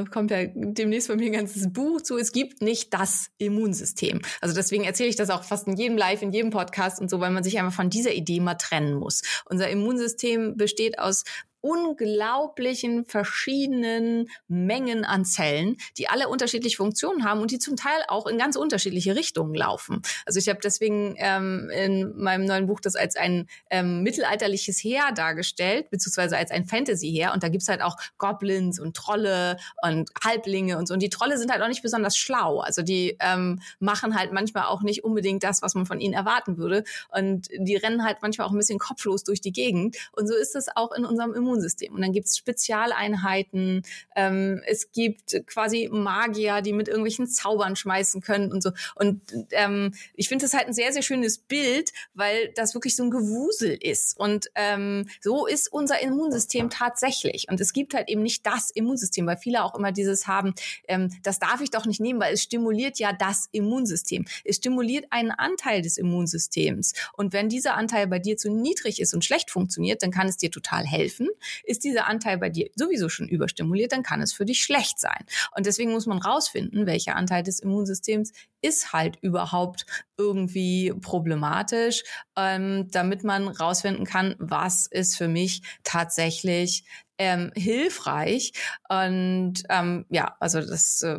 äh, 0.00 0.04
kommt 0.06 0.32
ja 0.32 0.46
demnächst 0.52 1.06
von 1.06 1.18
mir 1.18 1.26
ein 1.26 1.32
ganzes 1.32 1.72
Buch 1.72 2.00
zu. 2.02 2.16
Es 2.16 2.32
gibt 2.32 2.60
nicht 2.60 2.92
das 2.92 3.30
Immunsystem. 3.38 4.22
Also 4.40 4.56
deswegen 4.56 4.82
erzähle 4.82 5.08
ich 5.08 5.14
das 5.14 5.30
auch 5.30 5.44
fast 5.44 5.68
in 5.68 5.76
jedem 5.76 5.96
Live, 5.96 6.20
in 6.22 6.32
jedem 6.32 6.50
Podcast 6.50 7.00
und 7.00 7.08
so, 7.08 7.20
weil 7.20 7.30
man 7.30 7.44
sich 7.44 7.60
einfach 7.60 7.72
von 7.72 7.90
dieser 7.90 8.12
Idee 8.12 8.40
mal 8.40 8.54
trennen 8.54 8.94
muss. 8.94 9.22
Unser 9.44 9.70
Immunsystem 9.70 10.56
besteht 10.56 10.98
aus 10.98 11.22
unglaublichen 11.60 13.04
verschiedenen 13.04 14.28
Mengen 14.46 15.04
an 15.04 15.24
Zellen, 15.24 15.76
die 15.96 16.08
alle 16.08 16.28
unterschiedliche 16.28 16.76
Funktionen 16.76 17.24
haben 17.24 17.40
und 17.40 17.50
die 17.50 17.58
zum 17.58 17.76
Teil 17.76 18.02
auch 18.08 18.26
in 18.26 18.38
ganz 18.38 18.56
unterschiedliche 18.56 19.16
Richtungen 19.16 19.54
laufen. 19.54 20.02
Also 20.24 20.38
ich 20.38 20.48
habe 20.48 20.60
deswegen 20.62 21.14
ähm, 21.18 21.70
in 21.70 22.16
meinem 22.16 22.44
neuen 22.44 22.66
Buch 22.66 22.80
das 22.80 22.94
als 22.94 23.16
ein 23.16 23.48
ähm, 23.70 24.02
mittelalterliches 24.02 24.78
Heer 24.82 25.12
dargestellt, 25.14 25.90
beziehungsweise 25.90 26.36
als 26.36 26.50
ein 26.50 26.64
Fantasy-Heer. 26.64 27.32
Und 27.32 27.42
da 27.42 27.48
gibt's 27.48 27.68
halt 27.68 27.82
auch 27.82 27.96
Goblins 28.18 28.78
und 28.78 28.96
Trolle 28.96 29.56
und 29.82 30.10
Halblinge 30.24 30.78
und 30.78 30.86
so. 30.86 30.94
Und 30.94 31.02
die 31.02 31.10
Trolle 31.10 31.38
sind 31.38 31.50
halt 31.50 31.62
auch 31.62 31.68
nicht 31.68 31.82
besonders 31.82 32.16
schlau. 32.16 32.60
Also 32.60 32.82
die 32.82 33.16
ähm, 33.20 33.60
machen 33.80 34.16
halt 34.16 34.32
manchmal 34.32 34.64
auch 34.64 34.82
nicht 34.82 35.04
unbedingt 35.04 35.42
das, 35.42 35.62
was 35.62 35.74
man 35.74 35.86
von 35.86 36.00
ihnen 36.00 36.14
erwarten 36.14 36.56
würde. 36.56 36.84
Und 37.10 37.48
die 37.56 37.76
rennen 37.76 38.04
halt 38.04 38.18
manchmal 38.22 38.46
auch 38.46 38.52
ein 38.52 38.58
bisschen 38.58 38.78
kopflos 38.78 39.24
durch 39.24 39.40
die 39.40 39.52
Gegend. 39.52 39.96
Und 40.12 40.28
so 40.28 40.34
ist 40.34 40.54
es 40.54 40.68
auch 40.74 40.92
in 40.92 41.04
unserem 41.04 41.34
Immunsystem. 41.34 41.47
Immunsystem. 41.48 41.94
Und 41.94 42.02
dann 42.02 42.12
gibt 42.12 42.26
es 42.26 42.36
Spezialeinheiten, 42.36 43.82
ähm, 44.16 44.62
es 44.66 44.92
gibt 44.92 45.46
quasi 45.46 45.88
Magier, 45.90 46.60
die 46.60 46.72
mit 46.72 46.88
irgendwelchen 46.88 47.26
Zaubern 47.26 47.76
schmeißen 47.76 48.20
können 48.20 48.52
und 48.52 48.62
so. 48.62 48.70
Und 48.94 49.20
ähm, 49.52 49.94
ich 50.14 50.28
finde 50.28 50.44
das 50.44 50.54
halt 50.54 50.66
ein 50.66 50.72
sehr, 50.72 50.92
sehr 50.92 51.02
schönes 51.02 51.38
Bild, 51.38 51.90
weil 52.14 52.52
das 52.54 52.74
wirklich 52.74 52.96
so 52.96 53.04
ein 53.04 53.10
Gewusel 53.10 53.76
ist. 53.80 54.18
Und 54.18 54.50
ähm, 54.54 55.08
so 55.20 55.46
ist 55.46 55.72
unser 55.72 56.00
Immunsystem 56.02 56.70
tatsächlich. 56.70 57.46
Und 57.48 57.60
es 57.60 57.72
gibt 57.72 57.94
halt 57.94 58.08
eben 58.08 58.22
nicht 58.22 58.46
das 58.46 58.70
Immunsystem, 58.70 59.26
weil 59.26 59.36
viele 59.36 59.64
auch 59.64 59.74
immer 59.74 59.92
dieses 59.92 60.26
haben, 60.26 60.54
ähm, 60.86 61.10
das 61.22 61.38
darf 61.38 61.60
ich 61.60 61.70
doch 61.70 61.86
nicht 61.86 62.00
nehmen, 62.00 62.20
weil 62.20 62.34
es 62.34 62.42
stimuliert 62.42 62.98
ja 62.98 63.12
das 63.12 63.48
Immunsystem. 63.52 64.26
Es 64.44 64.56
stimuliert 64.56 65.06
einen 65.10 65.30
Anteil 65.30 65.82
des 65.82 65.96
Immunsystems. 65.96 66.92
Und 67.14 67.32
wenn 67.32 67.48
dieser 67.48 67.74
Anteil 67.74 68.06
bei 68.06 68.18
dir 68.18 68.36
zu 68.36 68.50
niedrig 68.50 69.00
ist 69.00 69.14
und 69.14 69.24
schlecht 69.24 69.50
funktioniert, 69.50 70.02
dann 70.02 70.10
kann 70.10 70.28
es 70.28 70.36
dir 70.36 70.50
total 70.50 70.84
helfen. 70.84 71.28
Ist 71.64 71.84
dieser 71.84 72.06
Anteil 72.06 72.38
bei 72.38 72.50
dir 72.50 72.68
sowieso 72.74 73.08
schon 73.08 73.28
überstimuliert, 73.28 73.92
dann 73.92 74.02
kann 74.02 74.22
es 74.22 74.32
für 74.32 74.44
dich 74.44 74.62
schlecht 74.62 74.98
sein. 74.98 75.24
Und 75.56 75.66
deswegen 75.66 75.92
muss 75.92 76.06
man 76.06 76.18
rausfinden, 76.18 76.86
welcher 76.86 77.16
Anteil 77.16 77.42
des 77.42 77.60
Immunsystems 77.60 78.32
ist 78.60 78.92
halt 78.92 79.18
überhaupt 79.20 79.86
irgendwie 80.16 80.92
problematisch, 81.00 82.02
ähm, 82.36 82.88
damit 82.90 83.24
man 83.24 83.48
rausfinden 83.48 84.04
kann, 84.04 84.34
was 84.38 84.86
ist 84.86 85.16
für 85.16 85.28
mich 85.28 85.62
tatsächlich 85.84 86.84
ähm, 87.18 87.52
hilfreich. 87.54 88.52
Und 88.88 89.54
ähm, 89.68 90.06
ja, 90.08 90.36
also 90.40 90.60
das 90.60 91.02
äh, 91.02 91.18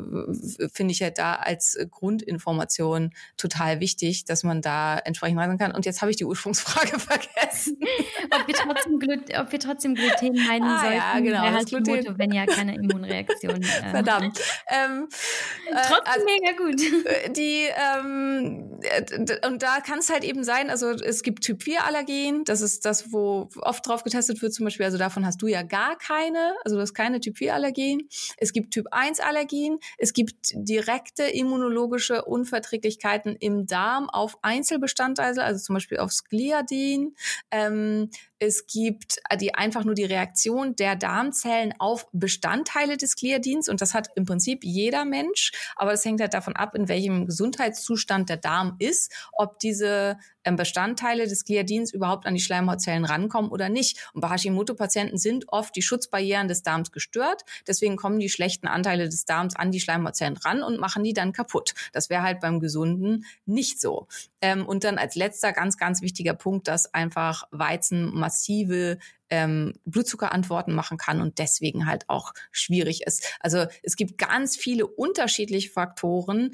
finde 0.72 0.94
ich 0.94 1.00
ja 1.00 1.10
da 1.10 1.36
als 1.36 1.78
Grundinformation 1.92 3.12
total 3.38 3.80
wichtig, 3.80 4.26
dass 4.26 4.44
man 4.44 4.62
da 4.62 4.98
entsprechend 4.98 5.40
reisen 5.40 5.58
kann. 5.58 5.72
Und 5.74 5.86
jetzt 5.86 6.02
habe 6.02 6.12
ich 6.12 6.18
die 6.18 6.26
Ursprungsfrage 6.26 7.00
vergessen. 7.00 7.78
ob, 8.32 8.48
wir 8.48 8.56
trotzdem 8.56 9.00
ob 9.40 9.52
wir 9.52 9.60
trotzdem 9.60 9.96
Gluten 9.96 10.36
meinen 10.48 10.64
ah, 10.64 10.80
sollten. 10.82 10.96
Ja, 10.96 11.20
genau. 11.20 11.52
Das 11.52 11.66
Gluten. 11.66 12.18
wenn 12.18 12.32
ja 12.32 12.46
keine 12.46 12.76
Immunreaktion. 12.76 13.60
Äh. 13.80 13.92
Verdammt. 13.92 14.40
Ähm, 14.68 15.08
äh, 15.68 15.76
trotzdem 15.88 16.14
also, 16.14 16.26
mega 16.26 16.58
gut. 16.58 17.06
Äh, 17.06 17.30
die, 17.32 17.68
ähm, 17.96 18.80
und 19.48 19.64
da 19.64 19.80
kann 19.80 20.00
es 20.00 20.10
halt 20.10 20.24
eben 20.24 20.44
sein, 20.44 20.70
also 20.70 20.90
es 20.90 21.24
gibt 21.24 21.44
Typ 21.44 21.64
4 21.64 21.86
Allergien, 21.86 22.44
das 22.46 22.62
ist 22.62 22.86
das, 22.86 23.12
wo 23.12 23.50
oft 23.62 23.88
drauf 23.88 24.04
getestet 24.04 24.42
wird 24.42 24.54
zum 24.54 24.66
Beispiel, 24.66 24.86
also 24.86 24.98
davon 24.98 25.26
hast 25.26 25.42
du 25.42 25.48
ja 25.48 25.64
gar 25.64 25.89
gar 25.90 25.98
keine, 25.98 26.56
also 26.64 26.76
du 26.76 26.82
hast 26.82 26.94
keine 26.94 27.20
Typ-4-Allergien. 27.20 28.08
Es 28.38 28.54
gibt 28.54 28.74
Typ-1-Allergien. 28.74 29.80
Es 29.98 30.14
gibt 30.14 30.52
direkte 30.54 31.24
immunologische 31.24 32.26
Unverträglichkeiten 32.26 33.36
im 33.36 33.66
Darm 33.66 34.10
auf 34.10 34.38
Einzelbestandteile, 34.42 35.44
also 35.44 35.64
zum 35.64 35.76
Beispiel 35.76 36.00
aufs 36.00 36.26
Gliadin. 36.26 37.16
Ähm, 37.52 38.10
es 38.40 38.66
gibt 38.66 39.20
äh, 39.30 39.38
die 39.38 39.54
einfach 39.54 39.84
nur 39.84 39.96
die 39.96 40.06
Reaktion 40.06 40.76
der 40.76 40.96
Darmzellen 40.96 41.74
auf 41.78 42.08
Bestandteile 42.12 42.98
des 42.98 43.16
Gliadins 43.16 43.70
und 43.70 43.82
das 43.82 43.94
hat 43.94 44.10
im 44.16 44.26
Prinzip 44.26 44.64
jeder 44.64 45.06
Mensch, 45.06 45.52
aber 45.76 45.92
das 45.92 46.06
hängt 46.06 46.22
halt 46.22 46.34
davon 46.34 46.56
ab, 46.56 46.76
in 46.76 46.88
welchem 46.88 47.26
Gesundheitszustand 47.26 48.30
der 48.30 48.38
Darm 48.38 48.76
ist, 48.80 49.12
ob 49.34 49.60
diese 49.60 50.18
ähm, 50.46 50.56
Bestandteile 50.56 51.28
des 51.28 51.46
Gliadins 51.46 51.94
überhaupt 51.94 52.26
an 52.26 52.34
die 52.34 52.40
Schleimhautzellen 52.40 53.06
rankommen 53.06 53.52
oder 53.52 53.70
nicht. 53.70 54.10
Und 54.14 54.22
bei 54.22 54.30
Hashimoto-Patienten 54.30 55.18
sind 55.18 55.46
oft 55.50 55.76
die 55.76 55.82
Schutzbarrieren 55.82 56.48
des 56.48 56.64
Darms 56.64 56.92
gestört, 56.92 57.44
deswegen 57.68 57.98
kommen 57.98 58.20
die 58.20 58.30
schlechten 58.30 58.68
Anteile 58.68 59.10
des 59.10 59.26
Darms 59.26 59.56
an 59.56 59.72
die 59.72 59.80
Schleimhautzellen 59.80 60.38
ran 60.38 60.64
und 60.64 60.80
machen 60.80 61.04
die 61.04 61.14
dann 61.14 61.34
kaputt. 61.34 61.74
Das 61.94 62.10
wäre 62.10 62.24
halt 62.24 62.40
beim 62.40 62.60
Gesunden 62.60 63.26
nicht 63.46 63.82
so. 63.82 64.08
Ähm, 64.42 64.66
und 64.66 64.84
dann 64.84 64.98
als 64.98 65.16
letzter 65.16 65.52
ganz, 65.52 65.78
ganz 65.78 66.02
wichtiger 66.02 66.34
Punkt, 66.34 66.68
dass 66.68 66.94
einfach 66.94 67.44
Weizen 67.52 68.18
massive 68.30 68.98
ähm, 69.30 69.74
Blutzuckerantworten 69.86 70.74
machen 70.74 70.98
kann 70.98 71.22
und 71.22 71.40
deswegen 71.40 71.86
halt 71.86 72.10
auch 72.10 72.34
schwierig 72.52 73.04
ist. 73.06 73.26
Also 73.40 73.66
es 73.84 73.96
gibt 73.96 74.18
ganz 74.18 74.56
viele 74.56 74.88
unterschiedliche 74.88 75.70
Faktoren 75.70 76.52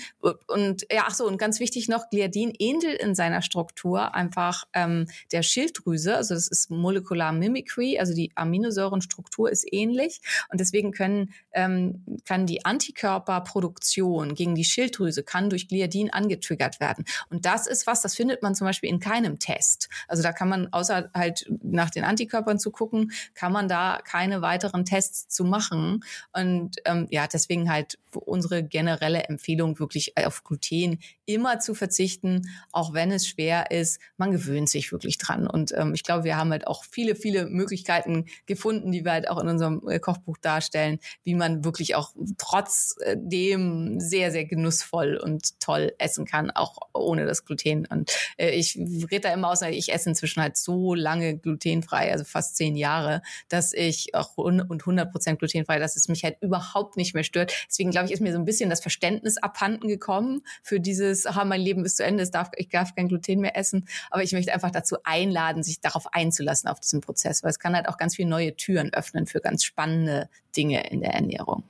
und 0.47 0.86
ja, 0.91 1.05
ach 1.07 1.15
so 1.15 1.26
und 1.26 1.38
ganz 1.38 1.59
wichtig 1.59 1.88
noch, 1.88 2.09
Gliadin 2.09 2.53
ähnelt 2.57 2.99
in 2.99 3.15
seiner 3.15 3.41
Struktur 3.41 4.13
einfach 4.13 4.65
ähm, 4.73 5.07
der 5.32 5.43
Schilddrüse. 5.43 6.15
Also 6.15 6.34
das 6.34 6.47
ist 6.47 6.69
Molecular 6.69 7.32
Mimicry, 7.32 7.97
also 7.99 8.13
die 8.13 8.32
Aminosäurenstruktur 8.36 9.49
ist 9.49 9.65
ähnlich 9.71 10.21
und 10.51 10.59
deswegen 10.59 10.91
können 10.91 11.34
ähm, 11.53 12.03
kann 12.26 12.45
die 12.45 12.65
Antikörperproduktion 12.65 14.36
gegen 14.36 14.55
die 14.55 14.65
Schilddrüse 14.65 15.23
kann 15.23 15.49
durch 15.49 15.67
Gliadin 15.67 16.11
angetriggert 16.11 16.80
werden 16.80 17.05
und 17.30 17.45
das 17.45 17.67
ist 17.67 17.88
was, 17.88 18.01
das 18.01 18.15
findet 18.15 18.43
man 18.43 18.55
zum 18.55 18.65
Beispiel 18.65 18.89
in 18.89 18.99
keinem 18.99 19.39
Test. 19.39 19.89
Also 20.07 20.23
da 20.23 20.32
kann 20.32 20.49
man 20.49 20.71
außer 20.73 21.09
halt 21.13 21.45
nach 21.63 21.89
den 21.89 22.03
Antikörpern 22.03 22.59
zu 22.66 22.72
gucken, 22.72 23.11
kann 23.36 23.51
man 23.51 23.68
da 23.68 23.99
keine 24.03 24.41
weiteren 24.41 24.86
Tests 24.86 25.28
zu 25.28 25.43
machen. 25.43 26.03
Und 26.34 26.78
ähm, 26.86 27.05
ja, 27.11 27.28
deswegen 27.28 27.70
halt 27.70 27.99
unsere 28.16 28.63
generelle 28.63 29.24
Empfehlung, 29.24 29.78
wirklich 29.78 30.18
auf 30.18 30.43
Gluten 30.43 30.99
immer 31.26 31.59
zu 31.59 31.76
verzichten, 31.76 32.49
auch 32.72 32.93
wenn 32.93 33.11
es 33.11 33.28
schwer 33.28 33.70
ist. 33.70 33.99
Man 34.18 34.32
gewöhnt 34.32 34.70
sich 34.70 34.91
wirklich 34.91 35.20
dran. 35.20 35.47
Und 35.47 35.74
ähm, 35.78 35.93
ich 35.93 36.03
glaube, 36.03 36.24
wir 36.24 36.38
haben 36.38 36.49
halt 36.49 36.66
auch 36.66 36.84
viele, 36.86 37.16
viele 37.16 37.45
Möglichkeiten 37.45 38.26
gefunden, 38.47 38.91
die 38.91 39.05
wir 39.05 39.11
halt 39.11 39.30
auch 39.30 39.39
in 39.39 39.47
unserem 39.47 39.88
äh, 39.88 39.99
Kochbuch 39.99 40.38
darstellen, 40.38 40.99
wie 41.24 41.36
man 41.36 41.63
wirklich 41.63 41.95
auch 41.95 42.13
trotzdem 42.38 43.99
sehr, 43.99 44.32
sehr 44.32 44.45
genussvoll 44.45 45.18
und 45.18 45.59
toll 45.59 45.93
essen 45.99 46.26
kann, 46.26 46.49
auch 46.49 46.78
ohne 46.93 47.28
das 47.28 47.45
Gluten. 47.45 47.86
Und 47.86 48.11
äh, 48.38 48.49
ich 48.51 48.76
rede 48.76 49.22
da 49.22 49.34
immer 49.34 49.49
aus, 49.49 49.61
ich 49.61 49.93
esse 49.93 50.09
inzwischen 50.09 50.41
halt 50.41 50.57
so 50.57 50.95
lange 50.95 51.38
glutenfrei, 51.38 52.11
also 52.11 52.24
fast 52.24 52.55
zehn 52.56 52.76
Jahre, 52.76 53.22
dass 53.49 53.74
ich 53.74 54.16
auch 54.16 54.38
und 54.38 54.62
100 54.62 55.12
Prozent 55.12 55.39
glutenfrei, 55.39 55.80
dass 55.80 55.95
es 55.95 56.08
mich 56.08 56.24
halt 56.24 56.38
überhaupt 56.41 56.97
nicht 56.97 57.14
mehr 57.14 57.24
stört. 57.24 57.53
Deswegen 57.70 57.91
glaube 57.91 58.08
ich, 58.08 58.14
ist 58.14 58.22
mir 58.22 58.34
so 58.34 58.39
ein 58.39 58.45
bisschen 58.45 58.70
das 58.70 58.82
Verständnis 58.82 59.38
abhanden 59.38 59.88
gekommen 59.88 60.41
für 60.62 60.80
dieses, 60.80 61.26
aha, 61.26 61.45
mein 61.45 61.62
Leben 61.62 61.86
ist 61.86 61.97
zu 61.97 62.03
Ende, 62.03 62.28
darf, 62.30 62.49
ich 62.56 62.70
darf 62.70 62.95
kein 62.95 63.08
Gluten 63.08 63.39
mehr 63.39 63.58
essen. 63.58 63.88
Aber 64.10 64.24
ich 64.24 64.32
möchte 64.34 64.53
einfach 64.53 64.72
dazu 64.72 64.97
einladen, 65.03 65.64
sich 65.64 65.82
darauf 65.82 66.14
einzulassen, 66.14 66.70
auf 66.70 66.80
diesen 66.80 67.01
Prozess, 67.01 67.43
weil 67.43 67.51
es 67.51 67.60
kann 67.60 67.76
halt 67.76 67.88
auch 67.88 67.97
ganz 67.97 68.16
viele 68.16 68.30
neue 68.30 68.56
Türen 68.56 68.93
öffnen 68.93 69.26
für 69.28 69.39
ganz 69.39 69.64
spannende 69.64 70.30
Dinge 70.56 70.89
in 70.89 71.01
der 71.01 71.14
Ernährung. 71.14 71.64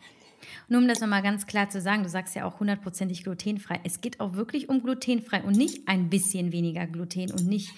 Nur 0.67 0.81
um 0.81 0.87
das 0.87 0.99
nochmal 0.99 1.21
ganz 1.21 1.45
klar 1.45 1.69
zu 1.69 1.79
sagen, 1.79 2.03
du 2.03 2.09
sagst 2.09 2.35
ja 2.35 2.45
auch 2.45 2.59
hundertprozentig 2.59 3.23
glutenfrei. 3.23 3.79
Es 3.83 4.01
geht 4.01 4.19
auch 4.19 4.33
wirklich 4.33 4.69
um 4.69 4.81
glutenfrei 4.81 5.43
und 5.43 5.55
nicht 5.55 5.87
ein 5.87 6.09
bisschen 6.09 6.51
weniger 6.51 6.87
Gluten 6.87 7.31
und 7.31 7.47
nicht 7.47 7.71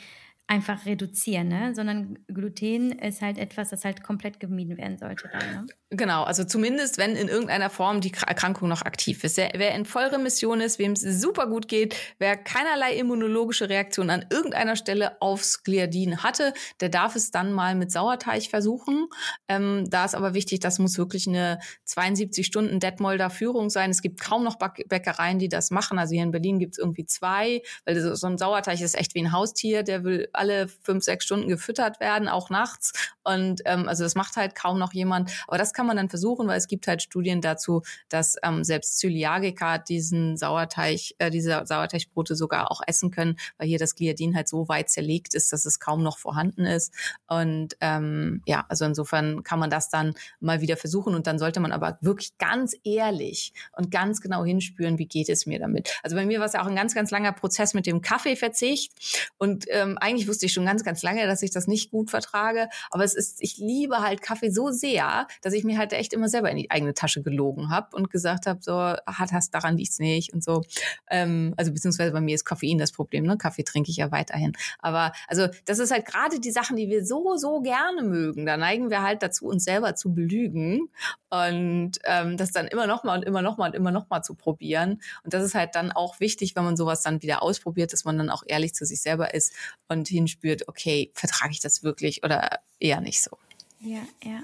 einfach 0.47 0.85
reduzieren, 0.85 1.49
ne? 1.49 1.75
sondern 1.75 2.19
Gluten 2.27 2.93
ist 2.93 3.21
halt 3.21 3.37
etwas, 3.37 3.69
das 3.69 3.83
halt 3.85 4.01
komplett 4.03 4.39
gemieden 4.39 4.77
werden 4.77 4.97
sollte. 4.97 5.29
Dann, 5.31 5.65
ne? 5.65 5.67
Genau, 5.89 6.23
also 6.23 6.43
zumindest, 6.43 6.97
wenn 6.97 7.15
in 7.15 7.29
irgendeiner 7.29 7.69
Form 7.69 8.01
die 8.01 8.11
Erkrankung 8.11 8.67
noch 8.67 8.81
aktiv 8.81 9.23
ist. 9.23 9.37
Wer 9.37 9.73
in 9.73 9.85
Vollremission 9.85 10.59
ist, 10.59 10.79
wem 10.79 10.91
es 10.91 10.99
super 11.01 11.47
gut 11.47 11.69
geht, 11.69 11.95
wer 12.19 12.35
keinerlei 12.35 12.97
immunologische 12.97 13.69
Reaktion 13.69 14.09
an 14.09 14.25
irgendeiner 14.29 14.75
Stelle 14.75 15.21
aufs 15.21 15.63
Gliadin 15.63 16.23
hatte, 16.23 16.53
der 16.81 16.89
darf 16.89 17.15
es 17.15 17.31
dann 17.31 17.53
mal 17.53 17.73
mit 17.73 17.89
Sauerteig 17.89 18.49
versuchen. 18.49 19.07
Ähm, 19.47 19.85
da 19.89 20.03
ist 20.03 20.13
aber 20.13 20.33
wichtig, 20.33 20.59
das 20.59 20.77
muss 20.77 20.97
wirklich 20.97 21.25
eine 21.25 21.57
72 21.85 22.45
Stunden 22.45 22.81
Detmolder 22.81 23.29
Führung 23.29 23.69
sein. 23.69 23.89
Es 23.89 24.01
gibt 24.01 24.19
kaum 24.19 24.43
noch 24.43 24.57
Bäckereien, 24.57 25.39
die 25.39 25.47
das 25.47 25.71
machen. 25.71 25.99
Also 25.99 26.13
hier 26.15 26.23
in 26.23 26.31
Berlin 26.31 26.59
gibt 26.59 26.73
es 26.73 26.79
irgendwie 26.79 27.05
zwei, 27.05 27.61
weil 27.85 27.97
so 27.97 28.27
ein 28.27 28.37
Sauerteig 28.37 28.81
ist 28.81 28.95
echt 28.95 29.15
wie 29.15 29.21
ein 29.21 29.31
Haustier, 29.31 29.83
der 29.83 30.03
will 30.03 30.27
alle 30.33 30.67
fünf, 30.81 31.05
sechs 31.05 31.23
Stunden 31.23 31.47
gefüttert 31.47 32.01
werden, 32.01 32.27
auch 32.27 32.49
nachts. 32.49 32.91
Und 33.23 33.61
ähm, 33.63 33.87
also 33.87 34.03
das 34.03 34.15
macht 34.15 34.35
halt 34.35 34.53
kaum 34.53 34.79
noch 34.79 34.91
jemand. 34.91 35.31
Aber 35.47 35.57
das 35.57 35.76
kann 35.77 35.85
man 35.85 35.95
dann 35.95 36.09
versuchen, 36.09 36.47
weil 36.47 36.57
es 36.57 36.67
gibt 36.67 36.87
halt 36.87 37.03
Studien 37.03 37.39
dazu, 37.39 37.83
dass 38.09 38.35
ähm, 38.43 38.63
selbst 38.63 38.97
Zöliagiker 38.97 39.77
diesen 39.77 40.35
Sauerteig, 40.35 40.99
äh, 41.19 41.29
diese 41.29 41.61
Sauerteigbrote 41.65 42.35
sogar 42.35 42.71
auch 42.71 42.81
essen 42.87 43.11
können, 43.11 43.37
weil 43.59 43.67
hier 43.67 43.77
das 43.77 43.93
Gliadin 43.93 44.35
halt 44.35 44.47
so 44.47 44.67
weit 44.67 44.89
zerlegt 44.89 45.35
ist, 45.35 45.53
dass 45.53 45.65
es 45.65 45.79
kaum 45.79 46.01
noch 46.01 46.17
vorhanden 46.17 46.65
ist. 46.65 46.91
Und 47.27 47.77
ähm, 47.79 48.41
ja, 48.47 48.65
also 48.69 48.85
insofern 48.85 49.43
kann 49.43 49.59
man 49.59 49.69
das 49.69 49.89
dann 49.89 50.15
mal 50.39 50.61
wieder 50.61 50.77
versuchen 50.77 51.13
und 51.13 51.27
dann 51.27 51.37
sollte 51.37 51.59
man 51.59 51.71
aber 51.71 51.99
wirklich 52.01 52.35
ganz 52.39 52.75
ehrlich 52.83 53.53
und 53.73 53.91
ganz 53.91 54.19
genau 54.19 54.43
hinspüren, 54.43 54.97
wie 54.97 55.07
geht 55.07 55.29
es 55.29 55.45
mir 55.45 55.59
damit. 55.59 55.99
Also 56.01 56.15
bei 56.15 56.25
mir 56.25 56.39
war 56.39 56.47
es 56.47 56.53
ja 56.53 56.63
auch 56.63 56.67
ein 56.67 56.75
ganz, 56.75 56.95
ganz 56.95 57.11
langer 57.11 57.33
Prozess 57.33 57.75
mit 57.75 57.85
dem 57.85 58.01
Kaffeeverzicht 58.01 59.31
und 59.37 59.65
ähm, 59.69 59.99
eigentlich 59.99 60.27
wusste 60.27 60.47
ich 60.47 60.53
schon 60.53 60.65
ganz, 60.65 60.83
ganz 60.83 61.03
lange, 61.03 61.27
dass 61.27 61.43
ich 61.43 61.51
das 61.51 61.67
nicht 61.67 61.91
gut 61.91 62.09
vertrage, 62.09 62.67
aber 62.89 63.03
es 63.03 63.13
ist, 63.13 63.43
ich 63.43 63.57
liebe 63.57 63.99
halt 63.99 64.23
Kaffee 64.23 64.49
so 64.49 64.71
sehr, 64.71 65.27
dass 65.43 65.53
ich 65.53 65.66
mir 65.67 65.77
halt 65.77 65.93
echt 65.93 66.13
immer 66.13 66.29
selber 66.29 66.49
in 66.49 66.57
die 66.57 66.71
eigene 66.71 66.93
Tasche 66.93 67.21
gelogen 67.21 67.69
habe 67.69 67.95
und 67.95 68.09
gesagt 68.09 68.47
habe, 68.47 68.59
so, 68.61 68.73
hat 68.73 69.31
hast 69.31 69.53
daran 69.53 69.77
liegt's 69.77 69.99
nicht 69.99 70.33
und 70.33 70.43
so. 70.43 70.63
Ähm, 71.09 71.53
also 71.57 71.71
beziehungsweise 71.71 72.11
bei 72.11 72.21
mir 72.21 72.35
ist 72.35 72.45
Koffein 72.45 72.77
das 72.77 72.91
Problem, 72.91 73.25
ne? 73.25 73.37
Kaffee 73.37 73.63
trinke 73.63 73.91
ich 73.91 73.97
ja 73.97 74.11
weiterhin. 74.11 74.53
Aber 74.79 75.11
also 75.27 75.47
das 75.65 75.79
ist 75.79 75.91
halt 75.91 76.05
gerade 76.05 76.39
die 76.39 76.51
Sachen, 76.51 76.75
die 76.75 76.89
wir 76.89 77.05
so, 77.05 77.35
so 77.37 77.61
gerne 77.61 78.01
mögen. 78.01 78.45
Da 78.45 78.57
neigen 78.57 78.89
wir 78.89 79.03
halt 79.03 79.21
dazu, 79.21 79.45
uns 79.45 79.63
selber 79.63 79.95
zu 79.95 80.13
belügen 80.13 80.89
und 81.29 81.91
ähm, 82.05 82.37
das 82.37 82.51
dann 82.51 82.67
immer 82.67 82.87
noch 82.87 83.03
mal 83.03 83.17
und 83.17 83.23
immer 83.23 83.41
noch 83.41 83.57
mal 83.57 83.67
und 83.67 83.75
immer 83.75 83.91
noch 83.91 84.09
mal 84.09 84.23
zu 84.23 84.33
probieren. 84.33 85.01
Und 85.23 85.33
das 85.33 85.43
ist 85.43 85.55
halt 85.55 85.75
dann 85.75 85.91
auch 85.91 86.19
wichtig, 86.19 86.55
wenn 86.55 86.63
man 86.63 86.77
sowas 86.77 87.01
dann 87.01 87.21
wieder 87.21 87.43
ausprobiert, 87.43 87.93
dass 87.93 88.05
man 88.05 88.17
dann 88.17 88.29
auch 88.29 88.43
ehrlich 88.45 88.73
zu 88.73 88.85
sich 88.85 89.01
selber 89.01 89.33
ist 89.33 89.53
und 89.87 90.07
hinspürt, 90.07 90.67
okay, 90.67 91.11
vertrage 91.13 91.51
ich 91.51 91.59
das 91.59 91.83
wirklich 91.83 92.23
oder 92.23 92.59
eher 92.79 93.01
nicht 93.01 93.21
so. 93.21 93.37
Ja, 93.79 94.01
ja. 94.23 94.41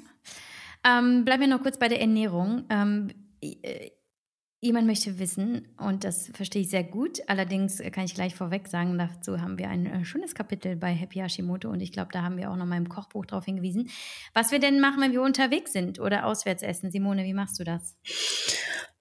Ähm, 0.86 1.25
bleiben 1.25 1.41
wir 1.41 1.47
noch 1.47 1.63
kurz 1.63 1.77
bei 1.77 1.88
der 1.88 2.01
Ernährung. 2.01 2.65
Ähm, 2.69 3.11
äh, 3.41 3.91
Jemand 4.63 4.88
möchte 4.88 5.19
wissen, 5.19 5.67
und 5.75 6.05
das 6.05 6.31
verstehe 6.34 6.61
ich 6.61 6.69
sehr 6.69 6.86
gut, 6.86 7.19
allerdings 7.27 7.84
kann 7.91 8.05
ich 8.05 8.15
gleich 8.15 8.34
vorweg 8.34 8.69
sagen, 8.69 8.97
dazu 8.97 9.41
haben 9.41 9.57
wir 9.57 9.67
ein 9.67 9.86
äh, 9.86 10.05
schönes 10.05 10.36
Kapitel 10.36 10.77
bei 10.77 10.93
Happy 10.93 11.19
Hashimoto 11.19 11.69
und 11.69 11.81
ich 11.81 11.91
glaube, 11.91 12.13
da 12.13 12.21
haben 12.21 12.38
wir 12.38 12.49
auch 12.49 12.55
noch 12.55 12.65
mal 12.65 12.77
im 12.77 12.88
Kochbuch 12.88 13.25
darauf 13.25 13.43
hingewiesen, 13.43 13.89
was 14.34 14.53
wir 14.53 14.59
denn 14.59 14.79
machen, 14.79 15.01
wenn 15.01 15.11
wir 15.11 15.21
unterwegs 15.21 15.73
sind 15.73 15.99
oder 15.99 16.25
auswärts 16.25 16.63
essen. 16.63 16.91
Simone, 16.91 17.25
wie 17.25 17.34
machst 17.34 17.59
du 17.59 17.65
das? 17.65 17.97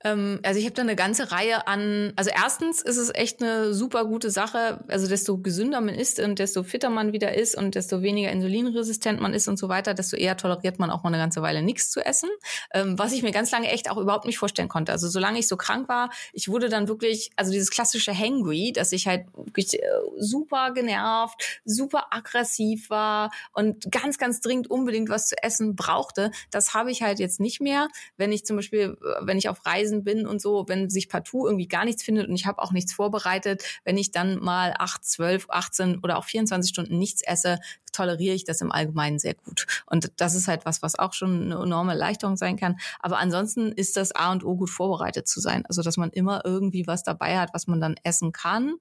Ähm, 0.05 0.41
also 0.43 0.59
ich 0.59 0.65
habe 0.67 0.75
da 0.75 0.83
eine 0.83 0.97
ganze 0.97 1.33
Reihe 1.33 1.67
an, 1.67 2.13
also 2.17 2.31
erstens 2.35 2.83
ist 2.83 2.97
es 2.97 3.15
echt 3.15 3.43
eine 3.43 3.73
super 3.75 4.05
gute 4.05 4.31
Sache, 4.31 4.85
also 4.89 5.09
desto 5.09 5.39
gesünder 5.39 5.81
man 5.81 5.95
ist 5.95 6.21
und 6.21 6.39
desto 6.39 6.63
fitter 6.63 6.91
man 6.91 7.13
wieder 7.13 7.35
ist 7.35 7.57
und 7.57 7.75
desto 7.75 8.03
weniger 8.03 8.31
insulinresistent 8.31 9.21
man 9.21 9.35
ist 9.35 9.49
und 9.49 9.59
so 9.59 9.69
weiter, 9.69 9.95
desto 9.95 10.17
eher 10.17 10.37
toleriert 10.37 10.79
man 10.79 10.91
auch 10.91 11.03
mal 11.03 11.09
eine 11.09 11.19
ganze 11.19 11.43
Weile 11.43 11.63
nichts 11.63 11.91
zu 11.91 12.05
essen, 12.05 12.31
ähm, 12.73 12.99
was 12.99 13.13
ich 13.13 13.23
mir 13.23 13.33
ganz 13.33 13.51
lange 13.51 13.71
echt 13.71 13.91
auch 13.91 13.97
überhaupt 13.97 14.27
nicht 14.27 14.39
vorstellen 14.39 14.69
konnte. 14.69 14.93
Also 14.93 15.09
solange 15.09 15.39
ich 15.39 15.49
so 15.49 15.57
krank 15.57 15.89
war, 15.89 16.11
ich 16.33 16.49
wurde 16.49 16.69
dann 16.69 16.89
wirklich, 16.89 17.31
also 17.37 17.53
dieses 17.53 17.71
klassische 17.71 18.17
Hangry, 18.17 18.73
dass 18.73 18.93
ich 18.93 19.07
halt 19.07 19.27
wirklich 19.35 19.75
äh, 19.75 19.87
super 20.19 20.73
genervt, 20.73 21.61
super 21.65 22.07
aggressiv 22.11 22.91
war 22.91 23.31
und 23.53 23.91
ganz, 23.91 24.19
ganz 24.19 24.41
dringend 24.41 24.71
unbedingt 24.71 25.09
was 25.09 25.29
zu 25.29 25.37
essen 25.43 25.77
brauchte, 25.77 26.31
das 26.51 26.75
habe 26.75 26.91
ich 26.91 27.03
halt 27.03 27.19
jetzt 27.19 27.41
nicht 27.41 27.61
mehr. 27.61 27.89
Wenn 28.17 28.33
ich 28.33 28.45
zum 28.45 28.57
Beispiel, 28.57 28.97
äh, 29.01 29.27
wenn 29.27 29.39
ich 29.39 29.49
auf 29.49 29.65
Reisen 29.67 29.92
Reisen 29.93 30.05
bin 30.05 30.27
und 30.27 30.41
so, 30.41 30.65
wenn 30.69 30.91
sich 30.91 31.09
partout 31.09 31.47
irgendwie 31.47 31.69
gar 31.69 31.85
nichts 31.85 32.03
findet 32.03 32.29
und 32.29 32.35
ich 32.35 32.47
habe 32.47 32.61
auch 32.61 32.73
nichts 32.73 32.93
vorbereitet, 32.93 33.63
wenn 33.85 33.97
ich 33.97 34.11
dann 34.11 34.39
mal 34.39 34.75
8, 34.79 35.05
12, 35.05 35.47
18 35.49 35.99
oder 35.99 36.19
auch 36.19 36.25
24 36.25 36.69
Stunden 36.69 36.99
nichts 36.99 37.23
esse, 37.23 37.59
toleriere 37.93 38.35
ich 38.35 38.45
das 38.45 38.61
im 38.61 38.73
Allgemeinen 38.73 39.19
sehr 39.19 39.35
gut. 39.35 39.67
Und 39.87 40.13
das 40.17 40.35
ist 40.35 40.49
halt 40.49 40.65
was, 40.65 40.83
was 40.83 40.99
auch 40.99 41.13
schon 41.13 41.45
eine 41.45 41.63
enorme 41.63 41.93
Erleichterung 41.93 42.37
sein 42.37 42.57
kann. 42.57 42.77
Aber 43.01 43.19
ansonsten 43.19 43.73
ist 43.73 43.97
das 43.97 44.13
A 44.13 44.33
und 44.33 44.45
O 44.45 44.57
gut 44.57 44.71
vorbereitet 44.71 45.29
zu 45.29 45.41
sein. 45.41 45.65
Also, 45.67 45.83
dass 45.83 45.97
man 45.97 46.11
immer 46.11 46.43
irgendwie 46.45 46.87
was 46.87 47.03
dabei 47.03 47.39
hat, 47.39 47.51
was 47.55 47.67
man 47.67 47.81
dann 47.81 47.97
essen 48.03 48.33
kann. 48.33 48.75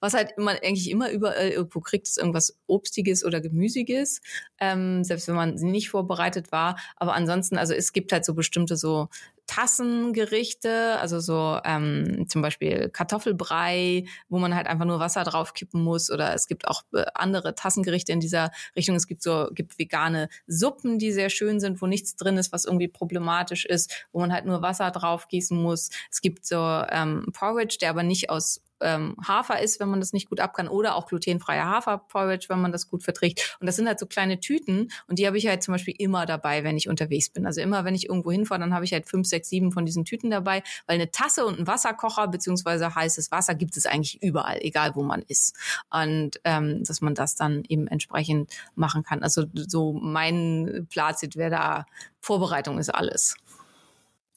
Was 0.00 0.14
halt 0.14 0.32
immer, 0.36 0.52
eigentlich 0.52 0.90
immer 0.90 1.10
überall 1.10 1.48
irgendwo 1.48 1.80
kriegt, 1.80 2.06
ist 2.06 2.18
irgendwas 2.18 2.56
Obstiges 2.66 3.24
oder 3.24 3.40
Gemüsiges. 3.40 4.20
Ähm, 4.60 5.04
selbst 5.04 5.28
wenn 5.28 5.36
man 5.36 5.54
nicht 5.54 5.90
vorbereitet 5.90 6.52
war. 6.52 6.78
Aber 6.96 7.14
ansonsten, 7.14 7.58
also 7.58 7.74
es 7.74 7.92
gibt 7.92 8.12
halt 8.12 8.24
so 8.24 8.34
bestimmte 8.34 8.76
so 8.76 9.08
Tassengerichte, 9.48 10.98
also 11.00 11.20
so 11.20 11.58
ähm, 11.64 12.26
zum 12.28 12.42
Beispiel 12.42 12.90
Kartoffelbrei, 12.90 14.04
wo 14.28 14.38
man 14.38 14.54
halt 14.54 14.66
einfach 14.66 14.84
nur 14.84 15.00
Wasser 15.00 15.24
draufkippen 15.24 15.82
muss. 15.82 16.10
Oder 16.10 16.34
es 16.34 16.46
gibt 16.48 16.68
auch 16.68 16.82
äh, 16.92 17.06
andere 17.14 17.54
Tassengerichte 17.54 18.12
in 18.12 18.20
dieser 18.20 18.50
Richtung. 18.76 18.96
Es 18.96 19.06
gibt 19.06 19.22
so, 19.22 19.48
gibt 19.52 19.78
vegane 19.78 20.28
Suppen, 20.46 20.98
die 20.98 21.12
sehr 21.12 21.30
schön 21.30 21.60
sind, 21.60 21.80
wo 21.82 21.86
nichts 21.86 22.16
drin 22.16 22.36
ist, 22.36 22.52
was 22.52 22.64
irgendwie 22.64 22.88
problematisch 22.88 23.64
ist, 23.64 24.06
wo 24.12 24.20
man 24.20 24.32
halt 24.32 24.44
nur 24.44 24.62
Wasser 24.62 24.90
drauf 24.90 25.28
gießen 25.28 25.60
muss. 25.60 25.90
Es 26.10 26.20
gibt 26.20 26.46
so 26.46 26.56
ähm, 26.90 27.26
Porridge, 27.32 27.78
der 27.80 27.90
aber 27.90 28.02
nicht 28.02 28.30
aus 28.30 28.62
ähm, 28.80 29.16
Hafer 29.26 29.60
ist, 29.60 29.80
wenn 29.80 29.88
man 29.88 30.00
das 30.00 30.12
nicht 30.12 30.28
gut 30.28 30.40
ab 30.40 30.54
kann, 30.54 30.68
oder 30.68 30.96
auch 30.96 31.06
glutenfreier 31.06 31.66
Haferporridge, 31.66 32.46
wenn 32.48 32.60
man 32.60 32.72
das 32.72 32.88
gut 32.88 33.02
verträgt. 33.02 33.56
Und 33.60 33.66
das 33.66 33.76
sind 33.76 33.86
halt 33.86 33.98
so 33.98 34.06
kleine 34.06 34.40
Tüten 34.40 34.90
und 35.06 35.18
die 35.18 35.26
habe 35.26 35.38
ich 35.38 35.46
halt 35.46 35.62
zum 35.62 35.72
Beispiel 35.72 35.94
immer 35.98 36.26
dabei, 36.26 36.64
wenn 36.64 36.76
ich 36.76 36.88
unterwegs 36.88 37.30
bin. 37.30 37.46
Also 37.46 37.60
immer, 37.60 37.84
wenn 37.84 37.94
ich 37.94 38.08
irgendwo 38.08 38.30
hinfahre, 38.30 38.60
dann 38.60 38.74
habe 38.74 38.84
ich 38.84 38.92
halt 38.92 39.08
fünf, 39.08 39.26
sechs, 39.26 39.48
sieben 39.48 39.72
von 39.72 39.86
diesen 39.86 40.04
Tüten 40.04 40.30
dabei, 40.30 40.62
weil 40.86 40.96
eine 40.96 41.10
Tasse 41.10 41.44
und 41.46 41.58
ein 41.58 41.66
Wasserkocher 41.66 42.28
beziehungsweise 42.28 42.94
heißes 42.94 43.30
Wasser 43.30 43.54
gibt 43.54 43.76
es 43.76 43.86
eigentlich 43.86 44.22
überall, 44.22 44.58
egal 44.60 44.94
wo 44.94 45.02
man 45.02 45.22
ist. 45.22 45.56
Und 45.90 46.40
ähm, 46.44 46.84
dass 46.84 47.00
man 47.00 47.14
das 47.14 47.36
dann 47.36 47.64
eben 47.68 47.86
entsprechend 47.86 48.52
machen 48.74 49.02
kann. 49.02 49.22
Also 49.22 49.44
so 49.54 49.92
mein 49.92 50.86
Fazit 50.90 51.36
wäre 51.36 51.50
da, 51.50 51.86
Vorbereitung 52.20 52.78
ist 52.78 52.90
alles. 52.90 53.36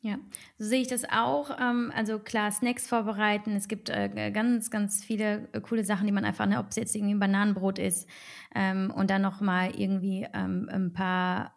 Ja, 0.03 0.18
so 0.57 0.65
sehe 0.65 0.82
ich 0.82 0.88
das 0.88 1.06
auch. 1.06 1.52
Ähm, 1.60 1.91
also 1.95 2.18
klar, 2.18 2.52
Snacks 2.52 2.88
vorbereiten. 2.88 3.56
Es 3.56 3.68
gibt 3.68 3.90
äh, 3.90 4.32
ganz, 4.34 4.72
ganz 4.72 5.03
viele 5.03 5.48
äh, 5.53 5.61
coole 5.61 5.84
Sachen, 5.86 6.07
die 6.07 6.11
man 6.11 6.26
einfach, 6.26 6.48
ne, 6.48 6.57
ob 6.57 6.69
es 6.69 6.76
jetzt 6.76 6.95
irgendwie 6.95 7.14
ein 7.14 7.19
Bananenbrot 7.19 7.78
ist 7.78 8.10
ähm, 8.56 8.91
und 8.95 9.11
dann 9.11 9.22
noch 9.22 9.41
mal 9.41 9.76
irgendwie 9.76 10.28
ähm, 10.34 10.68
ein 10.72 10.91
paar, 10.94 11.56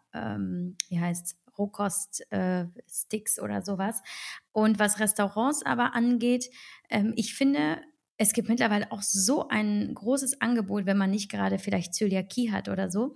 wie 0.87 0.97
heißt 0.97 1.37
Rohkost-Sticks 1.57 3.37
äh, 3.37 3.41
oder 3.41 3.61
sowas. 3.63 4.01
Und 4.53 4.79
was 4.79 5.01
Restaurants 5.01 5.65
aber 5.65 5.93
angeht, 5.93 6.49
ich 7.15 7.35
finde, 7.35 7.81
es 8.17 8.33
gibt 8.33 8.47
mittlerweile 8.47 8.91
auch 8.91 9.01
so 9.01 9.47
ein 9.49 9.93
großes 9.93 10.41
Angebot, 10.41 10.85
wenn 10.85 10.97
man 10.97 11.11
nicht 11.11 11.29
gerade 11.29 11.59
vielleicht 11.59 11.93
Zöliakie 11.93 12.51
hat 12.51 12.69
oder 12.69 12.89
so, 12.89 13.13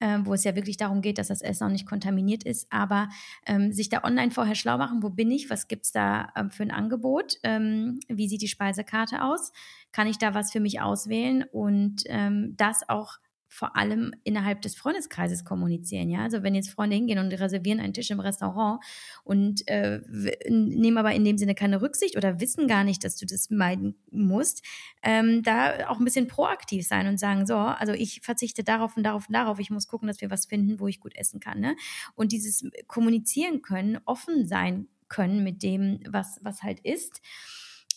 äh, 0.00 0.18
wo 0.22 0.34
es 0.34 0.44
ja 0.44 0.54
wirklich 0.54 0.76
darum 0.76 1.00
geht, 1.00 1.18
dass 1.18 1.28
das 1.28 1.40
Essen 1.40 1.64
auch 1.64 1.70
nicht 1.70 1.86
kontaminiert 1.86 2.44
ist, 2.44 2.66
aber 2.70 3.08
ähm, 3.46 3.72
sich 3.72 3.88
da 3.88 4.04
online 4.04 4.30
vorher 4.30 4.54
schlau 4.54 4.76
machen, 4.76 5.02
wo 5.02 5.10
bin 5.10 5.30
ich, 5.30 5.50
was 5.50 5.68
gibt 5.68 5.86
es 5.86 5.92
da 5.92 6.28
ähm, 6.36 6.50
für 6.50 6.62
ein 6.62 6.70
Angebot, 6.70 7.38
ähm, 7.42 8.00
wie 8.08 8.28
sieht 8.28 8.42
die 8.42 8.48
Speisekarte 8.48 9.22
aus, 9.22 9.52
kann 9.92 10.06
ich 10.06 10.18
da 10.18 10.34
was 10.34 10.52
für 10.52 10.60
mich 10.60 10.80
auswählen? 10.80 11.44
Und 11.52 12.02
ähm, 12.06 12.54
das 12.56 12.88
auch 12.88 13.18
vor 13.54 13.76
allem 13.76 14.12
innerhalb 14.24 14.62
des 14.62 14.74
Freundeskreises 14.74 15.44
kommunizieren. 15.44 16.10
Ja, 16.10 16.24
also 16.24 16.42
wenn 16.42 16.56
jetzt 16.56 16.70
Freunde 16.70 16.96
hingehen 16.96 17.20
und 17.20 17.32
reservieren 17.32 17.78
einen 17.78 17.92
Tisch 17.92 18.10
im 18.10 18.18
Restaurant 18.18 18.82
und 19.22 19.66
äh, 19.68 20.00
nehmen 20.48 20.98
aber 20.98 21.12
in 21.12 21.24
dem 21.24 21.38
Sinne 21.38 21.54
keine 21.54 21.80
Rücksicht 21.80 22.16
oder 22.16 22.40
wissen 22.40 22.66
gar 22.66 22.82
nicht, 22.82 23.04
dass 23.04 23.14
du 23.16 23.26
das 23.26 23.50
meiden 23.50 23.94
musst, 24.10 24.64
ähm, 25.04 25.44
da 25.44 25.88
auch 25.88 26.00
ein 26.00 26.04
bisschen 26.04 26.26
proaktiv 26.26 26.84
sein 26.84 27.06
und 27.06 27.18
sagen, 27.18 27.46
so, 27.46 27.56
also 27.56 27.92
ich 27.92 28.22
verzichte 28.22 28.64
darauf 28.64 28.96
und 28.96 29.04
darauf 29.04 29.28
und 29.28 29.34
darauf. 29.34 29.60
Ich 29.60 29.70
muss 29.70 29.86
gucken, 29.86 30.08
dass 30.08 30.20
wir 30.20 30.30
was 30.30 30.46
finden, 30.46 30.80
wo 30.80 30.88
ich 30.88 30.98
gut 30.98 31.14
essen 31.14 31.38
kann. 31.38 31.60
Ne? 31.60 31.76
Und 32.16 32.32
dieses 32.32 32.68
kommunizieren 32.88 33.62
können, 33.62 34.00
offen 34.04 34.48
sein 34.48 34.88
können 35.06 35.44
mit 35.44 35.62
dem, 35.62 36.00
was 36.08 36.40
was 36.42 36.64
halt 36.64 36.80
ist 36.80 37.20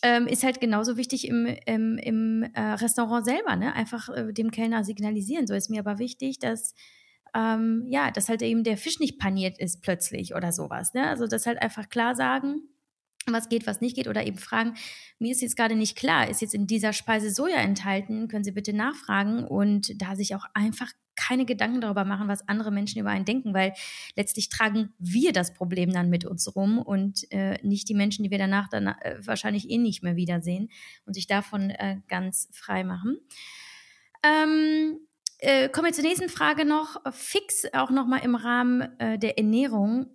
ähm, 0.02 0.26
ist 0.26 0.44
halt 0.44 0.60
genauso 0.60 0.96
wichtig 0.96 1.26
im, 1.26 1.46
im, 1.66 1.98
im 1.98 2.42
äh, 2.54 2.60
Restaurant 2.60 3.24
selber, 3.24 3.56
ne? 3.56 3.74
Einfach 3.74 4.08
äh, 4.08 4.32
dem 4.32 4.50
Kellner 4.50 4.84
signalisieren. 4.84 5.46
So 5.46 5.54
ist 5.54 5.70
mir 5.70 5.80
aber 5.80 5.98
wichtig, 5.98 6.38
dass 6.38 6.74
ähm, 7.34 7.84
ja, 7.88 8.10
dass 8.10 8.28
halt 8.28 8.42
eben 8.42 8.64
der 8.64 8.76
Fisch 8.76 9.00
nicht 9.00 9.18
paniert 9.18 9.58
ist 9.58 9.82
plötzlich 9.82 10.34
oder 10.34 10.52
sowas. 10.52 10.94
Ne? 10.94 11.06
Also 11.08 11.26
das 11.26 11.46
halt 11.46 11.60
einfach 11.60 11.88
klar 11.88 12.14
sagen, 12.14 12.62
was 13.26 13.48
geht, 13.48 13.66
was 13.66 13.80
nicht 13.80 13.96
geht 13.96 14.08
oder 14.08 14.26
eben 14.26 14.38
fragen, 14.38 14.74
mir 15.18 15.32
ist 15.32 15.42
jetzt 15.42 15.56
gerade 15.56 15.76
nicht 15.76 15.96
klar, 15.96 16.28
ist 16.30 16.40
jetzt 16.40 16.54
in 16.54 16.66
dieser 16.66 16.92
Speise 16.92 17.30
Soja 17.30 17.58
enthalten, 17.58 18.28
können 18.28 18.44
Sie 18.44 18.52
bitte 18.52 18.72
nachfragen 18.72 19.44
und 19.44 20.00
da 20.00 20.16
sich 20.16 20.34
auch 20.34 20.46
einfach 20.54 20.90
keine 21.18 21.44
Gedanken 21.44 21.80
darüber 21.80 22.04
machen, 22.04 22.28
was 22.28 22.48
andere 22.48 22.70
Menschen 22.70 23.00
über 23.00 23.10
einen 23.10 23.24
denken, 23.24 23.52
weil 23.52 23.74
letztlich 24.16 24.48
tragen 24.48 24.94
wir 24.98 25.32
das 25.32 25.52
Problem 25.52 25.92
dann 25.92 26.08
mit 26.08 26.24
uns 26.24 26.54
rum 26.54 26.78
und 26.78 27.30
äh, 27.32 27.58
nicht 27.66 27.88
die 27.88 27.94
Menschen, 27.94 28.22
die 28.22 28.30
wir 28.30 28.38
danach 28.38 28.68
dann 28.68 28.86
äh, 28.86 29.18
wahrscheinlich 29.20 29.68
eh 29.68 29.78
nicht 29.78 30.02
mehr 30.02 30.16
wiedersehen 30.16 30.70
und 31.04 31.14
sich 31.14 31.26
davon 31.26 31.70
äh, 31.70 31.96
ganz 32.08 32.48
frei 32.52 32.84
machen. 32.84 33.18
Ähm, 34.22 34.98
äh, 35.38 35.68
kommen 35.68 35.86
wir 35.86 35.92
zur 35.92 36.04
nächsten 36.04 36.28
Frage 36.28 36.64
noch. 36.64 37.00
Fix 37.12 37.64
auch 37.72 37.90
nochmal 37.90 38.20
im 38.24 38.34
Rahmen 38.34 38.82
äh, 39.00 39.18
der 39.18 39.38
Ernährung 39.38 40.06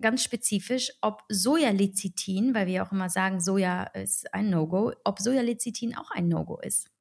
ganz 0.00 0.22
spezifisch, 0.22 0.92
ob 1.00 1.22
Sojalecithin, 1.28 2.54
weil 2.54 2.66
wir 2.66 2.82
auch 2.82 2.92
immer 2.92 3.08
sagen, 3.08 3.40
Soja 3.40 3.84
ist 3.84 4.32
ein 4.34 4.50
No-Go, 4.50 4.92
ob 5.04 5.18
Sojalecithin 5.20 5.96
auch 5.96 6.10
ein 6.10 6.28
No-Go 6.28 6.58
ist. 6.60 6.93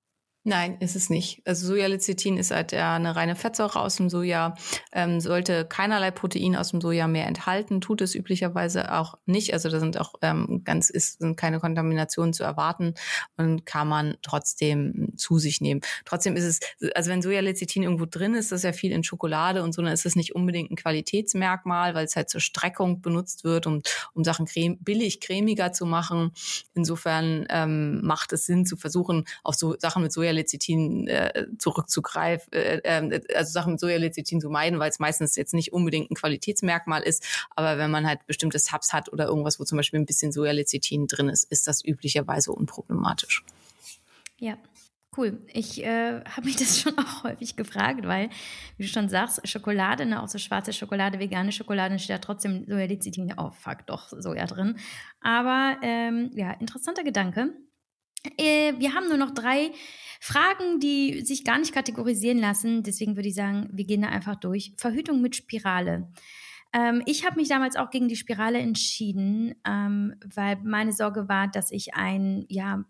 Nein, 0.45 0.75
ist 0.81 0.97
es 0.97 1.09
nicht. 1.09 1.41
Also 1.45 1.67
Sojalecithin 1.67 2.35
ist 2.35 2.51
halt 2.51 2.73
eine 2.73 3.15
reine 3.15 3.37
Fettsäure 3.37 3.79
aus 3.79 3.95
dem 3.95 4.09
Soja, 4.09 4.55
ähm, 4.91 5.21
sollte 5.21 5.63
keinerlei 5.63 6.11
Protein 6.11 6.57
aus 6.57 6.71
dem 6.71 6.81
Soja 6.81 7.07
mehr 7.07 7.27
enthalten, 7.27 7.79
tut 7.79 8.01
es 8.01 8.13
üblicherweise 8.13 8.91
auch 8.91 9.15
nicht. 9.25 9.53
Also 9.53 9.69
da 9.69 9.79
sind 9.79 9.97
auch 9.97 10.15
ähm, 10.21 10.61
ganz 10.65 10.89
ist 10.89 11.19
sind 11.19 11.37
keine 11.37 11.61
Kontaminationen 11.61 12.33
zu 12.33 12.43
erwarten 12.43 12.93
und 13.37 13.65
kann 13.65 13.87
man 13.87 14.17
trotzdem 14.21 15.13
zu 15.15 15.39
sich 15.39 15.61
nehmen. 15.61 15.79
Trotzdem 16.03 16.35
ist 16.35 16.43
es, 16.43 16.59
also 16.93 17.09
wenn 17.09 17.21
Sojalecithin 17.21 17.83
irgendwo 17.83 18.05
drin 18.05 18.33
ist, 18.33 18.51
das 18.51 18.59
ist 18.59 18.65
ja 18.65 18.73
viel 18.73 18.91
in 18.91 19.05
Schokolade 19.05 19.63
und 19.63 19.73
so, 19.73 19.81
dann 19.81 19.93
ist 19.93 20.05
es 20.05 20.17
nicht 20.17 20.35
unbedingt 20.35 20.71
ein 20.71 20.75
Qualitätsmerkmal, 20.75 21.95
weil 21.95 22.03
es 22.03 22.17
halt 22.17 22.29
zur 22.29 22.41
Streckung 22.41 23.01
benutzt 23.01 23.45
wird, 23.45 23.65
um, 23.65 23.81
um 24.13 24.25
Sachen 24.25 24.45
creme, 24.45 24.77
billig 24.81 25.21
cremiger 25.21 25.71
zu 25.71 25.85
machen. 25.85 26.33
Insofern 26.73 27.45
ähm, 27.49 28.01
macht 28.01 28.33
es 28.33 28.45
Sinn 28.45 28.65
zu 28.65 28.75
versuchen, 28.75 29.23
auf 29.43 29.55
so 29.55 29.77
Sachen 29.79 30.03
mit 30.03 30.11
Soja 30.11 30.32
Sojalecithin 30.33 31.07
äh, 31.07 31.47
zurückzugreifen, 31.57 32.51
äh, 32.53 32.77
äh, 32.83 33.21
also 33.35 33.51
Sachen 33.51 33.73
mit 33.73 33.79
Sojalecithin 33.79 34.41
zu 34.41 34.49
meiden, 34.49 34.79
weil 34.79 34.89
es 34.89 34.99
meistens 34.99 35.35
jetzt 35.35 35.53
nicht 35.53 35.73
unbedingt 35.73 36.11
ein 36.11 36.15
Qualitätsmerkmal 36.15 37.03
ist. 37.03 37.23
Aber 37.55 37.77
wenn 37.77 37.91
man 37.91 38.07
halt 38.07 38.25
bestimmte 38.25 38.59
Subs 38.59 38.93
hat 38.93 39.11
oder 39.11 39.25
irgendwas, 39.25 39.59
wo 39.59 39.63
zum 39.63 39.77
Beispiel 39.77 39.99
ein 39.99 40.05
bisschen 40.05 40.31
Sojalecithin 40.31 41.07
drin 41.07 41.29
ist, 41.29 41.49
ist 41.51 41.67
das 41.67 41.83
üblicherweise 41.83 42.51
unproblematisch. 42.51 43.43
Ja, 44.39 44.57
Cool. 45.15 45.39
Ich 45.53 45.83
äh, 45.83 46.23
habe 46.23 46.45
mich 46.45 46.55
das 46.57 46.79
schon 46.79 46.97
auch 46.97 47.23
häufig 47.23 47.55
gefragt, 47.55 48.07
weil, 48.07 48.31
wie 48.77 48.83
du 48.83 48.89
schon 48.89 49.09
sagst, 49.09 49.47
Schokolade, 49.47 50.07
ne, 50.07 50.23
auch 50.23 50.27
so 50.27 50.39
schwarze 50.39 50.73
Schokolade, 50.73 51.19
vegane 51.19 51.51
Schokolade, 51.51 51.99
steht 51.99 52.15
da 52.15 52.17
trotzdem 52.17 52.65
Sojalecithin, 52.65 53.31
oh 53.37 53.51
fuck, 53.51 53.85
doch 53.85 54.07
Soja 54.09 54.47
drin. 54.47 54.79
Aber 55.21 55.77
ähm, 55.83 56.31
ja, 56.33 56.53
interessanter 56.53 57.03
Gedanke. 57.03 57.53
Äh, 58.37 58.73
wir 58.79 58.95
haben 58.95 59.07
nur 59.07 59.17
noch 59.17 59.31
drei 59.31 59.71
Fragen, 60.25 60.79
die 60.79 61.25
sich 61.25 61.43
gar 61.43 61.59
nicht 61.59 61.73
kategorisieren 61.73 62.37
lassen. 62.37 62.81
Deswegen 62.81 63.17
würde 63.17 63.27
ich 63.27 63.35
sagen, 63.35 63.67
wir 63.73 63.83
gehen 63.83 64.03
da 64.03 64.07
einfach 64.07 64.37
durch. 64.37 64.71
Verhütung 64.77 65.21
mit 65.21 65.35
Spirale. 65.35 66.07
Ähm, 66.71 67.03
ich 67.05 67.25
habe 67.25 67.35
mich 67.35 67.49
damals 67.49 67.75
auch 67.75 67.89
gegen 67.89 68.07
die 68.07 68.15
Spirale 68.15 68.59
entschieden, 68.59 69.53
ähm, 69.67 70.15
weil 70.33 70.55
meine 70.63 70.93
Sorge 70.93 71.27
war, 71.27 71.49
dass 71.49 71.71
ich 71.71 71.95
einen 71.95 72.45
ja, 72.47 72.85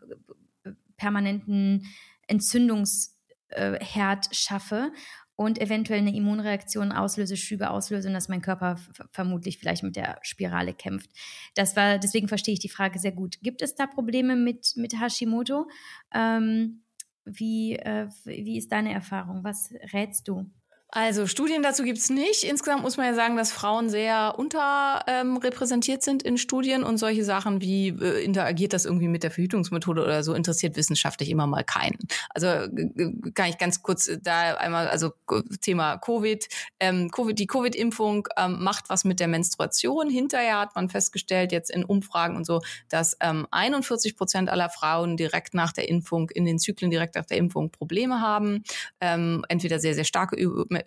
permanenten 0.96 1.88
Entzündungsherd 2.28 4.28
schaffe 4.32 4.92
und 5.36 5.60
eventuell 5.60 6.02
eine 6.02 6.16
Immunreaktion 6.16 6.92
auslöse, 6.92 7.36
Schübe 7.36 7.72
auslöse 7.72 8.10
und 8.10 8.14
dass 8.14 8.30
mein 8.30 8.44
Körper 8.44 8.78
vermutlich 9.10 9.58
vielleicht 9.58 9.82
mit 9.82 9.96
der 9.96 10.20
Spirale 10.22 10.76
kämpft. 10.76 11.10
Das 11.56 11.76
war, 11.76 11.98
deswegen 11.98 12.28
verstehe 12.28 12.54
ich 12.54 12.60
die 12.60 12.70
Frage 12.70 13.00
sehr 13.00 13.12
gut. 13.12 13.40
Gibt 13.42 13.64
es 13.64 13.74
da 13.74 13.88
Probleme 13.88 14.36
mit, 14.36 14.74
mit 14.76 15.02
Hashimoto? 15.02 15.68
Ähm, 16.14 16.83
wie, 17.26 17.76
äh, 17.78 18.08
wie 18.26 18.58
ist 18.58 18.72
deine 18.72 18.94
Erfahrung? 18.94 19.44
Was 19.44 19.74
rätst 19.94 20.28
du? 20.28 20.50
Also 20.96 21.26
Studien 21.26 21.64
dazu 21.64 21.82
gibt's 21.82 22.12
nicht. 22.12 22.44
Insgesamt 22.44 22.84
muss 22.84 22.98
man 22.98 23.08
ja 23.08 23.16
sagen, 23.16 23.36
dass 23.36 23.52
Frauen 23.52 23.90
sehr 23.90 24.36
unterrepräsentiert 24.38 25.98
ähm, 25.98 26.02
sind 26.04 26.22
in 26.22 26.38
Studien 26.38 26.84
und 26.84 27.00
solche 27.00 27.24
Sachen 27.24 27.62
wie 27.62 27.88
äh, 27.88 28.24
interagiert 28.24 28.74
das 28.74 28.86
irgendwie 28.86 29.08
mit 29.08 29.24
der 29.24 29.32
Verhütungsmethode 29.32 30.04
oder 30.04 30.24
so 30.24 30.36
interessiert 30.36 30.76
wissenschaftlich 30.76 31.32
immer 31.32 31.48
mal 31.48 31.64
keinen. 31.64 31.98
Also 32.30 32.48
kann 33.34 33.50
ich 33.50 33.58
ganz 33.58 33.82
kurz 33.82 34.12
da 34.22 34.54
einmal, 34.54 34.88
also 34.88 35.14
Thema 35.62 35.98
Covid, 35.98 36.48
ähm, 36.80 37.10
COVID 37.10 37.40
die 37.40 37.48
Covid-Impfung 37.48 38.28
ähm, 38.38 38.64
macht 38.64 38.88
was 38.90 39.04
mit 39.04 39.20
der 39.20 39.28
Menstruation. 39.28 40.12
Hinterher 40.12 40.60
hat 40.60 40.76
man 40.76 40.90
festgestellt, 40.90 41.52
jetzt 41.52 41.72
in 41.72 41.84
Umfragen 41.86 42.36
und 42.36 42.46
so, 42.46 42.62
dass 42.90 43.18
ähm, 43.20 43.48
41 43.50 44.16
Prozent 44.16 44.48
aller 44.48 44.70
Frauen 44.70 45.18
direkt 45.18 45.56
nach 45.56 45.74
der 45.74 45.90
Impfung, 45.90 46.30
in 46.30 46.46
den 46.46 46.60
Zyklen 46.60 46.92
direkt 46.92 47.16
nach 47.16 47.26
der 47.26 47.38
Impfung 47.38 47.72
Probleme 47.72 48.22
haben. 48.22 48.64
Ähm, 49.02 49.44
entweder 49.50 49.80
sehr, 49.80 49.96
sehr 49.96 50.04
starke 50.04 50.36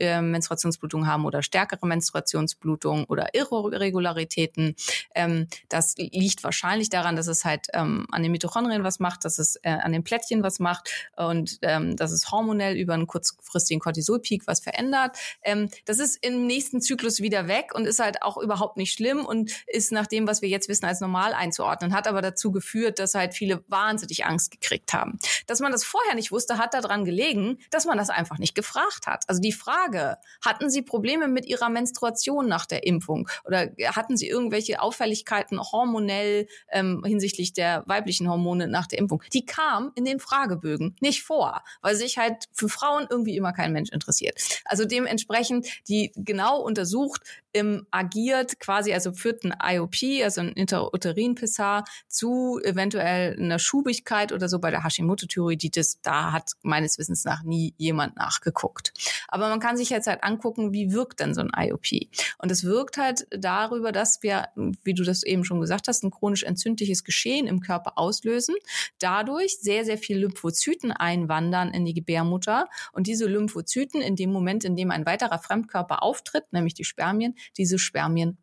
äh, 0.01 0.21
Menstruationsblutung 0.21 1.07
haben 1.07 1.25
oder 1.25 1.43
stärkere 1.43 1.87
Menstruationsblutung 1.87 3.05
oder 3.05 3.35
Irregularitäten. 3.35 4.75
Ähm, 5.15 5.47
das 5.69 5.95
liegt 5.97 6.45
wahrscheinlich 6.45 6.91
daran, 6.91 7.17
dass 7.17 7.27
es 7.27 7.45
halt 7.45 7.67
ähm, 7.73 8.07
an 8.11 8.23
den 8.23 8.33
Mitochondrien 8.33 8.85
was 8.85 9.01
macht, 9.01 9.25
dass 9.25 9.39
es 9.39 9.57
äh, 9.63 9.71
an 9.71 9.93
den 9.93 10.05
Plättchen 10.05 10.43
was 10.43 10.59
macht 10.59 10.91
und 11.17 11.59
ähm, 11.63 11.97
dass 11.97 12.13
es 12.13 12.31
hormonell 12.31 12.77
über 12.77 12.95
einen 12.95 13.07
kurzfristigen 13.07 13.81
Cortisolpeak 13.81 14.47
was 14.47 14.61
verändert. 14.61 15.17
Ähm, 15.43 15.69
das 15.85 15.99
ist 15.99 16.25
im 16.25 16.47
nächsten 16.47 16.81
Zyklus 16.81 17.21
wieder 17.21 17.49
weg 17.49 17.73
und 17.75 17.87
ist 17.87 17.99
halt 17.99 18.23
auch 18.23 18.37
überhaupt 18.37 18.77
nicht 18.77 18.93
schlimm 18.93 19.25
und 19.25 19.53
ist 19.67 19.93
nach 19.93 20.07
dem, 20.07 20.27
was 20.27 20.43
wir 20.43 20.49
jetzt 20.49 20.69
wissen, 20.69 20.87
als 20.87 21.01
normal 21.01 21.33
einzuordnen, 21.33 21.95
hat 21.95 22.09
aber 22.09 22.23
dazu 22.23 22.53
geführt, 22.53 22.99
dass 22.99 23.15
halt 23.15 23.35
viele 23.35 23.65
wahnsinnig 23.69 24.25
Angst 24.25 24.51
gekriegt 24.51 24.93
haben. 24.93 25.19
Dass 25.47 25.61
man 25.61 25.73
das 25.73 25.85
vorher 25.85 26.15
nicht 26.15 26.33
wusste, 26.33 26.59
hat 26.59 26.75
daran 26.75 27.05
gelegen, 27.05 27.59
dass 27.71 27.85
man 27.85 27.99
das 27.99 28.11
einfach 28.11 28.39
nicht 28.39 28.55
gefragt 28.55 29.07
hat. 29.07 29.25
Also 29.29 29.41
die 29.41 29.53
Frage 29.53 29.86
Frage, 29.87 30.19
hatten 30.45 30.71
Sie 30.71 30.83
Probleme 30.83 31.29
mit 31.29 31.47
Ihrer 31.47 31.69
Menstruation 31.69 32.49
nach 32.49 32.67
der 32.67 32.87
Impfung 32.87 33.29
oder 33.45 33.71
hatten 33.95 34.17
Sie 34.17 34.29
irgendwelche 34.29 34.81
Auffälligkeiten 34.81 35.61
hormonell 35.61 36.47
ähm, 36.71 37.03
hinsichtlich 37.05 37.53
der 37.53 37.85
weiblichen 37.87 38.29
Hormone 38.29 38.69
nach 38.69 38.87
der 38.87 38.99
Impfung? 38.99 39.23
Die 39.33 39.47
kam 39.47 39.93
in 39.95 40.05
den 40.05 40.21
Fragebögen 40.21 40.97
nicht 41.01 41.23
vor, 41.23 41.63
weil 41.83 41.95
sich 41.95 42.19
halt 42.19 42.45
für 42.53 42.69
Frauen 42.69 43.07
irgendwie 43.09 43.37
immer 43.37 43.53
kein 43.53 43.73
Mensch 43.73 43.91
interessiert. 43.91 44.41
Also 44.65 44.85
dementsprechend, 44.85 45.67
die 45.89 46.13
genau 46.17 46.61
untersucht, 46.61 47.23
ähm, 47.57 47.87
agiert 47.91 48.61
quasi, 48.61 48.93
also 48.93 49.13
führt 49.13 49.45
ein 49.45 49.55
IOP, 49.63 50.23
also 50.23 50.43
ein 50.43 50.51
Interuterin-Pissar 50.51 51.85
zu 52.07 52.61
eventuell 52.63 53.37
einer 53.39 53.59
Schubigkeit 53.59 54.33
oder 54.33 54.49
so 54.49 54.59
bei 54.59 54.71
der 54.71 54.85
Hashimoto-Thyreoiditis. 54.85 56.01
Da 56.03 56.33
hat 56.33 56.53
meines 56.63 56.99
Wissens 56.99 57.25
nach 57.25 57.43
nie 57.43 57.75
jemand 57.79 58.17
nachgeguckt. 58.17 58.93
Aber 59.29 59.49
man 59.49 59.61
kann 59.61 59.76
sich 59.77 59.91
jetzt 59.91 60.07
halt 60.07 60.23
angucken, 60.23 60.73
wie 60.73 60.93
wirkt 60.93 61.21
denn 61.21 61.35
so 61.35 61.41
ein 61.41 61.51
IOP? 61.57 62.09
Und 62.39 62.51
es 62.51 62.65
wirkt 62.65 62.97
halt 62.97 63.27
darüber, 63.31 63.93
dass 63.93 64.23
wir, 64.23 64.49
wie 64.85 64.95
du 64.95 65.03
das 65.03 65.23
eben 65.23 65.45
schon 65.45 65.61
gesagt 65.61 65.89
hast, 65.89 66.03
ein 66.05 66.11
chronisch 66.11 66.43
entzündliches 66.43 67.05
Geschehen 67.05 67.47
im 67.47 67.61
Körper 67.61 67.99
auslösen, 67.99 68.55
dadurch 68.99 69.59
sehr, 69.59 69.85
sehr 69.85 69.99
viel 69.99 70.19
Lymphozyten 70.19 70.93
einwandern 70.93 71.71
in 71.73 71.85
die 71.85 71.95
Gebärmutter 71.95 72.67
und 72.93 73.07
diese 73.07 73.27
Lymphozyten 73.27 74.01
in 74.01 74.17
dem 74.17 74.33
Moment, 74.33 74.65
in 74.65 74.77
dem 74.77 74.91
ein 74.91 75.07
weiterer 75.07 75.39
Fremdkörper 75.39 76.03
auftritt, 76.03 76.53
nämlich 76.53 76.75
die 76.75 76.85
Spermien, 76.85 77.35
diese 77.57 77.79
Spermien 77.79 78.39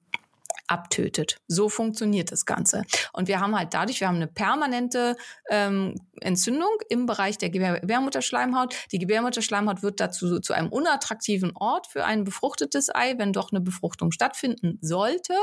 abtötet. 0.67 1.37
So 1.47 1.69
funktioniert 1.69 2.31
das 2.31 2.45
Ganze. 2.45 2.83
Und 3.13 3.27
wir 3.27 3.39
haben 3.39 3.57
halt 3.57 3.73
dadurch, 3.73 3.99
wir 3.99 4.07
haben 4.07 4.15
eine 4.15 4.27
permanente 4.27 5.15
ähm, 5.49 5.95
Entzündung 6.21 6.69
im 6.89 7.05
Bereich 7.05 7.37
der 7.37 7.49
Gebärmutterschleimhaut. 7.49 8.75
Die 8.91 8.99
Gebärmutterschleimhaut 8.99 9.83
wird 9.83 9.99
dazu 9.99 10.39
zu 10.39 10.53
einem 10.53 10.69
unattraktiven 10.69 11.51
Ort 11.55 11.87
für 11.87 12.05
ein 12.05 12.23
befruchtetes 12.23 12.93
Ei, 12.93 13.17
wenn 13.17 13.33
doch 13.33 13.51
eine 13.51 13.61
Befruchtung 13.61 14.11
stattfinden 14.11 14.79
sollte. 14.81 15.33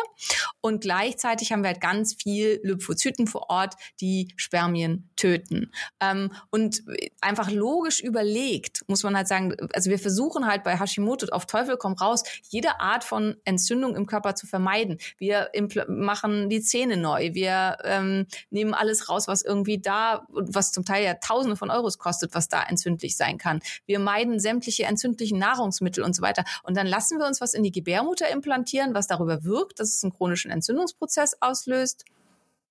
Und 0.61 0.81
gleichzeitig 0.81 1.53
haben 1.53 1.63
wir 1.63 1.69
halt 1.69 1.81
ganz 1.81 2.15
viel 2.15 2.61
Lymphozyten 2.63 3.27
vor 3.27 3.51
Ort, 3.51 3.75
die 4.01 4.33
Spermien 4.37 5.11
töten. 5.17 5.73
Ähm, 6.01 6.33
und 6.51 6.83
einfach 7.21 7.51
logisch 7.51 8.01
überlegt, 8.01 8.83
muss 8.89 9.03
man 9.03 9.17
halt 9.17 9.29
sagen, 9.29 9.55
also 9.73 9.91
wir 9.91 9.99
versuchen 9.99 10.47
halt 10.47 10.65
bei 10.65 10.79
Hashimoto 10.79 11.27
auf 11.33 11.47
Teufel 11.47 11.77
komm 11.77 11.95
raus, 11.95 12.23
jede 12.49 12.81
Art 12.81 13.05
von 13.05 13.37
Entzündung 13.45 13.97
im 13.97 14.07
Körper 14.07 14.35
zu 14.35 14.47
vermeiden. 14.47 14.99
Wir 15.19 15.51
machen 15.89 16.49
die 16.49 16.61
Zähne 16.61 16.97
neu, 16.97 17.35
wir 17.35 17.79
ähm, 17.85 18.27
nehmen 18.51 18.75
alles 18.75 19.09
raus, 19.09 19.29
was 19.29 19.43
irgendwie 19.43 19.79
da, 19.79 20.27
was 20.29 20.73
zum 20.73 20.85
Teil 20.85 21.05
ja 21.05 21.15
Tausende 21.15 21.57
von 21.57 21.71
Euros 21.71 21.99
kostet, 21.99 22.35
was 22.35 22.49
da 22.49 22.63
entzündlich 22.63 23.17
sein 23.17 23.39
kann. 23.39 23.61
Wir 23.87 23.99
meiden 23.99 24.39
sämtliche 24.39 24.85
entzündlichen 24.85 25.39
Nahrungsmittel 25.39 26.03
und 26.03 26.15
so 26.15 26.23
weiter. 26.23 26.45
Und 26.63 26.77
dann 26.77 26.87
lassen 26.87 27.19
wir 27.19 27.27
uns 27.27 27.41
was 27.41 27.55
in 27.55 27.63
die 27.63 27.73
Gebärmutter 27.73 28.29
implantieren, 28.31 28.95
was 28.95 29.07
darüber 29.07 29.45
wirkt, 29.45 29.81
dass 29.81 29.95
es 29.95 30.03
einen 30.03 30.13
chronischen 30.13 30.51
Entzündungsprozess 30.51 31.37
auslöst. 31.41 32.05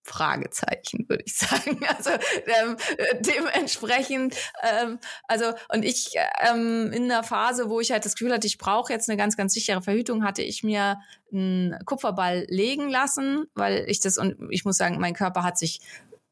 Fragezeichen, 0.10 1.08
würde 1.08 1.24
ich 1.26 1.36
sagen. 1.38 1.80
Also 1.88 2.10
ähm, 2.12 2.76
dementsprechend, 3.20 4.36
ähm, 4.64 5.00
also 5.28 5.54
und 5.70 5.84
ich 5.84 6.16
ähm, 6.50 6.92
in 6.92 7.08
der 7.08 7.24
Phase, 7.24 7.70
wo 7.70 7.80
ich 7.80 7.92
halt 7.92 8.06
das 8.06 8.16
Gefühl 8.16 8.34
hatte, 8.34 8.48
ich 8.48 8.58
brauche 8.58 8.92
jetzt 8.92 9.10
eine 9.10 9.18
ganz, 9.18 9.38
ganz 9.38 9.54
sichere 9.54 9.82
Verhütung, 9.82 10.24
hatte 10.24 10.42
ich 10.42 10.64
mir 10.64 11.00
einen 11.32 11.78
Kupferball 11.86 12.46
legen 12.50 12.90
lassen, 12.90 13.46
weil 13.54 13.86
ich 13.88 14.00
das 14.00 14.18
und 14.18 14.36
ich 14.50 14.66
muss 14.66 14.78
sagen, 14.78 15.00
mein 15.00 15.14
Körper 15.14 15.44
hat 15.44 15.58
sich 15.58 15.80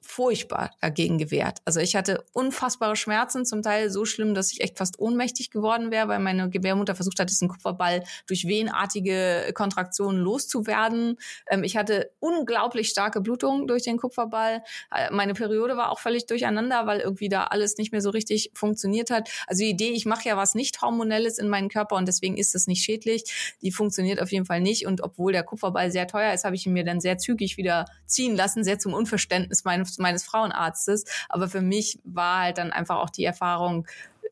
furchtbar 0.02 0.72
dagegen 0.82 1.18
gewehrt. 1.18 1.60
Also 1.66 1.80
ich 1.80 1.96
hatte 1.96 2.24
unfassbare 2.34 2.96
Schmerzen, 2.96 3.46
zum 3.46 3.62
Teil 3.62 3.90
so 3.90 4.06
schlimm, 4.06 4.34
dass 4.34 4.52
ich 4.52 4.62
echt 4.62 4.78
fast 4.78 5.00
ohnmächtig 5.00 5.52
geworden 5.52 5.92
wäre, 5.92 6.08
weil 6.08 6.20
meine 6.20 6.50
Gebärmutter 6.50 6.96
versucht 6.96 7.20
hat, 7.20 7.30
diesen 7.30 7.48
Kupferball 7.48 8.04
durch 8.28 8.48
wehenartige 8.48 9.52
Kontraktionen 9.54 10.20
loszuwerden. 10.20 11.18
Ähm, 11.50 11.64
ich 11.64 11.78
hatte 11.78 12.12
unglaublich 12.20 12.90
starke 12.90 13.22
Blutungen 13.22 13.68
durch 13.68 13.84
den 13.84 13.98
Kupferball. 13.98 14.64
Äh, 14.96 15.12
meine 15.12 15.34
Periode 15.34 15.78
war 15.78 15.92
auch 15.92 16.00
völlig 16.00 16.26
durcheinander, 16.26 16.86
weil 16.86 17.00
irgendwie 17.00 17.30
da 17.30 17.46
alles 17.46 17.78
nicht 17.78 17.92
mehr 17.92 18.02
so 18.02 18.10
richtig 18.10 18.52
funktioniert 18.54 19.10
hat. 19.10 19.30
Also 19.48 19.64
die 19.64 19.70
Idee, 19.70 19.90
ich 19.90 20.06
mache 20.06 20.28
ja 20.28 20.38
was 20.38 20.56
nicht 20.56 20.82
hormonelles 20.82 21.38
in 21.38 21.50
meinen 21.50 21.70
Körper 21.70 21.96
und 21.96 22.08
deswegen 22.08 22.38
ist 22.38 22.56
das 22.56 22.68
nicht 22.68 22.84
schädlich, 22.84 23.56
die 23.62 23.72
funktioniert 23.72 24.22
auf 24.22 24.32
jeden 24.32 24.46
Fall 24.46 24.62
nicht. 24.62 24.86
Und 24.86 25.02
obwohl 25.02 25.34
der 25.34 25.44
Kupferball 25.44 25.92
sehr 25.92 26.08
teuer 26.08 26.34
ist, 26.34 26.44
habe 26.44 26.56
ich 26.56 26.66
ihn 26.66 26.74
mir 26.74 26.84
dann 26.84 27.02
sehr 27.02 27.18
zügig 27.18 27.58
wieder 27.58 27.86
ziehen 28.06 28.36
lassen, 28.36 28.64
sehr 28.64 28.80
zum 28.80 28.94
Unverständnis 28.94 29.66
meinen 30.00 30.18
meines 30.18 30.24
Frauenarztes. 30.24 31.06
Aber 31.30 31.48
für 31.48 31.62
mich 31.62 32.00
war 32.04 32.42
halt 32.42 32.58
dann 32.58 32.72
einfach 32.72 32.98
auch 32.98 33.10
die 33.10 33.26
Erfahrung 33.26 33.86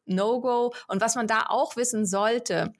No-Go. 0.06 0.74
Und 0.88 1.02
was 1.02 1.16
man 1.16 1.28
da 1.28 1.46
auch 1.48 1.76
wissen 1.76 2.06
sollte, 2.06 2.74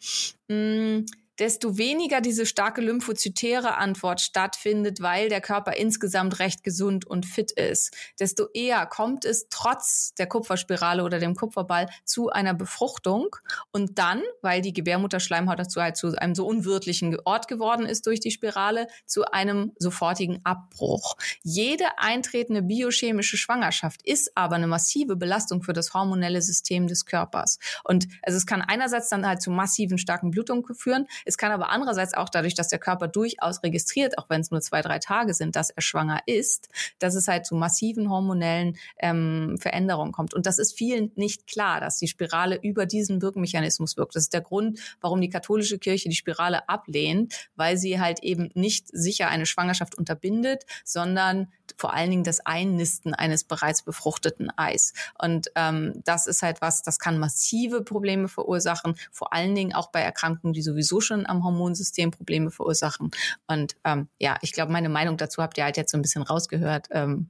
mh, 0.48 0.56
mm, 0.56 1.06
desto 1.40 1.78
weniger 1.78 2.22
diese 2.22 2.46
starke 2.46 2.82
lymphozytäre 2.82 3.78
Antwort 3.78 4.22
stattfindet, 4.22 5.02
weil 5.02 5.30
der 5.30 5.42
Körper 5.42 5.76
insgesamt 5.76 6.40
recht 6.40 6.64
gesund 6.64 7.06
und 7.06 7.26
fit 7.26 7.52
ist, 7.52 7.96
desto 8.20 8.48
eher 8.54 8.86
kommt 8.86 9.26
es 9.26 9.48
trotz 9.50 10.14
der 10.18 10.28
Kupferspirale 10.28 11.04
oder 11.04 11.20
dem 11.20 11.36
Kupferball 11.36 11.88
zu 12.04 12.30
einer 12.30 12.54
Befruchtung 12.54 13.36
und 13.72 13.98
dann, 13.98 14.22
weil 14.42 14.62
die 14.62 14.74
Gebärmutterschleimhaut 14.74 15.60
dazu 15.60 15.82
halt 15.82 15.98
zu 15.98 16.18
einem 16.18 16.36
so 16.36 16.46
unwirtlichen 16.46 17.18
Ort 17.26 17.48
geworden 17.48 17.86
ist 17.86 18.06
durch 18.08 18.20
die 18.20 18.32
Spirale, 18.32 18.88
zu 19.06 19.26
einem 19.26 19.74
sofortigen 19.78 20.40
Abbruch. 20.44 21.16
Jede 21.44 21.86
eintretende 21.98 22.62
biochemische 22.62 23.38
Schwangerschaft 23.38 24.02
ist 24.04 24.32
aber 24.36 24.56
eine 24.56 24.68
massive 24.68 25.16
Belastung 25.16 25.64
für 25.64 25.74
das 25.74 25.94
hormonelle 25.94 26.42
System 26.42 26.88
des 26.88 27.06
Körpers. 27.06 27.60
Und 27.84 28.08
also 28.22 28.38
es 28.38 28.46
kann 28.46 28.62
einerseits 28.62 29.10
dann 29.10 29.26
halt 29.28 29.42
zu 29.42 29.52
massiven 29.52 29.98
starken 29.98 30.32
Blutungen 30.32 30.64
führen, 30.76 31.08
es 31.26 31.38
kann 31.38 31.52
aber 31.52 31.70
andererseits 31.70 32.14
auch 32.14 32.30
dadurch, 32.30 32.54
dass 32.54 32.70
der 32.70 32.80
Körper 32.80 33.08
durchaus 33.08 33.64
registriert, 33.64 34.18
auch 34.18 34.30
wenn 34.30 34.42
es 34.42 34.52
nur 34.52 34.62
zwei, 34.62 34.82
drei 34.82 35.00
Tage 35.00 35.34
sind, 35.34 35.56
dass 35.56 35.70
er 35.70 35.82
schwanger 35.82 36.22
ist, 36.26 36.70
dass 37.00 37.16
es 37.16 37.28
halt 37.28 37.46
zu 37.46 37.56
massiven 37.56 38.10
hormonellen 38.10 38.78
ähm, 39.00 39.58
Veränderungen 39.60 40.12
kommt. 40.12 40.34
Und 40.34 40.46
das 40.46 40.60
ist 40.60 40.78
vielen 40.78 41.12
nicht 41.16 41.48
klar, 41.48 41.80
dass 41.80 41.98
die 41.98 42.08
Spirale 42.08 42.60
über 42.62 42.86
diesen 42.86 43.22
Wirkmechanismus 43.22 43.98
wirkt. 43.98 44.16
Das 44.16 44.24
ist 44.24 44.34
der 44.34 44.42
Grund, 44.42 44.80
warum 45.02 45.22
die 45.22 45.30
katholische 45.30 45.80
Kirche 45.80 46.10
die 46.10 46.16
Spirale 46.16 46.70
ablehnt, 46.70 47.50
weil 47.56 47.78
sie 47.78 48.00
halt 48.00 48.24
eben 48.24 48.50
nicht 48.54 48.88
sicher 48.92 49.28
eine 49.28 49.46
Schwangerschaft 49.46 49.98
unterbindet, 49.98 50.66
sondern 50.84 51.48
vor 51.78 51.94
allen 51.94 52.10
Dingen 52.10 52.24
das 52.24 52.46
Einnisten 52.46 53.14
eines 53.14 53.44
bereits 53.44 53.82
befruchteten 53.82 54.52
Eis. 54.56 54.94
Und 55.20 55.52
ähm, 55.56 56.02
das 56.04 56.28
ist 56.28 56.44
halt 56.44 56.62
was, 56.62 56.84
das 56.84 57.00
kann 57.00 57.18
massive 57.18 57.82
Probleme 57.82 58.28
verursachen, 58.28 58.96
vor 59.12 59.34
allen 59.34 59.56
Dingen 59.56 59.74
auch 59.74 59.92
bei 59.92 60.02
Erkrankungen, 60.02 60.54
die 60.54 60.62
sowieso 60.62 61.02
schon 61.02 61.15
am 61.24 61.44
Hormonsystem 61.44 62.12
Probleme 62.12 62.52
verursachen. 62.52 63.12
Und 63.48 63.76
ähm, 63.84 64.08
ja, 64.20 64.38
ich 64.42 64.52
glaube, 64.52 64.72
meine 64.72 64.90
Meinung 64.90 65.18
dazu 65.18 65.42
habt 65.42 65.58
ihr 65.58 65.64
halt 65.64 65.78
jetzt 65.78 65.92
so 65.92 65.98
ein 65.98 66.02
bisschen 66.02 66.24
rausgehört. 66.24 66.88
Ähm, 66.92 67.30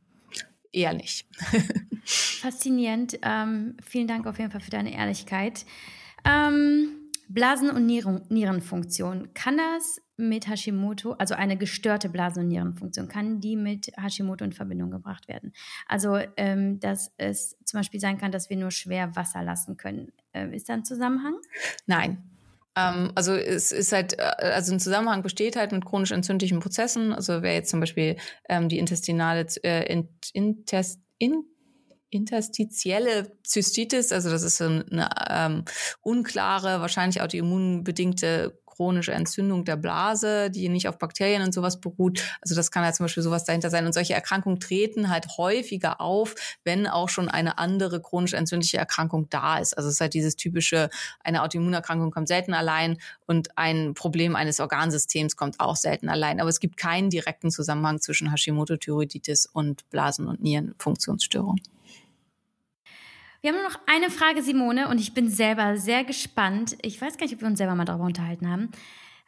eher 0.72 0.94
nicht. 0.94 1.28
Faszinierend. 2.06 3.20
Ähm, 3.22 3.78
vielen 3.84 4.08
Dank 4.08 4.28
auf 4.28 4.38
jeden 4.40 4.52
Fall 4.52 4.62
für 4.62 4.72
deine 4.72 4.94
Ehrlichkeit. 4.94 5.66
Ähm, 6.24 7.06
Blasen- 7.28 7.72
und 7.72 7.86
Nieren 7.86 8.22
Nierenfunktion. 8.30 9.34
Kann 9.34 9.58
das 9.58 10.02
mit 10.18 10.48
Hashimoto, 10.48 11.14
also 11.14 11.34
eine 11.34 11.58
gestörte 11.58 12.10
Blasen- 12.10 12.44
und 12.44 12.48
Nierenfunktion, 12.50 13.08
kann 13.08 13.42
die 13.42 13.56
mit 13.56 13.92
Hashimoto 13.98 14.46
in 14.46 14.54
Verbindung 14.54 14.92
gebracht 14.92 15.28
werden? 15.28 15.52
Also, 15.88 16.20
ähm, 16.38 16.80
dass 16.80 17.12
es 17.18 17.58
zum 17.66 17.80
Beispiel 17.80 18.00
sein 18.00 18.18
kann, 18.18 18.32
dass 18.32 18.50
wir 18.50 18.58
nur 18.58 18.72
schwer 18.72 19.16
Wasser 19.16 19.44
lassen 19.44 19.76
können. 19.76 20.12
Äh, 20.34 20.56
ist 20.56 20.70
da 20.70 20.74
ein 20.74 20.86
Zusammenhang? 20.86 21.36
Nein, 21.88 22.12
ähm, 22.12 22.35
also 23.16 23.34
es 23.34 23.72
ist 23.72 23.92
halt, 23.92 24.20
äh, 24.20 24.22
also 24.22 24.74
ein 24.74 24.80
Zusammenhang 24.80 25.24
besteht 25.24 25.56
halt 25.56 25.72
mit 25.72 25.86
chronisch 25.86 26.12
entzündlichen 26.12 26.60
Prozessen. 26.60 27.14
Also 27.14 27.42
wer 27.42 27.54
jetzt 27.54 27.70
zum 27.70 27.80
Beispiel 27.80 28.18
ähm, 28.50 28.70
die 28.70 28.78
intestinale 28.78 29.48
äh, 29.64 29.92
in, 29.92 30.10
intest, 30.34 31.00
in, 31.18 31.46
interstitielle 32.10 33.32
Zystitis, 33.44 34.12
also 34.12 34.30
das 34.30 34.44
ist 34.44 34.58
so 34.58 34.66
eine 34.66 35.10
ähm, 35.30 35.66
unklare, 36.02 36.80
wahrscheinlich 36.82 37.22
autoimmunbedingte 37.22 38.62
chronische 38.76 39.14
Entzündung 39.14 39.66
der 39.66 39.76
Blase, 39.76 40.50
die 40.50 40.70
nicht 40.70 40.88
auf 40.88 40.98
Bakterien 40.98 41.42
und 41.42 41.54
sowas 41.54 41.80
beruht. 41.80 42.22
Also 42.42 42.56
das 42.56 42.72
kann 42.72 42.84
halt 42.84 42.96
zum 42.96 43.06
Beispiel 43.06 43.24
sowas 43.24 43.46
dahinter 43.46 43.70
sein. 43.70 43.86
Und 43.86 43.94
solche 43.94 44.14
Erkrankungen 44.14 44.60
treten 44.60 45.10
halt 45.10 45.38
häufiger 45.38 46.02
auf, 46.02 46.36
wenn 46.64 46.88
auch 46.88 47.10
schon 47.10 47.30
eine 47.30 47.58
andere 47.58 48.02
chronisch 48.02 48.34
entzündliche 48.34 48.78
Erkrankung 48.78 49.30
da 49.30 49.58
ist. 49.60 49.78
Also 49.78 49.90
es 49.90 49.96
ist 49.96 50.02
halt 50.02 50.14
dieses 50.14 50.36
typische, 50.36 50.90
eine 51.24 51.44
Autoimmunerkrankung 51.44 52.12
kommt 52.12 52.28
selten 52.28 52.54
allein 52.54 52.98
und 53.26 53.58
ein 53.58 53.94
Problem 53.94 54.36
eines 54.36 54.60
Organsystems 54.60 55.36
kommt 55.36 55.60
auch 55.60 55.76
selten 55.76 56.10
allein. 56.10 56.40
Aber 56.40 56.50
es 56.50 56.60
gibt 56.60 56.78
keinen 56.78 57.10
direkten 57.10 57.52
Zusammenhang 57.52 58.02
zwischen 58.02 58.32
Hashimoto-Thyreoiditis 58.32 59.46
und 59.46 59.90
Blasen- 59.90 60.28
und 60.28 60.42
Nierenfunktionsstörung. 60.42 61.60
Wir 63.46 63.52
haben 63.54 63.62
nur 63.62 63.70
noch 63.70 63.80
eine 63.86 64.10
Frage, 64.10 64.42
Simone, 64.42 64.88
und 64.88 65.00
ich 65.00 65.14
bin 65.14 65.30
selber 65.30 65.78
sehr 65.78 66.04
gespannt. 66.04 66.76
Ich 66.82 67.00
weiß 67.00 67.16
gar 67.16 67.28
nicht, 67.28 67.36
ob 67.36 67.42
wir 67.42 67.48
uns 67.48 67.60
selber 67.60 67.76
mal 67.76 67.86
darüber 67.86 68.06
unterhalten 68.06 68.50
haben. 68.50 68.72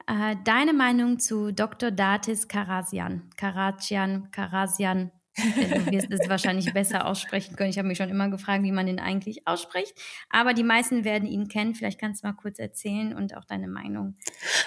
Äh, 0.08 0.36
deine 0.44 0.74
Meinung 0.74 1.20
zu 1.20 1.52
Dr. 1.52 1.92
Datis 1.92 2.48
Karasian. 2.48 3.30
Karacian, 3.38 4.32
Karasian, 4.32 5.12
Du 5.38 5.92
wirst 5.92 6.12
es 6.12 6.30
wahrscheinlich 6.30 6.74
besser 6.74 7.06
aussprechen 7.06 7.56
können. 7.56 7.70
Ich 7.70 7.78
habe 7.78 7.88
mich 7.88 7.98
schon 7.98 8.10
immer 8.10 8.30
gefragt, 8.30 8.64
wie 8.64 8.72
man 8.72 8.88
den 8.88 9.00
eigentlich 9.00 9.48
ausspricht. 9.48 9.94
Aber 10.30 10.54
die 10.54 10.64
meisten 10.64 11.04
werden 11.04 11.28
ihn 11.28 11.48
kennen. 11.48 11.76
Vielleicht 11.76 12.00
kannst 12.00 12.24
du 12.24 12.28
mal 12.28 12.34
kurz 12.34 12.58
erzählen 12.60 13.16
und 13.16 13.36
auch 13.38 13.46
deine 13.46 13.68
Meinung. 13.68 14.16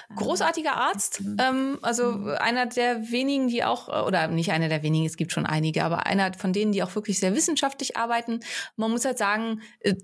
Ähm, 0.09 0.15
Großartiger 0.15 0.73
Arzt. 0.73 1.21
Ähm, 1.39 1.77
also 1.81 2.13
mhm. 2.13 2.29
einer 2.39 2.65
der 2.65 3.11
wenigen, 3.11 3.47
die 3.47 3.63
auch, 3.63 3.87
oder 4.07 4.27
nicht 4.27 4.51
einer 4.51 4.69
der 4.69 4.83
wenigen, 4.83 5.05
es 5.05 5.17
gibt 5.17 5.33
schon 5.33 5.45
einige, 5.45 5.83
aber 5.83 6.05
einer 6.05 6.33
von 6.33 6.53
denen, 6.53 6.71
die 6.71 6.83
auch 6.83 6.95
wirklich 6.95 7.19
sehr 7.19 7.35
wissenschaftlich 7.35 7.97
arbeiten. 7.97 8.39
Man 8.77 8.91
muss 8.91 9.05
halt 9.05 9.17
sagen, 9.17 9.61
äh, 9.81 9.95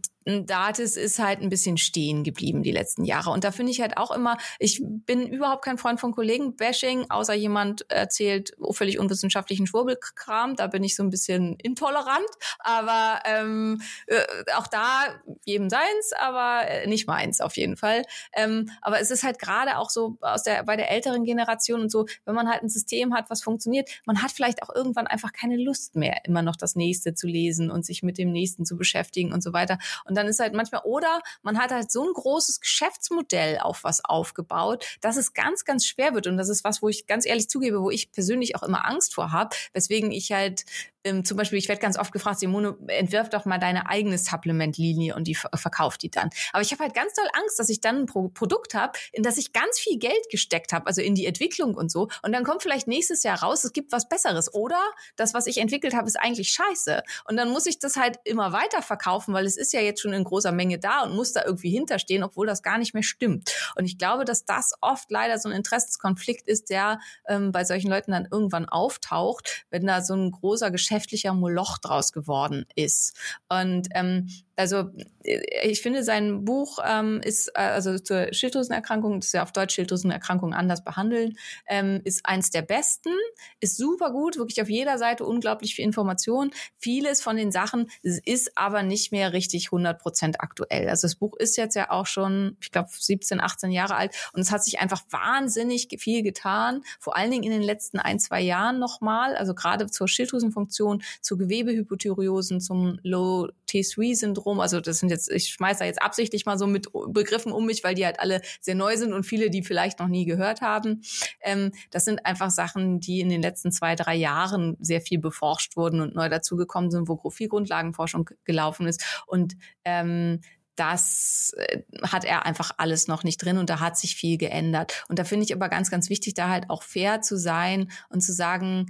Datis 0.46 0.96
ist 0.96 1.20
halt 1.20 1.42
ein 1.42 1.50
bisschen 1.50 1.78
stehen 1.78 2.24
geblieben 2.24 2.64
die 2.64 2.72
letzten 2.72 3.06
Jahre. 3.06 3.32
Und 3.32 3.44
da 3.44 3.52
finde 3.52 3.72
ich 3.72 3.82
halt 3.82 3.98
auch 3.98 4.12
immer, 4.12 4.38
ich 4.60 4.82
bin 4.84 5.28
überhaupt 5.28 5.64
kein 5.64 5.78
Freund 5.78 6.00
von 6.00 6.12
Kollegen-Bashing, 6.12 7.06
außer 7.10 7.34
jemand 7.34 7.90
erzählt 7.90 8.52
völlig 8.72 9.00
unwissenschaftlichen 9.00 9.68
Schwurbelkram. 9.68 10.56
Da 10.56 10.68
bin 10.68 10.84
ich 10.84 10.96
so 10.96 11.04
ein 11.04 11.10
bisschen 11.10 11.56
intolerant. 11.58 12.28
Aber 12.60 13.22
ähm, 13.26 13.82
äh, 14.08 14.22
auch 14.56 14.68
da 14.68 15.06
jedem 15.46 15.70
seins, 15.70 16.12
aber 16.20 16.68
äh, 16.68 16.88
nicht 16.88 17.08
meins 17.08 17.42
auf 17.42 17.56
jeden 17.58 17.78
Fall. 17.78 18.04
Ähm, 18.34 18.70
aber 18.82 19.00
es 19.00 19.12
ist 19.12 19.24
halt 19.24 19.40
gerade 19.40 19.78
auch 19.78 19.90
so 19.90 20.18
aus 20.22 20.44
der 20.44 20.64
bei 20.64 20.76
der 20.76 20.92
älteren 20.92 21.24
Generation 21.24 21.82
und 21.82 21.92
so, 21.92 22.06
wenn 22.26 22.36
man 22.36 22.50
halt 22.50 22.64
ein 22.64 22.70
System 22.70 23.14
hat, 23.14 23.30
was 23.30 23.42
funktioniert, 23.42 23.90
man 24.06 24.22
hat 24.22 24.32
vielleicht 24.32 24.64
auch 24.64 24.74
irgendwann 24.74 25.08
einfach 25.08 25.32
keine 25.32 25.58
Lust 25.58 25.96
mehr, 25.96 26.26
immer 26.26 26.42
noch 26.42 26.56
das 26.56 26.76
nächste 26.76 27.14
zu 27.14 27.28
lesen 27.28 27.72
und 27.72 27.86
sich 27.86 28.04
mit 28.04 28.18
dem 28.18 28.32
nächsten 28.32 28.66
zu 28.66 28.78
beschäftigen 28.78 29.32
und 29.34 29.42
so 29.42 29.54
weiter. 29.54 29.78
Und 30.06 30.17
dann 30.18 30.28
ist 30.28 30.40
halt 30.40 30.54
manchmal, 30.54 30.82
oder 30.84 31.22
man 31.42 31.58
hat 31.58 31.72
halt 31.72 31.92
so 31.92 32.04
ein 32.04 32.14
großes 32.14 32.60
Geschäftsmodell 32.60 33.60
auf 33.60 33.84
was 33.84 34.04
aufgebaut, 34.04 34.86
dass 35.02 35.16
es 35.18 35.34
ganz, 35.34 35.64
ganz 35.64 35.86
schwer 35.86 36.14
wird. 36.14 36.28
Und 36.28 36.38
das 36.38 36.50
ist 36.50 36.64
was, 36.64 36.82
wo 36.82 36.90
ich 36.90 37.08
ganz 37.08 37.26
ehrlich 37.26 37.50
zugebe, 37.50 37.82
wo 37.82 37.90
ich 37.90 38.12
persönlich 38.12 38.56
auch 38.56 38.64
immer 38.64 38.86
Angst 38.86 39.14
vor 39.14 39.32
habe, 39.32 39.56
weswegen 39.74 40.12
ich 40.12 40.32
halt 40.32 40.66
ähm, 41.08 41.26
zum 41.26 41.38
Beispiel, 41.38 41.60
ich 41.60 41.68
werde 41.68 41.82
ganz 41.82 41.98
oft 41.98 42.12
gefragt, 42.12 42.40
Simone, 42.40 42.78
entwirf 42.88 43.30
doch 43.30 43.46
mal 43.46 43.58
deine 43.58 43.90
eigene 43.90 44.18
Supplement-Linie 44.18 45.16
und 45.16 45.26
die 45.28 45.36
verkauft 45.36 46.04
die 46.04 46.12
dann. 46.12 46.30
Aber 46.54 46.62
ich 46.62 46.72
habe 46.72 46.84
halt 46.84 46.94
ganz 46.94 47.14
doll 47.14 47.28
Angst, 47.34 47.60
dass 47.60 47.70
ich 47.70 47.82
dann 47.82 47.98
ein 47.98 48.06
Pro 48.06 48.28
Produkt 48.30 48.74
habe, 48.74 48.98
in 49.12 49.24
das 49.24 49.38
ich 49.38 49.54
ganz 49.54 49.80
viel 49.80 49.98
Geld 49.98 50.30
gesteckt 50.30 50.74
habe, 50.74 50.88
also 50.88 51.02
in 51.02 51.16
die 51.16 51.26
Entwicklung 51.26 51.76
und 51.76 51.92
so. 51.92 52.10
Und 52.22 52.32
dann 52.34 52.44
kommt 52.44 52.62
vielleicht 52.62 52.88
nächstes 52.88 53.24
Jahr 53.24 53.42
raus, 53.42 53.64
es 53.64 53.74
gibt 53.74 53.92
was 53.92 54.10
Besseres. 54.10 54.54
Oder 54.54 54.80
das, 55.16 55.34
was 55.34 55.48
ich 55.48 55.58
entwickelt 55.58 55.96
habe, 55.96 56.08
ist 56.08 56.20
eigentlich 56.20 56.50
scheiße. 56.50 57.02
Und 57.26 57.38
dann 57.38 57.50
muss 57.50 57.66
ich 57.66 57.80
das 57.80 57.96
halt 57.96 58.20
immer 58.26 58.52
weiter 58.52 58.82
verkaufen, 58.82 59.34
weil 59.34 59.46
es 59.46 59.58
ist 59.58 59.74
ja 59.74 59.82
jetzt 59.82 60.02
schon 60.02 60.14
in 60.14 60.24
großer 60.24 60.52
Menge 60.52 60.80
da 60.80 61.04
und 61.04 61.16
muss 61.16 61.34
da 61.34 61.44
irgendwie 61.46 61.70
hinterstehen, 61.70 62.24
obwohl 62.24 62.48
das 62.48 62.62
gar 62.64 62.78
nicht 62.78 62.94
mehr 62.94 63.04
stimmt. 63.04 63.74
Und 63.76 63.86
ich 63.86 63.98
glaube, 63.98 64.26
dass 64.26 64.46
das 64.46 64.74
oft 64.82 65.10
leider 65.12 65.38
so 65.40 65.50
ein 65.50 65.56
Interessenskonflikt 65.56 66.48
ist, 66.48 66.70
der 66.70 67.00
ähm, 67.28 67.52
bei 67.52 67.64
solchen 67.64 67.90
Leuten 67.90 68.12
dann 68.12 68.28
irgendwann 68.30 68.68
auftaucht, 68.68 69.66
wenn 69.70 69.86
da 69.86 70.02
so 70.02 70.14
ein 70.14 70.32
großer 70.32 70.72
geschäftlicher 70.98 71.34
Moloch 71.34 71.78
draus 71.78 72.12
geworden 72.12 72.66
ist. 72.76 73.16
Und 73.50 73.88
ähm, 73.94 74.30
also 74.58 74.90
äh, 75.24 75.70
ich 75.70 75.82
finde, 75.82 76.04
sein 76.04 76.44
Buch 76.44 76.80
ähm, 76.86 77.22
ist, 77.24 77.50
äh, 77.50 77.62
also 77.62 77.98
zur 78.00 78.34
Schilddrüsenerkrankung, 78.34 79.20
das 79.20 79.28
ist 79.28 79.34
ja 79.34 79.44
auf 79.44 79.52
Deutsch 79.52 79.76
Schilddrüsenerkrankung 79.76 80.54
anders 80.54 80.84
behandeln, 80.84 81.38
ähm, 81.68 82.02
ist 82.04 82.26
eins 82.26 82.50
der 82.50 82.64
besten, 82.64 83.12
ist 83.60 83.78
super 83.78 84.12
gut, 84.12 84.38
wirklich 84.38 84.62
auf 84.62 84.70
jeder 84.70 84.98
Seite 84.98 85.26
unglaublich 85.26 85.76
viel 85.76 85.86
Information. 85.86 86.52
Vieles 86.78 87.22
von 87.22 87.38
den 87.38 87.52
Sachen 87.52 87.90
ist 88.02 88.58
aber 88.58 88.84
nicht 88.84 89.12
mehr 89.12 89.32
richtig 89.32 89.68
100 89.68 90.00
Prozent 90.00 90.42
aktuell. 90.42 90.90
Also 90.90 91.08
das 91.08 91.16
Buch 91.16 91.36
ist 91.38 91.56
jetzt 91.56 91.76
ja 91.76 91.92
auch 91.92 92.08
schon, 92.08 92.58
ich 92.60 92.72
glaube, 92.72 92.90
17, 92.92 93.40
18 93.40 93.72
Jahre 93.72 93.96
alt 93.96 94.16
und 94.34 94.42
es 94.42 94.52
hat 94.52 94.64
sich 94.64 94.80
einfach 94.80 95.04
wahnsinnig 95.12 95.88
viel 96.00 96.24
getan, 96.24 96.82
vor 97.00 97.16
allen 97.16 97.32
Dingen 97.32 97.44
in 97.44 97.52
den 97.52 97.62
letzten 97.62 98.00
ein, 98.00 98.20
zwei 98.20 98.42
Jahren 98.42 98.80
nochmal, 98.80 99.36
also 99.36 99.54
gerade 99.54 99.88
zur 99.88 100.08
Schilddrüsenfunktion, 100.08 101.04
zu 101.22 101.38
Gewebehypothyreosen, 101.38 102.60
zum 102.60 103.00
Low-T3-Syndrom, 103.04 104.47
Syndrom. 104.48 104.60
Also 104.60 104.82
das 104.82 105.00
sind 105.00 105.10
jetzt, 105.10 105.30
ich 105.32 105.50
schmeiße 105.50 105.80
da 105.80 105.86
jetzt 105.86 106.02
absichtlich 106.02 106.46
mal 106.46 106.58
so 106.58 106.68
mit 106.68 106.88
Begriffen 107.10 107.52
um 107.52 107.66
mich, 107.66 107.84
weil 107.84 107.96
die 107.96 108.06
halt 108.06 108.20
alle 108.20 108.42
sehr 108.62 108.76
neu 108.76 108.96
sind 108.98 109.14
und 109.14 109.26
viele, 109.26 109.50
die 109.50 109.64
vielleicht 109.64 110.00
noch 110.00 110.08
nie 110.08 110.26
gehört 110.26 110.62
haben. 110.62 111.02
Ähm, 111.42 111.72
das 111.92 112.06
sind 112.06 112.26
einfach 112.26 112.50
Sachen, 112.50 113.00
die 113.00 113.20
in 113.20 113.30
den 113.30 113.42
letzten 113.42 113.72
zwei, 113.72 113.96
drei 113.96 114.16
Jahren 114.16 114.78
sehr 114.80 115.02
viel 115.02 115.20
beforscht 115.20 115.76
wurden 115.76 116.02
und 116.02 116.16
neu 116.16 116.30
dazugekommen 116.30 116.92
sind, 116.92 117.08
wo 117.08 117.30
viel 117.30 117.50
Grundlagenforschung 117.50 118.30
gelaufen 118.46 118.88
ist. 118.88 119.24
Und 119.28 119.56
ähm, 119.86 120.40
das 120.76 121.54
äh, 121.58 121.82
hat 122.04 122.24
er 122.24 122.46
einfach 122.46 122.72
alles 122.78 123.08
noch 123.08 123.24
nicht 123.24 123.44
drin 123.44 123.58
und 123.58 123.70
da 123.70 123.80
hat 123.80 123.98
sich 123.98 124.16
viel 124.16 124.38
geändert. 124.38 125.04
Und 125.10 125.18
da 125.18 125.24
finde 125.24 125.46
ich 125.46 125.54
aber 125.54 125.70
ganz, 125.70 125.90
ganz 125.90 126.10
wichtig, 126.10 126.36
da 126.36 126.50
halt 126.50 126.70
auch 126.70 126.84
fair 126.84 127.22
zu 127.22 127.38
sein 127.38 127.90
und 128.10 128.22
zu 128.22 128.32
sagen, 128.32 128.86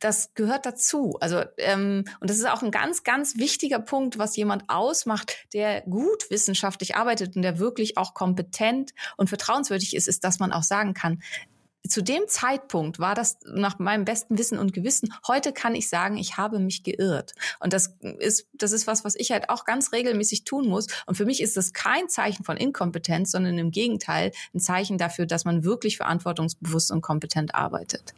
das 0.00 0.34
gehört 0.34 0.66
dazu. 0.66 1.16
Also 1.20 1.42
ähm, 1.58 2.04
und 2.20 2.30
das 2.30 2.38
ist 2.38 2.48
auch 2.48 2.62
ein 2.62 2.70
ganz, 2.70 3.02
ganz 3.04 3.36
wichtiger 3.36 3.78
Punkt, 3.78 4.18
was 4.18 4.36
jemand 4.36 4.64
ausmacht, 4.68 5.36
der 5.52 5.82
gut 5.82 6.30
wissenschaftlich 6.30 6.96
arbeitet 6.96 7.36
und 7.36 7.42
der 7.42 7.58
wirklich 7.58 7.96
auch 7.96 8.14
kompetent 8.14 8.92
und 9.16 9.28
vertrauenswürdig 9.28 9.94
ist, 9.96 10.08
ist, 10.08 10.24
dass 10.24 10.38
man 10.38 10.52
auch 10.52 10.62
sagen 10.62 10.94
kann, 10.94 11.20
zu 11.86 12.02
dem 12.02 12.22
Zeitpunkt 12.28 12.98
war 12.98 13.14
das 13.14 13.38
nach 13.46 13.78
meinem 13.78 14.04
besten 14.04 14.36
Wissen 14.38 14.58
und 14.58 14.72
Gewissen. 14.72 15.14
Heute 15.26 15.52
kann 15.52 15.74
ich 15.74 15.88
sagen, 15.88 16.16
ich 16.16 16.36
habe 16.36 16.58
mich 16.58 16.82
geirrt. 16.82 17.34
Und 17.60 17.72
das 17.72 17.94
ist, 18.18 18.46
das 18.52 18.72
ist 18.72 18.86
was, 18.86 19.04
was 19.04 19.14
ich 19.14 19.30
halt 19.30 19.48
auch 19.48 19.64
ganz 19.64 19.92
regelmäßig 19.92 20.44
tun 20.44 20.68
muss. 20.68 20.86
Und 21.06 21.16
für 21.16 21.24
mich 21.24 21.40
ist 21.40 21.56
das 21.56 21.72
kein 21.72 22.08
Zeichen 22.08 22.44
von 22.44 22.56
Inkompetenz, 22.56 23.30
sondern 23.30 23.58
im 23.58 23.70
Gegenteil 23.70 24.32
ein 24.54 24.60
Zeichen 24.60 24.98
dafür, 24.98 25.26
dass 25.26 25.44
man 25.44 25.64
wirklich 25.64 25.96
verantwortungsbewusst 25.96 26.90
und 26.90 27.00
kompetent 27.00 27.54
arbeitet. 27.54 28.12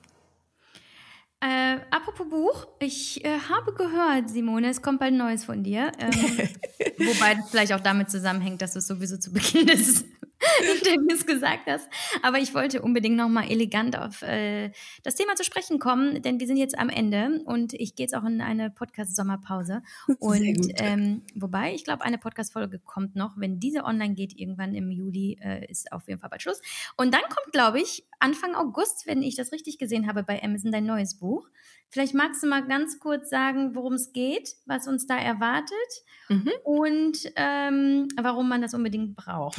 Äh, 1.42 1.78
apropos 1.90 2.28
Buch, 2.28 2.66
ich 2.80 3.24
äh, 3.24 3.38
habe 3.38 3.72
gehört, 3.72 4.28
Simone, 4.28 4.68
es 4.68 4.82
kommt 4.82 5.00
bald 5.00 5.14
Neues 5.14 5.44
von 5.44 5.62
dir. 5.62 5.90
Ähm, 5.98 6.10
wobei 6.98 7.34
das 7.34 7.50
vielleicht 7.50 7.72
auch 7.72 7.80
damit 7.80 8.10
zusammenhängt, 8.10 8.60
dass 8.60 8.76
es 8.76 8.86
sowieso 8.86 9.16
zu 9.16 9.32
Beginn 9.32 9.66
des 9.66 10.04
Interviews 10.60 11.26
gesagt 11.26 11.66
hast. 11.66 11.88
Aber 12.22 12.38
ich 12.38 12.54
wollte 12.54 12.82
unbedingt 12.82 13.16
nochmal 13.16 13.50
elegant 13.50 13.96
auf 13.98 14.22
äh, 14.22 14.70
das 15.02 15.14
Thema 15.14 15.34
zu 15.34 15.44
sprechen 15.44 15.78
kommen, 15.78 16.22
denn 16.22 16.40
wir 16.40 16.46
sind 16.46 16.56
jetzt 16.56 16.78
am 16.78 16.88
Ende 16.88 17.42
und 17.44 17.74
ich 17.74 17.94
gehe 17.94 18.04
jetzt 18.04 18.14
auch 18.14 18.24
in 18.24 18.40
eine 18.40 18.70
Podcast-Sommerpause. 18.70 19.82
Und 20.18 20.72
ähm, 20.76 21.22
wobei, 21.34 21.74
ich 21.74 21.84
glaube, 21.84 22.04
eine 22.04 22.18
Podcast-Folge 22.18 22.78
kommt 22.78 23.16
noch. 23.16 23.34
Wenn 23.36 23.60
diese 23.60 23.84
online 23.84 24.14
geht, 24.14 24.36
irgendwann 24.36 24.74
im 24.74 24.90
Juli, 24.90 25.38
äh, 25.42 25.66
ist 25.70 25.92
auf 25.92 26.08
jeden 26.08 26.20
Fall 26.20 26.30
bald 26.30 26.42
Schluss. 26.42 26.60
Und 26.96 27.14
dann 27.14 27.22
kommt, 27.22 27.52
glaube 27.52 27.80
ich, 27.80 28.06
Anfang 28.18 28.54
August, 28.54 29.06
wenn 29.06 29.22
ich 29.22 29.36
das 29.36 29.52
richtig 29.52 29.78
gesehen 29.78 30.06
habe 30.06 30.22
bei 30.22 30.42
Amazon, 30.42 30.72
dein 30.72 30.84
neues 30.84 31.14
Buch. 31.18 31.48
Vielleicht 31.92 32.14
magst 32.14 32.40
du 32.42 32.46
mal 32.46 32.64
ganz 32.66 33.00
kurz 33.00 33.30
sagen, 33.30 33.74
worum 33.74 33.94
es 33.94 34.12
geht, 34.12 34.54
was 34.64 34.86
uns 34.86 35.08
da 35.08 35.18
erwartet 35.18 35.74
mhm. 36.28 36.52
und 36.62 37.18
ähm, 37.34 38.06
warum 38.20 38.48
man 38.48 38.62
das 38.62 38.74
unbedingt 38.74 39.16
braucht. 39.16 39.58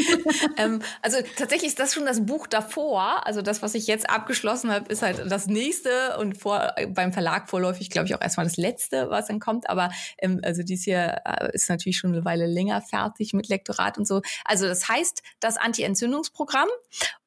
ähm, 0.58 0.82
also 1.00 1.16
tatsächlich 1.36 1.70
ist 1.70 1.78
das 1.78 1.94
schon 1.94 2.04
das 2.04 2.26
Buch 2.26 2.46
davor. 2.46 3.26
Also 3.26 3.40
das, 3.40 3.62
was 3.62 3.74
ich 3.74 3.86
jetzt 3.86 4.10
abgeschlossen 4.10 4.70
habe, 4.70 4.92
ist 4.92 5.00
halt 5.00 5.30
das 5.30 5.46
nächste 5.46 6.18
und 6.18 6.36
vor, 6.36 6.74
beim 6.88 7.14
Verlag 7.14 7.48
vorläufig, 7.48 7.88
glaube 7.88 8.06
ich, 8.06 8.14
auch 8.14 8.20
erstmal 8.20 8.44
das 8.44 8.58
letzte, 8.58 9.08
was 9.08 9.28
dann 9.28 9.40
kommt. 9.40 9.70
Aber 9.70 9.90
ähm, 10.18 10.40
also 10.44 10.62
dies 10.62 10.84
hier 10.84 11.22
äh, 11.24 11.54
ist 11.54 11.70
natürlich 11.70 11.96
schon 11.96 12.12
eine 12.12 12.26
Weile 12.26 12.46
länger 12.46 12.82
fertig 12.82 13.32
mit 13.32 13.48
Lektorat 13.48 13.96
und 13.96 14.06
so. 14.06 14.20
Also 14.44 14.66
das 14.66 14.88
heißt 14.88 15.22
das 15.40 15.56
Anti-Entzündungsprogramm 15.56 16.68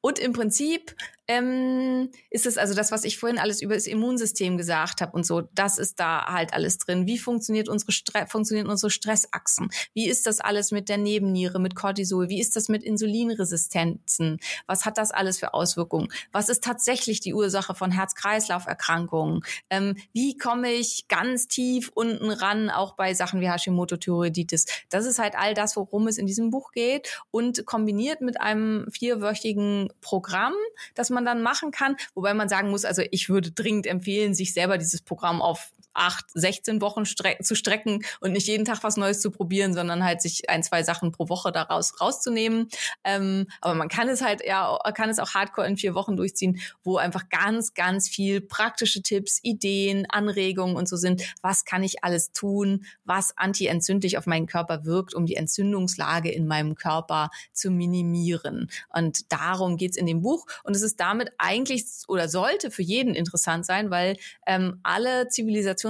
und 0.00 0.20
im 0.20 0.32
Prinzip 0.32 0.94
ähm, 1.28 2.10
ist 2.30 2.46
es 2.46 2.56
also 2.56 2.74
das, 2.74 2.92
was 2.92 3.02
ich 3.02 3.18
vorhin 3.18 3.38
alles 3.38 3.60
über 3.60 3.74
das 3.74 3.88
Immunsystem 3.88 4.35
gesagt 4.56 5.00
habe 5.00 5.12
und 5.12 5.24
so, 5.24 5.42
das 5.54 5.78
ist 5.78 6.00
da 6.00 6.26
halt 6.26 6.52
alles 6.52 6.78
drin. 6.78 7.06
Wie 7.06 7.18
funktioniert 7.18 7.68
unsere 7.68 7.92
Stre 7.92 8.26
funktionieren 8.26 8.68
unsere 8.68 8.90
Stressachsen? 8.90 9.70
Wie 9.94 10.08
ist 10.08 10.26
das 10.26 10.40
alles 10.40 10.70
mit 10.70 10.88
der 10.88 10.98
Nebenniere, 10.98 11.58
mit 11.58 11.74
Cortisol? 11.74 12.28
Wie 12.28 12.40
ist 12.40 12.56
das 12.56 12.68
mit 12.68 12.82
Insulinresistenzen? 12.82 14.38
Was 14.66 14.84
hat 14.84 14.98
das 14.98 15.10
alles 15.10 15.38
für 15.38 15.54
Auswirkungen? 15.54 16.08
Was 16.32 16.48
ist 16.48 16.64
tatsächlich 16.64 17.20
die 17.20 17.34
Ursache 17.34 17.74
von 17.74 17.90
Herz-Kreislauf-Erkrankungen? 17.90 19.40
Ähm, 19.70 19.96
wie 20.12 20.36
komme 20.36 20.72
ich 20.72 21.08
ganz 21.08 21.48
tief 21.48 21.90
unten 21.94 22.30
ran, 22.30 22.70
auch 22.70 22.94
bei 22.94 23.14
Sachen 23.14 23.40
wie 23.40 23.48
Hashimoto-Thyreoiditis? 23.48 24.66
Das 24.88 25.06
ist 25.06 25.18
halt 25.18 25.34
all 25.36 25.54
das, 25.54 25.76
worum 25.76 26.06
es 26.08 26.18
in 26.18 26.26
diesem 26.26 26.50
Buch 26.50 26.72
geht 26.72 27.20
und 27.30 27.66
kombiniert 27.66 28.20
mit 28.20 28.40
einem 28.40 28.86
vierwöchigen 28.90 29.92
Programm, 30.00 30.54
das 30.94 31.10
man 31.10 31.24
dann 31.24 31.42
machen 31.42 31.70
kann. 31.70 31.96
Wobei 32.14 32.34
man 32.34 32.48
sagen 32.48 32.70
muss, 32.70 32.84
also 32.84 33.02
ich 33.10 33.28
würde 33.28 33.52
dringend 33.52 33.86
empfehlen, 33.86 34.25
sich 34.34 34.52
selber 34.52 34.78
dieses 34.78 35.02
Programm 35.02 35.42
auf 35.42 35.72
acht, 35.96 36.26
16 36.34 36.80
Wochen 36.80 37.06
stre 37.06 37.36
zu 37.42 37.54
strecken 37.54 38.04
und 38.20 38.32
nicht 38.32 38.46
jeden 38.46 38.64
Tag 38.64 38.82
was 38.82 38.96
Neues 38.96 39.20
zu 39.20 39.30
probieren, 39.30 39.74
sondern 39.74 40.04
halt 40.04 40.22
sich 40.22 40.48
ein, 40.48 40.62
zwei 40.62 40.82
Sachen 40.82 41.12
pro 41.12 41.28
Woche 41.28 41.52
daraus 41.52 42.00
rauszunehmen. 42.00 42.68
Ähm, 43.04 43.46
aber 43.60 43.74
man 43.74 43.88
kann 43.88 44.08
es 44.08 44.22
halt 44.22 44.42
ja, 44.44 44.78
kann 44.94 45.10
es 45.10 45.18
auch 45.18 45.34
hardcore 45.34 45.66
in 45.66 45.76
vier 45.76 45.94
Wochen 45.94 46.16
durchziehen, 46.16 46.60
wo 46.82 46.96
einfach 46.96 47.28
ganz, 47.28 47.74
ganz 47.74 48.08
viel 48.08 48.40
praktische 48.40 49.02
Tipps, 49.02 49.40
Ideen, 49.42 50.06
Anregungen 50.08 50.76
und 50.76 50.88
so 50.88 50.96
sind. 50.96 51.22
Was 51.42 51.64
kann 51.64 51.82
ich 51.82 52.04
alles 52.04 52.32
tun, 52.32 52.84
was 53.04 53.36
antientzündlich 53.36 54.18
auf 54.18 54.26
meinen 54.26 54.46
Körper 54.46 54.84
wirkt, 54.84 55.14
um 55.14 55.26
die 55.26 55.36
Entzündungslage 55.36 56.30
in 56.30 56.46
meinem 56.46 56.74
Körper 56.74 57.30
zu 57.52 57.70
minimieren. 57.70 58.70
Und 58.92 59.32
darum 59.32 59.76
geht's 59.76 59.96
in 59.96 60.06
dem 60.06 60.22
Buch. 60.22 60.46
Und 60.64 60.76
es 60.76 60.82
ist 60.82 61.00
damit 61.00 61.30
eigentlich 61.38 61.84
oder 62.08 62.28
sollte 62.28 62.70
für 62.70 62.82
jeden 62.82 63.14
interessant 63.14 63.66
sein, 63.66 63.90
weil 63.90 64.16
ähm, 64.46 64.80
alle 64.82 65.28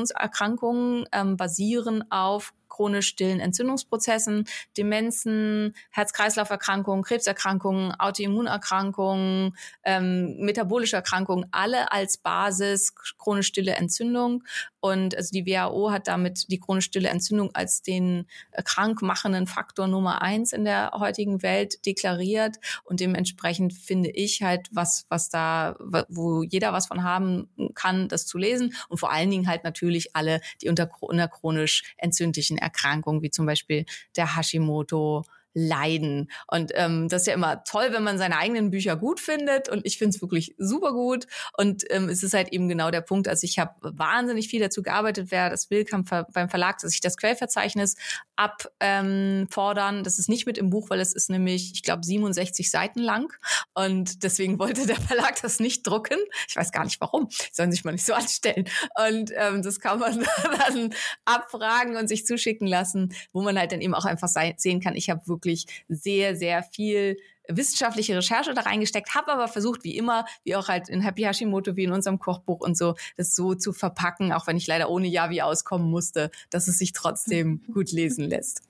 Zivilisationserkrankungen 0.04 1.06
ähm, 1.12 1.36
basieren 1.36 2.04
auf 2.10 2.52
chronisch 2.76 3.08
stillen 3.08 3.40
Entzündungsprozessen, 3.40 4.44
Demenzen, 4.76 5.74
Herz-Kreislauf-Erkrankungen, 5.90 7.02
Krebserkrankungen, 7.02 7.92
Autoimmunerkrankungen, 7.98 9.56
ähm, 9.84 10.36
metabolische 10.38 10.96
Erkrankungen, 10.96 11.46
alle 11.52 11.90
als 11.90 12.18
Basis 12.18 12.94
chronisch 13.18 13.46
stille 13.46 13.72
Entzündung. 13.72 14.44
Und 14.80 15.16
also 15.16 15.30
die 15.32 15.46
WHO 15.46 15.90
hat 15.90 16.06
damit 16.06 16.50
die 16.50 16.60
chronisch 16.60 16.84
stille 16.84 17.08
Entzündung 17.08 17.50
als 17.54 17.82
den 17.82 18.26
äh, 18.52 18.62
krankmachenden 18.62 19.46
Faktor 19.46 19.88
Nummer 19.88 20.22
eins 20.22 20.52
in 20.52 20.64
der 20.64 20.92
heutigen 20.92 21.42
Welt 21.42 21.84
deklariert. 21.86 22.56
Und 22.84 23.00
dementsprechend 23.00 23.72
finde 23.72 24.10
ich 24.10 24.42
halt 24.42 24.68
was, 24.70 25.06
was 25.08 25.28
da, 25.28 25.76
wo 26.08 26.42
jeder 26.42 26.72
was 26.72 26.86
von 26.86 27.02
haben 27.02 27.48
kann, 27.74 28.08
das 28.08 28.26
zu 28.26 28.38
lesen. 28.38 28.74
Und 28.88 28.98
vor 28.98 29.10
allen 29.10 29.30
Dingen 29.30 29.48
halt 29.48 29.64
natürlich 29.64 30.14
alle, 30.14 30.40
die 30.62 30.68
unter, 30.68 30.88
unter 31.00 31.28
chronisch 31.28 31.94
entzündlichen 31.96 32.58
Erkrankungen, 32.66 33.22
wie 33.22 33.30
zum 33.30 33.46
Beispiel 33.46 33.84
der 34.16 34.36
Hashimoto, 34.36 35.24
leiden. 35.56 36.30
Und 36.48 36.72
ähm, 36.74 37.08
das 37.08 37.22
ist 37.22 37.28
ja 37.28 37.34
immer 37.34 37.64
toll, 37.64 37.88
wenn 37.90 38.02
man 38.02 38.18
seine 38.18 38.36
eigenen 38.36 38.70
Bücher 38.70 38.94
gut 38.94 39.20
findet. 39.20 39.70
Und 39.70 39.86
ich 39.86 39.96
finde 39.96 40.14
es 40.14 40.20
wirklich 40.20 40.54
super 40.58 40.92
gut. 40.92 41.26
Und 41.56 41.82
ähm, 41.88 42.10
es 42.10 42.22
ist 42.22 42.34
halt 42.34 42.52
eben 42.52 42.68
genau 42.68 42.90
der 42.90 43.00
Punkt. 43.00 43.26
Also 43.26 43.46
ich 43.46 43.58
habe 43.58 43.72
wahnsinnig 43.80 44.48
viel 44.48 44.60
dazu 44.60 44.82
gearbeitet, 44.82 45.30
wer 45.30 45.48
das 45.48 45.70
will, 45.70 45.86
kann 45.86 46.04
beim 46.04 46.50
Verlag, 46.50 46.78
dass 46.80 46.92
ich 46.92 47.00
das 47.00 47.16
Quellverzeichnis 47.16 47.96
abfordern. 48.36 49.96
Ähm, 49.96 50.04
das 50.04 50.18
ist 50.18 50.28
nicht 50.28 50.44
mit 50.44 50.58
im 50.58 50.68
Buch, 50.68 50.90
weil 50.90 51.00
es 51.00 51.14
ist 51.14 51.30
nämlich, 51.30 51.72
ich 51.72 51.82
glaube, 51.82 52.04
67 52.04 52.70
Seiten 52.70 53.00
lang. 53.00 53.32
Und 53.72 54.24
deswegen 54.24 54.58
wollte 54.58 54.86
der 54.86 55.00
Verlag 55.00 55.40
das 55.40 55.58
nicht 55.58 55.86
drucken. 55.86 56.18
Ich 56.48 56.56
weiß 56.56 56.70
gar 56.70 56.84
nicht 56.84 57.00
warum. 57.00 57.30
Sollen 57.50 57.72
sich 57.72 57.82
mal 57.82 57.92
nicht 57.92 58.04
so 58.04 58.12
anstellen. 58.12 58.68
Und 59.08 59.32
ähm, 59.34 59.62
das 59.62 59.80
kann 59.80 60.00
man 60.00 60.22
dann 60.68 60.94
abfragen 61.24 61.96
und 61.96 62.08
sich 62.08 62.26
zuschicken 62.26 62.66
lassen, 62.66 63.14
wo 63.32 63.40
man 63.40 63.58
halt 63.58 63.72
dann 63.72 63.80
eben 63.80 63.94
auch 63.94 64.04
einfach 64.04 64.28
sehen 64.28 64.80
kann, 64.80 64.96
ich 64.96 65.08
habe 65.08 65.26
wirklich 65.26 65.45
wirklich 65.46 65.66
sehr, 65.88 66.36
sehr 66.36 66.62
viel 66.62 67.16
wissenschaftliche 67.48 68.16
Recherche 68.16 68.54
da 68.54 68.62
reingesteckt, 68.62 69.14
habe 69.14 69.32
aber 69.32 69.46
versucht, 69.46 69.84
wie 69.84 69.96
immer, 69.96 70.26
wie 70.42 70.56
auch 70.56 70.66
halt 70.66 70.88
in 70.88 71.00
Happy 71.00 71.22
Hashimoto, 71.22 71.76
wie 71.76 71.84
in 71.84 71.92
unserem 71.92 72.18
Kochbuch 72.18 72.60
und 72.60 72.76
so, 72.76 72.96
das 73.16 73.36
so 73.36 73.54
zu 73.54 73.72
verpacken, 73.72 74.32
auch 74.32 74.48
wenn 74.48 74.56
ich 74.56 74.66
leider 74.66 74.90
ohne 74.90 75.06
Yavi 75.06 75.42
auskommen 75.42 75.88
musste, 75.88 76.32
dass 76.50 76.66
es 76.66 76.78
sich 76.78 76.92
trotzdem 76.92 77.62
gut 77.72 77.92
lesen 77.92 78.24
lässt. 78.24 78.62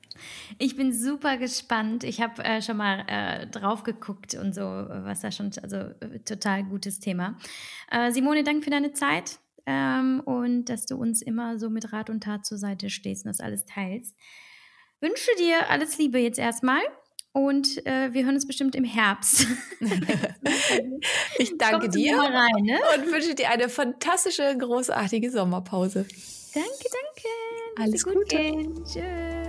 Ich 0.59 0.77
bin 0.77 0.93
super 0.93 1.39
gespannt. 1.39 2.05
Ich 2.05 2.21
habe 2.21 2.43
äh, 2.45 2.61
schon 2.61 2.77
mal 2.77 3.05
äh, 3.07 3.47
drauf 3.47 3.83
geguckt 3.83 4.35
und 4.35 4.55
so, 4.55 4.63
was 4.63 5.21
da 5.21 5.31
schon, 5.31 5.51
also 5.63 5.77
äh, 5.77 6.19
total 6.25 6.65
gutes 6.65 7.01
Thema. 7.01 7.39
Äh, 7.91 8.13
Simone, 8.13 8.45
danke 8.45 8.63
für 8.63 8.71
deine 8.71 8.93
Zeit 8.93 9.39
ähm, 9.65 10.21
und 10.25 10.67
dass 10.67 10.85
du 10.85 10.97
uns 10.97 11.23
immer 11.23 11.59
so 11.59 11.71
mit 11.71 11.95
Rat 11.95 12.11
und 12.11 12.23
Tat 12.23 12.45
zur 12.45 12.59
Seite 12.59 12.91
stehst 12.91 13.25
und 13.25 13.31
das 13.31 13.41
alles 13.41 13.65
teilst 13.65 14.17
wünsche 15.01 15.31
dir 15.39 15.69
alles 15.71 15.99
Liebe 15.99 16.19
jetzt 16.19 16.39
erstmal. 16.39 16.81
Und 17.33 17.87
äh, 17.87 18.15
wir 18.15 18.25
hören 18.25 18.35
uns 18.35 18.47
bestimmt 18.47 18.75
im 18.75 18.85
Herbst. 18.85 19.47
ich 21.39 21.59
danke 21.59 21.91
dir 21.91 22.17
rein, 22.19 22.63
ne? 22.63 22.79
und 22.97 23.13
wünsche 23.13 23.35
dir 23.35 23.51
eine 23.51 23.69
fantastische, 23.69 24.57
großartige 24.57 25.31
Sommerpause. 25.31 26.07
Danke, 26.55 26.71
danke. 26.83 27.83
Alles 27.83 28.05
Gute. 28.05 28.37
Gehen. 28.37 28.83
Tschüss. 28.87 29.46